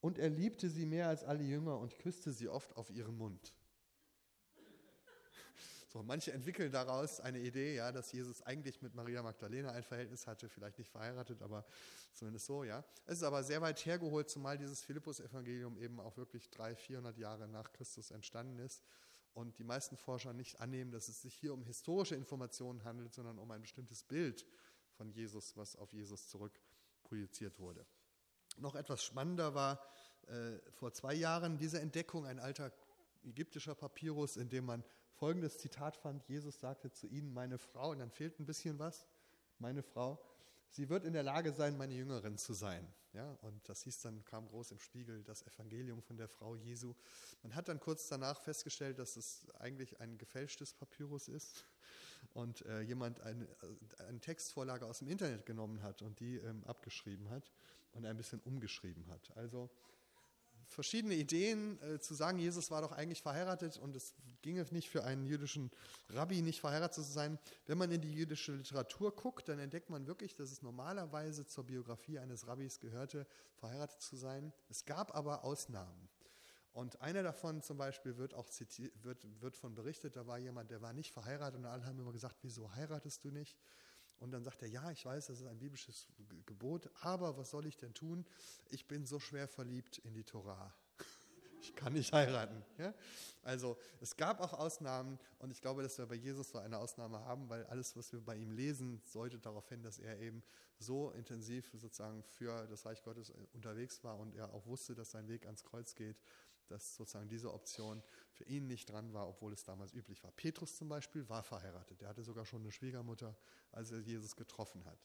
Und 0.00 0.18
er 0.18 0.30
liebte 0.30 0.68
sie 0.68 0.86
mehr 0.86 1.08
als 1.08 1.24
alle 1.24 1.42
Jünger 1.42 1.78
und 1.78 1.98
küsste 1.98 2.32
sie 2.32 2.48
oft 2.48 2.76
auf 2.76 2.90
ihren 2.90 3.16
Mund. 3.16 3.54
So, 5.88 6.02
manche 6.02 6.32
entwickeln 6.32 6.72
daraus 6.72 7.20
eine 7.20 7.38
Idee, 7.38 7.76
ja, 7.76 7.92
dass 7.92 8.10
Jesus 8.10 8.42
eigentlich 8.42 8.82
mit 8.82 8.94
Maria 8.94 9.22
Magdalena 9.22 9.70
ein 9.70 9.84
Verhältnis 9.84 10.26
hatte, 10.26 10.48
vielleicht 10.48 10.78
nicht 10.78 10.90
verheiratet, 10.90 11.42
aber 11.42 11.64
zumindest 12.12 12.46
so, 12.46 12.64
ja. 12.64 12.84
Es 13.06 13.18
ist 13.18 13.22
aber 13.22 13.44
sehr 13.44 13.62
weit 13.62 13.84
hergeholt, 13.86 14.28
zumal 14.28 14.58
dieses 14.58 14.82
Philippus-Evangelium 14.82 15.78
eben 15.78 16.00
auch 16.00 16.16
wirklich 16.16 16.50
300, 16.50 16.80
400 16.80 17.18
Jahre 17.18 17.48
nach 17.48 17.72
Christus 17.72 18.10
entstanden 18.10 18.58
ist 18.58 18.82
und 19.32 19.58
die 19.58 19.64
meisten 19.64 19.96
Forscher 19.96 20.32
nicht 20.32 20.60
annehmen, 20.60 20.90
dass 20.90 21.08
es 21.08 21.22
sich 21.22 21.34
hier 21.34 21.54
um 21.54 21.62
historische 21.62 22.16
Informationen 22.16 22.82
handelt, 22.84 23.14
sondern 23.14 23.38
um 23.38 23.50
ein 23.50 23.60
bestimmtes 23.60 24.02
Bild 24.02 24.44
von 24.96 25.10
Jesus, 25.10 25.56
was 25.56 25.76
auf 25.76 25.92
Jesus 25.92 26.28
zurück 26.28 26.58
projiziert 27.04 27.60
wurde. 27.60 27.86
Noch 28.56 28.74
etwas 28.74 29.04
spannender 29.04 29.54
war 29.54 29.80
äh, 30.26 30.58
vor 30.72 30.92
zwei 30.92 31.14
Jahren 31.14 31.58
diese 31.58 31.80
Entdeckung, 31.80 32.26
ein 32.26 32.40
alter 32.40 32.72
ägyptischer 33.24 33.74
Papyrus, 33.74 34.36
in 34.36 34.48
dem 34.48 34.64
man 34.64 34.82
folgendes 35.16 35.58
Zitat 35.58 35.96
fand, 35.96 36.26
Jesus 36.28 36.60
sagte 36.60 36.92
zu 36.92 37.06
ihnen, 37.06 37.32
meine 37.32 37.58
Frau, 37.58 37.90
und 37.90 37.98
dann 37.98 38.10
fehlt 38.10 38.38
ein 38.38 38.46
bisschen 38.46 38.78
was, 38.78 39.06
meine 39.58 39.82
Frau, 39.82 40.22
sie 40.70 40.88
wird 40.88 41.04
in 41.04 41.12
der 41.12 41.22
Lage 41.22 41.52
sein, 41.52 41.76
meine 41.76 41.94
Jüngerin 41.94 42.36
zu 42.38 42.52
sein. 42.52 42.86
Ja, 43.12 43.32
und 43.40 43.66
das 43.66 43.82
hieß 43.82 44.02
dann, 44.02 44.22
kam 44.26 44.46
groß 44.46 44.72
im 44.72 44.78
Spiegel, 44.78 45.22
das 45.24 45.42
Evangelium 45.46 46.02
von 46.02 46.18
der 46.18 46.28
Frau 46.28 46.54
Jesu. 46.54 46.94
Man 47.42 47.54
hat 47.54 47.68
dann 47.68 47.80
kurz 47.80 48.08
danach 48.08 48.38
festgestellt, 48.42 48.98
dass 48.98 49.16
es 49.16 49.48
eigentlich 49.58 49.98
ein 50.00 50.18
gefälschtes 50.18 50.74
Papyrus 50.74 51.28
ist 51.28 51.64
und 52.34 52.66
äh, 52.66 52.82
jemand 52.82 53.20
eine, 53.22 53.44
äh, 53.44 54.04
eine, 54.06 54.20
Textvorlage 54.20 54.84
aus 54.84 54.98
dem 54.98 55.08
Internet 55.08 55.46
genommen 55.46 55.82
hat 55.82 56.02
und 56.02 56.20
die 56.20 56.36
ähm, 56.36 56.62
abgeschrieben 56.64 57.30
hat 57.30 57.50
und 57.92 58.04
ein 58.04 58.18
bisschen 58.18 58.40
umgeschrieben 58.40 59.06
hat. 59.08 59.34
Also 59.34 59.70
verschiedene 60.68 61.14
Ideen 61.14 61.80
äh, 61.82 61.98
zu 61.98 62.14
sagen, 62.14 62.38
Jesus 62.38 62.70
war 62.70 62.82
doch 62.82 62.92
eigentlich 62.92 63.22
verheiratet 63.22 63.78
und 63.78 63.94
es 63.96 64.14
ginge 64.42 64.64
nicht 64.70 64.88
für 64.88 65.04
einen 65.04 65.26
jüdischen 65.26 65.70
Rabbi 66.10 66.42
nicht 66.42 66.60
verheiratet 66.60 67.04
zu 67.04 67.12
sein. 67.12 67.38
Wenn 67.66 67.78
man 67.78 67.90
in 67.90 68.00
die 68.00 68.12
jüdische 68.12 68.52
Literatur 68.52 69.14
guckt, 69.14 69.48
dann 69.48 69.58
entdeckt 69.58 69.90
man 69.90 70.06
wirklich, 70.06 70.34
dass 70.34 70.50
es 70.50 70.62
normalerweise 70.62 71.46
zur 71.46 71.64
Biografie 71.64 72.18
eines 72.18 72.46
Rabbis 72.46 72.78
gehörte, 72.78 73.26
verheiratet 73.56 74.00
zu 74.00 74.16
sein. 74.16 74.52
Es 74.68 74.84
gab 74.84 75.14
aber 75.16 75.44
Ausnahmen. 75.44 76.08
Und 76.72 77.00
einer 77.00 77.22
davon 77.22 77.62
zum 77.62 77.78
Beispiel 77.78 78.18
wird 78.18 78.34
auch 78.34 78.50
zitiert, 78.50 78.92
wird, 79.02 79.26
wird 79.40 79.56
von 79.56 79.74
berichtet, 79.74 80.14
da 80.14 80.26
war 80.26 80.36
jemand, 80.38 80.70
der 80.70 80.82
war 80.82 80.92
nicht 80.92 81.10
verheiratet 81.10 81.58
und 81.58 81.64
alle 81.64 81.86
haben 81.86 81.98
immer 81.98 82.12
gesagt, 82.12 82.36
wieso 82.42 82.70
heiratest 82.74 83.24
du 83.24 83.30
nicht? 83.30 83.56
Und 84.20 84.30
dann 84.30 84.42
sagt 84.42 84.62
er, 84.62 84.68
ja, 84.68 84.90
ich 84.90 85.04
weiß, 85.04 85.26
das 85.26 85.40
ist 85.40 85.46
ein 85.46 85.58
biblisches 85.58 86.06
Gebot, 86.46 86.88
aber 87.02 87.36
was 87.36 87.50
soll 87.50 87.66
ich 87.66 87.76
denn 87.76 87.92
tun? 87.92 88.24
Ich 88.70 88.86
bin 88.86 89.04
so 89.04 89.20
schwer 89.20 89.46
verliebt 89.46 89.98
in 89.98 90.14
die 90.14 90.24
Torah. 90.24 90.74
ich 91.60 91.74
kann 91.74 91.92
nicht 91.92 92.12
heiraten. 92.12 92.64
Ja? 92.78 92.94
Also 93.42 93.76
es 94.00 94.16
gab 94.16 94.40
auch 94.40 94.54
Ausnahmen 94.54 95.18
und 95.38 95.50
ich 95.50 95.60
glaube, 95.60 95.82
dass 95.82 95.98
wir 95.98 96.06
bei 96.06 96.14
Jesus 96.14 96.50
so 96.50 96.58
eine 96.58 96.78
Ausnahme 96.78 97.20
haben, 97.20 97.48
weil 97.48 97.64
alles, 97.66 97.94
was 97.96 98.12
wir 98.12 98.20
bei 98.20 98.36
ihm 98.36 98.52
lesen, 98.52 99.02
deutet 99.12 99.44
darauf 99.44 99.68
hin, 99.68 99.82
dass 99.82 99.98
er 99.98 100.18
eben 100.18 100.42
so 100.78 101.10
intensiv 101.12 101.70
sozusagen 101.74 102.22
für 102.22 102.66
das 102.66 102.84
Reich 102.86 103.02
Gottes 103.02 103.32
unterwegs 103.52 104.02
war 104.02 104.18
und 104.18 104.34
er 104.34 104.52
auch 104.52 104.66
wusste, 104.66 104.94
dass 104.94 105.10
sein 105.10 105.28
Weg 105.28 105.46
ans 105.46 105.64
Kreuz 105.64 105.94
geht, 105.94 106.16
dass 106.70 106.96
sozusagen 106.96 107.28
diese 107.28 107.52
Option 107.52 108.02
für 108.32 108.44
ihn 108.44 108.66
nicht 108.66 108.90
dran 108.90 109.12
war, 109.12 109.28
obwohl 109.28 109.52
es 109.52 109.64
damals 109.64 109.92
üblich 109.92 110.22
war. 110.22 110.32
Petrus 110.32 110.76
zum 110.76 110.88
Beispiel 110.88 111.28
war 111.28 111.42
verheiratet. 111.42 112.02
Er 112.02 112.08
hatte 112.08 112.22
sogar 112.22 112.44
schon 112.44 112.62
eine 112.62 112.72
Schwiegermutter, 112.72 113.36
als 113.72 113.90
er 113.90 114.00
Jesus 114.00 114.36
getroffen 114.36 114.84
hat. 114.84 114.98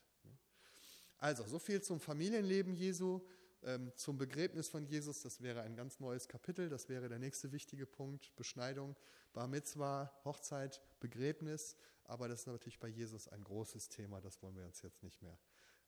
Also, 1.21 1.45
so 1.45 1.59
viel 1.59 1.83
zum 1.83 1.99
Familienleben 1.99 2.73
Jesu, 2.73 3.21
ähm, 3.61 3.91
zum 3.95 4.17
Begräbnis 4.17 4.69
von 4.69 4.85
Jesus. 4.85 5.21
Das 5.21 5.41
wäre 5.41 5.61
ein 5.61 5.75
ganz 5.75 5.99
neues 5.99 6.27
Kapitel. 6.27 6.67
Das 6.67 6.89
wäre 6.89 7.09
der 7.09 7.19
nächste 7.19 7.51
wichtige 7.51 7.85
Punkt. 7.85 8.35
Beschneidung, 8.35 8.95
Bar 9.31 9.47
Mitzvah, 9.47 10.11
Hochzeit, 10.25 10.81
Begräbnis. 10.99 11.77
Aber 12.05 12.27
das 12.27 12.41
ist 12.41 12.47
natürlich 12.47 12.79
bei 12.79 12.87
Jesus 12.87 13.27
ein 13.27 13.43
großes 13.43 13.89
Thema. 13.89 14.19
Das 14.19 14.41
wollen 14.41 14.55
wir 14.55 14.65
uns 14.65 14.81
jetzt 14.81 15.03
nicht 15.03 15.21
mehr 15.21 15.37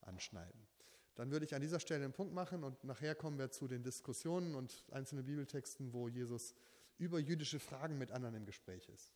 anschneiden. 0.01 0.67
Dann 1.15 1.31
würde 1.31 1.45
ich 1.45 1.53
an 1.53 1.61
dieser 1.61 1.79
Stelle 1.79 2.03
einen 2.03 2.13
Punkt 2.13 2.33
machen 2.33 2.63
und 2.63 2.83
nachher 2.83 3.15
kommen 3.15 3.37
wir 3.37 3.51
zu 3.51 3.67
den 3.67 3.83
Diskussionen 3.83 4.55
und 4.55 4.85
einzelnen 4.91 5.25
Bibeltexten, 5.25 5.93
wo 5.93 6.07
Jesus 6.07 6.55
über 6.97 7.19
jüdische 7.19 7.59
Fragen 7.59 7.97
mit 7.97 8.11
anderen 8.11 8.35
im 8.35 8.45
Gespräch 8.45 8.89
ist. 8.89 9.13